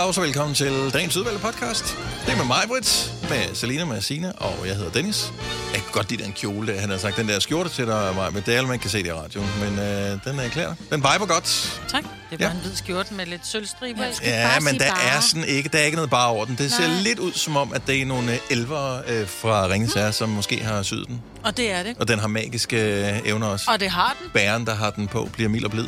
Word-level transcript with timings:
Goddag, 0.00 0.14
så 0.14 0.20
velkommen 0.20 0.54
til 0.54 0.90
dagens 0.92 1.16
udvalgte 1.16 1.40
podcast. 1.42 1.96
Det 2.26 2.32
er 2.32 2.36
med 2.36 2.44
mig, 2.44 2.62
Britt, 2.68 3.12
med 3.30 3.54
Selina, 3.54 3.84
med 3.84 4.00
Sina, 4.00 4.32
og 4.36 4.66
jeg 4.66 4.76
hedder 4.76 4.90
Dennis. 4.90 5.32
Jeg 5.72 5.82
kan 5.82 5.92
godt 5.92 6.10
lide 6.10 6.24
den 6.24 6.32
kjole, 6.32 6.72
der. 6.74 6.80
han 6.80 6.90
har 6.90 6.98
sagt, 6.98 7.16
den 7.16 7.28
der 7.28 7.40
skjorte 7.40 7.70
til 7.70 7.86
dig, 7.86 8.12
mig, 8.14 8.32
men 8.32 8.42
det 8.46 8.54
er 8.54 8.56
alle, 8.58 8.68
man 8.68 8.78
kan 8.78 8.90
se 8.90 8.98
det 8.98 9.06
i 9.06 9.12
radioen. 9.12 9.48
Men 9.60 9.78
øh, 9.78 10.18
den 10.24 10.38
er 10.38 10.48
klar. 10.48 10.74
Den 10.90 10.96
viber 11.00 11.26
godt. 11.26 11.80
Tak. 11.88 12.02
Det 12.02 12.10
er 12.10 12.12
Ja. 12.30 12.36
bare 12.36 12.50
en 12.56 12.60
hvid 12.62 12.76
skjorte 12.76 13.14
med 13.14 13.26
lidt 13.26 13.46
sølvstriber. 13.46 14.04
Ja, 14.24 14.48
bare 14.52 14.60
men 14.60 14.78
der 14.80 14.90
bare. 14.90 15.02
er 15.16 15.20
sådan 15.20 15.44
ikke, 15.44 15.68
der 15.68 15.78
er 15.78 15.82
ikke 15.82 15.96
noget 15.96 16.10
bare 16.10 16.28
over 16.28 16.44
den. 16.44 16.54
Det 16.58 16.72
ser 16.72 16.88
Nej. 16.88 17.00
lidt 17.02 17.18
ud 17.18 17.32
som 17.32 17.56
om, 17.56 17.72
at 17.72 17.82
det 17.86 18.02
er 18.02 18.06
nogle 18.06 18.32
øh, 18.32 18.38
elvere 18.50 19.02
øh, 19.08 19.28
fra 19.28 19.66
Ringens 19.68 19.94
Herre, 19.94 20.12
som 20.12 20.28
måske 20.28 20.64
har 20.64 20.82
syet 20.82 21.06
den. 21.08 21.22
Og 21.44 21.56
det 21.56 21.72
er 21.72 21.82
det. 21.82 21.96
Og 21.98 22.08
den 22.08 22.18
har 22.18 22.28
magiske 22.28 22.76
øh, 23.12 23.18
evner 23.24 23.46
også. 23.46 23.70
Og 23.70 23.80
det 23.80 23.90
har 23.90 24.16
den. 24.22 24.30
Bæren, 24.34 24.66
der 24.66 24.74
har 24.74 24.90
den 24.90 25.08
på, 25.08 25.28
bliver 25.32 25.48
mild 25.48 25.64
og 25.64 25.70
blid. 25.70 25.86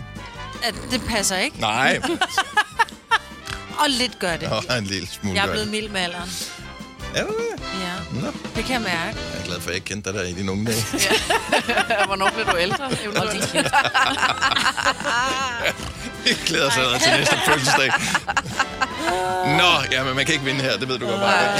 At 0.64 0.74
det 0.90 1.02
passer 1.08 1.36
ikke. 1.36 1.60
Nej, 1.60 2.00
Og 3.82 3.90
lidt 3.90 4.18
gør 4.18 4.36
det. 4.36 4.48
og 4.68 4.78
en 4.78 4.84
lille 4.84 5.08
smule 5.08 5.36
Jeg 5.36 5.46
er 5.46 5.50
blevet 5.50 5.68
mild 5.68 5.88
med 5.88 6.00
alderen. 6.00 6.30
Er 7.14 7.22
du 7.26 7.28
det? 7.28 7.62
Ja, 7.82 8.20
Nå, 8.20 8.26
det 8.56 8.64
kan 8.64 8.72
jeg 8.72 8.80
mærke. 8.80 9.18
jeg 9.32 9.40
er 9.40 9.44
glad 9.44 9.60
for, 9.60 9.60
at 9.60 9.66
jeg 9.66 9.74
ikke 9.74 9.84
kendte 9.84 10.12
dig 10.12 10.18
der 10.18 10.24
i 10.26 10.32
dine 10.32 10.52
unge 10.52 10.66
dage. 10.66 10.84
Hvornår 12.06 12.30
blev 12.34 12.46
du 12.46 12.56
ældre? 12.58 12.84
Hold 13.16 13.32
din 13.32 13.40
kæft. 13.40 13.54
Jeg 16.26 16.36
glæder 16.46 16.70
sig 16.70 16.78
allerede 16.82 17.02
til 17.04 17.12
næste 17.18 17.36
fødselsdag. 17.46 17.92
Nå, 19.46 19.72
ja, 19.92 20.04
men 20.04 20.16
man 20.16 20.24
kan 20.26 20.32
ikke 20.34 20.44
vinde 20.44 20.60
her, 20.60 20.76
det 20.76 20.88
ved 20.88 20.98
du 20.98 21.06
godt 21.06 21.20
bare. 21.20 21.58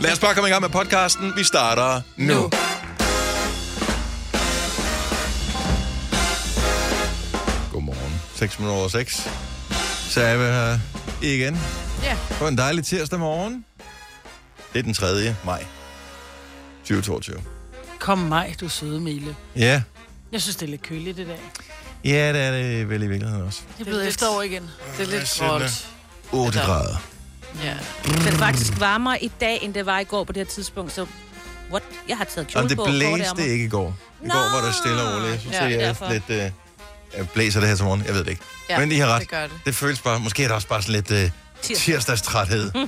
Lad 0.00 0.12
os 0.12 0.18
bare 0.18 0.34
komme 0.34 0.48
i 0.48 0.52
gang 0.52 0.62
med 0.62 0.70
podcasten. 0.70 1.32
Vi 1.36 1.44
starter 1.44 2.00
nu. 2.16 2.34
nu. 2.34 2.40
Nu. 2.40 2.50
Godmorgen. 7.72 8.20
6 8.36 8.58
minutter 8.58 8.78
over 8.80 8.88
6. 8.88 9.28
Så 10.08 10.20
er 10.20 10.36
vi 10.36 10.44
her 10.44 10.78
igen. 11.22 11.58
Ja. 12.02 12.16
På 12.38 12.48
en 12.48 12.58
dejlig 12.58 12.84
tirsdag 12.84 13.18
morgen. 13.18 13.64
Det 14.72 14.78
er 14.78 14.82
den 14.82 14.94
3. 14.94 15.36
maj 15.44 15.64
2022. 16.84 17.40
Kom 17.98 18.18
mig, 18.18 18.56
du 18.60 18.68
søde 18.68 19.00
Mille. 19.00 19.36
Ja, 19.56 19.82
Jeg 20.32 20.42
synes, 20.42 20.56
det 20.56 20.66
er 20.66 20.70
lidt 20.70 20.82
køligt 20.82 21.18
i 21.18 21.24
dag. 21.24 21.40
ja 22.04 22.32
det 22.32 22.40
er 22.40 22.50
det 22.50 22.88
vel 22.88 23.02
i 23.02 23.06
virkeligheden 23.06 23.46
også. 23.46 23.60
Det 23.74 23.80
er 23.80 23.84
blevet 23.84 24.00
lidt- 24.02 24.08
efterår 24.14 24.42
igen. 24.42 24.62
Det 24.98 25.06
er 25.06 25.10
lidt 25.18 25.36
koldt. 25.40 25.88
8 26.32 26.58
Ja. 26.58 26.64
grader. 26.64 26.96
Ja. 27.64 27.76
Det 28.04 28.26
er 28.26 28.32
faktisk 28.38 28.80
varmere 28.80 29.24
i 29.24 29.30
dag, 29.40 29.58
end 29.62 29.74
det 29.74 29.86
var 29.86 29.98
i 29.98 30.04
går 30.04 30.24
på 30.24 30.32
det 30.32 30.40
her 30.46 30.54
tidspunkt, 30.54 30.92
så 30.92 31.06
what? 31.70 31.82
Jeg 32.08 32.16
har 32.16 32.24
taget 32.24 32.46
kjole 32.48 32.58
Jamen, 32.58 32.68
det 32.68 32.76
på. 32.76 32.84
blæste 32.84 33.10
kortærmer. 33.34 33.52
ikke 33.52 33.64
i 33.64 33.68
går. 33.68 33.96
I 34.22 34.26
Nå! 34.26 34.32
går 34.34 34.40
var 34.40 34.64
der 34.66 34.72
stille 34.72 35.02
og 35.02 35.14
roligt. 35.14 35.32
Jeg 35.32 35.40
synes, 35.40 35.56
Ja, 35.56 35.66
det 35.66 35.74
er 35.74 35.78
derfor. 35.86 36.12
lidt... 36.12 36.24
Øh, 36.28 36.36
jeg 37.16 37.28
blæser 37.34 37.60
det 37.60 37.68
her 37.68 37.76
til 37.76 37.84
morgen. 37.84 38.02
Jeg 38.06 38.14
ved 38.14 38.24
det 38.24 38.30
ikke. 38.30 38.42
Ja, 38.70 38.78
Men 38.80 38.92
I 38.92 38.96
har 38.98 39.06
ret. 39.14 39.20
det 39.20 39.28
gør 39.30 39.42
det. 39.42 39.50
Det 39.66 39.74
føles 39.74 40.00
bare... 40.00 40.20
Måske 40.20 40.44
er 40.44 40.48
der 40.48 40.54
også 40.54 40.68
bare 40.68 40.82
sådan 40.82 40.94
lidt 40.94 41.10
øh, 41.10 41.30
Tirsdag. 41.62 41.76
tirsdagstræthed. 41.76 42.70
Ja. 42.74 42.78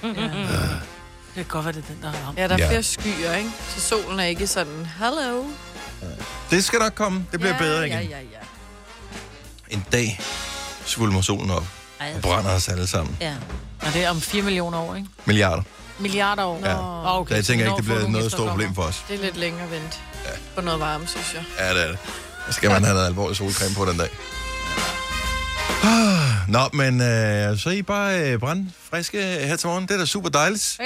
Det 1.34 1.34
kan 1.34 1.44
godt 1.48 1.64
være, 1.64 1.74
det 1.74 1.82
er 1.88 1.92
den, 1.94 2.02
der 2.02 2.10
har 2.10 2.26
ramt. 2.26 2.38
Ja, 2.38 2.48
der 2.48 2.54
er 2.54 2.58
Ja. 2.58 2.68
flere 2.68 2.82
skyer, 2.82 3.32
ikke? 3.34 3.50
Så 3.68 3.80
solen 3.80 4.20
er 4.20 4.24
ikke 4.24 4.46
sådan, 4.46 4.86
hello. 4.98 5.44
Det 6.50 6.64
skal 6.64 6.78
nok 6.78 6.94
komme. 6.94 7.26
Det 7.32 7.40
bliver 7.40 7.52
ja, 7.54 7.58
bedre 7.58 7.88
igen. 7.88 7.98
Ja, 7.98 8.04
ja, 8.04 8.16
ja. 8.18 8.38
En 9.70 9.84
dag 9.92 10.20
svulmer 10.86 11.20
solen 11.20 11.50
op 11.50 11.64
Ej, 12.00 12.12
og 12.16 12.22
brænder 12.22 12.50
os 12.50 12.68
alle 12.68 12.86
sammen. 12.86 13.16
Ja. 13.20 13.34
Og 13.80 13.92
det 13.94 14.04
er 14.04 14.10
om 14.10 14.20
4 14.20 14.42
millioner 14.42 14.78
år, 14.78 14.94
ikke? 14.94 15.08
Milliarder. 15.24 15.62
Milliarder 15.98 16.44
år. 16.44 16.60
Ja. 16.64 16.78
Åh, 16.78 17.20
Okay, 17.20 17.30
så 17.30 17.34
jeg 17.36 17.44
tænker 17.44 17.64
ikke, 17.64 17.76
det 17.76 17.84
bliver 17.84 18.08
noget 18.08 18.32
stort 18.32 18.48
problem 18.48 18.74
for 18.74 18.82
os. 18.82 19.04
Det 19.08 19.18
er 19.18 19.22
lidt 19.24 19.36
længere 19.36 19.70
vent. 19.70 20.00
Ja. 20.24 20.30
På 20.54 20.60
noget 20.60 20.80
varme, 20.80 21.06
synes 21.06 21.34
jeg. 21.34 21.44
Ja, 21.58 21.74
det 21.74 21.82
er 21.84 21.88
det. 21.88 21.98
Så 22.46 22.52
skal 22.52 22.70
man 22.70 22.84
have 22.84 22.94
noget 22.94 23.06
alvorlig 23.06 23.36
solcreme 23.36 23.74
på 23.74 23.84
den 23.84 23.98
dag. 23.98 24.08
Nå, 26.48 26.68
men 26.72 27.00
øh, 27.00 27.58
så 27.58 27.68
er 27.68 27.72
I 27.72 27.82
bare 27.82 28.32
øh, 28.32 28.38
brandfriske 28.38 29.18
her 29.22 29.56
til 29.56 29.66
morgen. 29.66 29.86
Det 29.88 29.94
er 29.94 29.98
da 29.98 30.04
super 30.04 30.28
dejligt. 30.28 30.76
Ja. 30.80 30.84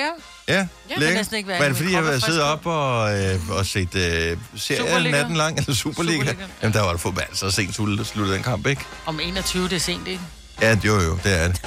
Ja, 0.48 0.54
kan 0.54 0.68
lækkert. 0.96 1.16
næsten 1.16 1.36
ikke 1.36 1.48
være 1.48 1.60
Var 1.60 1.68
det 1.68 1.76
fordi, 1.76 1.92
jeg 1.92 2.02
har 2.04 2.18
siddet 2.18 2.42
op 2.42 2.66
og, 2.66 3.18
øh, 3.24 3.50
og 3.50 3.66
set 3.66 3.94
øh, 3.94 4.36
Superliga. 4.56 5.10
natten 5.10 5.36
lang, 5.36 5.58
eller 5.58 5.74
Superliga? 5.84 6.18
Superliga, 6.18 6.42
ja. 6.42 6.46
Jamen, 6.62 6.74
der 6.74 6.80
var 6.82 6.92
det 6.92 7.00
fodbold, 7.00 7.26
så 7.32 7.50
sent 7.50 7.74
sluttede 7.74 8.34
den 8.34 8.42
kamp, 8.42 8.66
ikke? 8.66 8.82
Om 9.06 9.20
21, 9.20 9.64
det 9.64 9.72
er 9.72 9.78
sent, 9.78 10.08
ikke? 10.08 10.20
Ja, 10.62 10.76
jo 10.84 11.00
jo, 11.00 11.18
det 11.24 11.40
er 11.42 11.48
det. 11.48 11.60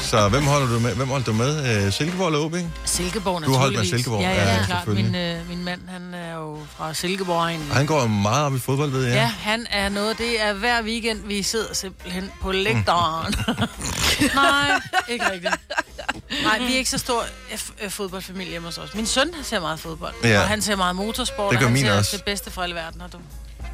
Så 0.00 0.28
hvem 0.28 0.44
holder 0.46 0.66
du 0.66 0.78
med? 0.78 0.94
Hvem 0.94 1.08
holdt 1.08 1.26
du 1.26 1.32
med? 1.32 1.84
Øh, 1.86 1.92
Silkeborg 1.92 2.26
eller 2.26 2.40
OB? 2.40 2.54
Silkeborg, 2.84 3.42
Du 3.46 3.50
holdt 3.54 3.72
med 3.74 3.82
naturligvis. 3.82 3.90
Silkeborg. 3.90 4.20
Ja, 4.20 4.30
Ja, 4.30 4.42
ja, 4.42 4.50
ja, 4.50 4.64
klart. 4.64 4.68
selvfølgelig. 4.68 5.04
Min, 5.12 5.14
øh, 5.14 5.48
min 5.48 5.64
mand, 5.64 5.80
han 5.88 6.14
er 6.14 6.34
jo 6.34 6.58
fra 6.76 6.94
Silkeborg 6.94 7.38
egnen. 7.42 7.68
Han 7.72 7.86
går 7.86 8.06
meget 8.06 8.44
op 8.46 8.54
i 8.54 8.58
fodbold, 8.58 8.90
ved 8.90 9.04
jeg. 9.04 9.14
Ja, 9.14 9.26
han 9.38 9.66
er 9.70 9.88
noget. 9.88 10.18
Det 10.18 10.42
er 10.42 10.52
hver 10.52 10.82
weekend, 10.82 11.26
vi 11.26 11.42
sidder 11.42 11.74
simpelthen 11.74 12.30
på 12.42 12.52
lægteren. 12.52 13.34
Nej, 14.34 14.80
ikke 15.08 15.24
rigtigt. 15.32 15.54
Nej, 16.42 16.58
vi 16.58 16.72
er 16.74 16.78
ikke 16.78 16.90
så 16.90 16.98
stor 16.98 17.22
f- 17.52 17.84
øh, 17.84 17.90
fodboldfamilie 17.90 18.50
hjemme 18.50 18.68
hos 18.68 18.78
os. 18.78 18.94
Min 18.94 19.06
søn 19.06 19.30
ser 19.42 19.60
meget 19.60 19.80
fodbold, 19.80 20.14
Ja. 20.24 20.40
og 20.40 20.48
han 20.48 20.62
ser 20.62 20.76
meget 20.76 20.96
motorsport, 20.96 21.50
Det 21.52 21.58
gør 21.58 21.66
og 21.66 21.70
han 21.70 21.72
min 21.72 21.84
ser 21.86 21.92
også. 21.98 22.16
det 22.16 22.24
bedste 22.24 22.50
fra 22.50 22.62
alle 22.62 22.74
verden. 22.74 23.00
Og 23.00 23.12
du. 23.12 23.18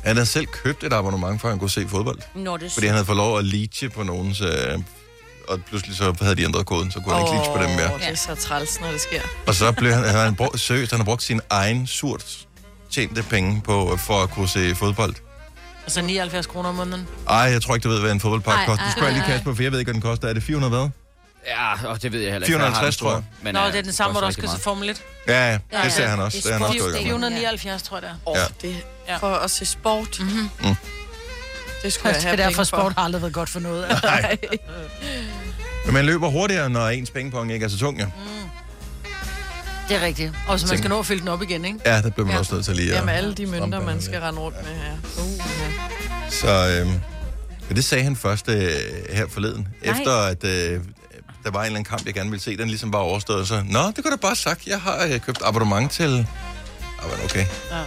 Han 0.02 0.16
havde 0.16 0.26
selv 0.26 0.46
købt 0.46 0.84
et 0.84 0.92
abonnement, 0.92 1.40
for 1.40 1.48
at 1.48 1.52
han 1.52 1.58
kunne 1.58 1.70
se 1.70 1.88
fodbold. 1.88 2.18
Nå, 2.34 2.56
det 2.56 2.66
er 2.66 2.70
Fordi 2.70 2.86
han 2.86 2.94
havde 2.94 3.06
fået 3.06 3.16
lov 3.16 3.38
at 3.38 3.44
leache 3.44 3.88
på 3.88 4.02
nogens... 4.02 4.40
Øh, 4.40 4.78
og 5.48 5.60
pludselig 5.68 5.96
så 5.96 6.14
havde 6.20 6.36
de 6.36 6.42
ændret 6.44 6.66
koden, 6.66 6.90
så 6.90 7.00
kunne 7.00 7.14
han 7.14 7.24
ikke 7.24 7.36
leache 7.36 7.52
på 7.56 7.62
dem 7.62 7.70
mere. 7.70 7.94
Åh, 7.94 8.00
det 8.00 8.08
er 8.08 8.14
så 8.14 8.34
træls, 8.34 8.80
når 8.80 8.90
det 8.90 9.00
sker. 9.00 9.20
Og 9.46 9.54
så 9.54 9.72
blev 9.72 9.92
han, 9.92 10.04
han 10.04 10.34
brugt, 10.34 10.60
seriøst, 10.60 10.90
han 10.90 11.00
har 11.00 11.04
brugt 11.04 11.22
sin 11.22 11.40
egen 11.50 11.86
surt 11.86 12.46
tjente 12.90 13.22
penge 13.22 13.60
på, 13.64 13.96
for 13.96 14.22
at 14.22 14.30
kunne 14.30 14.48
se 14.48 14.74
fodbold. 14.74 15.14
Altså 15.84 16.02
79 16.02 16.46
kroner 16.46 16.68
om 16.68 16.74
måneden. 16.74 17.08
Ej, 17.28 17.36
jeg 17.36 17.62
tror 17.62 17.74
ikke, 17.74 17.84
du 17.84 17.88
ved, 17.88 18.00
hvad 18.00 18.12
en 18.12 18.20
fodboldpakke 18.20 18.66
koster. 18.66 18.84
Det 18.84 18.92
spørger 18.92 19.08
jeg 19.08 19.18
lige 19.18 19.30
ej. 19.30 19.36
Kasper, 19.36 19.54
for 19.54 19.62
jeg 19.62 19.72
ved 19.72 19.78
ikke, 19.78 19.88
hvad 19.88 19.94
den 19.94 20.02
koster. 20.02 20.28
Er 20.28 20.32
det 20.32 20.42
400 20.42 20.70
hvad? 20.70 20.88
Ja, 21.46 21.86
og 21.88 22.02
det 22.02 22.12
ved 22.12 22.20
jeg 22.20 22.32
heller 22.32 22.46
ikke. 22.46 22.58
for 22.58 22.60
450, 22.60 22.76
har 22.78 22.84
den 22.90 22.92
tror 22.92 23.12
jeg. 23.12 23.22
Men, 23.42 23.54
Nå, 23.54 23.66
det 23.66 23.74
er 23.78 23.82
den 23.82 23.92
samme, 23.92 24.12
hvor 24.12 24.20
du 24.20 24.26
også 24.26 24.36
skal 24.40 24.48
se 24.50 24.58
Formel 24.60 24.90
1. 24.90 25.02
Ja, 25.28 25.32
ja, 25.52 25.58
Ja, 25.72 25.84
det 25.84 25.92
ser 25.92 26.02
ja. 26.02 26.08
han 26.08 26.20
også. 26.20 26.38
Det 26.38 26.46
er 26.46 26.52
han 26.52 26.62
også 26.62 26.72
sport- 26.78 26.80
gået 26.80 26.90
i 26.90 26.94
gang 26.94 27.04
med. 27.04 27.10
479, 27.30 27.82
tror 27.82 27.96
jeg, 27.96 28.02
det 28.02 28.10
er. 28.26 28.30
Åh, 28.30 28.36
det 28.62 28.76
for 29.20 29.28
at 29.34 29.50
se 29.50 29.66
sport. 29.66 30.18
Mm-hmm. 30.20 30.48
Det 31.82 31.92
skulle 31.92 32.08
jeg 32.08 32.14
Det 32.14 32.22
have 32.22 32.40
er 32.42 32.48
derfor, 32.48 32.64
sport 32.64 32.92
har 32.92 33.04
aldrig 33.04 33.22
været 33.22 33.34
godt 33.34 33.48
for 33.48 33.60
noget. 33.60 33.88
Nej. 34.02 34.36
Men 35.84 35.94
man 35.94 36.04
løber 36.06 36.28
hurtigere, 36.28 36.70
når 36.70 36.88
ens 36.88 37.10
pengepong 37.10 37.52
ikke 37.52 37.64
er 37.64 37.68
så 37.68 37.78
tung, 37.78 37.98
ja. 37.98 38.06
Det 39.88 39.96
er 39.96 40.00
rigtigt. 40.06 40.32
Og 40.48 40.60
så 40.60 40.66
man 40.66 40.78
skal 40.78 40.90
nå 40.90 40.98
at 40.98 41.06
fylde 41.06 41.20
den 41.20 41.28
op 41.28 41.42
igen, 41.42 41.64
ikke? 41.64 41.78
Ja, 41.86 42.02
der 42.02 42.10
bliver 42.10 42.26
man 42.26 42.32
Ja. 42.34 42.38
også 42.38 42.54
nødt 42.54 42.64
til 42.64 42.76
lige 42.76 42.90
at... 42.90 42.96
Jamen 42.96 43.14
alle 43.14 43.34
de 43.34 43.46
mønter, 43.46 43.80
man 43.80 44.02
skal 44.02 44.20
rende 44.20 44.40
rundt 44.40 44.56
med 44.56 44.74
her. 44.74 44.92
Uh, 45.18 45.38
ja. 45.38 46.30
Så 46.30 46.78
øhm, 46.80 47.00
det 47.76 47.84
sagde 47.84 48.04
han 48.04 48.16
først 48.16 48.48
øh, 48.48 48.70
her 49.10 49.26
forleden, 49.28 49.68
Nej. 49.84 49.92
efter 49.98 50.12
at 50.12 50.44
øh, 50.44 50.80
der 51.44 51.50
var 51.50 51.60
en 51.60 51.66
eller 51.66 51.78
anden 51.78 51.84
kamp, 51.90 52.06
jeg 52.06 52.14
gerne 52.14 52.30
ville 52.30 52.42
se, 52.42 52.56
den 52.56 52.68
ligesom 52.68 52.92
var 52.92 52.98
overstået. 52.98 53.48
Så, 53.48 53.62
nå, 53.68 53.86
det 53.96 54.04
kunne 54.04 54.10
da 54.10 54.16
bare 54.16 54.36
sagt, 54.36 54.66
jeg 54.66 54.80
har 54.80 55.04
øh, 55.12 55.20
købt 55.20 55.38
abonnement 55.44 55.90
til... 55.92 56.26
Ah, 57.02 57.10
men 57.10 57.24
okay. 57.24 57.46
Ja. 57.70 57.82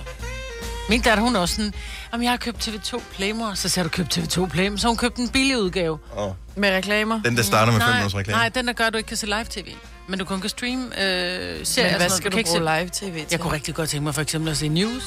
Min 0.89 1.01
datter, 1.01 1.23
hun 1.23 1.35
er 1.35 1.39
også 1.39 1.55
sådan, 1.55 1.73
om 2.11 2.23
jeg 2.23 2.29
har 2.31 2.38
købt 2.38 2.67
TV2 2.67 3.01
Play, 3.16 3.31
mor. 3.31 3.53
Så 3.53 3.69
sagde 3.69 3.83
du 3.89 3.89
købt 3.89 4.17
TV2 4.17 4.45
Play, 4.47 4.77
så 4.77 4.88
hun 4.88 4.97
købte 4.97 5.21
en 5.21 5.29
billig 5.29 5.57
udgave. 5.57 5.97
Og 6.11 6.35
Med 6.55 6.71
reklamer. 6.75 7.21
den, 7.21 7.38
der 7.38 7.43
starter 7.43 7.71
med 7.71 7.81
5 7.81 7.88
nej, 7.89 7.97
minutters 7.97 8.16
reklame. 8.19 8.38
nej, 8.38 8.49
den 8.49 8.67
der 8.67 8.73
gør, 8.73 8.85
at 8.88 8.93
du 8.93 8.97
ikke 8.97 9.07
kan 9.07 9.17
se 9.17 9.25
live-tv. 9.25 9.67
Men 10.07 10.19
du 10.19 10.25
kun 10.25 10.41
kan 10.41 10.49
streame 10.49 10.85
øh, 10.85 10.91
serier. 10.91 11.89
Men 11.89 11.95
hvad 11.97 11.99
noget. 11.99 12.11
skal 12.11 12.22
kan 12.22 12.31
du 12.31 12.37
ikke 12.37 12.47
bruge 12.47 12.59
se- 12.69 12.79
live-tv 12.79 13.13
til? 13.19 13.27
Jeg 13.31 13.39
kunne 13.39 13.53
rigtig 13.53 13.75
godt 13.75 13.89
tænke 13.89 14.03
mig 14.03 14.16
for 14.16 14.22
eksempel 14.22 14.51
at 14.51 14.57
se 14.57 14.67
news. 14.69 15.03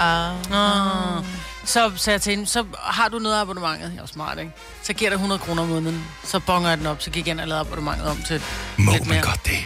Ah. 0.00 0.32
Ah. 0.52 1.24
Så 1.64 1.92
sagde 1.96 2.14
jeg 2.14 2.22
til 2.22 2.30
hende, 2.30 2.46
så 2.46 2.64
har 2.78 3.08
du 3.08 3.18
noget 3.18 3.36
af 3.36 3.40
abonnementet. 3.40 3.92
Jeg 3.94 4.00
jo 4.02 4.06
smart, 4.06 4.38
ikke? 4.38 4.50
Så 4.82 4.92
giver 4.92 5.10
dig 5.10 5.14
100 5.16 5.38
kroner 5.38 5.62
om 5.62 5.68
måneden. 5.68 6.04
Så 6.24 6.38
bonger 6.40 6.68
jeg 6.68 6.78
den 6.78 6.86
op, 6.86 7.02
så 7.02 7.10
gik 7.10 7.26
jeg 7.26 7.32
ind 7.32 7.40
og 7.40 7.48
lavede 7.48 7.60
abonnementet 7.60 8.06
om 8.06 8.22
til 8.22 8.42
Må 8.76 8.92
lidt 8.92 9.06
man 9.06 9.14
mere. 9.16 9.24
godt 9.24 9.46
det? 9.46 9.58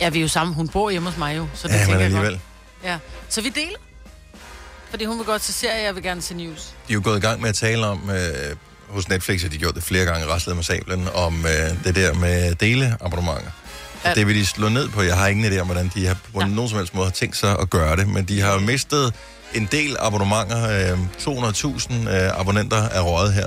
Ja, 0.00 0.08
vi 0.08 0.18
er 0.18 0.22
jo 0.22 0.28
sammen. 0.28 0.54
Hun 0.56 0.68
bor 0.68 0.90
hjemme 0.90 1.08
hos 1.10 1.18
mig 1.18 1.36
jo. 1.36 1.46
Så 1.54 1.68
det 1.68 1.74
Ja, 1.74 1.78
men 1.78 1.86
tænker 1.86 1.94
jeg 1.98 2.04
alligevel. 2.04 2.30
godt. 2.30 2.40
Ja. 2.84 2.98
Så 3.28 3.40
vi 3.40 3.48
deler. 3.48 3.78
Fordi 4.90 5.04
hun 5.04 5.18
vil 5.18 5.26
godt 5.26 5.42
se 5.42 5.52
serier, 5.52 5.82
jeg 5.84 5.94
vil 5.94 6.02
gerne 6.02 6.22
se 6.22 6.34
news. 6.34 6.60
De 6.88 6.92
er 6.92 6.94
jo 6.94 7.00
gået 7.04 7.16
i 7.18 7.20
gang 7.20 7.40
med 7.40 7.48
at 7.48 7.54
tale 7.54 7.86
om, 7.86 8.10
øh, 8.10 8.56
hos 8.88 9.08
Netflix 9.08 9.42
har 9.42 9.48
de 9.48 9.58
gjort 9.58 9.74
det 9.74 9.82
flere 9.82 10.04
gange, 10.04 10.26
raslet 10.26 10.56
med 10.56 10.64
sablen, 10.64 11.08
om 11.14 11.46
øh, 11.46 11.84
det 11.84 11.94
der 11.96 12.14
med 12.14 12.54
deleabonnementer. 12.54 13.50
Ja. 14.04 14.14
Det 14.14 14.26
vil 14.26 14.36
de 14.36 14.46
slå 14.46 14.68
ned 14.68 14.88
på. 14.88 15.02
Jeg 15.02 15.16
har 15.16 15.26
ingen 15.28 15.52
idé 15.52 15.58
om, 15.58 15.66
hvordan 15.66 15.90
de 15.94 16.06
har 16.06 16.14
på 16.34 16.40
Ja. 16.40 16.46
nogen 16.46 16.68
som 16.68 16.78
helst 16.78 16.94
måde 16.94 17.06
har 17.06 17.12
tænkt 17.12 17.36
sig 17.36 17.58
at 17.58 17.70
gøre 17.70 17.96
det, 17.96 18.08
men 18.08 18.24
de 18.24 18.40
har 18.40 18.58
mistet 18.58 19.14
en 19.54 19.68
del 19.72 19.96
abonnementer. 20.00 20.92
Øh, 20.92 20.98
200.000 21.18 21.94
øh, 21.94 22.40
abonnenter 22.40 22.76
er 22.82 23.00
røget 23.00 23.32
her 23.32 23.46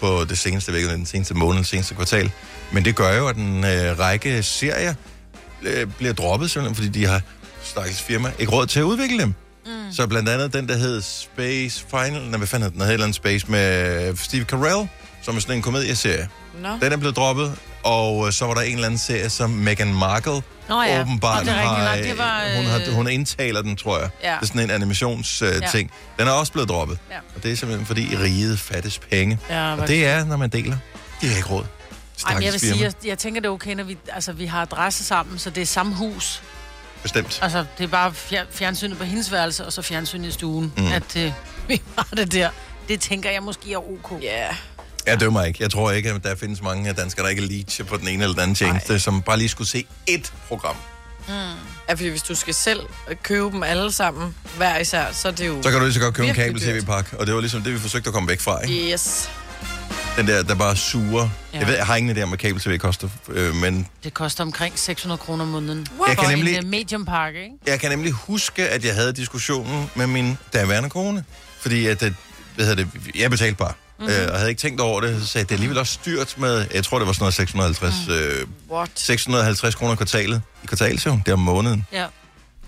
på 0.00 0.24
det 0.28 0.38
seneste 0.38 0.72
væk, 0.72 0.84
den 0.84 1.06
seneste 1.06 1.34
måned, 1.34 1.58
det 1.58 1.66
seneste 1.66 1.94
kvartal. 1.94 2.30
Men 2.72 2.84
det 2.84 2.96
gør 2.96 3.16
jo, 3.16 3.28
at 3.28 3.36
en 3.36 3.64
øh, 3.64 3.98
række 3.98 4.42
serier 4.42 4.94
øh, 5.62 5.86
bliver 5.86 6.12
droppet, 6.12 6.50
simpelthen, 6.50 6.74
fordi 6.74 7.00
de 7.00 7.06
har 7.06 7.20
stakkels 7.62 8.02
firma 8.02 8.32
ikke 8.38 8.52
råd 8.52 8.66
til 8.66 8.80
at 8.80 8.84
udvikle 8.84 9.18
dem. 9.18 9.34
Mm. 9.66 9.92
Så 9.92 10.06
blandt 10.06 10.28
andet 10.28 10.52
den, 10.52 10.68
der 10.68 10.76
hed 10.76 11.00
Space 11.00 11.84
Final, 11.90 12.22
nej, 12.22 12.38
hvad 12.38 12.46
fanden 12.46 12.62
hed 12.62 12.88
den? 12.88 12.98
Den 12.98 13.04
hed 13.04 13.12
Space 13.12 13.50
med 13.50 14.16
Steve 14.16 14.44
Carell, 14.44 14.88
som 15.22 15.36
er 15.36 15.40
sådan 15.40 15.56
en 15.56 15.62
komedieserie. 15.62 16.28
Nå. 16.62 16.68
Den 16.82 16.92
er 16.92 16.96
blevet 16.96 17.16
droppet, 17.16 17.54
og 17.84 18.26
øh, 18.26 18.32
så 18.32 18.46
var 18.46 18.54
der 18.54 18.60
en 18.60 18.74
eller 18.74 18.86
anden 18.86 18.98
serie, 18.98 19.30
som 19.30 19.50
Meghan 19.50 19.94
Markle 19.94 20.42
Nå 20.68 20.82
ja, 20.82 21.00
åbenbart 21.00 21.44
det 21.44 21.52
er 21.52 21.56
har, 21.56 21.96
nok, 21.96 22.04
det 22.04 22.18
var, 22.18 22.56
hun, 22.56 22.64
har, 22.66 22.80
øh, 22.88 22.94
hun 22.94 23.08
indtaler 23.08 23.62
den, 23.62 23.76
tror 23.76 23.98
jeg. 23.98 24.10
Ja. 24.22 24.30
Det 24.30 24.42
er 24.42 24.46
sådan 24.46 24.60
en 24.60 24.70
animationsting. 24.70 25.50
Øh, 25.54 25.60
Ja. 25.62 25.68
ting. 25.68 25.90
Den 26.18 26.28
er 26.28 26.32
også 26.32 26.52
blevet 26.52 26.68
droppet. 26.68 26.98
Ja. 27.10 27.16
Og 27.36 27.42
det 27.42 27.52
er 27.52 27.56
simpelthen, 27.56 27.86
fordi 27.86 28.12
i 28.12 28.16
riget 28.16 28.58
fattes 28.60 28.98
penge. 28.98 29.38
Ja, 29.50 29.76
Og 29.76 29.88
det 29.88 30.06
er, 30.06 30.24
når 30.24 30.36
man 30.36 30.50
deler. 30.50 30.76
De 31.20 31.28
har 31.28 31.36
ikke 31.36 31.48
råd 31.48 31.64
Ej, 32.26 32.38
jeg 32.42 32.52
vil 32.52 32.60
sige, 32.60 32.82
jeg, 32.84 32.92
jeg 33.04 33.18
tænker, 33.18 33.40
det 33.40 33.48
er 33.48 33.52
okay, 33.52 33.74
når 33.74 33.84
vi, 33.84 33.98
altså, 34.12 34.32
vi 34.32 34.46
har 34.46 34.62
adresse 34.62 35.04
sammen, 35.04 35.38
så 35.38 35.50
det 35.50 35.60
er 35.60 35.66
samme 35.66 35.94
hus. 35.94 36.42
Bestemt. 37.02 37.38
Altså, 37.42 37.64
det 37.78 37.84
er 37.84 37.88
bare 37.88 38.12
fjer, 38.14 38.44
fjernsynet 38.50 38.98
på 38.98 39.04
hendes 39.04 39.32
værelse, 39.32 39.66
og 39.66 39.72
så 39.72 39.82
fjernsynet 39.82 40.28
i 40.28 40.30
stuen, 40.32 40.72
mm. 40.76 40.92
at 40.92 41.16
øh, 41.16 41.32
vi 41.68 41.82
har 41.98 42.08
det 42.16 42.32
der. 42.32 42.50
Det 42.88 43.00
tænker 43.00 43.30
jeg 43.30 43.42
måske 43.42 43.72
er 43.72 43.78
ok. 43.78 44.22
Ja. 44.22 44.46
Jeg 45.06 45.20
dømmer 45.20 45.42
ikke. 45.44 45.62
Jeg 45.62 45.70
tror 45.70 45.90
ikke, 45.90 46.10
at 46.10 46.24
der 46.24 46.34
findes 46.34 46.62
mange 46.62 46.92
danskere, 46.92 47.24
der 47.24 47.30
ikke 47.30 47.42
er 47.42 47.46
leech 47.46 47.84
på 47.84 47.96
den 47.96 48.08
ene 48.08 48.22
eller 48.22 48.34
den 48.34 48.42
anden 48.42 48.54
tjeneste, 48.54 48.98
som 49.00 49.22
bare 49.22 49.38
lige 49.38 49.48
skulle 49.48 49.68
se 49.68 49.86
ét 50.10 50.30
program. 50.48 50.76
Ja, 51.88 51.94
fordi 51.94 52.08
hvis 52.08 52.22
du 52.22 52.34
skal 52.34 52.54
selv 52.54 52.80
købe 53.22 53.46
dem 53.50 53.62
alle 53.62 53.92
sammen, 53.92 54.34
hver 54.56 54.78
især, 54.78 55.06
så 55.12 55.28
er 55.28 55.32
det 55.32 55.46
jo... 55.46 55.62
Så 55.62 55.70
kan 55.70 55.78
du 55.78 55.84
lige 55.84 55.94
så 55.94 56.00
godt 56.00 56.14
købe 56.14 56.28
en 56.28 56.34
kabel-tv-pakke, 56.34 57.18
og 57.20 57.26
det 57.26 57.34
var 57.34 57.40
ligesom 57.40 57.62
det, 57.62 57.72
vi 57.72 57.78
forsøgte 57.78 58.08
at 58.08 58.14
komme 58.14 58.28
væk 58.28 58.40
fra, 58.40 58.60
ikke? 58.60 58.92
Yes. 58.92 59.30
Den 60.16 60.26
der, 60.26 60.42
der 60.42 60.54
bare 60.54 60.76
suger. 60.76 61.28
Ja. 61.54 61.58
Jeg 61.58 61.66
ved, 61.66 61.74
jeg 61.76 61.86
har 61.86 61.96
ingen 61.96 62.16
idé 62.16 62.22
om, 62.22 62.28
hvad 62.28 62.38
kabel-tv 62.38 62.78
koster, 62.78 63.08
øh, 63.28 63.54
men 63.54 63.88
Det 64.04 64.14
koster 64.14 64.44
omkring 64.44 64.78
600 64.78 65.18
kroner 65.18 65.44
om 65.44 65.50
måneden. 65.50 65.86
Jeg 66.08 66.18
kan 66.18 66.28
nemlig- 66.38 66.56
en 66.56 66.64
uh, 66.64 66.70
medium 66.70 67.04
pakke, 67.04 67.42
ikke? 67.42 67.54
jeg 67.66 67.80
kan 67.80 67.90
nemlig 67.90 68.12
huske, 68.12 68.68
at 68.68 68.84
jeg 68.84 68.94
havde 68.94 69.12
diskussionen 69.12 69.90
med 69.94 70.06
min 70.06 70.38
daværende 70.52 70.90
kone. 70.90 71.24
Fordi 71.60 71.86
at, 71.86 72.00
det, 72.00 72.14
hvad 72.54 72.66
hedder 72.66 72.84
det, 72.84 72.92
jeg 73.14 73.30
betalte 73.30 73.56
bare. 73.56 73.72
Mhm. 74.02 74.10
Mm-hmm. 74.10 74.24
Øh, 74.24 74.32
og 74.32 74.36
havde 74.38 74.50
ikke 74.50 74.60
tænkt 74.60 74.80
over 74.80 75.00
det, 75.00 75.20
så 75.20 75.26
sagde 75.26 75.42
jeg, 75.42 75.48
det 75.48 75.54
er 75.54 75.56
alligevel 75.56 75.78
også 75.78 75.92
styrt 75.92 76.34
med, 76.38 76.66
jeg 76.74 76.84
tror, 76.84 76.98
det 76.98 77.06
var 77.06 77.12
sådan 77.12 77.22
noget 77.22 77.34
650, 77.34 77.94
Mhm. 78.06 78.16
mm. 78.16 78.22
øh, 78.22 78.46
What? 78.70 78.90
650 78.94 79.74
kroner 79.74 79.94
kvartalet. 79.94 80.42
I 80.62 80.66
kvartalet, 80.66 81.06
jo. 81.06 81.10
Det 81.26 81.28
er 81.28 81.32
om 81.32 81.38
måneden. 81.38 81.86
Ja. 81.92 82.06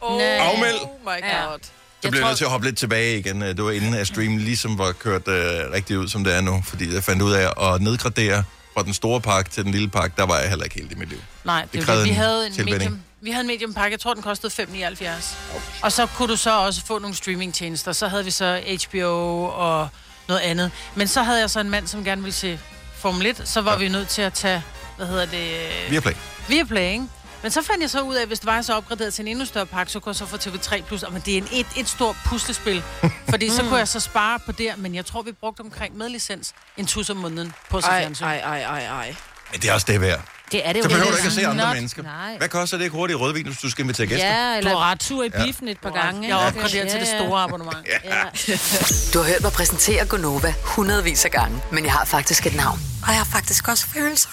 Oh. 0.01 0.21
Afmeld. 0.23 0.75
Oh 0.83 0.89
my 1.05 1.27
Ja. 1.29 1.45
god. 1.45 1.59
Så 2.03 2.11
blev 2.11 2.21
jeg 2.21 2.29
nødt 2.29 2.39
til 2.39 2.45
at 2.45 2.51
hoppe 2.51 2.67
lidt 2.67 2.79
tilbage 2.79 3.19
igen. 3.19 3.43
Øh, 3.43 3.49
Det 3.57 3.65
var 3.65 3.71
inden 3.71 3.95
at 3.95 4.07
stream 4.07 4.37
ligesom 4.37 4.79
var 4.79 4.93
kørt 4.93 5.29
øh, 5.29 5.61
rigtig 5.73 5.99
ud, 5.99 6.09
som 6.09 6.25
det 6.25 6.35
er 6.35 6.41
nu. 6.41 6.63
Fordi 6.67 6.95
jeg 6.95 7.05
fandt 7.05 7.23
ud 7.23 7.33
af 7.33 7.75
at 7.75 7.83
nedgradere 7.83 8.45
fra 8.75 8.83
den 8.83 8.95
store 8.95 9.21
pakke 9.21 9.51
til 9.51 9.65
den 9.65 9.73
lille 9.73 9.89
pakke. 9.89 10.15
Der 10.17 10.27
var 10.27 10.39
jeg 10.39 10.49
heller 10.49 10.65
ikke 10.65 10.77
helt 10.81 10.93
i 10.93 10.95
mit 10.95 11.09
liv. 11.09 11.19
Nej, 11.45 11.61
Det 11.63 11.73
det, 11.73 11.79
det 11.81 11.87
krævede 11.87 12.05
vi 12.05 12.11
havde 12.11 12.47
en 12.47 12.65
medium, 12.65 13.01
vi 13.21 13.31
havde 13.31 13.41
en 13.41 13.47
medium 13.47 13.75
pakke, 13.75 13.93
jeg 13.93 14.01
tror, 14.01 14.15
den 14.15 14.23
kostede 14.23 14.53
5,79. 14.53 15.35
Og 15.83 15.93
så 15.93 16.07
kunne 16.07 16.29
du 16.29 16.37
så 16.37 16.59
også 16.59 16.87
få 16.87 16.99
nogle 16.99 17.17
streamingtjenester. 17.17 17.93
Så 17.93 18.09
havde 18.09 18.25
vi 18.25 18.31
så 18.31 18.61
HBO 18.91 19.45
og 19.45 19.89
noget 20.29 20.41
andet. 20.41 20.71
Men 20.95 21.09
så 21.09 21.23
havde 21.23 21.41
jeg 21.41 21.51
så 21.51 21.61
en 21.61 21.71
mand, 21.71 21.87
som 21.87 22.05
gerne 22.05 22.23
ville 22.23 22.35
se 22.35 22.61
Formel 22.97 23.27
1. 23.27 23.43
Så 23.45 23.61
var 23.61 23.73
Ja. 23.73 23.79
vi 23.79 23.89
nødt 23.89 24.09
til 24.09 24.23
at 24.23 24.33
tage, 24.33 24.63
hvad 24.97 25.07
hedder 25.07 25.27
det, 25.27 25.51
Viaplay. 25.91 26.13
Viaplay, 26.49 26.93
ikke? 26.93 27.05
Men 27.43 27.51
så 27.51 27.63
fandt 27.63 27.81
jeg 27.83 27.91
så 27.91 28.01
ud 28.01 28.15
af, 28.15 28.23
at 28.23 28.29
hvis 28.29 28.39
det 28.39 28.47
var 28.47 28.63
så 28.63 28.75
opgraderet 28.75 29.15
til 29.15 29.23
en 29.23 29.29
endnu 29.29 29.45
større 29.45 29.67
pakke, 29.67 29.93
så 29.93 30.01
kunne 30.01 30.11
jeg 30.11 30.17
så 30.17 30.27
få 30.27 30.37
TV3+. 30.37 30.83
Plus. 30.83 31.05
Men 31.11 31.23
det 31.27 31.35
er 31.35 31.39
en, 31.39 31.49
et, 31.53 31.67
et 31.77 31.89
stort 31.89 32.17
puslespil. 32.27 32.83
Fordi 33.31 33.51
så 33.51 33.63
kunne 33.63 33.77
jeg 33.77 33.89
så 33.89 34.01
spare 34.01 34.39
på 34.47 34.53
det. 34.53 34.73
Men 34.77 34.95
jeg 34.95 35.07
tror, 35.07 35.23
vi 35.23 35.33
brugte 35.33 35.61
omkring 35.61 35.97
med 35.97 36.09
licens 36.09 36.55
en 36.77 36.87
tus 36.87 37.11
om 37.11 37.17
måneden 37.17 37.53
på 37.71 37.81
så 37.81 37.87
Ej, 37.87 38.01
fjernsyn. 38.01 38.25
ej, 38.25 38.37
ej, 38.39 38.63
ej, 38.63 38.85
ej. 38.87 39.15
Men 39.53 39.61
det 39.61 39.71
er 39.71 39.75
også 39.75 39.87
det 39.91 40.01
værd. 40.01 40.21
Det 40.55 40.67
er 40.69 40.73
det 40.73 40.79
jo 40.79 40.83
Så 40.83 40.89
behøver 40.89 41.11
du 41.11 41.17
ikke. 41.17 41.27
ikke 41.27 41.27
at 41.27 41.33
se 41.33 41.47
andre 41.47 41.65
not- 41.67 41.75
mennesker. 41.77 42.03
Nej. 42.03 42.37
Hvad 42.39 42.49
koster 42.49 42.77
det 42.77 42.85
ikke 42.85 42.97
hurtigt 42.97 43.19
rødvin, 43.21 43.47
hvis 43.47 43.59
du 43.59 43.71
skal 43.71 43.83
invitere 43.85 44.07
gæster? 44.07 44.27
Ja, 44.27 44.53
Du 44.53 44.59
eller 44.59 44.71
har 44.71 44.91
ret. 44.91 45.01
tur 45.01 45.25
i 45.25 45.29
biffen 45.31 45.69
et 45.69 45.81
par 45.81 45.91
gange. 45.91 46.29
Jeg 46.29 46.43
er 46.43 46.47
ikke? 46.49 46.59
opgraderet 46.61 46.91
til 46.91 47.01
det 47.01 47.07
Ja, 47.13 47.19
store 47.19 47.43
abonnement. 47.43 47.79
Ja. 48.05 48.23
Du 49.13 49.19
har 49.19 49.27
hørt 49.31 49.43
mig 49.43 49.53
præsentere 49.53 50.07
Gonova 50.07 50.55
hundredvis 50.63 51.25
af 51.25 51.31
gange, 51.31 51.63
men 51.73 51.85
jeg 51.85 51.93
har 51.93 52.05
faktisk 52.05 52.47
et 52.47 52.55
navn. 52.57 52.79
Og 53.03 53.09
jeg 53.09 53.17
har 53.19 53.29
faktisk 53.33 53.69
også 53.69 53.87
følelser. 53.87 54.29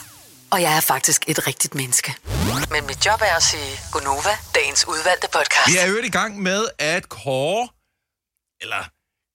Og 0.52 0.62
jeg 0.62 0.76
er 0.78 0.82
faktisk 0.82 1.22
et 1.28 1.48
rigtigt 1.48 1.76
menneske. 1.76 2.16
Men 2.72 2.88
mit 2.88 3.06
job 3.06 3.22
er 3.22 3.36
at 3.36 3.44
sige 3.44 3.80
Gonova, 3.92 4.30
dagens 4.56 4.88
udvalgte 4.88 5.28
podcast. 5.34 5.68
Vi 5.68 5.78
er 5.78 5.88
jo 5.88 5.98
i 6.04 6.10
gang 6.10 6.42
med 6.42 6.66
at 6.80 7.10
kåre, 7.10 7.68
eller 8.62 8.84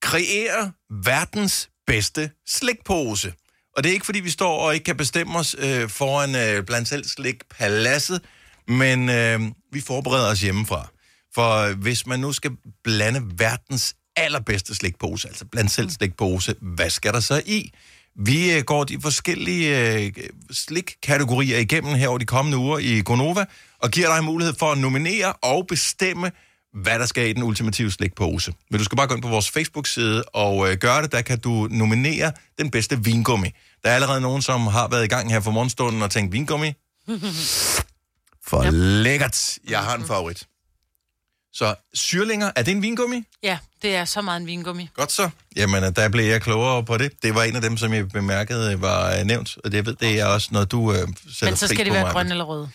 kreere 0.03 0.73
verdens 1.05 1.69
bedste 1.87 2.31
slikpose. 2.49 3.33
Og 3.77 3.85
det 3.85 3.89
er 3.89 3.93
ikke, 3.93 4.07
fordi 4.07 4.21
vi 4.21 4.31
står 4.31 4.59
og 4.59 4.75
ikke 4.75 4.85
kan 4.85 4.97
bestemme 4.97 5.39
os 5.39 5.57
øh, 5.59 5.89
foran 5.89 6.35
øh, 6.35 6.65
blandt 6.65 6.89
selv 6.89 7.05
slikpaladset, 7.05 8.21
men 8.69 9.09
øh, 9.09 9.41
vi 9.73 9.81
forbereder 9.81 10.31
os 10.31 10.41
hjemmefra. 10.41 10.89
For 11.35 11.57
øh, 11.57 11.79
hvis 11.79 12.07
man 12.07 12.21
nu 12.21 12.33
skal 12.33 12.51
blande 12.85 13.23
verdens 13.39 13.97
allerbedste 14.17 14.75
slikpose, 14.75 15.29
altså 15.29 15.45
blandt 15.45 15.71
selv 15.71 15.91
slikpose, 15.91 16.55
hvad 16.61 16.91
skal 16.91 17.13
der 17.13 17.21
så 17.21 17.43
i? 17.47 17.71
Vi 18.19 18.53
øh, 18.53 18.63
går 18.63 18.85
de 18.85 19.01
forskellige 19.01 19.95
øh, 19.95 20.13
slikkategorier 20.51 21.59
igennem 21.59 21.95
her 21.95 22.09
over 22.09 22.19
de 22.19 22.25
kommende 22.25 22.59
uger 22.59 22.79
i 22.79 23.03
Gonova, 23.05 23.45
og 23.79 23.91
giver 23.91 24.15
dig 24.15 24.25
mulighed 24.25 24.55
for 24.59 24.73
at 24.73 24.79
nominere 24.79 25.33
og 25.33 25.67
bestemme, 25.67 26.31
hvad 26.73 26.99
der 26.99 27.07
skal 27.07 27.29
i 27.29 27.33
den 27.33 27.43
ultimative 27.43 27.91
slikpose. 27.91 28.53
Men 28.71 28.79
du 28.79 28.85
skal 28.85 28.97
bare 28.97 29.07
gå 29.07 29.15
ind 29.15 29.23
på 29.23 29.29
vores 29.29 29.51
Facebook-side 29.51 30.25
og 30.25 30.71
øh, 30.71 30.77
gøre 30.77 31.03
det. 31.03 31.13
Der 31.13 31.23
kan 31.23 31.39
du 31.39 31.69
nominere 31.71 32.33
den 32.59 32.71
bedste 32.71 33.05
vingummi. 33.05 33.51
Der 33.85 33.91
er 33.91 33.95
allerede 33.95 34.21
nogen, 34.21 34.43
som 34.43 34.67
har 34.67 34.89
været 34.89 35.05
i 35.05 35.09
gang 35.09 35.31
her 35.31 35.41
for 35.41 35.51
morgenstunden 35.51 36.03
og 36.03 36.11
tænkt, 36.11 36.33
vingummi? 36.33 36.73
For 38.49 38.63
ja. 38.65 38.71
lækkert. 38.71 39.59
Jeg 39.69 39.79
har 39.79 39.97
en 39.97 40.05
favorit. 40.05 40.47
Så 41.53 41.75
syrlinger, 41.95 42.51
er 42.57 42.63
det 42.63 42.73
en 42.73 42.83
vingummi? 42.83 43.23
Ja, 43.43 43.59
det 43.83 43.95
er 43.95 44.05
så 44.05 44.23
meget 44.23 44.41
en 44.41 44.47
vingummi. 44.47 44.89
Godt 44.95 45.13
så. 45.13 45.31
Jamen, 45.57 45.85
øh, 45.85 45.97
der 45.97 46.09
blev 46.09 46.25
jeg 46.25 46.43
klogere 46.43 46.85
på 46.85 46.97
det. 46.97 47.13
Det 47.23 47.35
var 47.35 47.43
en 47.43 47.57
af 47.57 47.63
dem, 47.63 47.77
som 47.77 47.93
jeg 47.93 48.09
bemærkede 48.09 48.81
var 48.81 49.17
øh, 49.17 49.25
nævnt, 49.25 49.59
og 49.65 49.71
det, 49.71 49.77
jeg 49.77 49.87
ved, 49.87 49.95
det 49.95 50.21
er 50.21 50.27
også 50.27 50.49
noget, 50.53 50.71
du 50.71 50.93
øh, 50.93 50.99
sætter 50.99 51.47
Men 51.47 51.57
så 51.57 51.69
skal 51.69 51.85
det 51.85 51.93
være 51.93 52.13
grøn 52.13 52.31
eller 52.31 52.45
rød. 52.45 52.67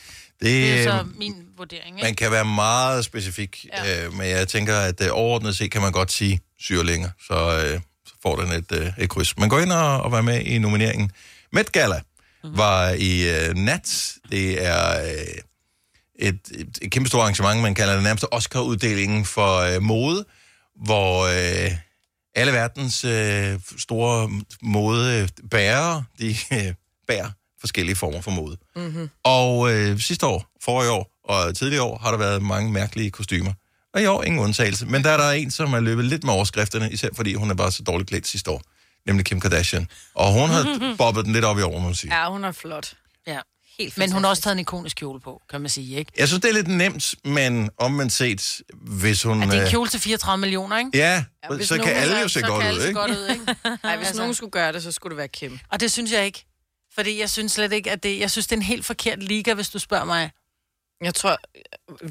Det, 0.42 0.48
Det 0.48 0.80
er 0.80 0.84
så 0.84 1.06
min 1.20 1.36
vurdering, 1.58 1.96
ikke? 1.96 2.06
man 2.06 2.16
kan 2.16 2.32
være 2.32 2.46
meget 2.46 3.06
specifik, 3.06 3.66
ja. 3.74 4.06
øh, 4.06 4.14
men 4.14 4.30
jeg 4.30 4.48
tænker, 4.48 4.78
at 4.78 5.02
øh, 5.02 5.08
overordnet 5.12 5.58
set 5.58 5.72
kan 5.72 5.82
man 5.82 5.92
godt 5.92 6.12
sige 6.12 6.40
syrlinger, 6.60 7.10
så, 7.28 7.34
øh, 7.34 7.80
så 8.08 8.14
får 8.24 8.36
den 8.36 8.52
et, 8.52 8.72
øh, 8.72 8.92
et 8.98 9.10
kryds. 9.10 9.38
Man 9.38 9.50
går 9.50 9.60
ind 9.60 9.72
og, 9.72 10.02
og 10.02 10.12
være 10.12 10.24
med 10.24 10.42
i 10.42 10.58
nomineringen. 10.58 11.12
Met 11.54 11.72
Gala 11.72 12.00
mm-hmm. 12.44 12.58
var 12.58 12.90
i 12.90 13.30
øh, 13.30 13.56
nat. 13.56 14.14
Det 14.32 14.66
er 14.66 15.04
øh, 15.04 16.28
et, 16.28 16.40
et, 16.52 16.80
et 16.82 16.92
kæmpe 16.92 17.10
stort 17.10 17.22
arrangement, 17.22 17.62
man 17.62 17.76
kalder 17.76 17.94
det 17.94 18.04
nærmest 18.04 18.26
Oscar-uddelingen 18.32 19.26
for 19.26 19.58
øh, 19.58 19.82
mode, 19.82 20.26
hvor 20.86 21.26
øh, 21.26 21.72
alle 22.36 22.54
verdens 22.54 23.04
øh, 23.04 23.60
store 23.78 24.30
modebærere, 24.62 26.04
de 26.20 26.36
øh, 26.54 26.74
bærer 27.08 27.30
forskellige 27.62 27.96
former 27.96 28.22
for 28.22 28.32
mode. 28.32 28.58
Mm-hmm. 28.76 29.10
Og 29.24 29.72
øh, 29.74 30.00
sidste 30.00 30.26
år, 30.26 30.46
forrige 30.64 30.92
år 30.92 31.08
og 31.24 31.56
tidligere 31.56 31.84
år 31.84 31.98
har 31.98 32.12
der 32.12 32.18
været 32.18 32.42
mange 32.42 32.72
mærkelige 32.72 33.12
kostymer. 33.12 33.54
Og 33.94 34.02
i 34.02 34.06
år 34.06 34.24
ingen 34.24 34.42
undtagelse. 34.42 34.86
Men 34.86 35.04
der 35.04 35.10
er 35.10 35.18
der 35.18 35.32
en, 35.32 35.52
som 35.52 35.74
er 35.74 35.80
løbet 35.80 36.06
lidt 36.06 36.24
med 36.24 36.34
overskrifterne, 36.34 36.92
især 36.92 37.10
fordi 37.16 37.34
hun 37.34 37.52
er 37.52 37.56
bare 37.56 37.72
så 37.72 37.84
dårligt 37.84 38.10
klædt 38.10 38.28
sidste 38.28 38.52
år. 38.52 38.62
Nemlig 39.06 39.26
Kim 39.26 39.40
Kardashian. 39.40 39.88
Og 40.16 40.34
hun 40.34 40.50
har 40.50 40.80
bobbet 40.98 41.26
den 41.26 41.34
lidt 41.34 41.46
op 41.46 41.60
i 41.60 41.62
år, 41.62 41.80
må 41.80 41.86
man 41.86 41.96
sige. 41.96 42.16
Ja, 42.22 42.30
hun 42.32 42.44
er 42.44 42.52
flot. 42.52 42.94
Ja. 43.28 43.40
Helt 43.80 43.98
Men 43.98 44.12
hun 44.12 44.24
har 44.24 44.30
også 44.30 44.42
taget 44.44 44.54
en 44.56 44.60
ikonisk 44.60 44.98
kjole 44.98 45.20
på, 45.20 45.42
kan 45.50 45.62
man 45.62 45.70
sige, 45.70 45.98
ikke? 45.98 46.12
Jeg 46.18 46.28
synes, 46.28 46.42
det 46.42 46.50
er 46.50 46.54
lidt 46.54 46.68
nemt, 46.68 47.16
men 47.26 47.70
omvendt 47.78 48.14
set, 48.14 48.62
hvis 48.74 49.24
hun... 49.24 49.40
Ja, 49.40 49.46
det 49.46 49.54
er 49.54 49.60
øh, 49.60 49.66
en 49.66 49.72
kjole 49.72 49.90
til 49.90 50.00
34 50.00 50.42
millioner, 50.42 50.78
ikke? 50.78 50.90
Ja, 50.94 51.24
Ja, 51.52 51.64
så 51.64 51.78
kan 51.78 51.94
alle 51.94 52.20
jo 52.20 52.28
se 52.28 52.40
så 52.40 52.48
godt 52.48 52.62
kan 52.62 52.68
alle 52.72 52.90
ud, 52.90 52.94
godt 52.94 53.12
ud, 53.12 53.28
ikke? 53.30 53.46
Ej, 53.84 53.98
hvis 53.98 54.08
Altså. 54.08 54.22
nogen 54.22 54.34
skulle 54.34 54.52
gøre 54.52 54.74
det, 54.74 54.84
så 54.84 54.92
skulle 54.92 55.12
det 55.12 55.18
være 55.18 55.28
Kim. 55.28 55.60
Og 55.72 55.80
det 55.80 55.92
synes 55.92 56.12
jeg 56.12 56.26
ikke. 56.26 56.46
Fordi 56.96 57.20
jeg 57.20 57.30
synes 57.30 57.52
slet 57.52 57.72
ikke, 57.74 57.92
at 57.92 58.04
det... 58.04 58.20
Jeg 58.20 58.32
synes, 58.32 58.48
det 58.48 58.56
er 58.56 58.58
en 58.60 58.64
helt 58.66 58.86
forkert 58.86 59.24
liga, 59.24 59.54
hvis 59.54 59.70
du 59.70 59.80
spørger 59.80 60.06
mig. 60.06 60.32
Jeg 61.04 61.16
tror... 61.16 61.38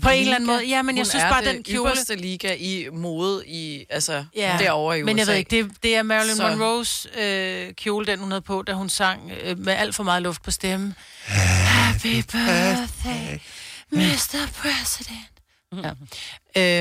På 0.02 0.08
en 0.08 0.20
eller 0.20 0.34
anden 0.34 0.46
måde. 0.46 0.68
Ja, 0.68 0.82
men 0.82 0.98
jeg 0.98 1.06
synes 1.06 1.24
bare, 1.24 1.44
den 1.44 1.62
kjole... 1.62 1.90
Ypperste 1.90 2.14
liga 2.16 2.54
i 2.54 2.88
mode 2.92 3.46
i, 3.46 3.86
altså, 3.90 4.24
Ja, 4.36 4.56
derovre 4.60 4.98
i 4.98 5.02
USA. 5.02 5.06
Men 5.06 5.18
jeg 5.18 5.26
ved 5.26 5.34
ikke, 5.34 5.62
det, 5.62 5.70
det 5.82 5.96
er 5.96 6.02
Marilyn 6.02 6.36
Så- 6.36 6.48
Monroes 6.48 7.06
øh, 7.18 7.72
kjole, 7.74 8.06
den 8.06 8.18
hun 8.18 8.30
havde 8.30 8.42
på, 8.42 8.62
da 8.62 8.72
hun 8.72 8.88
sang 8.88 9.32
øh, 9.42 9.58
med 9.58 9.72
alt 9.72 9.94
for 9.94 10.02
meget 10.02 10.22
luft 10.22 10.42
på 10.42 10.50
stemmen. 10.50 10.94
Happy 11.24 12.14
birthday, 12.32 13.38
Mr. 13.90 14.48
President. 14.62 15.30
Ja. 15.72 15.90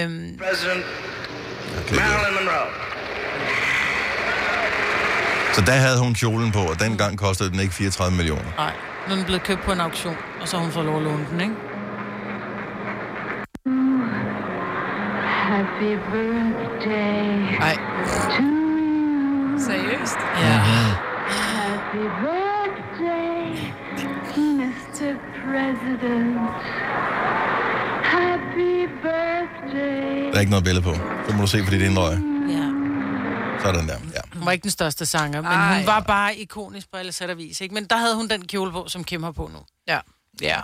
Øhm, 0.04 0.38
President 0.38 0.86
Marilyn 1.92 2.34
Monroe. 2.36 2.72
Så 5.54 5.62
der 5.66 5.72
havde 5.72 6.00
hun 6.04 6.14
kjolen 6.14 6.52
på, 6.52 6.60
og 6.60 6.80
dengang 6.80 7.18
kostede 7.18 7.50
den 7.52 7.60
ikke 7.60 7.74
34 7.74 8.18
millioner. 8.18 8.42
nej, 8.58 8.74
er 9.08 9.16
den 9.16 9.24
blevet 9.26 9.44
købt 9.44 9.62
på 9.62 9.72
en 9.72 9.80
auktion, 9.80 10.16
og 10.42 10.48
så 10.48 10.58
har 10.58 10.64
hun 10.64 10.72
fået 10.72 10.86
lov 10.86 10.98
at 10.98 11.04
låne 11.04 11.26
den, 11.32 11.42
ikke? 11.42 11.54
Happy 15.52 15.92
birthday 16.12 17.60
Nej, 17.60 17.76
to 18.36 18.44
you. 18.44 19.60
seriøst? 19.60 20.18
Ja. 20.40 20.58
Happy 21.58 22.04
birthday, 22.22 23.40
Mr. 24.38 25.16
President. 25.44 26.38
Happy 28.04 28.90
birthday. 29.04 30.30
Der 30.32 30.36
er 30.36 30.40
ikke 30.40 30.50
noget 30.52 30.64
billede 30.66 30.84
på. 30.86 30.92
Det 31.28 31.36
må 31.36 31.42
du 31.42 31.48
se, 31.48 31.64
fordi 31.64 31.78
det 31.78 31.86
er 31.86 31.90
en 31.92 32.00
røg. 32.00 32.18
ja. 32.50 32.66
Sådan 33.64 33.88
der, 33.88 33.96
ja. 34.16 34.22
Hun 34.40 34.46
var 34.46 34.52
ikke 34.52 34.64
den 34.64 34.72
største 34.72 35.06
sanger, 35.06 35.42
men 35.42 35.52
Ej. 35.52 35.78
hun 35.78 35.86
var 35.86 36.00
bare 36.00 36.36
ikonisk 36.36 36.92
på 36.92 36.98
alle 36.98 37.12
sæt 37.12 37.30
og 37.30 37.38
vis, 37.38 37.62
ikke? 37.62 37.74
Men 37.74 37.86
der 37.86 37.98
havde 37.98 38.16
hun 38.16 38.28
den 38.30 38.48
kjole 38.48 38.72
på, 38.72 38.86
som 38.88 39.04
Kim 39.04 39.24
har 39.24 39.32
på 39.32 39.50
nu. 39.54 39.60
Ja. 39.88 40.00
Ja. 40.42 40.62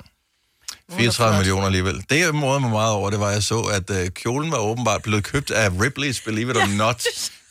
34 0.91 1.37
millioner 1.37 1.65
alligevel. 1.65 2.05
Det, 2.09 2.19
jeg 2.19 2.35
morede 2.35 2.59
mig 2.59 2.69
meget 2.71 2.91
over, 2.91 3.09
det 3.09 3.19
var, 3.19 3.27
at 3.27 3.33
jeg 3.33 3.43
så, 3.43 3.59
at 3.59 3.89
øh, 3.89 4.09
kjolen 4.09 4.51
var 4.51 4.57
åbenbart 4.57 5.01
blevet 5.03 5.23
købt 5.23 5.51
af 5.51 5.69
Ripley's 5.69 6.23
Believe 6.25 6.51
It 6.51 6.57
or 6.57 6.67
Not, 6.77 7.03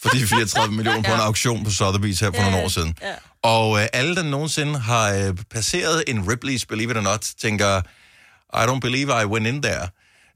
for 0.03 0.09
de 0.09 0.27
34 0.27 0.75
millioner 0.75 1.03
på 1.03 1.15
en 1.15 1.21
auktion 1.21 1.65
på 1.65 1.71
Sotheby's 1.71 2.21
her 2.21 2.31
for 2.35 2.43
nogle 2.43 2.57
år 2.65 2.69
siden. 2.69 2.95
Og 3.43 3.81
øh, 3.81 3.87
alle, 3.93 4.17
der 4.17 4.23
nogensinde 4.23 4.79
har 4.79 5.13
øh, 5.15 5.35
passeret 5.51 6.05
en 6.07 6.19
Ripley's 6.21 6.65
Believe 6.69 6.91
It 6.91 6.97
or 6.97 7.01
Not, 7.01 7.21
tænker, 7.41 7.83
I 8.55 8.65
don't 8.71 8.81
believe 8.81 9.23
I 9.23 9.25
went 9.25 9.47
in 9.47 9.63
there. 9.63 9.89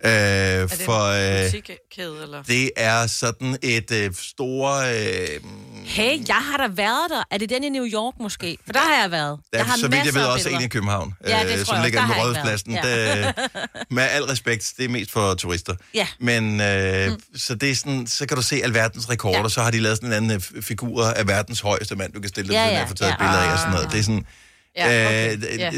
Øh, 0.05 0.11
Er 0.11 0.67
det 0.67 0.81
for 0.81 1.12
en 1.12 1.38
øh, 1.38 1.45
butikkæde, 1.45 2.23
eller? 2.23 2.43
det 2.43 2.71
er 2.76 3.07
sådan 3.07 3.59
et 3.62 3.90
øh, 3.90 4.11
store... 4.14 4.97
Øh, 4.97 5.40
Hey, 5.85 6.28
jeg 6.28 6.37
har 6.37 6.57
da 6.57 6.67
været 6.71 7.11
der. 7.11 7.23
Er 7.31 7.38
det 7.38 7.50
den 7.50 7.64
i 7.64 7.69
New 7.69 7.87
York 7.87 8.14
måske? 8.21 8.59
For 8.67 8.73
der 8.73 8.81
har 8.81 9.02
jeg 9.02 9.11
været. 9.11 9.38
der 9.52 9.59
jeg 9.59 9.67
har 9.67 9.76
så 9.76 9.88
vidt 9.88 10.05
jeg 10.07 10.14
ved, 10.14 10.25
også 10.25 10.49
en 10.49 10.61
i 10.62 10.69
København, 10.69 11.14
Ja, 11.26 11.40
det 11.45 11.52
øh, 11.52 11.57
tror 11.59 11.64
som 11.64 11.75
jeg 11.75 11.85
ligger 11.85 12.07
på 12.07 12.12
Rådhuspladsen. 12.12 12.73
Det, 12.73 13.35
med 13.90 14.02
al 14.11 14.23
respekt, 14.25 14.73
det 14.76 14.85
er 14.85 14.88
mest 14.88 15.11
for 15.11 15.35
turister. 15.35 15.75
Ja. 15.95 16.07
Men 16.21 16.61
øh, 16.61 17.11
mm. 17.12 17.21
så, 17.37 17.55
det 17.55 17.71
er 17.71 17.75
sådan, 17.75 18.07
så 18.07 18.26
kan 18.26 18.37
du 18.37 18.43
se 18.43 18.61
alverdens 18.64 19.11
rekorder, 19.11 19.40
Ja. 19.43 19.49
så 19.49 19.62
har 19.62 19.71
de 19.71 19.81
lavet 19.81 19.97
sådan 19.99 20.09
en 20.09 20.12
anden 20.31 20.43
øh, 20.55 20.62
figur 20.62 21.05
af 21.05 21.28
verdens 21.28 21.61
højeste 21.61 21.97
mand, 21.97 22.12
du 22.12 22.21
kan 22.21 22.28
stille 22.28 22.49
dig 22.49 22.55
Ja, 22.55 22.64
ja, 22.64 22.69
ja. 22.71 22.76
ja, 22.76 22.83
og 22.83 22.88
få 22.88 22.95
taget 22.95 23.11
ja. 23.11 23.17
billeder 23.17 23.38
af 23.38 23.52
og 23.52 23.59
sådan 23.59 23.73
noget. 23.73 23.93
Det 23.93 23.99
er 23.99 24.02
sådan... 24.02 24.26
Ja, 24.76 25.07
okay. 25.07 25.37
øh, 25.37 25.59
Ja. 25.59 25.71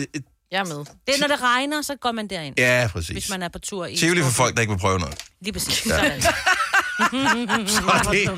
Jeg 0.51 0.59
er 0.61 0.65
med. 0.65 0.79
Det 0.79 1.15
er, 1.15 1.21
når 1.21 1.27
det 1.27 1.43
regner, 1.43 1.83
så 1.83 1.97
går 2.01 2.13
man 2.13 2.27
derind. 2.29 2.55
Ja, 2.59 2.89
præcis. 2.93 3.09
Hvis 3.11 3.31
man 3.31 3.43
er 3.43 3.49
på 3.49 3.59
tur 3.59 3.87
i... 3.87 3.97
Tivoli 3.97 4.23
for 4.23 4.31
folk, 4.31 4.55
der 4.55 4.61
ikke 4.61 4.73
vil 4.73 4.79
prøve 4.81 4.99
noget. 4.99 5.15
Lige 5.41 5.53
præcis. 5.53 5.87
Ja. 5.87 6.21
Sådan. 6.21 6.23
Så 7.69 8.09
det, 8.13 8.29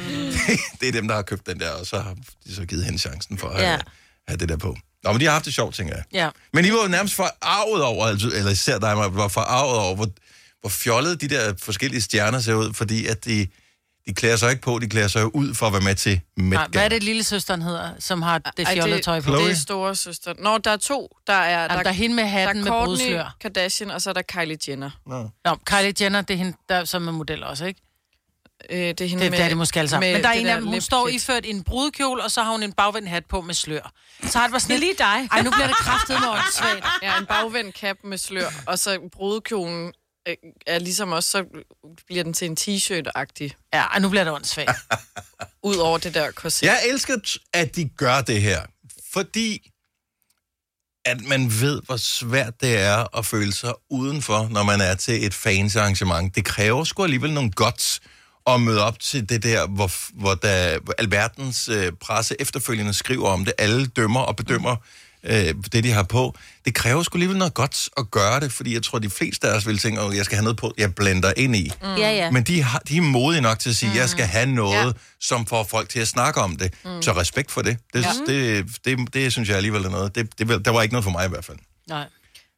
det, 0.49 0.59
det 0.81 0.89
er 0.89 0.93
dem, 0.93 1.09
der 1.09 1.15
har 1.15 1.23
købt 1.23 1.47
den 1.47 1.61
der, 1.61 1.71
og 1.71 1.87
så 1.87 1.99
har 2.01 2.15
de 2.47 2.55
så 2.55 2.65
givet 2.65 2.85
hende 2.85 2.99
chancen 2.99 3.39
for 3.39 3.49
at 3.49 3.57
have, 3.57 3.71
Ja. 3.71 3.79
have 4.29 4.37
det 4.37 4.49
der 4.49 4.57
på. 4.57 4.77
Nå, 5.05 5.13
men 5.13 5.21
de 5.21 5.25
har 5.25 5.33
haft 5.33 5.45
det 5.45 5.55
sjovt, 5.55 5.75
tænker 5.75 5.95
jeg. 5.95 6.05
Ja. 6.13 6.29
Men 6.53 6.65
I 6.65 6.71
var 6.71 6.83
jo 6.83 6.89
nærmest 6.89 7.15
forarvet 7.15 7.83
over, 7.83 8.07
altså, 8.07 8.29
eller 8.35 8.51
især 8.51 8.79
dig, 8.79 8.97
var 8.97 9.29
forarvet 9.29 9.77
over, 9.79 9.95
hvor, 9.95 10.09
hvor 10.61 10.71
fjollede 10.71 11.17
de 11.17 11.29
der 11.29 11.55
forskellige 11.59 12.01
stjerner 12.01 12.41
ser 12.41 12.55
ud, 12.55 12.75
fordi 12.75 13.07
at 13.07 13.25
de, 13.25 13.47
de 14.07 14.15
klæder 14.15 14.37
sig 14.37 14.51
ikke 14.51 14.63
på, 14.63 14.79
de 14.79 14.89
klæder 14.89 15.09
sig 15.09 15.35
ud 15.35 15.55
for 15.55 15.67
at 15.67 15.73
være 15.73 15.83
med 15.83 15.95
til 15.95 16.21
Met 16.37 16.49
Nej, 16.51 16.67
hvad 16.73 16.85
er 16.85 16.89
det, 16.89 17.03
lille 17.03 17.23
søsteren 17.25 17.63
hedder, 17.63 17.91
som 17.99 18.23
har 18.23 18.39
det 18.39 18.67
Ej, 18.67 18.75
fjollede 18.75 19.03
tøj 19.03 19.21
på? 19.21 19.25
Chloe? 19.25 19.45
Det 19.45 19.51
er 19.51 19.55
store 19.57 19.97
søster. 19.97 20.35
Nå, 20.39 20.59
der 20.59 20.71
er 20.71 20.77
to. 20.77 21.17
Der 21.27 21.33
er, 21.33 21.63
Jamen, 21.63 21.85
der 21.85 21.91
er 21.91 21.95
hende 21.95 22.17
med 22.17 22.25
hatten 22.25 22.57
der 22.57 22.71
med 22.71 22.79
er 22.81 22.85
brudslør. 22.85 23.23
Kourtney 23.23 23.33
Kardashian, 23.41 23.91
og 23.91 24.03
så 24.03 24.11
er 24.11 24.15
der 24.15 24.23
Kylie 24.23 24.59
Jenner. 24.69 24.91
Nå, 25.45 25.57
Kylie 25.67 25.95
Jenner, 26.01 26.21
det 26.21 26.35
er 26.35 26.39
hende, 26.39 26.57
der, 26.69 26.85
som 26.85 27.09
er 27.09 27.13
model 27.13 27.45
også, 27.45 27.65
ikke? 27.65 27.81
Øh, 28.71 28.79
det 28.79 29.01
er 29.01 29.05
hende 29.09 29.23
Det, 29.25 29.31
med, 29.31 29.39
det 29.39 29.45
er 29.45 29.49
det 29.49 29.57
måske 29.57 29.79
alle 29.79 29.89
sammen. 29.89 30.09
med 30.09 30.15
Men 30.19 30.23
der 30.23 30.29
er 30.29 30.33
det 30.33 30.41
en 30.41 30.47
af 30.47 30.57
dem, 30.57 30.67
hun 30.67 30.81
står 30.81 31.07
kit. 31.07 31.15
iført 31.15 31.45
i 31.45 31.51
en 31.51 31.63
brudekjole, 31.65 32.23
og 32.25 32.31
så 32.31 32.43
har 32.43 32.53
hun 32.53 32.63
en 32.63 32.73
bagvendt 32.73 33.09
hat 33.09 33.25
på 33.27 33.41
med 33.41 33.55
slør. 33.55 33.93
Så 34.27 34.39
har 34.39 34.47
det 34.47 34.53
bare 34.53 34.61
sådan 34.61 34.79
lige 34.81 34.95
dig. 34.99 35.29
Ej, 35.33 35.43
nu 35.43 35.51
bliver 35.51 35.67
det 35.67 35.77
kraftet 35.77 36.21
med 36.21 36.29
åndssvagt. 36.29 36.87
Ja, 37.03 37.19
en 37.19 37.27
bagvendt 37.27 37.77
cap 37.79 37.97
med 38.05 38.19
slør, 38.19 38.49
og 38.67 38.79
så 38.79 38.99
brudekjolen 39.13 39.87
øh, 39.87 39.93
er 40.67 40.79
ligesom 40.79 41.13
også, 41.13 41.31
så 41.31 41.45
bliver 42.07 42.25
den 42.25 42.33
til 42.33 42.47
en 42.47 42.57
t-shirt-agtig, 42.61 43.51
Ja, 43.75 43.81
ej, 43.81 43.99
nu 43.99 44.09
bliver 44.09 44.25
det 44.25 44.33
åndssvagt. 44.33 44.71
ud 45.63 45.77
over 45.77 45.99
det 45.99 46.15
der 46.15 46.31
korset. 46.31 46.67
Jeg 46.67 46.81
elsker, 46.89 47.39
at 47.53 47.77
de 47.77 47.89
gør 47.89 48.21
det 48.21 48.43
her, 48.43 48.63
fordi 49.13 49.71
at 51.05 51.21
man 51.21 51.51
ved, 51.61 51.83
hvor 51.87 51.97
svært 51.97 52.61
det 52.61 52.79
er 52.79 53.19
at 53.19 53.27
føle 53.27 53.53
sig 53.53 53.75
udenfor, 53.91 54.49
når 54.49 54.63
man 54.63 54.81
er 54.81 54.95
til 54.95 55.27
et 55.27 55.35
fansarrangement. 55.35 56.35
Det 56.35 56.45
kræver 56.45 56.85
sgu 56.85 57.03
alligevel 57.03 57.33
nogle 57.33 57.51
guts 57.51 58.01
at 58.47 58.61
møde 58.61 58.85
op 58.85 58.99
til 58.99 59.29
det 59.29 59.43
der, 59.43 59.67
hvor, 59.67 59.91
hvor 60.21 60.35
der 60.35 60.79
alverdens 60.99 61.69
øh, 61.69 61.93
presse 61.93 62.37
efterfølgende 62.41 62.95
skriver 62.95 63.29
om 63.29 63.45
det. 63.45 63.55
Alle 63.59 63.87
dømmer 63.87 64.21
og 64.21 64.37
bedømmer 64.37 64.77
øh, 65.25 65.55
det, 65.73 65.85
de 65.85 65.91
har 65.91 66.03
på. 66.03 66.37
Det 66.65 66.75
kræver 66.75 67.03
sgu 67.03 67.17
alligevel 67.17 67.39
noget 67.39 67.55
godt 67.55 67.89
at 67.97 68.11
gøre 68.11 68.41
det, 68.41 68.53
fordi 68.53 68.75
jeg 68.75 68.83
tror, 68.83 68.99
de 68.99 69.11
fleste 69.11 69.49
af 69.49 69.57
os 69.57 69.67
vil 69.67 69.79
tænke, 69.79 70.01
at 70.01 70.17
jeg 70.17 70.25
skal 70.25 70.37
have 70.37 70.45
noget 70.45 70.57
på, 70.57 70.75
jeg 70.79 70.95
blender 70.95 71.33
ind 71.37 71.57
i. 71.57 71.73
Ja, 71.83 71.97
ja. 71.97 72.31
Men 72.31 72.43
de, 72.43 72.63
har, 72.63 72.79
de 72.79 72.97
er 72.97 73.03
modige 73.03 73.41
nok 73.41 73.59
til 73.59 73.71
at 73.71 73.77
sige, 73.77 73.91
at 73.91 73.97
jeg 73.97 74.09
skal 74.09 74.25
have 74.25 74.47
noget, 74.47 74.87
ja. 74.87 74.93
som 75.21 75.47
får 75.47 75.65
folk 75.65 75.89
til 75.89 76.01
at 76.01 76.09
snakke 76.09 76.41
om 76.41 76.57
det. 76.57 76.75
Mm. 76.85 77.03
Så 77.03 77.13
respekt 77.13 77.51
for 77.51 77.63
det. 77.63 77.77
Det, 77.93 78.05
ja. 78.05 78.33
det, 78.33 78.67
det, 78.85 78.99
det, 78.99 79.15
det 79.15 79.33
synes 79.33 79.49
jeg 79.49 79.57
alligevel 79.57 79.85
er 79.85 79.91
noget. 79.91 80.15
Det, 80.15 80.39
det, 80.39 80.65
der 80.65 80.71
var 80.71 80.83
ikke 80.83 80.93
noget 80.93 81.05
for 81.05 81.11
mig 81.11 81.27
i 81.27 81.29
hvert 81.29 81.45
fald. 81.45 81.59
Nej. 81.89 82.05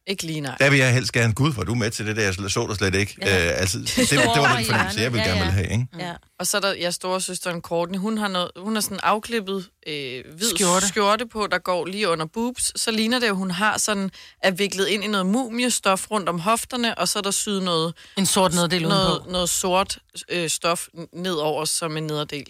Ikke 0.07 0.23
lige 0.23 0.41
nej. 0.41 0.55
Der 0.59 0.69
vil 0.69 0.79
jeg 0.79 0.93
helst 0.93 1.11
gerne, 1.11 1.33
gud, 1.33 1.53
hvor 1.53 1.61
er 1.61 1.65
du 1.65 1.75
med 1.75 1.91
til 1.91 2.07
det 2.07 2.15
der, 2.15 2.23
jeg 2.23 2.33
så 2.33 2.65
dig 2.67 2.75
slet 2.75 2.95
ikke. 2.95 3.15
Ja. 3.21 3.51
Øh, 3.53 3.59
altså, 3.59 3.77
det, 3.79 4.09
det, 4.09 4.17
var 4.17 4.55
den 4.57 4.65
fornemmelse, 4.65 5.01
jeg 5.01 5.13
ville 5.13 5.23
Ja, 5.25 5.29
gerne 5.29 5.45
ja. 5.45 5.51
ville 5.51 5.51
have. 5.67 5.71
Ikke? 5.71 5.87
ja. 5.99 6.13
Og 6.39 6.47
så 6.47 6.57
er 6.57 6.61
der 6.61 6.73
jeg 6.73 6.93
store 6.93 7.21
søsteren 7.21 7.61
Courtney. 7.61 7.99
Hun 7.99 8.17
har, 8.17 8.27
noget, 8.27 8.51
hun 8.57 8.73
har 8.75 8.81
sådan 8.81 8.99
afklippet 9.03 9.69
øh, 9.87 10.23
hvid 10.35 10.49
Skjorte. 10.55 10.87
skjorte. 10.87 11.25
på, 11.27 11.47
der 11.51 11.57
går 11.57 11.85
lige 11.85 12.09
under 12.09 12.25
boobs. 12.25 12.81
Så 12.81 12.91
ligner 12.91 13.19
det, 13.19 13.27
at 13.27 13.35
hun 13.35 13.51
har 13.51 13.77
sådan 13.77 14.11
er 14.43 14.51
viklet 14.51 14.87
ind 14.87 15.03
i 15.03 15.07
noget 15.07 15.25
mumiestof 15.25 16.11
rundt 16.11 16.29
om 16.29 16.39
hofterne, 16.39 16.97
og 16.97 17.07
så 17.07 17.19
er 17.19 17.23
der 17.23 17.31
syet 17.31 17.63
noget, 17.63 17.93
En 18.17 18.25
sort 18.25 18.53
neddel 18.53 18.81
noget, 18.81 19.11
udenpå. 19.13 19.31
noget 19.31 19.49
sort 19.49 19.97
øh, 20.29 20.49
stof 20.49 20.87
nedover 21.13 21.65
som 21.65 21.97
en 21.97 22.03
nederdel. 22.03 22.45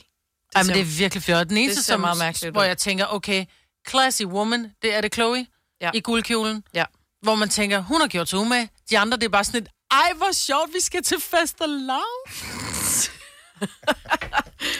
Ej, 0.56 0.64
men 0.64 0.74
det 0.74 0.82
er 0.82 0.86
virkelig 0.86 1.24
fjort. 1.24 1.50
Den 1.50 1.58
eneste, 1.58 1.84
som, 1.84 2.00
meget 2.00 2.18
mærkeligt 2.18 2.52
hvor 2.54 2.62
ud. 2.62 2.68
jeg 2.68 2.78
tænker, 2.78 3.06
okay, 3.06 3.46
classy 3.90 4.24
woman, 4.24 4.72
det 4.82 4.96
er 4.96 5.02
det 5.02 5.14
Chloe 5.14 5.46
Ja. 5.82 5.92
i 5.94 6.00
guldkjolen. 6.00 6.64
Ja. 6.74 6.84
Hvor 7.26 7.36
man 7.36 7.50
tænker, 7.50 7.80
hun 7.80 8.02
har 8.02 8.08
gjort 8.08 8.30
sig 8.30 8.40
umage. 8.40 8.70
De 8.90 9.00
andre, 9.00 9.18
det 9.18 9.24
er 9.24 9.30
bare 9.30 9.44
sådan 9.44 9.62
et, 9.62 9.70
ej, 9.92 10.12
hvor 10.18 10.32
sjovt, 10.34 10.74
vi 10.74 10.80
skal 10.80 11.04
til 11.04 11.18
fest 11.22 11.62
og 11.62 11.70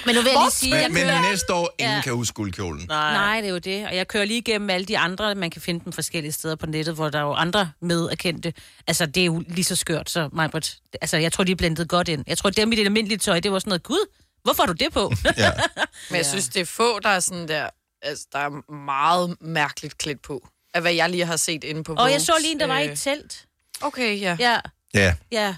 Men 0.06 0.16
nu 0.16 0.22
vil 0.22 0.30
jeg 0.32 0.42
lige 0.42 0.52
sige, 0.52 0.76
jeg 0.76 0.92
Men, 0.92 0.94
men 0.94 1.04
kører... 1.04 1.22
næste 1.22 1.54
år, 1.54 1.76
ingen 1.80 1.96
Ja. 1.96 2.02
kan 2.02 2.14
huske 2.14 2.34
guldkjolen. 2.34 2.86
Nej, 2.88 3.42
det 3.42 3.48
er 3.48 3.52
jo 3.52 3.58
det. 3.58 3.88
Og 3.88 3.96
jeg 3.96 4.08
kører 4.08 4.26
lige 4.26 4.38
igennem 4.38 4.70
alle 4.70 4.86
de 4.86 4.98
andre, 4.98 5.36
man 5.36 5.50
kan 5.50 5.62
finde 5.62 5.86
dem 5.86 5.94
forskellige 5.94 6.32
steder 6.32 6.56
på 6.56 6.66
nettet, 6.66 6.96
hvor 6.96 7.10
der 7.10 7.20
er 7.20 7.24
jo 7.24 7.34
andre 7.34 7.72
med 7.82 8.10
at 8.10 8.18
kendte. 8.18 8.54
Altså, 8.88 9.06
det 9.06 9.22
er 9.22 9.26
jo 9.26 9.44
lige 9.48 9.64
så 9.64 9.76
skørt, 9.76 10.10
så 10.10 10.30
Majbert, 10.34 10.76
altså, 11.02 11.18
jeg 11.18 11.34
tror, 11.34 11.44
de 11.44 11.52
er 11.52 11.56
blendet 11.56 11.90
godt 11.90 12.08
ind. 12.08 12.24
Jeg 12.28 12.38
tror, 12.38 12.50
dem 12.50 12.72
i 12.72 12.76
det 12.76 12.86
almindelige 12.86 13.18
tøj, 13.18 13.40
det 13.40 13.52
var 13.52 13.60
sådan 13.60 13.70
noget, 13.70 13.84
gud, 13.84 14.06
hvorfor 14.44 14.64
har 14.64 14.68
du 14.74 14.74
det 14.74 14.94
på? 14.94 15.12
Ja. 15.38 15.52
Men 16.10 16.18
jeg 16.18 16.26
synes, 16.26 16.48
det 16.48 16.62
er 16.62 16.66
få, 16.66 17.00
der 17.00 17.10
er 17.10 17.20
sådan 17.20 17.48
der, 17.48 17.70
altså, 18.02 18.28
der 18.32 18.40
er 18.40 18.72
meget 18.72 19.38
mærkeligt 19.42 19.98
klædt 19.98 20.22
på. 20.22 20.48
Af 20.76 20.82
hvad 20.82 20.94
jeg 20.94 21.10
lige 21.10 21.26
har 21.26 21.36
set 21.38 21.64
inde 21.64 21.84
på 21.84 21.94
og 21.94 22.12
jeg 22.12 22.22
så 22.22 22.34
lige 22.42 22.52
en, 22.52 22.60
der 22.60 22.68
var 22.68 22.80
i 22.80 22.86
øh, 22.88 22.92
et 22.94 23.00
telt. 23.00 23.46
Okay, 23.82 24.22
ja. 24.22 24.36
Ja, 24.40 24.58
ja, 24.94 25.14
ja. 25.32 25.56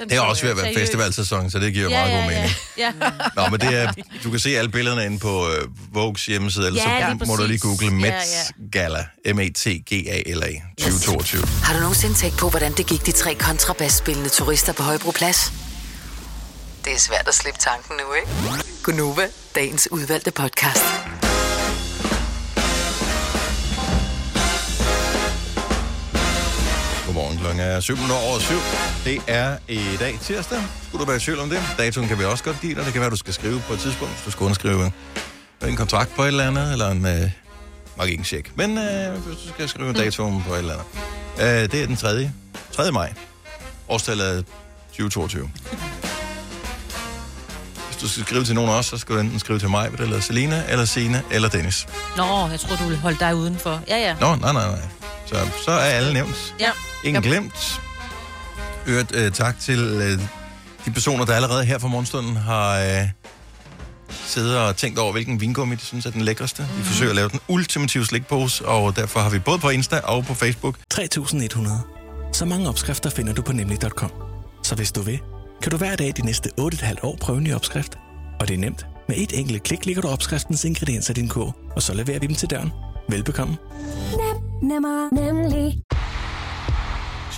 Den 0.00 0.08
det 0.08 0.16
er 0.16 0.20
så 0.20 0.24
også 0.24 0.42
ved 0.42 0.50
at 0.50 0.56
være 0.56 0.64
Seriøst. 0.66 0.80
festivalsæson, 0.80 1.50
så 1.50 1.58
det 1.58 1.72
giver 1.72 1.88
Ja, 1.90 1.98
meget 1.98 2.10
ja, 2.12 2.22
god 2.22 2.30
ja. 2.30 2.38
mening. 2.40 2.56
ja. 2.78 2.92
Nå, 3.42 3.48
men 3.48 3.60
det 3.60 3.74
er, 3.82 3.92
du 4.24 4.30
kan 4.30 4.40
se 4.40 4.58
alle 4.58 4.70
billederne 4.70 5.04
inde 5.06 5.18
på 5.18 5.48
øh, 5.48 5.68
Vogues 5.94 6.26
hjemmeside, 6.26 6.66
eller 6.66 6.82
Ja, 6.88 7.08
så 7.18 7.24
må 7.26 7.36
du 7.36 7.42
lige 7.42 7.48
præcis. 7.58 7.62
google 7.80 7.90
Met 7.96 8.04
Ja, 8.04 8.14
ja. 8.14 8.68
Gala, 8.72 9.06
M-E-T-G-A-L-A 9.34 10.52
2022. 10.78 11.46
Har 11.64 11.74
du 11.74 11.80
nogensinde 11.80 12.14
tænkt 12.14 12.38
på, 12.38 12.50
hvordan 12.50 12.72
det 12.72 12.86
gik 12.86 13.06
de 13.06 13.12
tre 13.12 13.34
kontrabasspillende 13.34 14.28
turister 14.28 14.72
på 14.72 14.82
Højbroplads? 14.82 15.52
Det 16.84 16.92
er 16.94 16.98
svært 16.98 17.28
at 17.28 17.34
slippe 17.34 17.60
tanken 17.60 17.96
nu, 17.96 18.14
ikke? 18.14 18.28
Gunova, 18.82 19.28
dagens 19.54 19.88
udvalgte 19.92 20.30
podcast. 20.30 20.84
Klokken 27.46 27.64
er 27.64 27.80
7 27.80 27.96
over 28.10 28.38
7. 28.38 28.54
Det 29.04 29.22
er 29.26 29.56
i 29.68 29.96
dag 29.98 30.18
tirsdag. 30.22 30.62
Skulle 30.88 31.04
du 31.04 31.06
være 31.06 31.16
i 31.16 31.20
tvivl 31.20 31.38
om 31.38 31.50
det? 31.50 31.62
Datoen 31.78 32.08
kan 32.08 32.18
vi 32.18 32.24
også 32.24 32.44
godt 32.44 32.60
give 32.60 32.74
dig. 32.74 32.84
Det 32.84 32.92
kan 32.92 33.00
være, 33.00 33.10
du 33.10 33.16
skal 33.16 33.34
skrive 33.34 33.62
på 33.66 33.72
et 33.72 33.78
tidspunkt, 33.78 34.14
hvis 34.14 34.24
du 34.24 34.30
skal 34.30 34.44
underskrive 34.44 34.92
en 35.68 35.76
kontrakt 35.76 36.14
på 36.14 36.22
et 36.22 36.26
eller 36.26 36.46
andet, 36.46 36.72
eller 36.72 36.90
en, 36.90 37.06
øh, 37.06 37.30
nok 37.96 38.08
ikke 38.08 38.18
en 38.18 38.24
check, 38.24 38.50
men 38.56 38.78
øh, 38.78 39.14
hvis 39.14 39.36
du 39.36 39.48
skal 39.54 39.68
skrive 39.68 39.88
en 39.88 39.94
datoen 39.94 40.42
på 40.48 40.54
et 40.54 40.58
eller 40.58 40.72
andet. 40.72 41.64
Øh, 41.64 41.70
det 41.72 41.82
er 41.82 41.86
den 41.86 41.96
3. 41.96 42.30
3. 42.72 42.92
maj. 42.92 43.12
Årstallet 43.88 44.38
er 44.38 44.42
2022. 44.88 45.50
Hvis 47.86 47.96
du 48.00 48.08
skal 48.08 48.24
skrive 48.24 48.44
til 48.44 48.54
nogen 48.54 48.70
os, 48.70 48.86
så 48.86 48.98
skal 48.98 49.14
du 49.14 49.20
enten 49.20 49.38
skrive 49.38 49.58
til 49.58 49.70
mig, 49.70 49.90
eller 49.98 50.20
Selina, 50.20 50.64
eller 50.68 50.84
Sina, 50.84 51.22
eller 51.30 51.48
Dennis. 51.48 51.86
Nå, 52.16 52.48
jeg 52.50 52.60
tror 52.60 52.76
du 52.76 52.84
ville 52.84 52.98
holde 52.98 53.18
dig 53.20 53.34
udenfor. 53.34 53.80
Ja, 53.88 53.96
ja. 53.96 54.16
Nå, 54.20 54.34
nej, 54.34 54.52
nej, 54.52 54.70
nej. 54.70 54.80
Så, 55.26 55.36
så 55.64 55.70
er 55.70 55.76
alle 55.76 56.12
nævnt. 56.12 56.54
Ja. 56.60 56.70
Ingen 57.06 57.22
glemt. 57.22 57.80
Øvrigt, 58.86 59.14
øh, 59.14 59.32
tak 59.32 59.58
til 59.60 59.78
øh, 59.78 60.20
de 60.84 60.90
personer, 60.90 61.24
der 61.24 61.34
allerede 61.34 61.64
her 61.64 61.78
fra 61.78 61.88
morgenstunden 61.88 62.36
har 62.36 62.78
øh, 62.78 63.08
siddet 64.10 64.58
og 64.58 64.76
tænkt 64.76 64.98
over, 64.98 65.12
hvilken 65.12 65.40
vingummi 65.40 65.74
de 65.74 65.80
synes 65.80 66.06
er 66.06 66.10
den 66.10 66.20
lækreste. 66.20 66.68
Vi 66.76 66.82
forsøger 66.82 67.10
at 67.10 67.16
lave 67.16 67.28
den 67.28 67.40
ultimative 67.48 68.06
slikpose, 68.06 68.66
og 68.66 68.96
derfor 68.96 69.20
har 69.20 69.30
vi 69.30 69.38
både 69.38 69.58
på 69.58 69.68
Insta 69.68 69.98
og 69.98 70.24
på 70.24 70.34
Facebook 70.34 70.78
3100. 70.90 71.80
Så 72.32 72.44
mange 72.44 72.68
opskrifter 72.68 73.10
finder 73.10 73.32
du 73.32 73.42
på 73.42 73.52
nemlig.com. 73.52 74.10
Så 74.62 74.74
hvis 74.74 74.92
du 74.92 75.02
vil, 75.02 75.20
kan 75.62 75.70
du 75.70 75.76
hver 75.76 75.96
dag 75.96 76.12
de 76.16 76.26
næste 76.26 76.50
8,5 76.60 76.94
år 77.02 77.16
prøve 77.20 77.38
en 77.38 77.44
ny 77.44 77.54
opskrift. 77.54 77.98
Og 78.40 78.48
det 78.48 78.54
er 78.54 78.58
nemt. 78.58 78.86
Med 79.08 79.16
et 79.16 79.38
enkelt 79.38 79.62
klik 79.62 79.86
ligger 79.86 80.02
du 80.02 80.08
opskriftens 80.08 80.64
ingredienser 80.64 81.10
i 81.10 81.14
din 81.14 81.28
kog, 81.28 81.54
og 81.76 81.82
så 81.82 81.94
leverer 81.94 82.18
vi 82.18 82.26
dem 82.26 82.36
til 82.36 82.50
døren. 82.50 82.72
Velbekomme. 83.08 83.56
Nemmer, 84.62 85.14
nemlig. 85.14 85.82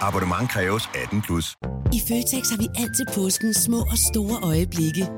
Abonnement 0.00 0.50
kræves 0.50 0.88
18 0.94 1.22
plus. 1.22 1.56
I 1.92 2.00
Føtex 2.08 2.50
har 2.50 2.56
vi 2.56 2.68
altid 2.82 3.06
påsken 3.14 3.54
små 3.54 3.80
og 3.80 3.98
store 4.12 4.36
øjeblikke. 4.42 5.08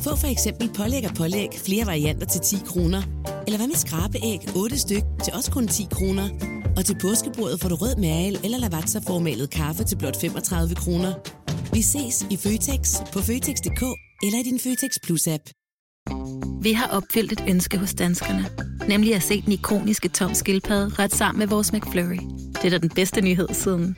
Få 0.00 0.16
for 0.16 0.26
eksempel 0.26 0.70
pålæg 0.76 1.04
og 1.08 1.14
pålæg 1.14 1.48
flere 1.66 1.86
varianter 1.86 2.26
til 2.26 2.40
10 2.40 2.56
kroner. 2.66 3.02
Eller 3.46 3.58
hvad 3.58 3.66
med 3.66 3.76
skrabeæg 3.76 4.40
8 4.56 4.78
styk 4.78 5.02
til 5.24 5.32
også 5.32 5.50
kun 5.50 5.68
10 5.68 5.86
kroner. 5.90 6.28
Og 6.76 6.84
til 6.84 6.96
påskebordet 7.02 7.60
får 7.60 7.68
du 7.68 7.74
rød 7.74 7.96
mal 7.96 8.40
eller 8.44 8.58
lavatserformalet 8.58 9.50
kaffe 9.50 9.84
til 9.84 9.96
blot 9.96 10.20
35 10.20 10.74
kroner. 10.74 11.12
Vi 11.72 11.82
ses 11.82 12.26
i 12.30 12.36
Føtex 12.36 13.12
på 13.12 13.18
Føtex.dk 13.18 13.82
eller 14.22 14.38
i 14.38 14.42
din 14.42 14.60
Føtex 14.60 14.92
Plus-app. 15.04 15.44
Vi 16.62 16.72
har 16.72 16.86
opfyldt 16.86 17.32
et 17.32 17.44
ønske 17.48 17.78
hos 17.78 17.94
danskerne. 17.94 18.46
Nemlig 18.88 19.14
at 19.14 19.22
se 19.22 19.42
den 19.42 19.52
ikoniske 19.52 20.08
tom 20.08 20.34
skildpadde 20.34 20.94
ret 20.98 21.14
sammen 21.14 21.38
med 21.38 21.46
vores 21.46 21.72
McFlurry. 21.72 22.51
Det 22.62 22.68
er 22.68 22.70
da 22.70 22.78
den 22.78 22.88
bedste 22.88 23.20
nyhed 23.20 23.48
siden 23.52 23.96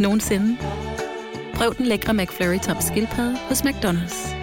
nogensinde. 0.00 0.56
Prøv 1.54 1.74
den 1.74 1.86
lækre 1.86 2.14
McFlurry 2.14 2.58
tom 2.58 2.76
skildpadde 2.80 3.38
hos 3.48 3.60
McDonald's. 3.60 4.36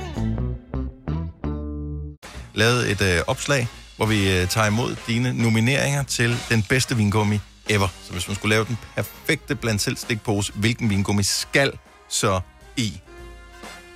lavet 2.53 2.91
et 2.91 3.01
øh, 3.01 3.21
opslag, 3.27 3.67
hvor 3.97 4.05
vi 4.05 4.39
øh, 4.39 4.47
tager 4.47 4.67
imod 4.67 4.95
dine 5.07 5.33
nomineringer 5.33 6.03
til 6.03 6.35
den 6.49 6.63
bedste 6.69 6.97
vingummi 6.97 7.39
ever. 7.69 7.87
Så 8.03 8.11
hvis 8.11 8.27
man 8.27 8.35
skulle 8.35 8.55
lave 8.55 8.65
den 8.65 8.77
perfekte 8.95 9.55
blandt 9.55 9.81
selv 9.81 9.97
stikpose, 9.97 10.53
hvilken 10.55 10.89
vingummi 10.89 11.23
skal 11.23 11.71
så 12.09 12.39
i? 12.77 12.93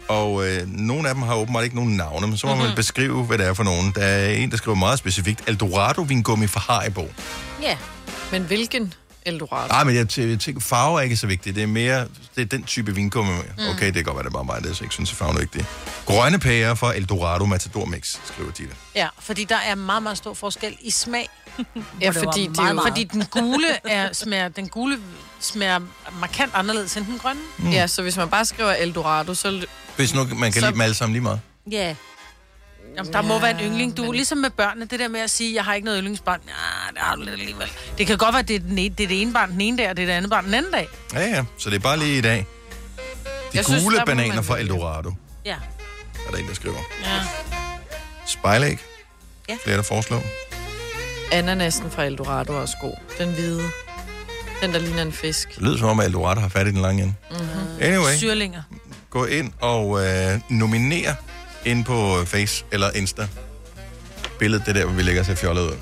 Og 0.08 0.48
øh, 0.48 0.68
nogle 0.68 1.10
af 1.10 1.16
dem 1.16 1.24
har 1.24 1.36
åbenbart 1.36 1.64
ikke 1.64 1.76
nogen 1.76 1.98
navne, 1.98 2.28
men 2.28 2.38
så 2.38 2.48
må 2.48 2.54
mm-hmm. 2.54 2.68
man 2.68 2.76
beskrive, 2.76 3.24
hvad 3.24 3.38
det 3.38 3.46
er 3.46 3.54
for 3.54 3.64
nogen. 3.64 3.92
Der 3.96 4.02
er 4.02 4.30
en, 4.30 4.52
der 4.52 4.58
skriver 4.58 4.78
meget 4.78 5.00
specifikt, 5.00 5.44
Eldorado 5.48 6.02
vingummi 6.02 6.48
fra 6.48 6.60
Haribo. 6.60 7.10
Ja. 7.62 7.78
Men 8.32 8.42
hvilken 8.42 8.94
Eldorado? 9.28 9.68
Nej, 9.68 9.84
men 9.84 9.96
jeg, 9.96 10.06
tæ- 10.12 10.22
jeg 10.22 10.40
tænker, 10.40 10.62
farve 10.62 10.98
er 11.00 11.04
ikke 11.04 11.18
så 11.18 11.28
vigtigt. 11.28 11.56
Det 11.56 11.64
er 11.64 11.68
mere, 11.68 12.00
det 12.36 12.42
er 12.42 12.46
den 12.46 12.64
type 12.64 12.96
vingummi. 12.96 13.32
Mm. 13.58 13.64
Okay, 13.70 13.86
det 13.86 13.94
kan 13.94 14.04
godt 14.04 14.16
være, 14.16 14.24
det 14.24 14.30
er 14.30 14.34
bare 14.34 14.44
mig, 14.46 14.64
der 14.64 14.82
ikke 14.82 14.94
synes, 14.94 15.12
at 15.12 15.18
farven 15.18 15.36
er 15.36 15.40
vigtig. 15.40 15.66
Grønne 16.06 16.40
pærer 16.40 16.76
fra 16.76 16.96
Eldorado 16.96 17.46
Matador 17.46 17.86
Mix, 17.86 18.18
skriver 18.26 18.52
de 18.52 18.64
det. 18.64 18.76
Ja, 18.96 19.08
fordi 19.20 19.44
der 19.44 19.58
er 19.58 19.76
meget, 19.76 20.04
meget 20.04 20.18
stor 20.18 20.34
forskel 20.34 20.78
i 20.82 20.92
smag. 20.92 21.30
Ja, 22.02 22.08
det 22.08 22.16
fordi 22.16 22.48
det 22.48 22.58
er 22.58 22.62
meget, 22.62 22.76
meget. 22.76 22.88
Fordi 22.90 23.04
den 23.04 23.26
gule, 23.26 23.68
er, 23.90 24.14
smager, 24.14 24.48
den 24.48 24.68
gule 24.70 25.00
smager 25.40 25.80
markant 26.20 26.52
anderledes 26.56 26.98
end 26.98 27.06
den 27.06 27.18
grønne. 27.20 27.42
Mm. 27.58 27.70
Ja, 27.70 27.88
så 27.88 28.02
hvis 28.02 28.18
man 28.18 28.30
bare 28.30 28.46
skriver 28.46 28.72
Eldorado, 28.74 29.34
så... 29.34 29.48
er 29.48 29.52
det- 29.52 29.66
Hvis 29.96 30.14
nu 30.14 30.28
man 30.36 30.52
kan 30.52 30.62
Så- 30.62 30.68
lide 30.68 30.72
dem 30.74 30.82
alle 30.82 30.94
sammen 30.96 31.14
lige 31.14 31.24
meget. 31.24 31.40
Ja. 31.72 31.96
Jamen, 32.98 33.14
der 33.14 33.22
må 33.22 33.40
være 33.40 33.52
en 33.52 33.60
yndling. 33.72 33.98
Du 33.98 34.04
er 34.10 34.14
ligesom 34.14 34.38
med 34.38 34.50
børnene, 34.50 34.86
det 34.86 35.00
der 35.00 35.08
med 35.08 35.20
at 35.20 35.30
sige, 35.30 35.56
jeg 35.56 35.64
har 35.64 35.74
ikke 35.74 35.86
noget 35.86 35.98
yndlingsbarn. 36.00 36.40
Ja, 36.48 36.52
det 36.94 37.02
har 37.02 37.16
du 37.16 37.22
lidt 37.22 37.32
alligevel. 37.34 37.68
Det 37.98 38.08
kan 38.08 38.18
godt 38.18 38.34
være, 38.34 38.44
det 38.44 38.56
er, 38.56 38.60
den 38.60 38.78
ene, 38.78 38.96
det 38.98 39.04
er 39.04 39.08
det 39.08 39.22
ene 39.22 39.34
barn 39.34 39.52
den 39.52 39.62
ene 39.62 39.78
dag, 39.78 39.90
og 39.90 39.98
det 39.98 40.04
er 40.04 40.08
det 40.08 40.14
andet 40.14 40.30
barn 40.30 40.46
den 40.46 40.54
anden 40.54 40.72
dag. 40.72 40.88
Ja, 41.14 41.20
ja, 41.20 41.44
så 41.58 41.70
det 41.70 41.76
er 41.76 41.80
bare 41.80 42.00
lige 42.00 42.18
i 42.18 42.22
dag. 42.22 42.38
De 42.38 43.32
Jeg 43.54 43.66
synes, 43.66 43.84
gule 43.84 43.98
må 44.00 44.06
bananer 44.06 44.36
man 44.36 44.44
fra. 44.44 44.60
Eldorado, 44.60 45.12
Ja. 45.46 45.56
er 46.28 46.32
der 46.32 46.38
en, 46.38 46.48
der 46.48 46.54
skriver. 46.54 46.78
Ja. 47.04 47.20
Spejlæg. 48.26 48.80
Ja. 49.50 49.58
Flere, 49.64 49.78
der 49.78 49.84
foreslår. 49.84 50.24
Ananasen 51.32 51.92
fra 51.92 52.04
Eldorado 52.04 52.54
er 52.54 52.58
også 52.58 52.76
god. 52.82 52.94
Den 53.20 53.30
hvide. 53.34 53.64
Den, 54.62 54.74
der 54.74 54.80
ligner 54.80 55.02
en 55.02 55.12
fisk. 55.12 55.56
Det 55.56 55.64
lyder 55.64 55.78
som 55.78 55.88
om, 55.90 56.00
at 56.00 56.06
Eldorado 56.06 56.40
har 56.42 56.50
fat 56.50 56.68
i 56.68 56.72
den 56.72 56.82
lange 56.82 57.04
ende. 57.04 57.14
Mm-hmm. 57.32 57.82
Anyway. 57.82 58.16
Syrlinger. 58.18 58.62
Gå 59.10 59.26
ind 59.26 59.52
og 59.62 60.06
øh, 60.06 60.40
nominer 60.50 61.14
ind 61.68 61.86
på 61.86 62.20
øh, 62.20 62.26
Face 62.26 62.66
eller 62.72 62.92
Insta. 62.96 63.28
Billedet, 64.40 64.66
det 64.66 64.76
der, 64.76 64.86
hvor 64.86 64.94
vi 64.94 65.02
lægger 65.02 65.22
os 65.22 65.40
fjollet 65.40 65.62
ud. 65.62 65.78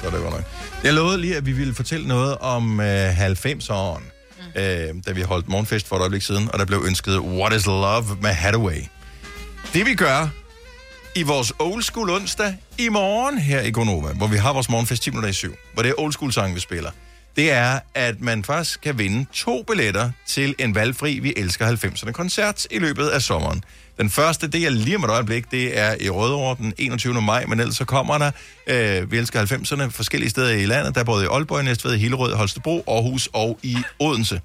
Så 0.00 0.06
er 0.06 0.10
det 0.10 0.20
godt 0.20 0.34
nok. 0.34 0.44
Jeg 0.84 0.94
lovede 0.94 1.20
lige, 1.20 1.36
at 1.36 1.46
vi 1.46 1.52
ville 1.52 1.74
fortælle 1.74 2.08
noget 2.08 2.38
om 2.38 2.80
øh, 2.80 3.20
90'eren, 3.20 4.00
mm. 4.00 4.60
øh, 4.60 4.94
da 5.06 5.12
vi 5.12 5.22
holdt 5.22 5.48
morgenfest 5.48 5.88
for 5.88 5.96
et 5.96 6.00
øjeblik 6.00 6.22
siden, 6.22 6.50
og 6.52 6.58
der 6.58 6.64
blev 6.64 6.82
ønsket 6.86 7.18
What 7.18 7.52
is 7.52 7.66
Love 7.66 8.04
med 8.20 8.30
Hathaway. 8.30 8.84
Det 9.74 9.86
vi 9.86 9.94
gør 9.94 10.28
i 11.14 11.22
vores 11.22 11.52
old 11.58 11.82
school 11.82 12.10
onsdag 12.10 12.56
i 12.78 12.88
morgen 12.88 13.38
her 13.38 13.60
i 13.60 13.70
Gonova, 13.70 14.12
hvor 14.12 14.26
vi 14.26 14.36
har 14.36 14.52
vores 14.52 14.68
morgenfest 14.68 15.02
10 15.02 15.10
minutter 15.10 15.30
i 15.30 15.32
syv, 15.32 15.54
hvor 15.74 15.82
det 15.82 15.90
er 15.90 15.94
old 15.98 16.12
school 16.12 16.32
sang, 16.32 16.54
vi 16.54 16.60
spiller, 16.60 16.90
det 17.36 17.52
er, 17.52 17.80
at 17.94 18.20
man 18.20 18.44
faktisk 18.44 18.80
kan 18.80 18.98
vinde 18.98 19.26
to 19.32 19.62
billetter 19.62 20.10
til 20.26 20.54
en 20.58 20.74
valgfri 20.74 21.18
Vi 21.18 21.34
Elsker 21.36 21.76
90'erne 21.76 22.10
koncert 22.10 22.66
i 22.70 22.78
løbet 22.78 23.08
af 23.08 23.22
sommeren. 23.22 23.64
Den 23.98 24.10
første, 24.10 24.48
det 24.48 24.66
er 24.66 24.70
lige 24.70 24.96
om 24.96 25.04
et 25.04 25.10
øjeblik, 25.10 25.50
det 25.50 25.78
er 25.78 25.96
i 26.00 26.10
Rødovre 26.10 26.56
den 26.58 26.74
21. 26.78 27.22
maj, 27.22 27.44
men 27.46 27.60
ellers 27.60 27.76
så 27.76 27.84
kommer 27.84 28.18
der 28.18 28.30
øh, 28.66 29.12
Vi 29.12 29.18
Elsker 29.18 29.44
90'erne 29.44 29.90
forskellige 29.90 30.30
steder 30.30 30.50
i 30.50 30.66
landet. 30.66 30.94
Der 30.94 31.00
er 31.00 31.04
både 31.04 31.24
i 31.24 31.28
Aalborg, 31.28 31.64
Næstved, 31.64 31.96
Hillerød, 31.96 32.34
Holstebro, 32.34 32.84
Aarhus 32.86 33.28
og 33.32 33.58
i 33.62 33.76
Odense. 33.98 34.40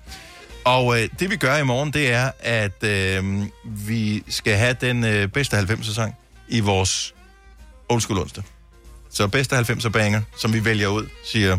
Og 0.65 1.02
øh, 1.02 1.10
det 1.19 1.30
vi 1.30 1.36
gør 1.36 1.58
i 1.58 1.63
morgen, 1.63 1.93
det 1.93 2.12
er, 2.12 2.32
at 2.39 2.84
øh, 2.84 3.43
vi 3.65 4.23
skal 4.30 4.56
have 4.56 4.76
den 4.82 5.04
øh, 5.04 5.28
bedste 5.28 5.58
90'er 5.58 5.93
sang 5.93 6.15
i 6.47 6.60
vores 6.60 7.13
old 7.89 8.02
school 8.02 8.19
onsdag. 8.19 8.43
Så 9.10 9.28
bedste 9.28 9.58
90'er 9.58 9.89
banger, 9.89 10.21
som 10.38 10.54
vi 10.54 10.65
vælger 10.65 10.88
ud, 10.88 11.06
siger, 11.32 11.58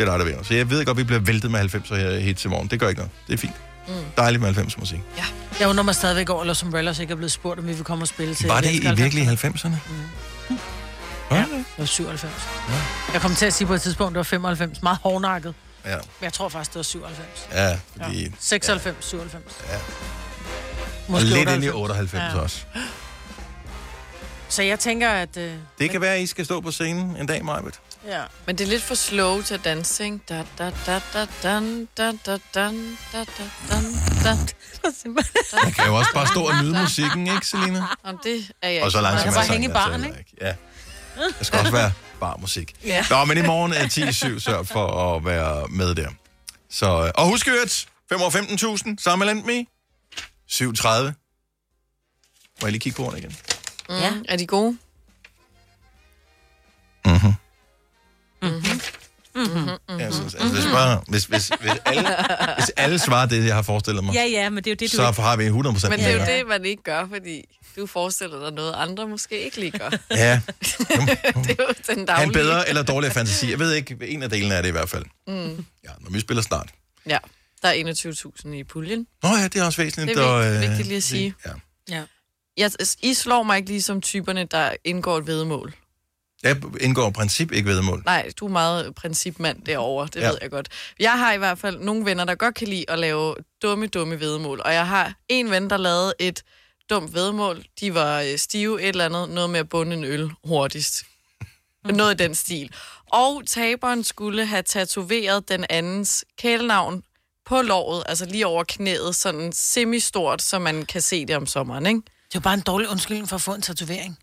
det 0.00 0.08
er 0.08 0.10
dig, 0.12 0.18
der 0.18 0.24
vinder. 0.24 0.42
Så 0.44 0.54
jeg 0.54 0.70
ved 0.70 0.84
godt, 0.84 0.96
vi 0.98 1.04
bliver 1.04 1.20
væltet 1.20 1.50
med 1.50 1.60
90'er 1.60 1.94
her 1.94 2.18
hit 2.18 2.36
til 2.36 2.50
morgen. 2.50 2.68
Det 2.68 2.80
gør 2.80 2.88
ikke 2.88 2.98
noget. 3.00 3.10
Det 3.26 3.32
er 3.34 3.38
fint. 3.38 3.52
Mm. 3.88 3.94
Dejligt 4.16 4.42
med 4.42 4.54
90'er 4.56 4.78
musik. 4.80 5.00
Jeg 5.60 5.68
undrer 5.68 5.84
mig 5.84 5.94
stadigvæk 5.94 6.30
over, 6.30 6.40
at 6.40 6.46
Los 6.46 6.62
Umbrellas 6.62 6.98
ikke 6.98 7.12
er 7.12 7.16
blevet 7.16 7.32
spurgt, 7.32 7.58
om 7.60 7.66
vi 7.66 7.72
vil 7.72 7.84
komme 7.84 8.04
og 8.04 8.08
spille 8.08 8.34
til. 8.34 8.48
Var 8.48 8.60
det 8.60 8.70
i 8.74 8.88
virkelig 8.96 9.28
90'erne. 9.28 9.36
90'erne? 9.38 10.54
Ja, 11.30 11.36
det 11.36 11.64
var 11.78 11.84
97. 11.84 12.32
Jeg 13.12 13.20
kom 13.20 13.34
til 13.34 13.46
at 13.46 13.52
sige 13.54 13.66
på 13.66 13.74
et 13.74 13.82
tidspunkt, 13.82 14.10
det 14.12 14.16
var 14.16 14.22
95. 14.22 14.82
Meget 14.82 14.98
hårdnakket. 15.02 15.54
Ja. 15.84 15.94
Men 15.96 16.02
jeg 16.22 16.32
tror 16.32 16.48
faktisk, 16.48 16.70
det 16.70 16.76
var 16.76 16.82
97. 16.82 17.48
Ja, 17.52 17.78
fordi... 18.04 18.22
Ja. 18.22 18.28
96, 18.40 18.96
97. 19.04 19.44
Ja. 19.70 19.74
Og 19.76 19.80
Måske 21.08 21.26
lidt 21.26 21.48
ind 21.50 21.64
i 21.64 21.68
98. 21.70 21.74
98 21.74 22.34
Ja. 22.34 22.40
også. 22.40 22.64
Så 24.50 24.62
jeg 24.62 24.78
tænker, 24.78 25.10
at... 25.10 25.36
Øh, 25.36 25.54
Det 25.78 25.90
kan 25.90 26.00
være, 26.00 26.14
at 26.14 26.20
I 26.20 26.26
skal 26.26 26.44
stå 26.44 26.60
på 26.60 26.70
scenen 26.70 27.16
en 27.16 27.26
dag, 27.26 27.44
Majbet. 27.44 27.80
ja. 28.06 28.22
Men 28.46 28.58
det 28.58 28.64
er 28.64 28.68
lidt 28.68 28.82
for 28.82 28.94
slow 28.94 29.42
til 29.42 29.54
at 29.54 29.64
danse, 29.64 30.04
ikke? 30.04 30.18
Da, 30.28 30.44
da, 30.58 30.72
da, 30.86 31.00
da, 31.14 31.26
dan, 31.42 31.88
da, 31.96 32.12
da, 32.26 32.38
dan, 32.54 32.98
da, 33.12 33.18
da, 33.18 33.24
dan, 33.70 33.84
da. 34.24 34.36
Man 35.64 35.72
kan 35.72 35.86
jo 35.86 35.94
også 35.94 36.10
bare 36.14 36.26
stå 36.26 36.42
og 36.48 36.54
nyde 36.64 36.72
musikken, 36.82 37.26
ikke, 37.26 37.46
Selina? 37.46 37.84
Om 38.04 38.18
det 38.24 38.50
er 38.62 38.68
jeg 38.70 38.82
Og 38.82 38.92
så 38.92 38.98
ikke. 38.98 39.02
langsomt 39.02 39.24
Jeg 39.24 39.30
er 39.30 39.34
bare 39.34 39.46
hænge 39.52 39.66
i 39.66 39.70
altså 39.70 39.88
baren, 39.90 40.04
ikke? 40.04 40.34
Ja. 40.40 40.54
Der 41.38 41.44
skal 41.44 41.58
også 41.58 41.72
være 41.72 41.92
bar 42.20 42.36
musik. 42.36 42.74
Ja. 42.84 43.04
Nå, 43.10 43.24
men 43.24 43.38
i 43.38 43.42
morgen 43.42 43.72
er 43.72 43.84
10-7, 44.36 44.38
sørg 44.40 44.66
for 44.66 45.16
at 45.16 45.24
være 45.24 45.66
med 45.68 45.94
der. 45.94 46.08
Så, 46.70 46.86
øh, 47.04 47.10
og 47.14 47.26
husk 47.28 47.48
øvrigt, 47.48 47.88
515.000, 48.12 48.94
sammen 48.98 49.36
med 49.36 49.44
Me. 49.62 49.66
730. 50.48 51.14
Må 52.60 52.66
jeg 52.66 52.72
lige 52.72 52.80
kigge 52.80 52.96
på 52.96 53.04
ordene 53.04 53.18
igen? 53.18 53.36
Mm. 53.90 53.96
Ja. 53.96 54.12
Er 54.28 54.36
de 54.36 54.46
gode? 54.46 54.78
Mhm. 57.04 57.34
Mm-hmm. 59.34 59.98
Jeg 60.00 60.14
synes, 60.14 60.34
altså, 60.34 60.54
hvis, 60.54 60.64
bare, 60.64 61.02
hvis, 61.08 61.24
hvis, 61.24 61.48
hvis, 61.60 61.72
alle, 61.84 62.08
hvis 62.58 62.70
alle 62.76 62.98
svarer 62.98 63.26
det, 63.26 63.46
jeg 63.46 63.54
har 63.54 63.62
forestillet 63.62 64.04
mig, 64.04 64.14
Ja, 64.14 64.24
ja, 64.24 64.50
men 64.50 64.56
det 64.64 64.66
er 64.66 64.70
jo 64.70 64.74
det, 64.74 64.92
du 64.92 64.96
så 64.96 65.08
ikke... 65.08 65.22
har 65.22 65.36
vi 65.36 65.48
100% 65.48 65.52
Men 65.88 65.98
det 65.98 66.06
er 66.06 66.12
jo 66.12 66.38
det, 66.38 66.48
man 66.48 66.64
ikke 66.64 66.82
gør, 66.82 67.06
fordi 67.08 67.44
du 67.76 67.86
forestiller 67.86 68.40
dig 68.40 68.52
noget, 68.52 68.74
andre 68.76 69.08
måske 69.08 69.44
ikke 69.44 69.60
lige 69.60 69.78
gør. 69.78 69.90
Ja, 70.10 70.40
det 71.46 71.50
er 71.50 71.54
jo 71.58 71.94
den 71.94 72.06
daglige. 72.06 72.26
en 72.26 72.32
bedre 72.32 72.68
eller 72.68 72.82
dårligere 72.82 73.14
fantasi. 73.14 73.50
Jeg 73.50 73.58
ved 73.58 73.72
ikke, 73.74 73.96
en 74.02 74.22
af 74.22 74.30
delene 74.30 74.54
er 74.54 74.62
det 74.62 74.68
i 74.68 74.72
hvert 74.72 74.88
fald. 74.88 75.04
Mm. 75.26 75.64
Ja, 75.84 75.90
når 76.00 76.10
vi 76.10 76.20
spiller 76.20 76.42
snart. 76.42 76.68
Ja, 77.06 77.18
der 77.62 77.68
er 77.68 78.32
21.000 78.44 78.48
i 78.48 78.64
puljen. 78.64 79.06
Nå 79.22 79.28
ja, 79.28 79.44
det 79.44 79.56
er 79.56 79.64
også 79.64 79.82
væsentligt. 79.82 80.18
Det 80.18 80.24
er 80.26 80.38
vigtigt, 80.38 80.64
øh, 80.64 80.68
vigtigt 80.70 80.88
lige 80.88 80.96
at 80.96 81.02
sige. 81.02 81.34
Ja. 81.46 81.50
Ja. 81.96 82.02
Jeg, 82.56 82.70
I 83.02 83.14
slår 83.14 83.42
mig 83.42 83.56
ikke 83.56 83.68
lige 83.68 83.82
som 83.82 84.00
typerne, 84.00 84.44
der 84.44 84.72
indgår 84.84 85.18
et 85.18 85.26
vedmål. 85.26 85.74
Jeg 86.42 86.56
indgår 86.80 87.08
i 87.08 87.12
princip 87.12 87.52
ikke 87.52 87.68
vedmål. 87.68 88.02
Nej, 88.06 88.30
du 88.40 88.46
er 88.46 88.50
meget 88.50 88.94
principmand 88.94 89.62
derovre, 89.64 90.06
det 90.14 90.20
Ja. 90.20 90.28
ved 90.28 90.38
jeg 90.42 90.50
godt. 90.50 90.68
Jeg 91.00 91.18
har 91.18 91.32
i 91.32 91.38
hvert 91.38 91.58
fald 91.58 91.78
nogle 91.78 92.04
venner, 92.04 92.24
der 92.24 92.34
godt 92.34 92.54
kan 92.54 92.68
lide 92.68 92.84
at 92.90 92.98
lave 92.98 93.34
dumme, 93.62 93.86
dumme 93.86 94.20
vedmål. 94.20 94.60
Og 94.64 94.74
jeg 94.74 94.86
har 94.86 95.14
en 95.28 95.50
ven, 95.50 95.70
der 95.70 95.76
lavede 95.76 96.14
et 96.18 96.42
dumt 96.90 97.14
vedmål. 97.14 97.64
De 97.80 97.94
var 97.94 98.20
øh, 98.20 98.38
stive, 98.38 98.82
et 98.82 98.88
eller 98.88 99.04
andet, 99.04 99.30
noget 99.30 99.50
med 99.50 99.60
at 99.60 99.68
bunde 99.68 99.96
en 99.96 100.04
øl 100.04 100.30
hurtigst. 100.44 101.04
Noget 101.84 102.20
i 102.20 102.24
den 102.24 102.34
stil. 102.34 102.72
Og 103.12 103.42
taberen 103.46 104.04
skulle 104.04 104.46
have 104.46 104.62
tatoveret 104.62 105.48
den 105.48 105.64
andens 105.70 106.24
kælenavn 106.38 107.02
på 107.46 107.62
låret, 107.62 108.02
altså 108.06 108.24
lige 108.26 108.46
over 108.46 108.64
knæet, 108.68 109.16
sådan 109.16 109.52
semi-stort, 109.52 110.42
så 110.42 110.58
man 110.58 110.86
kan 110.86 111.00
se 111.00 111.26
det 111.26 111.36
om 111.36 111.46
sommeren, 111.46 111.86
ikke? 111.86 112.00
Det 112.30 112.34
er 112.36 112.38
jo 112.38 112.40
bare 112.40 112.54
en 112.54 112.60
dårlig 112.60 112.88
undskyldning 112.88 113.28
for 113.28 113.36
at 113.36 113.42
få 113.42 113.54
en 113.54 113.62
tatovering. 113.62 114.18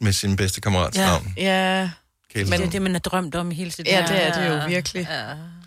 Med 0.00 0.12
sin 0.12 0.36
bedste 0.36 0.60
kammerats 0.60 0.96
Ja. 0.98 1.06
navn. 1.06 1.34
Ja, 1.36 1.90
Kæleson. 2.32 2.50
Men 2.50 2.60
det 2.60 2.66
er 2.66 2.70
det, 2.70 2.82
man 2.82 2.92
har 2.92 2.98
drømt 2.98 3.34
om 3.34 3.50
i 3.50 3.54
hele 3.54 3.70
sit 3.70 3.86
ja 3.86 4.00
liv. 4.00 4.08
det 4.08 4.22
er 4.26 4.32
det 4.40 4.48
jo 4.62 4.66
virkelig. 4.68 5.06
Ja. 5.10 5.24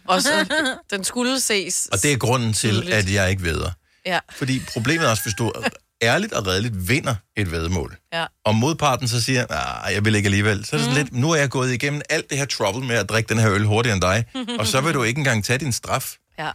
Og 0.08 0.22
så, 0.22 0.30
den 0.92 1.04
skulle 1.04 1.40
ses. 1.40 1.88
Og 1.92 2.04
det 2.04 2.14
er 2.14 2.18
grunden 2.18 2.54
til, 2.54 2.94
at 2.94 3.14
jeg 3.14 3.30
ikke 3.30 3.44
ved. 3.44 3.62
Ja. 4.06 4.20
Fordi 4.32 4.62
problemet 4.74 5.06
er 5.06 5.10
også, 5.10 5.24
hvis 5.24 5.34
du 5.34 5.54
ærligt 6.02 6.34
og 6.34 6.48
redeligt 6.48 6.90
vinder 6.90 7.16
et 7.38 7.52
vedmål, 7.52 7.98
Ja. 8.14 8.26
og 8.46 8.56
modparten 8.56 9.08
så 9.08 9.22
siger, 9.22 9.46
nej, 9.50 9.94
jeg 9.94 10.06
vil 10.06 10.16
ikke 10.16 10.28
alligevel, 10.28 10.66
så 10.66 10.76
er 10.76 10.78
det 10.78 10.86
sådan 10.90 11.04
lidt, 11.04 11.14
nu 11.14 11.32
er 11.32 11.36
jeg 11.36 11.50
gået 11.50 11.74
igennem 11.74 12.02
alt 12.10 12.30
det 12.30 12.38
her 12.38 12.46
trouble 12.46 12.88
med 12.88 12.96
at 12.96 13.10
drikke 13.10 13.30
den 13.30 13.38
her 13.38 13.52
øl 13.52 13.64
hurtigere 13.66 13.94
end 13.94 14.02
dig, 14.02 14.26
og 14.60 14.68
så 14.68 14.82
vil 14.82 14.94
du 14.94 15.04
ikke 15.04 15.18
engang 15.18 15.46
tage 15.46 15.60
din 15.60 15.72
straf. 15.72 16.16
Ja. 16.40 16.50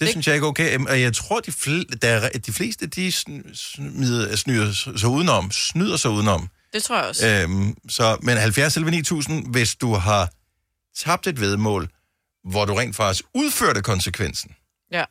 Det 0.00 0.08
synes 0.08 0.26
jeg 0.26 0.34
ikke 0.34 0.44
er 0.44 0.48
okay. 0.48 0.78
Og 0.78 1.00
jeg 1.00 1.14
tror, 1.14 1.40
de, 1.40 1.50
fl- 1.50 1.98
der 2.02 2.08
er, 2.08 2.28
de 2.38 2.52
fleste, 2.52 2.86
de 2.86 3.08
sn- 3.08 3.54
smider, 3.54 4.36
snyder 4.36 4.72
sig 4.72 5.08
udenom, 5.08 5.50
snyder 5.50 5.96
sig 5.96 6.10
udenom. 6.10 6.48
Det 6.72 6.82
tror 6.82 6.96
jeg 6.96 7.06
også. 7.06 7.26
Øhm, 7.28 7.76
så, 7.88 8.18
men 8.22 8.36
70 8.36 8.76
eller 8.76 8.90
9000, 8.90 9.46
hvis 9.52 9.74
du 9.74 9.94
har 9.94 10.32
tabt 10.96 11.26
et 11.26 11.40
vedmål, 11.40 11.88
hvor 12.44 12.64
du 12.64 12.74
rent 12.74 12.96
faktisk 12.96 13.24
udførte 13.34 13.82
konsekvensen. 13.82 14.54
Ja. 14.92 15.04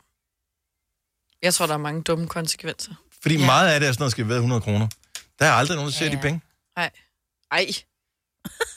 Jeg 1.42 1.54
tror, 1.54 1.66
der 1.68 1.74
er 1.74 1.78
mange 1.78 2.02
dumme 2.02 2.28
konsekvenser. 2.28 2.92
Fordi 3.22 3.38
ja. 3.38 3.46
meget 3.46 3.70
af 3.74 3.80
det 3.80 3.88
er 3.88 3.94
sådan 3.94 4.02
noget, 4.02 4.12
skal 4.12 4.28
ved 4.28 4.36
100 4.36 4.62
kroner. 4.62 4.88
Der 5.40 5.46
er 5.46 5.52
aldrig 5.52 5.76
nogen, 5.76 5.92
der 5.92 5.98
ser 5.98 6.06
ja. 6.06 6.12
de 6.12 6.18
penge. 6.22 6.42
Nej. 6.78 6.90
Ej. 7.52 7.68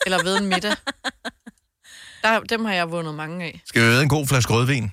Eller 0.07 0.22
ved 0.22 0.37
en 0.38 0.46
middag. 0.46 0.75
Der, 2.22 2.40
dem 2.40 2.64
har 2.64 2.72
jeg 2.72 2.90
vundet 2.90 3.14
mange 3.14 3.44
af. 3.44 3.62
Skal 3.66 3.83
vi 3.83 3.87
ved 3.87 4.03
en 4.03 4.09
god 4.09 4.27
flaske 4.27 4.53
rødvin? 4.53 4.92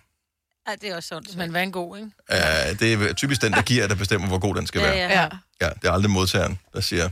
Ja, 0.69 0.75
det 0.81 0.89
er 0.89 0.95
også 0.95 1.07
sundt. 1.07 1.35
Men 1.37 1.49
hvad 1.51 1.61
er 1.61 1.65
en 1.65 1.71
god, 1.71 1.97
ikke? 1.97 2.09
Uh, 2.31 2.79
det 2.79 3.09
er 3.09 3.13
typisk 3.13 3.41
den, 3.41 3.53
der 3.53 3.61
giver, 3.61 3.87
der 3.87 3.95
bestemmer, 3.95 4.27
hvor 4.27 4.39
god 4.39 4.55
den 4.55 4.67
skal 4.67 4.81
være. 4.81 4.95
Ja, 4.95 5.21
ja. 5.21 5.27
Ja, 5.61 5.69
det 5.69 5.85
er 5.87 5.91
aldrig 5.91 6.11
modtageren, 6.11 6.59
der 6.73 6.81
siger, 6.81 7.05
at 7.05 7.11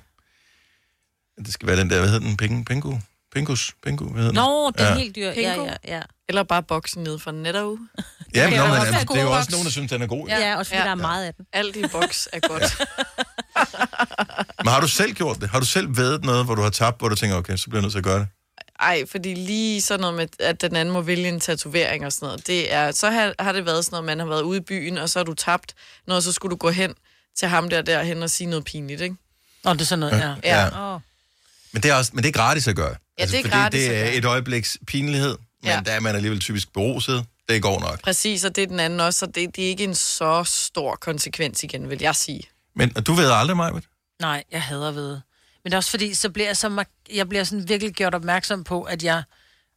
det 1.45 1.53
skal 1.53 1.67
være 1.67 1.77
den 1.79 1.89
der, 1.89 1.99
hvad 1.99 2.09
hedder 2.09 2.27
den? 2.27 2.37
Pingu? 2.37 2.63
Pingu? 2.63 2.99
Pingus? 3.35 3.73
Pingu? 3.83 4.05
Hvad 4.09 4.23
hedder 4.23 4.41
den? 4.41 4.49
Nå, 4.49 4.71
det 4.71 4.81
er 4.81 4.91
ja. 4.91 4.97
helt 4.97 5.15
dyr. 5.15 5.27
Ja, 5.29 5.33
Pingo. 5.53 5.65
ja, 5.65 5.95
ja. 5.95 6.01
Eller 6.29 6.43
bare 6.43 6.63
boksen 6.63 7.03
ned 7.03 7.19
fra 7.19 7.31
Netto. 7.31 7.77
Ja, 8.35 8.43
men, 8.43 8.51
Det 8.53 8.59
nå, 8.59 8.63
er 8.65 8.67
men 8.69 8.77
også 8.79 8.93
altså, 8.93 9.13
det 9.13 9.19
er 9.19 9.23
jo 9.23 9.31
også 9.31 9.51
nogen, 9.51 9.65
der 9.65 9.71
synes, 9.71 9.91
den 9.91 10.01
er 10.01 10.07
god. 10.07 10.27
Ja, 10.27 10.37
Ja. 10.39 10.47
ja 10.49 10.57
også 10.57 10.69
fordi 10.69 10.79
Ja. 10.79 10.83
der 10.85 10.91
er 10.91 10.95
meget 10.95 11.25
af 11.25 11.33
den. 11.33 11.45
Alt 11.53 11.75
i 11.75 11.87
boks 11.91 12.27
er 12.33 12.39
godt. 12.39 12.81
Men 14.63 14.67
har 14.67 14.79
du 14.81 14.87
selv 14.87 15.13
gjort 15.13 15.41
det? 15.41 15.49
Har 15.49 15.59
du 15.59 15.65
selv 15.65 15.97
vedet 15.97 16.23
noget, 16.25 16.45
hvor 16.45 16.55
du 16.55 16.61
har 16.61 16.69
tabt, 16.69 16.99
hvor 16.99 17.09
du 17.09 17.15
tænker, 17.15 17.35
okay, 17.37 17.55
så 17.57 17.65
bliver 17.69 17.77
jeg 17.79 17.81
nødt 17.81 17.91
til 17.91 17.97
at 17.97 18.03
gøre 18.03 18.19
det? 18.19 18.27
Ej, 18.79 19.03
fordi 19.11 19.33
lige 19.33 19.81
sådan 19.81 19.99
noget 20.01 20.15
med, 20.15 20.27
at 20.39 20.61
den 20.61 20.75
anden 20.75 20.93
må 20.93 21.01
vælge 21.01 21.27
en 21.29 21.39
tatovering 21.39 22.05
og 22.05 22.13
sådan 22.13 22.25
noget, 22.27 22.47
det 22.47 22.73
er, 22.73 22.91
så 22.91 23.09
har, 23.09 23.33
har 23.39 23.51
det 23.51 23.65
været 23.65 23.85
sådan 23.85 23.93
noget, 23.95 24.05
man 24.05 24.19
har 24.19 24.25
været 24.25 24.41
ude 24.41 24.57
i 24.57 24.61
byen, 24.61 24.97
og 24.97 25.09
så 25.09 25.19
har 25.19 25.23
du 25.23 25.33
tabt 25.33 25.73
noget, 26.07 26.23
så 26.23 26.31
skulle 26.31 26.49
du 26.51 26.55
gå 26.55 26.69
hen 26.69 26.93
til 27.37 27.47
ham 27.47 27.69
der 27.69 27.81
derhen 27.81 28.23
og 28.23 28.29
sige 28.29 28.47
noget 28.49 28.65
pinligt, 28.65 29.01
ikke? 29.01 29.15
Nå, 29.63 29.73
det 29.73 29.81
er 29.81 29.85
sådan 29.85 29.99
noget, 29.99 30.19
ja. 30.19 30.35
Ja. 30.43 30.61
Ja. 30.65 30.93
Åh. 30.95 31.01
Men 31.71 31.83
det 31.83 31.91
er, 31.91 31.95
også, 31.95 32.11
men 32.13 32.23
det 32.23 32.29
er 32.29 32.33
gratis 32.33 32.67
at 32.67 32.75
gøre. 32.75 32.95
Ja, 33.19 33.25
det 33.25 33.33
er 33.33 33.41
fordi 33.41 33.49
gratis 33.49 33.79
det 33.83 33.89
at 33.89 33.97
er 34.01 34.03
gøre. 34.05 34.13
et 34.15 34.25
øjebliks 34.25 34.77
pinlighed, 34.87 35.37
men 35.63 35.71
Ja. 35.71 35.81
der 35.85 35.91
er 35.91 35.99
man 35.99 36.15
alligevel 36.15 36.39
typisk 36.39 36.73
beruset. 36.73 37.25
Det 37.49 37.61
går 37.61 37.79
nok. 37.79 38.01
Præcis, 38.01 38.43
og 38.45 38.55
det 38.55 38.63
er 38.63 38.67
den 38.67 38.79
anden 38.79 38.99
også, 38.99 39.19
så 39.19 39.25
det, 39.25 39.55
det 39.55 39.63
er 39.65 39.67
ikke 39.69 39.83
en 39.83 39.95
så 39.95 40.43
stor 40.43 40.95
konsekvens 40.95 41.63
igen, 41.63 41.89
vil 41.89 42.01
jeg 42.01 42.15
sige. 42.15 42.43
Men 42.75 42.89
du 42.89 43.13
ved 43.13 43.31
aldrig, 43.31 43.55
mig, 43.57 43.71
Nej, 44.21 44.43
jeg 44.51 44.61
hader 44.61 44.91
ved. 44.91 45.19
Men 45.67 45.71
det 45.71 45.75
er 45.75 45.83
også 45.83 45.91
fordi, 45.91 46.13
så 46.13 46.29
bliver 46.29 46.47
jeg, 46.47 46.57
så 46.57 46.85
jeg 47.19 47.29
bliver 47.29 47.43
sådan 47.43 47.69
virkelig 47.69 47.93
gjort 47.93 48.15
opmærksom 48.15 48.63
på, 48.63 48.83
at 48.83 49.03
jeg 49.03 49.23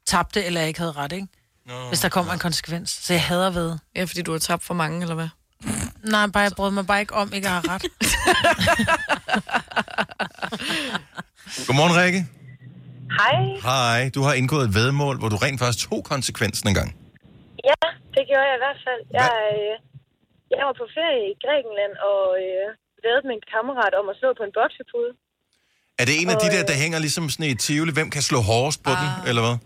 tabte, 0.07 0.45
eller 0.45 0.61
jeg 0.61 0.69
ikke 0.69 0.81
havde 0.81 0.93
ret, 0.93 1.13
ikke? 1.13 1.27
Nå. 1.67 1.89
Hvis 1.89 2.01
der 2.01 2.09
kommer 2.09 2.33
en 2.33 2.39
konsekvens. 2.39 2.91
Så 2.91 3.13
jeg 3.13 3.23
hader 3.23 3.51
ved. 3.51 3.79
Ja, 3.97 4.05
fordi 4.05 4.23
du 4.23 4.33
har 4.33 4.39
tabt 4.39 4.63
for 4.69 4.75
mange, 4.83 4.97
eller 5.05 5.15
hvad? 5.15 5.29
Nej, 6.15 6.27
bare, 6.35 6.43
jeg 6.43 6.53
brød 6.57 6.71
mig 6.71 6.87
bare 6.87 7.01
ikke 7.01 7.15
om, 7.15 7.33
ikke 7.37 7.49
at 7.49 7.55
have 7.55 7.65
ret. 7.73 7.83
Godmorgen, 11.67 11.95
Rikke. 12.01 12.21
Hej. 13.21 13.37
Hej. 13.71 14.01
Du 14.15 14.21
har 14.27 14.33
indgået 14.41 14.65
et 14.69 14.75
vedmål, 14.81 15.15
hvor 15.21 15.31
du 15.35 15.39
rent 15.45 15.59
faktisk 15.61 15.81
tog 15.89 16.01
konsekvensen 16.13 16.67
en 16.71 16.77
gang. 16.81 16.91
Ja, 17.71 17.83
det 18.15 18.23
gjorde 18.29 18.47
jeg 18.51 18.57
i 18.59 18.63
hvert 18.65 18.81
fald. 18.87 19.03
Jeg, 19.19 19.31
øh, 19.55 19.73
jeg 20.55 20.63
var 20.69 20.75
på 20.81 20.87
ferie 20.97 21.23
i 21.33 21.35
Grækenland 21.45 21.95
og 22.11 22.23
øh, 22.45 22.67
vædede 23.05 23.25
med 23.29 23.35
en 23.39 23.45
kammerat 23.55 23.95
om 24.01 24.07
at 24.13 24.17
slå 24.21 24.29
på 24.39 24.45
en 24.49 24.55
boksepude. 24.59 25.13
Er 26.01 26.05
det 26.09 26.15
en 26.23 26.29
af 26.35 26.39
de 26.45 26.49
der, 26.55 26.63
der 26.71 26.77
hænger 26.85 26.99
ligesom 27.07 27.25
sådan 27.33 27.47
i 27.49 27.51
et 27.57 27.61
tivoli? 27.67 27.93
Hvem 27.99 28.11
kan 28.17 28.23
slå 28.31 28.39
hårdest 28.51 28.81
på 28.87 28.91
ah. 28.93 28.99
den, 29.01 29.11
eller 29.29 29.43
hvad? 29.47 29.57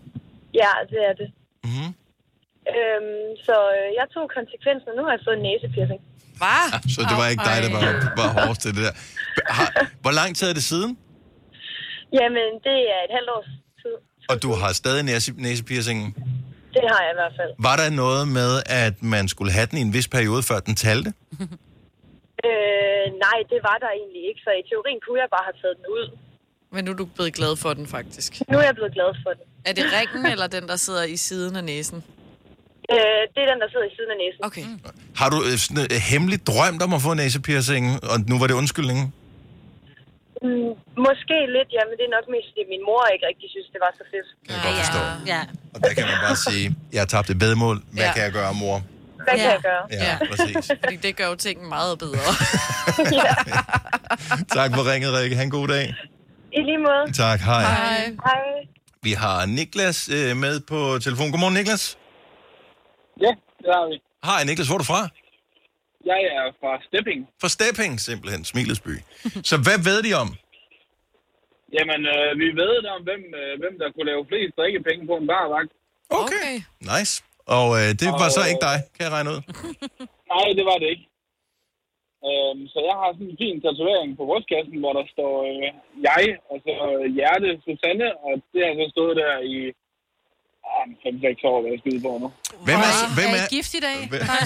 Ja, 0.61 0.71
det 0.91 0.99
er 1.09 1.13
det. 1.21 1.27
Mm-hmm. 1.67 1.89
Øhm, 2.75 3.29
så 3.47 3.55
øh, 3.77 3.87
jeg 3.99 4.05
tog 4.15 4.25
konsekvensen, 4.37 4.87
og 4.91 4.95
nu 4.97 5.03
har 5.05 5.11
jeg 5.15 5.21
fået 5.27 5.37
en 5.39 5.43
næsepiercing. 5.49 6.01
Hvad? 6.41 6.65
Så 6.95 7.01
det 7.09 7.15
var 7.21 7.27
ikke 7.33 7.43
dig, 7.49 7.57
der 7.65 7.71
var, 7.75 7.83
var 8.21 8.29
hårdest 8.37 8.61
til 8.63 8.71
det 8.75 8.83
der. 8.87 8.95
Har, 9.57 9.67
hvor 10.03 10.13
lang 10.19 10.29
tid 10.37 10.45
er 10.51 10.55
det 10.59 10.65
siden? 10.73 10.91
Jamen, 12.19 12.47
det 12.67 12.77
er 12.95 12.99
et 13.07 13.13
halvt 13.17 13.29
års 13.35 13.49
tid. 13.81 13.95
Og 14.31 14.35
du 14.43 14.49
har 14.61 14.71
stadig 14.81 15.03
næse, 15.03 15.33
næsepiercingen? 15.47 16.07
Det 16.75 16.83
har 16.91 16.99
jeg 17.05 17.11
i 17.15 17.17
hvert 17.21 17.35
fald. 17.39 17.51
Var 17.67 17.75
der 17.81 17.89
noget 18.03 18.27
med, 18.27 18.51
at 18.83 19.03
man 19.03 19.27
skulle 19.27 19.51
have 19.51 19.67
den 19.71 19.77
i 19.77 19.81
en 19.81 19.93
vis 19.93 20.07
periode, 20.07 20.43
før 20.43 20.59
den 20.59 20.75
talte? 20.75 21.13
Øh, 22.47 23.05
nej, 23.25 23.37
det 23.51 23.59
var 23.67 23.77
der 23.83 23.89
egentlig 23.99 24.23
ikke, 24.29 24.41
så 24.45 24.51
i 24.61 24.63
teorien 24.69 24.99
kunne 25.05 25.19
jeg 25.23 25.29
bare 25.35 25.45
have 25.49 25.57
taget 25.61 25.75
den 25.79 25.87
ud. 25.97 26.05
Men 26.73 26.81
nu 26.85 26.89
er 26.93 26.99
du 27.03 27.05
blevet 27.15 27.33
glad 27.39 27.53
for 27.63 27.71
den, 27.77 27.85
faktisk. 27.97 28.31
Nu 28.51 28.55
er 28.61 28.65
jeg 28.69 28.75
blevet 28.79 28.93
glad 28.97 29.09
for 29.23 29.31
den. 29.37 29.45
Er 29.69 29.73
det 29.77 29.85
ringen, 29.97 30.25
eller 30.33 30.47
den, 30.57 30.63
der 30.71 30.75
sidder 30.85 31.03
i 31.15 31.17
siden 31.29 31.53
af 31.61 31.63
næsen? 31.73 31.99
Øh, 32.93 33.21
det 33.33 33.39
er 33.43 33.47
den, 33.53 33.59
der 33.63 33.69
sidder 33.73 33.87
i 33.91 33.93
siden 33.97 34.11
af 34.15 34.17
næsen. 34.23 34.41
Okay. 34.49 34.65
Har 35.21 35.29
du 35.33 35.37
øh, 35.49 35.55
sådan, 35.63 35.83
øh, 35.95 35.99
hemmeligt 36.11 36.43
drømt 36.51 36.81
om 36.85 36.91
at 36.97 37.01
få 37.07 37.11
næsepiercingen, 37.23 37.93
og 38.11 38.17
nu 38.29 38.35
var 38.41 38.47
det 38.49 38.55
undskyldningen? 38.63 39.05
Mm, 40.45 40.71
måske 41.07 41.37
lidt, 41.57 41.69
ja, 41.77 41.81
men 41.89 41.93
det 41.99 42.05
er 42.09 42.13
nok 42.17 42.27
mest, 42.35 42.47
fordi 42.51 42.63
min 42.73 42.83
mor 42.89 43.01
ikke 43.13 43.25
rigtig 43.31 43.47
synes, 43.55 43.67
det 43.75 43.79
var 43.85 43.91
så 44.01 44.03
fedt. 44.13 44.27
kan 44.45 44.53
jeg 44.55 44.63
godt 44.67 44.77
forstå. 44.83 45.01
Ja. 45.33 45.41
Og 45.73 45.77
der 45.83 45.91
kan 45.97 46.03
man 46.11 46.17
bare 46.27 46.37
sige, 46.47 46.65
jeg 46.93 47.01
har 47.03 47.09
tabt 47.15 47.29
et 47.33 47.39
bedmål. 47.45 47.75
Hvad 47.93 48.03
Ja. 48.03 48.07
ja. 48.07 48.13
kan 48.15 48.21
jeg 48.27 48.33
gøre, 48.39 48.51
mor? 48.63 48.77
Hvad 49.25 49.33
kan 49.39 49.49
jeg 49.55 49.61
gøre? 49.69 49.83
Ja, 50.05 50.13
præcis. 50.29 50.71
Fordi 50.83 50.95
det 50.95 51.15
gør 51.15 51.27
jo 51.27 51.35
tingene 51.35 51.69
meget 51.69 51.99
bedre. 51.99 52.29
Tak 54.57 54.69
for 54.75 54.83
ringet, 54.91 55.09
Rikke. 55.17 55.35
Ha' 55.35 55.43
en 55.43 55.51
god 55.59 55.67
dag. 55.67 55.85
I 56.57 56.59
lige 56.69 56.81
måde. 56.87 57.03
Tak, 57.23 57.39
hej. 57.39 57.61
Hej. 57.61 58.05
Hej. 58.27 58.43
Vi 59.07 59.11
har 59.11 59.45
Niklas 59.45 59.99
øh, 60.17 60.31
med 60.43 60.55
på 60.71 60.79
telefon. 61.05 61.27
Godmorgen, 61.31 61.55
Niklas. 61.59 61.83
Ja, 63.25 63.31
det 63.63 63.69
har 63.75 63.83
vi. 63.89 63.95
Hej, 64.29 64.39
Niklas. 64.47 64.67
Hvor 64.67 64.75
er 64.75 64.83
du 64.83 64.89
fra? 64.93 65.01
Jeg 66.11 66.21
er 66.37 66.45
fra 66.61 66.71
Stepping. 66.87 67.19
Fra 67.41 67.49
Stepping, 67.55 67.93
simpelthen. 68.09 68.41
Smilets 68.51 68.81
by. 68.87 68.95
Så 69.49 69.55
hvad 69.65 69.77
ved 69.89 69.99
de 70.07 70.11
om? 70.23 70.29
Jamen, 71.77 72.01
øh, 72.13 72.29
vi 72.41 72.47
ved 72.61 72.73
om, 72.95 72.99
hvem, 73.07 73.21
øh, 73.41 73.51
hvem 73.61 73.73
der 73.81 73.87
kunne 73.93 74.07
lave 74.11 74.23
flest 74.31 74.53
drikkepenge 74.59 75.01
på 75.09 75.13
en 75.21 75.27
barvagt. 75.33 75.71
Okay. 76.09 76.23
okay. 76.23 76.51
Nice. 76.93 77.13
Og 77.57 77.67
øh, 77.79 77.89
det 78.01 78.09
var 78.21 78.29
så 78.37 78.41
ikke 78.49 78.65
dig, 78.69 78.77
kan 78.95 79.03
jeg 79.05 79.13
regne 79.15 79.29
ud. 79.35 79.41
Nej, 80.33 80.47
det 80.57 80.65
var 80.71 80.77
det 80.81 80.89
ikke. 80.93 81.07
Øhm, 82.27 82.61
så 82.73 82.79
jeg 82.89 82.95
har 83.01 83.09
sådan 83.11 83.31
en 83.31 83.41
fin 83.43 83.61
tatovering 83.63 84.09
på 84.17 84.23
brystkassen, 84.29 84.77
hvor 84.81 84.93
der 84.99 85.05
står 85.15 85.33
øh, 85.49 85.69
jeg, 86.09 86.23
og 86.51 86.57
så 86.65 86.73
øh, 86.91 87.05
hjerte 87.17 87.49
Susanne, 87.65 88.09
og 88.25 88.33
det 88.51 88.61
har 88.65 88.73
så 88.81 88.87
stået 88.95 89.15
der 89.21 89.33
i 89.55 89.57
5-6 91.03 91.49
år, 91.51 91.57
hvad 91.61 91.69
jeg 91.73 91.79
skyder 91.83 92.01
på 92.07 92.11
nu. 92.23 92.27
Hvem 92.67 92.79
er, 92.89 92.93
hvem 93.17 93.31
er 93.35 93.39
er, 93.41 93.45
I 93.45 93.55
gift 93.55 93.71
i 93.79 93.81
dag? 93.87 93.97
Hvem- 94.11 94.25
Nej. 94.33 94.43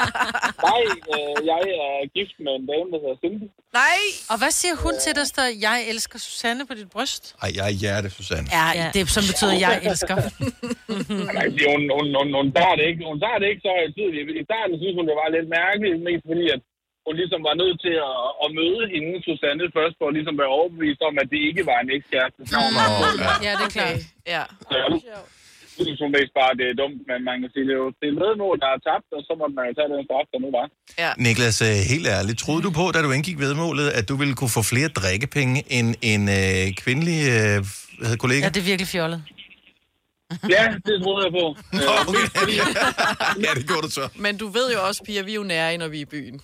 Nej, 0.68 0.82
øh, 1.14 1.36
jeg 1.52 1.62
er 1.84 1.92
gift 2.16 2.36
med 2.44 2.52
en 2.60 2.64
dame, 2.70 2.86
der 2.92 2.98
hedder 3.04 3.18
Cindy. 3.22 3.46
Nej! 3.80 4.00
Og 4.32 4.36
hvad 4.40 4.52
siger 4.60 4.74
hun 4.84 4.94
til 5.04 5.12
dig, 5.18 5.26
der 5.38 5.46
jeg 5.68 5.76
elsker 5.92 6.18
Susanne 6.26 6.62
på 6.68 6.74
dit 6.80 6.90
bryst? 6.94 7.22
Ej, 7.44 7.50
jeg 7.58 7.64
er 7.70 7.74
hjerte, 7.82 8.08
Susanne. 8.18 8.46
Ja, 8.58 8.66
det 8.96 9.02
som 9.16 9.24
betyder, 9.30 9.54
jeg 9.66 9.74
elsker. 9.90 10.16
Nej, 11.36 11.46
hun, 11.72 11.82
hun, 11.96 12.06
hun, 12.18 12.28
hun, 12.38 12.46
tager 12.58 12.74
det 12.78 12.84
ikke, 12.90 13.00
hun 13.10 13.18
tager 13.24 13.38
det 13.40 13.46
ikke 13.52 13.62
så 13.66 13.72
højtidligt. 13.80 14.26
I 14.40 14.44
starten 14.50 14.74
synes 14.82 14.94
hun, 14.98 15.06
det 15.10 15.16
var 15.22 15.28
lidt 15.36 15.48
mærkeligt, 15.60 15.96
mest 16.08 16.24
fordi, 16.30 16.44
at 16.54 16.60
hun 17.06 17.14
ligesom 17.20 17.40
var 17.48 17.54
nødt 17.62 17.78
til 17.86 17.94
at, 18.10 18.18
at 18.44 18.48
møde 18.60 18.82
hende, 18.94 19.10
Susanne, 19.26 19.64
først 19.78 19.94
for 19.98 20.06
at 20.10 20.14
ligesom 20.18 20.34
være 20.42 20.52
overbevist 20.58 21.00
om, 21.08 21.14
at 21.22 21.26
det 21.32 21.40
ikke 21.48 21.62
var 21.70 21.78
en 21.84 21.90
ekskæreste. 21.96 22.40
Så 22.50 22.56
hun 22.66 22.72
var- 22.78 23.40
Ja, 23.46 23.52
det 23.60 23.66
er 23.70 23.74
klart. 23.78 24.00
Ja. 24.34 24.42
Så 24.70 24.74
jeg 24.80 25.86
synes 25.86 26.00
hun 26.04 26.12
mest 26.18 26.32
bare, 26.40 26.50
at 26.54 26.58
det 26.60 26.66
er 26.72 26.76
dumt, 26.82 27.00
men 27.10 27.18
man 27.30 27.36
kan 27.42 27.48
sige, 27.54 27.64
det 27.68 27.74
er 27.78 27.80
jo 27.84 27.90
det 28.00 28.06
er 28.12 28.16
medmål, 28.24 28.56
der 28.64 28.70
er 28.76 28.80
tabt, 28.88 29.08
og 29.16 29.20
så 29.28 29.32
må 29.40 29.44
man 29.56 29.64
jo 29.68 29.72
tage 29.78 29.88
den 29.94 30.02
straf, 30.08 30.26
der 30.32 30.38
nu 30.44 30.48
var. 30.58 30.66
Ja. 31.04 31.10
Niklas, 31.26 31.58
øh, 31.68 31.76
helt 31.92 32.06
ærligt, 32.16 32.38
troede 32.44 32.62
du 32.66 32.70
på, 32.80 32.84
da 32.94 32.98
du 33.06 33.10
indgik 33.18 33.38
vedmålet, 33.46 33.86
at 33.98 34.04
du 34.10 34.14
ville 34.22 34.34
kunne 34.38 34.54
få 34.58 34.62
flere 34.72 34.88
drikkepenge 35.00 35.58
end 35.76 35.88
en 36.12 36.22
øh, 36.40 36.64
kvindelig 36.82 37.18
øh, 37.34 37.56
hvad 37.98 38.06
hedder, 38.08 38.20
kollega? 38.24 38.42
Ja, 38.46 38.50
det 38.54 38.60
er 38.64 38.68
virkelig 38.72 38.90
fjollet. 38.96 39.20
Ja, 40.56 40.64
det 40.86 40.94
troede 41.02 41.22
jeg 41.26 41.32
på. 41.40 41.44
Nå, 41.72 41.92
okay. 42.08 42.26
ja, 43.46 43.50
det 43.58 43.64
gjorde 43.68 43.82
du 43.86 43.90
så. 43.98 44.04
Men 44.24 44.32
du 44.42 44.46
ved 44.48 44.66
jo 44.74 44.78
også, 44.88 45.00
piger, 45.06 45.22
vi 45.22 45.30
er 45.30 45.34
jo 45.34 45.42
nære, 45.42 45.76
når 45.78 45.88
vi 45.88 45.96
er 45.96 46.02
i 46.02 46.04
byen. 46.04 46.40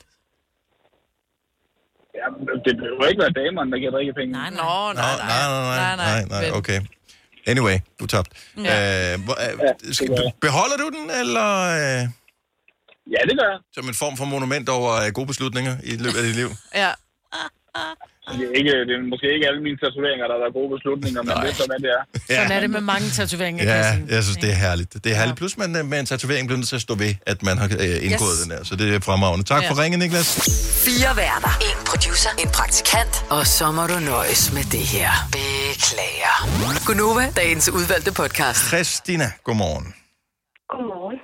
Ja, 2.20 2.26
det 2.66 2.72
behøver 2.80 3.06
ikke 3.10 3.22
være 3.24 3.34
damerne, 3.42 3.70
der 3.72 3.78
giver 3.78 3.90
drikkepenge. 3.96 4.32
Nej, 4.32 4.50
nej. 4.50 4.64
Nå, 4.64 4.92
nej, 4.92 5.16
nej, 5.32 5.46
nej, 5.48 5.96
nej, 5.96 5.96
nej, 5.96 6.24
nej, 6.34 6.42
men- 6.44 6.54
okay. 6.60 6.80
Anyway, 7.52 7.76
du 7.98 8.04
er 8.04 8.08
tabt. 8.16 8.28
Ja. 8.68 9.12
Øh, 9.14 9.24
hvor, 9.24 9.34
øh, 9.34 9.94
skal, 9.94 10.08
beholder 10.46 10.76
du 10.82 10.86
den, 10.98 11.10
eller... 11.20 11.48
Øh, 11.78 12.02
ja, 13.14 13.20
det 13.28 13.34
gør 13.40 13.48
jeg. 13.52 13.58
Som 13.76 13.84
en 13.88 13.94
form 14.02 14.16
for 14.16 14.24
monument 14.24 14.68
over 14.68 14.90
øh, 15.02 15.08
gode 15.18 15.26
beslutninger 15.26 15.74
i 15.84 15.90
løbet 16.04 16.18
af 16.20 16.24
dit 16.28 16.36
liv? 16.42 16.48
Ja. 16.74 16.90
Det 18.32 18.44
er, 18.48 18.58
ikke, 18.60 18.70
det 18.88 18.94
er 18.98 19.02
måske 19.14 19.26
ikke 19.34 19.46
alle 19.50 19.60
mine 19.66 19.76
tatoveringer, 19.82 20.24
der 20.30 20.36
er 20.48 20.52
gode 20.58 20.70
beslutninger, 20.76 21.20
men 21.26 21.32
det 21.42 21.48
er 21.50 21.54
så, 21.62 21.66
hvad 21.70 21.78
det 21.84 21.90
er. 21.98 22.02
Sådan 22.36 22.52
er 22.56 22.60
det 22.60 22.70
med 22.70 22.80
mange 22.92 23.06
tatoveringer, 23.18 23.64
kan 23.64 23.72
Ja, 24.10 24.14
jeg 24.16 24.22
synes, 24.26 24.36
det 24.44 24.50
er 24.50 24.58
herligt. 24.66 24.92
Det 25.04 25.12
er 25.12 25.16
herligt. 25.20 25.38
Plus, 25.42 25.56
man 25.62 25.76
øh, 25.76 25.84
med 25.92 25.98
en 26.00 26.06
tatovering 26.06 26.44
bliver 26.48 26.56
nødt 26.58 26.68
til 26.68 26.78
at 26.80 26.82
stå 26.88 26.94
ved, 26.94 27.14
at 27.26 27.42
man 27.42 27.58
har 27.58 27.66
øh, 27.66 28.04
indgået 28.08 28.36
Yes. 28.36 28.42
den 28.42 28.50
der. 28.50 28.64
Så 28.64 28.76
det 28.76 28.94
er 28.94 29.00
fremragende. 29.00 29.44
Tak 29.44 29.62
for 29.68 29.74
Ja. 29.76 29.82
ringen, 29.82 29.98
Niklas. 30.00 30.28
Fire 30.86 31.16
værter. 31.16 31.52
En 31.70 31.78
producer. 31.90 32.30
En 32.44 32.48
praktikant. 32.58 33.14
Og 33.30 33.46
så 33.46 33.66
må 33.72 33.82
du 33.86 33.98
nøjes 34.12 34.52
med 34.56 34.64
det 34.74 34.84
her. 34.94 35.10
Beklager. 35.36 36.34
Gunova, 36.86 37.24
dagens 37.36 37.68
udvalgte 37.68 38.12
podcast. 38.12 38.60
Christina, 38.68 39.26
godmorgen. 39.44 39.86
Godmorgen. 40.72 41.16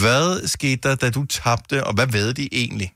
Hvad 0.00 0.46
skete 0.48 0.88
der, 0.88 0.94
da 0.94 1.10
du 1.10 1.24
tabte, 1.26 1.84
og 1.84 1.94
hvad 1.94 2.06
ved 2.06 2.34
de 2.34 2.48
egentlig? 2.52 2.92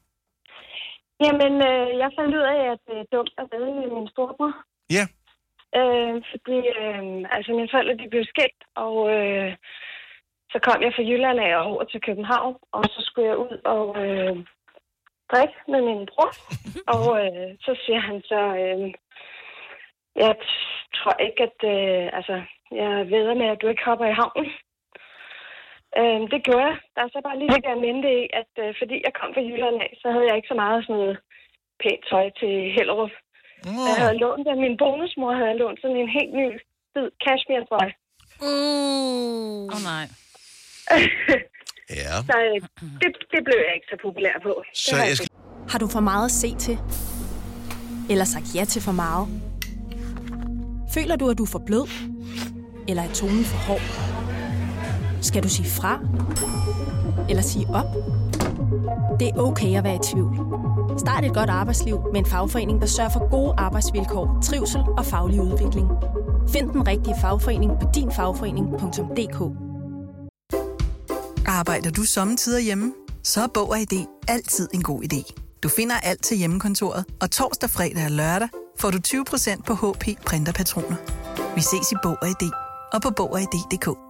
Jamen, 1.24 1.54
øh, 1.70 1.88
jeg 2.02 2.10
fandt 2.18 2.36
ud 2.38 2.46
af, 2.54 2.62
at 2.72 2.80
det 2.86 2.96
er 2.98 3.12
dumt 3.12 3.34
vide 3.52 3.74
med 3.74 3.88
min 3.96 4.08
storebror. 4.08 4.52
Ja. 4.96 5.04
Øh, 5.78 6.14
fordi, 6.30 6.58
øh, 6.80 7.04
altså 7.34 7.50
mine 7.52 7.68
forældre, 7.72 8.00
de 8.02 8.10
blev 8.10 8.24
skilt, 8.24 8.62
og 8.74 8.94
øh, 9.14 9.52
så 10.52 10.58
kom 10.62 10.82
jeg 10.82 10.92
fra 10.96 11.02
Jylland 11.08 11.40
af 11.40 11.56
og 11.56 11.64
over 11.64 11.84
til 11.84 12.00
København, 12.00 12.56
og 12.72 12.84
så 12.84 13.00
skulle 13.06 13.28
jeg 13.28 13.38
ud 13.38 13.56
og 13.64 13.86
øh, 14.04 14.36
drikke 15.32 15.58
med 15.68 15.80
min 15.88 16.06
bror. 16.10 16.30
og 16.94 17.06
øh, 17.24 17.48
så 17.60 17.72
siger 17.84 18.00
han 18.08 18.22
så, 18.30 18.40
øh, 18.62 18.94
jeg 20.16 20.34
tror 20.94 21.14
ikke, 21.26 21.42
at, 21.48 21.58
øh, 21.74 22.04
altså, 22.18 22.36
jeg 22.72 23.10
ved 23.10 23.34
med, 23.34 23.46
at 23.46 23.60
du 23.62 23.68
ikke 23.68 23.84
hopper 23.84 24.06
i 24.06 24.18
havnen. 24.20 24.50
Øh, 25.98 26.20
det 26.32 26.40
gjorde 26.46 26.66
jeg. 26.70 26.76
Der 26.94 27.00
er 27.04 27.10
så 27.14 27.20
bare 27.26 27.38
lige 27.38 27.52
det 27.56 27.64
der 27.68 27.84
mente 27.86 28.08
i, 28.20 28.22
at 28.40 28.52
øh, 28.62 28.70
fordi 28.80 28.96
jeg 29.06 29.12
kom 29.18 29.30
fra 29.34 29.46
Jylland 29.48 29.78
af, 29.86 29.90
så 30.02 30.06
havde 30.14 30.26
jeg 30.28 30.36
ikke 30.36 30.52
så 30.52 30.58
meget 30.62 30.78
sådan 30.82 30.96
noget 31.00 31.16
pænt 31.82 32.02
tøj 32.10 32.26
til 32.40 32.54
Hellerup. 32.76 33.12
Mm. 33.66 33.86
Jeg 33.88 33.96
havde 34.02 34.20
lånt 34.24 34.48
af 34.52 34.56
min 34.64 34.76
bonusmor, 34.82 35.32
havde 35.38 35.50
jeg 35.52 35.60
lånt 35.62 35.80
sådan 35.80 36.00
en 36.02 36.12
helt 36.18 36.34
ny 36.40 36.48
hvid 36.92 37.08
cashmere-trøj. 37.24 37.88
Uh. 38.46 39.62
Åh 39.72 39.76
oh, 39.76 39.80
nej. 39.90 40.06
Ja. 42.00 42.14
Så 42.30 42.36
øh, 42.46 42.60
det, 43.02 43.10
det 43.32 43.40
blev 43.46 43.58
jeg 43.66 43.74
ikke 43.74 43.86
så 43.90 43.96
populær 44.02 44.34
på. 44.42 44.62
Det 44.70 44.78
Så 44.78 44.96
har 44.96 45.02
jeg 45.02 45.10
ikke. 45.10 45.28
Har 45.68 45.78
du 45.78 45.88
for 45.88 46.00
meget 46.00 46.24
at 46.24 46.30
se 46.30 46.56
til? 46.56 46.78
Eller 48.10 48.24
sagt 48.24 48.54
ja 48.54 48.64
til 48.64 48.82
for 48.82 48.92
meget? 48.92 49.28
Føler 50.94 51.16
du, 51.16 51.30
at 51.30 51.38
du 51.38 51.42
er 51.42 51.52
for 51.52 51.62
blød? 51.66 51.86
Eller 52.88 53.02
er 53.02 53.12
tonen 53.12 53.44
for 53.44 53.58
hård? 53.68 54.29
Skal 55.22 55.42
du 55.42 55.48
sige 55.48 55.70
fra? 55.70 55.98
Eller 57.28 57.42
sige 57.42 57.66
op? 57.68 57.86
Det 59.20 59.28
er 59.28 59.38
okay 59.38 59.76
at 59.76 59.84
være 59.84 59.94
i 59.94 59.98
tvivl. 60.12 60.36
Start 60.98 61.24
et 61.24 61.34
godt 61.34 61.50
arbejdsliv 61.50 62.00
med 62.12 62.20
en 62.20 62.26
fagforening, 62.26 62.80
der 62.80 62.86
sørger 62.86 63.10
for 63.10 63.30
gode 63.30 63.54
arbejdsvilkår, 63.58 64.38
trivsel 64.42 64.80
og 64.98 65.06
faglig 65.06 65.40
udvikling. 65.40 65.88
Find 66.48 66.70
den 66.70 66.86
rigtige 66.86 67.14
fagforening 67.20 67.72
på 67.80 67.86
dinfagforening.dk 67.94 69.56
Arbejder 71.46 71.90
du 71.90 72.02
sommetider 72.02 72.60
hjemme? 72.60 72.92
Så 73.24 73.42
er 73.42 73.46
Bog 73.54 73.70
og 73.70 73.78
ID 73.78 74.06
altid 74.28 74.68
en 74.74 74.82
god 74.82 75.02
idé. 75.02 75.34
Du 75.62 75.68
finder 75.68 75.94
alt 75.96 76.22
til 76.22 76.36
hjemmekontoret, 76.36 77.04
og 77.20 77.30
torsdag, 77.30 77.70
fredag 77.70 78.04
og 78.04 78.10
lørdag 78.10 78.48
får 78.78 78.90
du 78.90 78.98
20% 79.06 79.62
på 79.62 79.74
HP 79.74 80.04
printerpatroner. 80.26 80.96
Vi 81.54 81.60
ses 81.60 81.92
i 81.92 81.94
Bog 82.02 82.16
og 82.22 82.28
ID 82.28 82.50
og 82.92 83.02
på 83.02 83.10
Bog 83.10 83.32
og 83.32 83.40
ID.dk. 83.40 84.09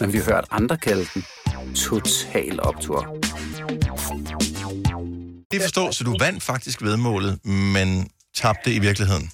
men 0.00 0.12
vi 0.12 0.18
har 0.18 0.24
hørt 0.32 0.44
andre 0.50 0.76
kalde 0.76 1.04
den 1.14 1.22
Total 1.74 2.60
Optor. 2.60 3.00
Det 5.50 5.62
forstår, 5.62 5.90
så 5.90 6.04
du 6.04 6.16
vandt 6.20 6.42
faktisk 6.42 6.82
vedmålet, 6.82 7.46
men 7.74 7.88
tabte 8.34 8.70
i 8.72 8.78
virkeligheden. 8.78 9.30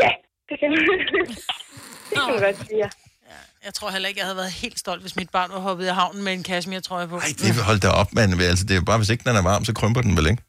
Ja, 0.00 0.10
det 0.48 0.56
kan 0.60 0.70
man, 0.70 0.78
det 2.08 2.14
kan 2.14 2.32
man 2.32 2.40
godt 2.42 2.56
sige. 2.66 2.78
ja. 2.78 2.88
Jeg 3.64 3.74
tror 3.74 3.90
heller 3.90 4.08
ikke, 4.08 4.20
jeg 4.20 4.26
havde 4.26 4.40
været 4.42 4.52
helt 4.64 4.78
stolt, 4.78 5.00
hvis 5.04 5.16
mit 5.16 5.30
barn 5.30 5.50
var 5.56 5.62
hoppet 5.68 5.84
i 5.84 5.88
havnen 6.00 6.24
med 6.24 6.32
en 6.32 6.44
cashmere-trøje 6.44 7.08
på. 7.08 7.16
Ej, 7.16 7.32
det 7.44 7.50
vil 7.56 7.64
holde 7.70 7.82
dig 7.86 7.92
op, 8.00 8.10
mand. 8.18 8.30
Altså, 8.52 8.64
det 8.68 8.76
er 8.76 8.84
bare, 8.90 8.98
hvis 9.00 9.10
ikke 9.14 9.24
den 9.28 9.36
er 9.36 9.42
varm, 9.52 9.64
så 9.64 9.72
krymper 9.80 10.02
den 10.06 10.16
vel, 10.18 10.26
ikke? 10.32 10.42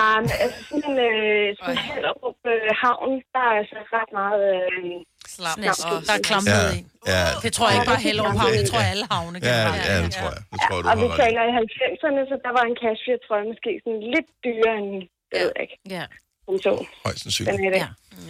Nej, 0.00 0.16
men 0.24 0.30
altså 0.44 0.60
sådan, 0.70 0.96
øh, 1.08 1.46
sådan 1.58 1.78
Hellerup 1.88 2.40
øh, 2.52 2.68
havn, 2.82 3.12
der 3.34 3.42
er 3.50 3.54
altså 3.60 3.78
ret 3.96 4.10
meget... 4.20 4.42
Øh, 4.60 4.96
Slam. 5.36 5.56
slam. 5.80 6.02
Der 6.08 6.14
er 6.18 6.22
klamret 6.30 6.62
Ja, 6.72 6.78
i. 6.78 6.80
ja. 7.12 7.24
Det 7.44 7.50
tror 7.56 7.64
jeg 7.68 7.74
ikke 7.78 7.90
bare 7.92 8.02
Hellerup 8.08 8.36
Havn, 8.42 8.52
det 8.60 8.64
tror 8.70 8.80
jeg 8.84 8.90
alle 8.94 9.06
havne 9.14 9.36
Ja, 9.42 9.46
generelt. 9.48 9.84
ja, 9.90 9.94
det 10.06 10.12
tror 10.18 10.30
jeg. 10.36 10.40
Det 10.52 10.58
tror 10.64 10.74
jeg, 10.76 10.82
du 10.84 10.88
Og 10.90 10.96
vi 11.04 11.06
taler 11.22 11.40
i 11.50 11.52
90'erne, 11.66 12.20
så 12.30 12.34
der 12.46 12.52
var 12.58 12.64
en 12.70 12.76
cashmere-trøje 12.82 13.44
måske 13.52 13.70
sådan 13.84 14.00
lidt 14.14 14.28
dyrere 14.46 14.76
end, 14.82 14.90
det 15.30 15.36
ved 15.42 15.50
jeg 15.56 15.62
ikke. 15.66 15.76
Ja. 15.96 16.04
Som 16.46 16.54
så. 16.66 16.72
Højst 17.06 17.20
sandsynligt. 17.24 17.56
Den 17.58 17.64
er 17.68 17.72
det. 17.76 17.82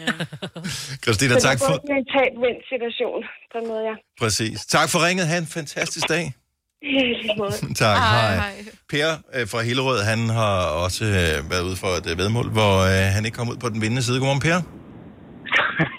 Ja. 0.02 0.12
Christina, 1.04 1.32
så 1.34 1.40
tak 1.48 1.56
det 1.58 1.64
for... 1.66 1.72
var 1.72 1.78
sådan 1.84 1.96
en 2.02 2.06
tab-vind 2.14 2.58
situation, 2.72 3.18
på 3.52 3.56
en 3.62 3.66
måde, 3.70 3.82
ja. 3.90 3.94
Præcis. 4.22 4.56
Tak 4.76 4.86
for 4.92 4.98
ringet. 5.06 5.24
Ha' 5.30 5.38
en 5.38 5.50
fantastisk 5.58 6.06
dag. 6.14 6.24
Tak, 7.84 7.98
hej. 7.98 8.34
hej. 8.36 8.52
Per 8.92 9.08
øh, 9.34 9.48
fra 9.48 9.60
Hillerød, 9.68 10.00
han 10.02 10.28
har 10.28 10.56
også 10.84 11.04
øh, 11.04 11.50
været 11.50 11.62
ude 11.68 11.76
for 11.76 11.88
et 12.00 12.06
øh, 12.10 12.18
vedmål, 12.18 12.48
hvor 12.50 12.74
øh, 12.92 13.12
han 13.14 13.24
ikke 13.24 13.36
kom 13.36 13.48
ud 13.48 13.56
på 13.56 13.68
den 13.68 13.80
vindende 13.82 14.02
side. 14.02 14.18
Godmorgen, 14.18 14.40
Per. 14.40 14.58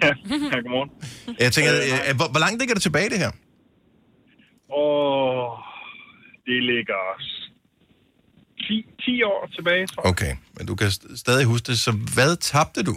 Ja, 0.04 0.60
godmorgen. 0.64 0.90
Jeg 1.40 1.52
tænker, 1.54 1.72
øh, 2.10 2.16
hvor, 2.16 2.28
hvor 2.34 2.40
langt 2.40 2.60
ligger 2.60 2.74
det 2.76 2.84
tilbage, 2.84 3.10
det 3.10 3.20
her? 3.20 3.32
Og 4.70 5.58
det 6.48 6.64
ligger 6.72 7.02
10, 8.68 8.86
10 9.06 9.24
år 9.24 9.50
tilbage, 9.56 9.88
tror 9.88 10.02
jeg. 10.04 10.10
Okay, 10.12 10.34
men 10.58 10.68
du 10.68 10.76
kan 10.76 10.88
st- 10.88 11.18
stadig 11.24 11.46
huske 11.46 11.66
det. 11.72 11.80
Så 11.80 11.92
hvad 12.16 12.36
tabte 12.38 12.84
du? 12.84 12.96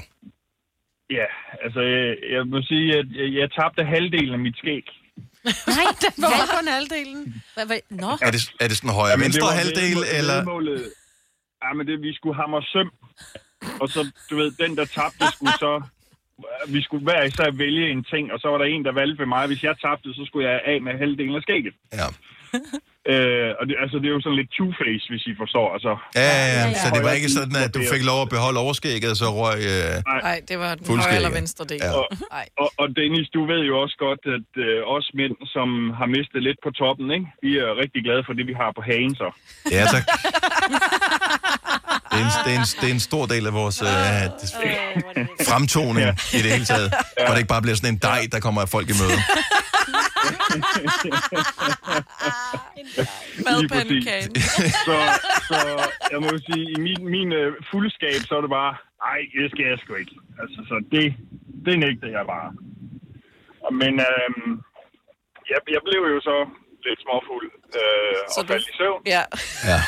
Ja, 1.10 1.28
altså 1.64 1.80
jeg, 1.80 2.06
jeg 2.34 2.42
må 2.52 2.58
sige, 2.62 2.86
at 2.98 3.06
jeg, 3.20 3.28
jeg 3.40 3.48
tabte 3.58 3.84
halvdelen 3.84 4.32
af 4.32 4.38
mit 4.46 4.56
skæg. 4.62 4.86
Nej, 5.78 5.86
den 6.04 6.12
var 6.22 6.46
kun 6.58 6.68
halvdelen. 6.76 7.42
Hvad, 7.54 7.66
hvad? 7.66 7.80
Nå. 7.90 8.10
Er 8.26 8.30
det, 8.34 8.40
er 8.60 8.68
det 8.68 8.76
sådan 8.76 8.90
højre 9.00 9.10
Jamen, 9.10 9.24
det 9.26 9.34
venstre 9.34 9.56
halvdel, 9.60 9.98
eller? 10.18 10.36
vedmålet- 10.36 10.92
Ja, 11.64 11.72
men 11.76 11.86
det, 11.86 11.96
vi 12.02 12.12
skulle 12.14 12.36
hamre 12.42 12.62
søm. 12.74 12.90
Og 13.80 13.88
så, 13.88 14.00
du 14.30 14.36
ved, 14.36 14.50
den, 14.62 14.76
der 14.76 14.84
tabte, 14.84 15.24
skulle 15.32 15.52
så... 15.52 15.72
Vi 16.68 16.82
skulle 16.82 17.04
hver 17.04 17.22
især 17.22 17.50
vælge 17.50 17.90
en 17.90 18.04
ting, 18.04 18.32
og 18.32 18.38
så 18.40 18.48
var 18.48 18.58
der 18.58 18.64
en, 18.64 18.84
der 18.84 18.92
valgte 18.92 19.18
ved 19.18 19.26
mig. 19.26 19.46
Hvis 19.46 19.62
jeg 19.62 19.74
tabte, 19.84 20.14
så 20.14 20.22
skulle 20.26 20.48
jeg 20.48 20.60
af 20.64 20.78
med 20.82 20.92
halvdelen 20.98 21.34
af 21.36 21.42
skægget. 21.42 21.74
Ja. 21.92 22.08
Øh, 23.12 23.50
og 23.58 23.62
det, 23.68 23.74
altså, 23.84 23.96
det 24.02 24.06
er 24.10 24.14
jo 24.18 24.22
sådan 24.24 24.38
lidt 24.40 24.50
two-face, 24.58 25.06
hvis 25.10 25.24
I 25.30 25.32
forstår. 25.42 25.66
Altså, 25.76 25.92
Ja, 26.14 26.20
ja, 26.20 26.60
ja. 26.68 26.74
Så 26.82 26.86
det 26.96 27.02
var 27.06 27.12
ikke 27.18 27.30
sådan, 27.38 27.56
at 27.64 27.70
du 27.76 27.80
fik 27.94 28.02
lov 28.10 28.18
at 28.26 28.30
beholde 28.36 28.58
overskægget, 28.64 29.10
og 29.14 29.18
så 29.22 29.28
røg... 29.40 29.58
Øh... 29.74 29.94
Nej, 30.28 30.36
det 30.48 30.56
var 30.62 30.70
den 30.74 30.84
højre 30.86 31.16
eller 31.20 31.32
venstre 31.40 31.64
del. 31.70 31.80
Ja. 31.82 31.92
Og, 31.98 32.06
og, 32.62 32.68
og 32.80 32.86
Dennis, 32.98 33.28
du 33.36 33.40
ved 33.52 33.62
jo 33.70 33.74
også 33.84 33.96
godt, 34.06 34.22
at 34.36 34.50
øh, 34.66 34.94
os 34.96 35.06
mænd, 35.18 35.34
som 35.54 35.68
har 35.98 36.06
mistet 36.16 36.40
lidt 36.48 36.58
på 36.64 36.70
toppen, 36.80 37.06
ikke? 37.16 37.26
vi 37.46 37.50
er 37.64 37.70
rigtig 37.82 38.00
glade 38.06 38.22
for 38.26 38.32
det, 38.38 38.44
vi 38.50 38.54
har 38.62 38.70
på 38.78 38.82
hagen, 38.88 39.14
så. 39.22 39.28
Ja, 39.76 39.84
tak. 39.94 40.04
Det 42.16 42.22
er, 42.22 42.26
en, 42.28 42.32
det, 42.46 42.52
er 42.54 42.58
en, 42.60 42.66
det 42.80 42.88
er 42.90 42.94
en 42.94 43.00
stor 43.00 43.26
del 43.26 43.46
af 43.46 43.52
vores 43.52 43.82
øh, 43.82 43.88
fremtoning 45.50 46.08
i 46.36 46.38
det 46.44 46.50
hele 46.54 46.64
taget. 46.64 46.88
Hvor 47.24 47.32
det 47.34 47.38
ikke 47.42 47.48
bare 47.56 47.62
bliver 47.62 47.76
sådan 47.76 47.94
en 47.94 48.00
dej, 48.10 48.20
der 48.32 48.40
kommer 48.40 48.60
af 48.62 48.68
folk 48.68 48.88
i 48.88 48.96
møde. 49.02 49.18
Madpandekagen. 53.46 54.32
så, 54.86 54.96
så 55.48 55.56
jeg 56.12 56.20
må 56.26 56.30
sige, 56.48 56.64
i 56.76 56.78
min, 56.86 57.00
min 57.16 57.28
øh, 57.40 57.48
fuldskab, 57.70 58.18
så 58.28 58.32
er 58.38 58.42
det 58.46 58.52
bare, 58.60 58.72
nej, 59.06 59.18
det 59.38 59.46
skal 59.52 59.64
jeg 59.70 59.78
sgu 59.82 59.90
ikke. 60.02 60.14
Altså, 60.42 60.58
så 60.70 60.74
det, 60.92 61.04
det 61.66 61.74
nægter 61.84 62.08
jeg 62.16 62.24
bare. 62.34 62.48
Og, 63.66 63.72
Men 63.82 63.92
øhm, 64.10 64.50
jeg, 65.52 65.58
jeg 65.74 65.80
blev 65.88 66.02
jo 66.14 66.18
så 66.28 66.36
lidt 66.86 66.98
småfuld 67.04 67.48
øh, 67.80 68.16
og 68.36 68.42
du- 68.42 68.48
faldt 68.52 68.66
i 68.72 68.74
søvn. 68.80 69.00
Ja. 69.14 69.22
Ja. 69.72 69.80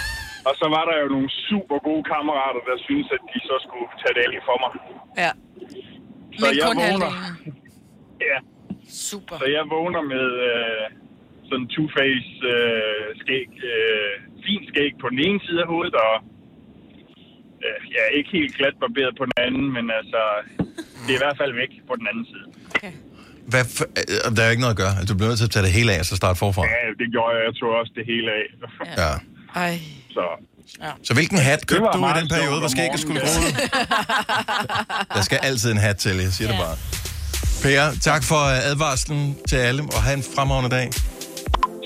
Og 0.49 0.53
så 0.61 0.67
var 0.77 0.85
der 0.89 0.97
jo 1.03 1.07
nogle 1.15 1.31
super 1.49 1.79
gode 1.89 2.05
kammerater, 2.13 2.61
der 2.69 2.77
syntes, 2.87 3.09
at 3.17 3.23
de 3.33 3.39
så 3.51 3.57
skulle 3.67 3.89
tage 4.03 4.15
det 4.17 4.23
af 4.27 4.41
for 4.49 4.57
mig. 4.65 4.73
Ja. 5.25 5.33
Så 6.39 6.45
Men 6.45 6.51
jeg 6.59 6.67
kun 6.69 6.77
vågner, 6.85 7.13
ja, 8.31 8.39
Super. 9.11 9.35
så 9.41 9.47
jeg 9.57 9.65
vågner 9.77 10.03
med 10.15 10.27
øh, 10.51 10.85
sådan 11.49 11.67
two-face 11.75 12.33
øh, 12.55 13.07
skæg, 13.23 13.49
øh, 13.73 14.13
fin 14.47 14.63
skæg 14.71 14.93
på 15.03 15.07
den 15.13 15.21
ene 15.27 15.41
side 15.47 15.61
af 15.65 15.69
hovedet, 15.73 15.95
og 16.07 16.15
øh, 17.65 17.79
ja, 17.97 18.03
ikke 18.19 18.31
helt 18.39 18.53
glat 18.59 18.77
barberet 18.83 19.13
på 19.21 19.25
den 19.29 19.37
anden, 19.47 19.67
men 19.77 19.85
altså, 20.01 20.21
det 21.05 21.11
er 21.15 21.19
i 21.21 21.25
hvert 21.25 21.39
fald 21.41 21.53
væk 21.63 21.73
på 21.89 21.95
den 22.01 22.07
anden 22.11 22.27
side. 22.33 22.47
Hvad 23.53 23.65
for, 23.77 23.87
øh, 24.01 24.37
der 24.37 24.41
er 24.43 24.49
jo 24.49 24.55
ikke 24.55 24.65
noget 24.67 24.77
at 24.79 24.83
gøre. 24.85 24.95
Du 25.09 25.13
bliver 25.19 25.31
nødt 25.31 25.41
til 25.43 25.51
at 25.51 25.55
tage 25.57 25.67
det 25.69 25.75
hele 25.79 25.91
af, 25.95 25.99
og 26.05 26.07
så 26.11 26.17
starte 26.23 26.37
forfra. 26.45 26.63
Ja, 26.75 26.83
det 27.01 27.09
gjorde 27.15 27.31
jeg. 27.35 27.41
Jeg 27.49 27.55
tog 27.61 27.71
også 27.81 27.93
det 27.99 28.05
hele 28.13 28.29
af. 28.41 28.47
Ja. 29.03 29.13
Ej. 29.65 29.75
Så 30.18 30.85
Så 31.04 31.14
hvilken 31.14 31.38
hat 31.38 31.61
Det 31.61 31.68
købte 31.68 31.88
du 31.92 32.09
i 32.09 32.20
den 32.20 32.28
periode, 32.28 32.59
hvor 32.59 32.68
skægget 32.68 33.00
skulle 33.00 33.20
gro? 33.20 33.26
Der 35.14 35.22
skal 35.22 35.38
altid 35.42 35.72
en 35.72 35.78
hat 35.78 35.96
til, 35.96 36.16
jeg 36.16 36.33
siger 36.33 36.48
det 36.50 36.59
bare. 36.61 36.76
Per, 37.62 37.98
tak 38.02 38.24
for 38.24 38.44
øh, 38.44 38.66
advarslen 38.66 39.37
til 39.48 39.57
alle, 39.57 39.83
og 39.83 40.02
have 40.02 40.16
en 40.16 40.24
fremragende 40.35 40.76
dag. 40.76 40.90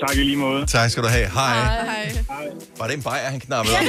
Tak 0.07 0.17
i 0.17 0.19
lige 0.19 0.37
måde. 0.37 0.65
Tak 0.65 0.91
skal 0.91 1.03
du 1.03 1.07
have. 1.07 1.29
Hej. 1.29 1.55
Hej. 1.55 2.13
Var 2.77 2.87
det 2.87 2.93
en 2.93 3.03
bajer, 3.03 3.29
han 3.29 3.39
knappede 3.39 3.75
op? 3.77 3.83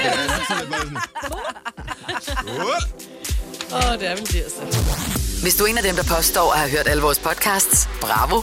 Åh, 3.72 3.92
oh, 3.92 3.98
det 3.98 4.08
er 4.08 4.14
vel 4.16 4.26
tirsdag. 4.26 4.66
Hvis 5.42 5.54
du 5.54 5.64
er 5.64 5.68
en 5.68 5.78
af 5.78 5.84
dem, 5.84 5.96
der 5.96 6.04
påstår 6.16 6.52
at 6.52 6.58
have 6.58 6.70
hørt 6.70 6.88
alle 6.88 7.02
vores 7.02 7.18
podcasts, 7.18 7.88
bravo. 8.00 8.42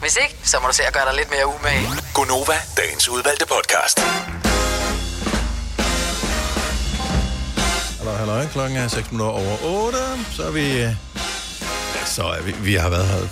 Hvis 0.00 0.16
ikke, 0.22 0.36
så 0.44 0.56
må 0.62 0.68
du 0.68 0.74
se 0.74 0.82
at 0.82 0.92
gøre 0.92 1.04
dig 1.04 1.14
lidt 1.14 1.30
mere 1.30 1.46
umage. 1.46 1.88
Gonova, 2.14 2.56
dagens 2.76 3.08
udvalgte 3.08 3.46
podcast. 3.46 4.00
Hallo. 8.26 8.48
Klokken 8.48 8.76
er 8.76 8.88
6 8.88 9.12
minutter 9.12 9.32
over 9.32 9.86
8. 9.86 9.98
Så 10.30 10.42
er 10.42 10.50
vi... 10.50 10.82
Øh, 10.82 10.90
så 12.06 12.22
er 12.22 12.42
vi, 12.42 12.54
vi 12.62 12.74
har 12.74 12.90
været 12.90 13.06
her 13.06 13.16
og, 13.16 13.28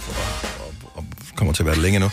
og, 0.65 0.75
og 0.95 1.05
kommer 1.37 1.55
til 1.55 1.63
at 1.63 1.67
være 1.67 1.79
længe 1.79 1.99
nu. 1.99 2.11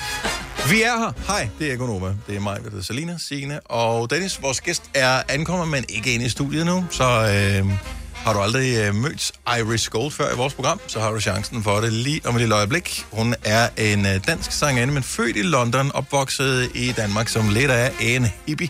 Vi 0.69 0.81
er 0.81 0.97
her. 0.97 1.13
Hej, 1.27 1.49
det 1.59 1.71
er 1.71 1.75
Gunova. 1.75 2.13
Det 2.27 2.35
er 2.35 2.39
mig, 2.39 2.57
det 2.63 2.79
er 2.79 2.83
Salina, 2.83 3.17
Signe 3.17 3.59
og 3.59 4.09
Dennis. 4.09 4.41
Vores 4.41 4.61
gæst 4.61 4.83
er 4.93 5.21
ankommet, 5.29 5.67
men 5.67 5.85
ikke 5.89 6.13
inde 6.13 6.25
i 6.25 6.29
studiet 6.29 6.65
nu. 6.65 6.85
Så 6.89 7.03
øh, 7.03 7.71
har 8.15 8.33
du 8.33 8.39
aldrig 8.39 8.77
øh, 8.77 8.95
mødt 8.95 9.31
Iris 9.59 9.89
Gold 9.89 10.11
før 10.11 10.33
i 10.33 10.35
vores 10.35 10.53
program, 10.53 10.79
så 10.87 10.99
har 10.99 11.11
du 11.11 11.19
chancen 11.19 11.63
for 11.63 11.79
det 11.79 11.93
lige 11.93 12.21
om 12.25 12.35
et 12.35 12.41
lille 12.41 12.55
øjeblik. 12.55 13.05
Hun 13.11 13.35
er 13.43 13.69
en 13.77 14.05
øh, 14.05 14.27
dansk 14.27 14.51
sangerinde, 14.51 14.93
men 14.93 15.03
født 15.03 15.37
i 15.37 15.41
London, 15.41 15.91
opvokset 15.93 16.71
i 16.75 16.91
Danmark 16.91 17.27
som 17.27 17.49
lidt 17.49 17.71
af 17.71 17.91
en 18.01 18.27
hippie. 18.47 18.69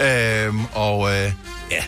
Øh, 0.00 0.54
og 0.74 1.10
øh, 1.10 1.32
ja, 1.70 1.82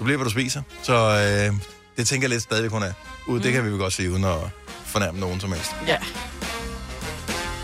du 0.00 0.04
bliver, 0.04 0.16
hvad 0.16 0.24
du 0.24 0.30
spiser. 0.30 0.62
Så 0.82 0.94
øh, 0.94 1.60
det 1.96 2.08
tænker 2.08 2.24
jeg 2.24 2.30
lidt 2.30 2.42
stadigvæk, 2.42 2.70
hun 2.70 2.82
er. 2.82 2.92
Ude, 3.26 3.36
mm. 3.36 3.42
Det 3.42 3.52
kan 3.52 3.64
vi 3.64 3.70
jo 3.70 3.76
godt 3.76 3.92
se, 3.92 4.10
uden 4.10 4.24
at 4.24 4.36
fornærme 4.84 5.20
nogen 5.20 5.40
som 5.40 5.52
helst. 5.52 5.76
Ja. 5.86 5.96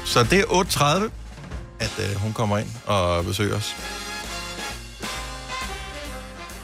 Så 0.04 0.22
det 0.22 0.38
er 0.40 0.44
8.30, 0.44 1.10
at 1.80 2.10
øh, 2.10 2.16
hun 2.16 2.32
kommer 2.32 2.58
ind 2.58 2.68
og 2.86 3.24
besøger 3.24 3.56
os. 3.56 3.76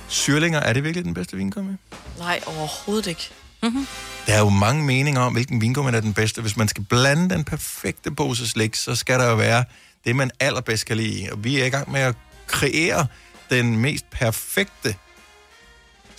Syrlinger, 0.08 0.60
er 0.60 0.72
det 0.72 0.84
virkelig 0.84 1.04
den 1.04 1.14
bedste 1.14 1.36
vingummi? 1.36 1.72
Nej, 2.18 2.40
overhovedet 2.46 3.06
ikke. 3.06 3.30
Mm-hmm. 3.62 3.86
Der 4.26 4.34
er 4.34 4.38
jo 4.40 4.48
mange 4.48 4.82
meninger 4.82 5.20
om, 5.20 5.32
hvilken 5.32 5.60
vingummi 5.60 5.90
der 5.90 5.96
er 5.96 6.00
den 6.00 6.14
bedste. 6.14 6.40
Hvis 6.40 6.56
man 6.56 6.68
skal 6.68 6.84
blande 6.84 7.34
den 7.34 7.44
perfekte 7.44 8.10
pose 8.10 8.48
slik, 8.48 8.74
så 8.74 8.94
skal 8.94 9.18
der 9.18 9.30
jo 9.30 9.34
være 9.34 9.64
det, 10.04 10.16
man 10.16 10.30
allerbedst 10.40 10.86
kan 10.86 10.96
lide. 10.96 11.28
Og 11.32 11.44
vi 11.44 11.60
er 11.60 11.64
i 11.64 11.68
gang 11.68 11.92
med 11.92 12.00
at 12.00 12.14
kreere 12.46 13.06
den 13.50 13.76
mest 13.76 14.10
perfekte 14.10 14.94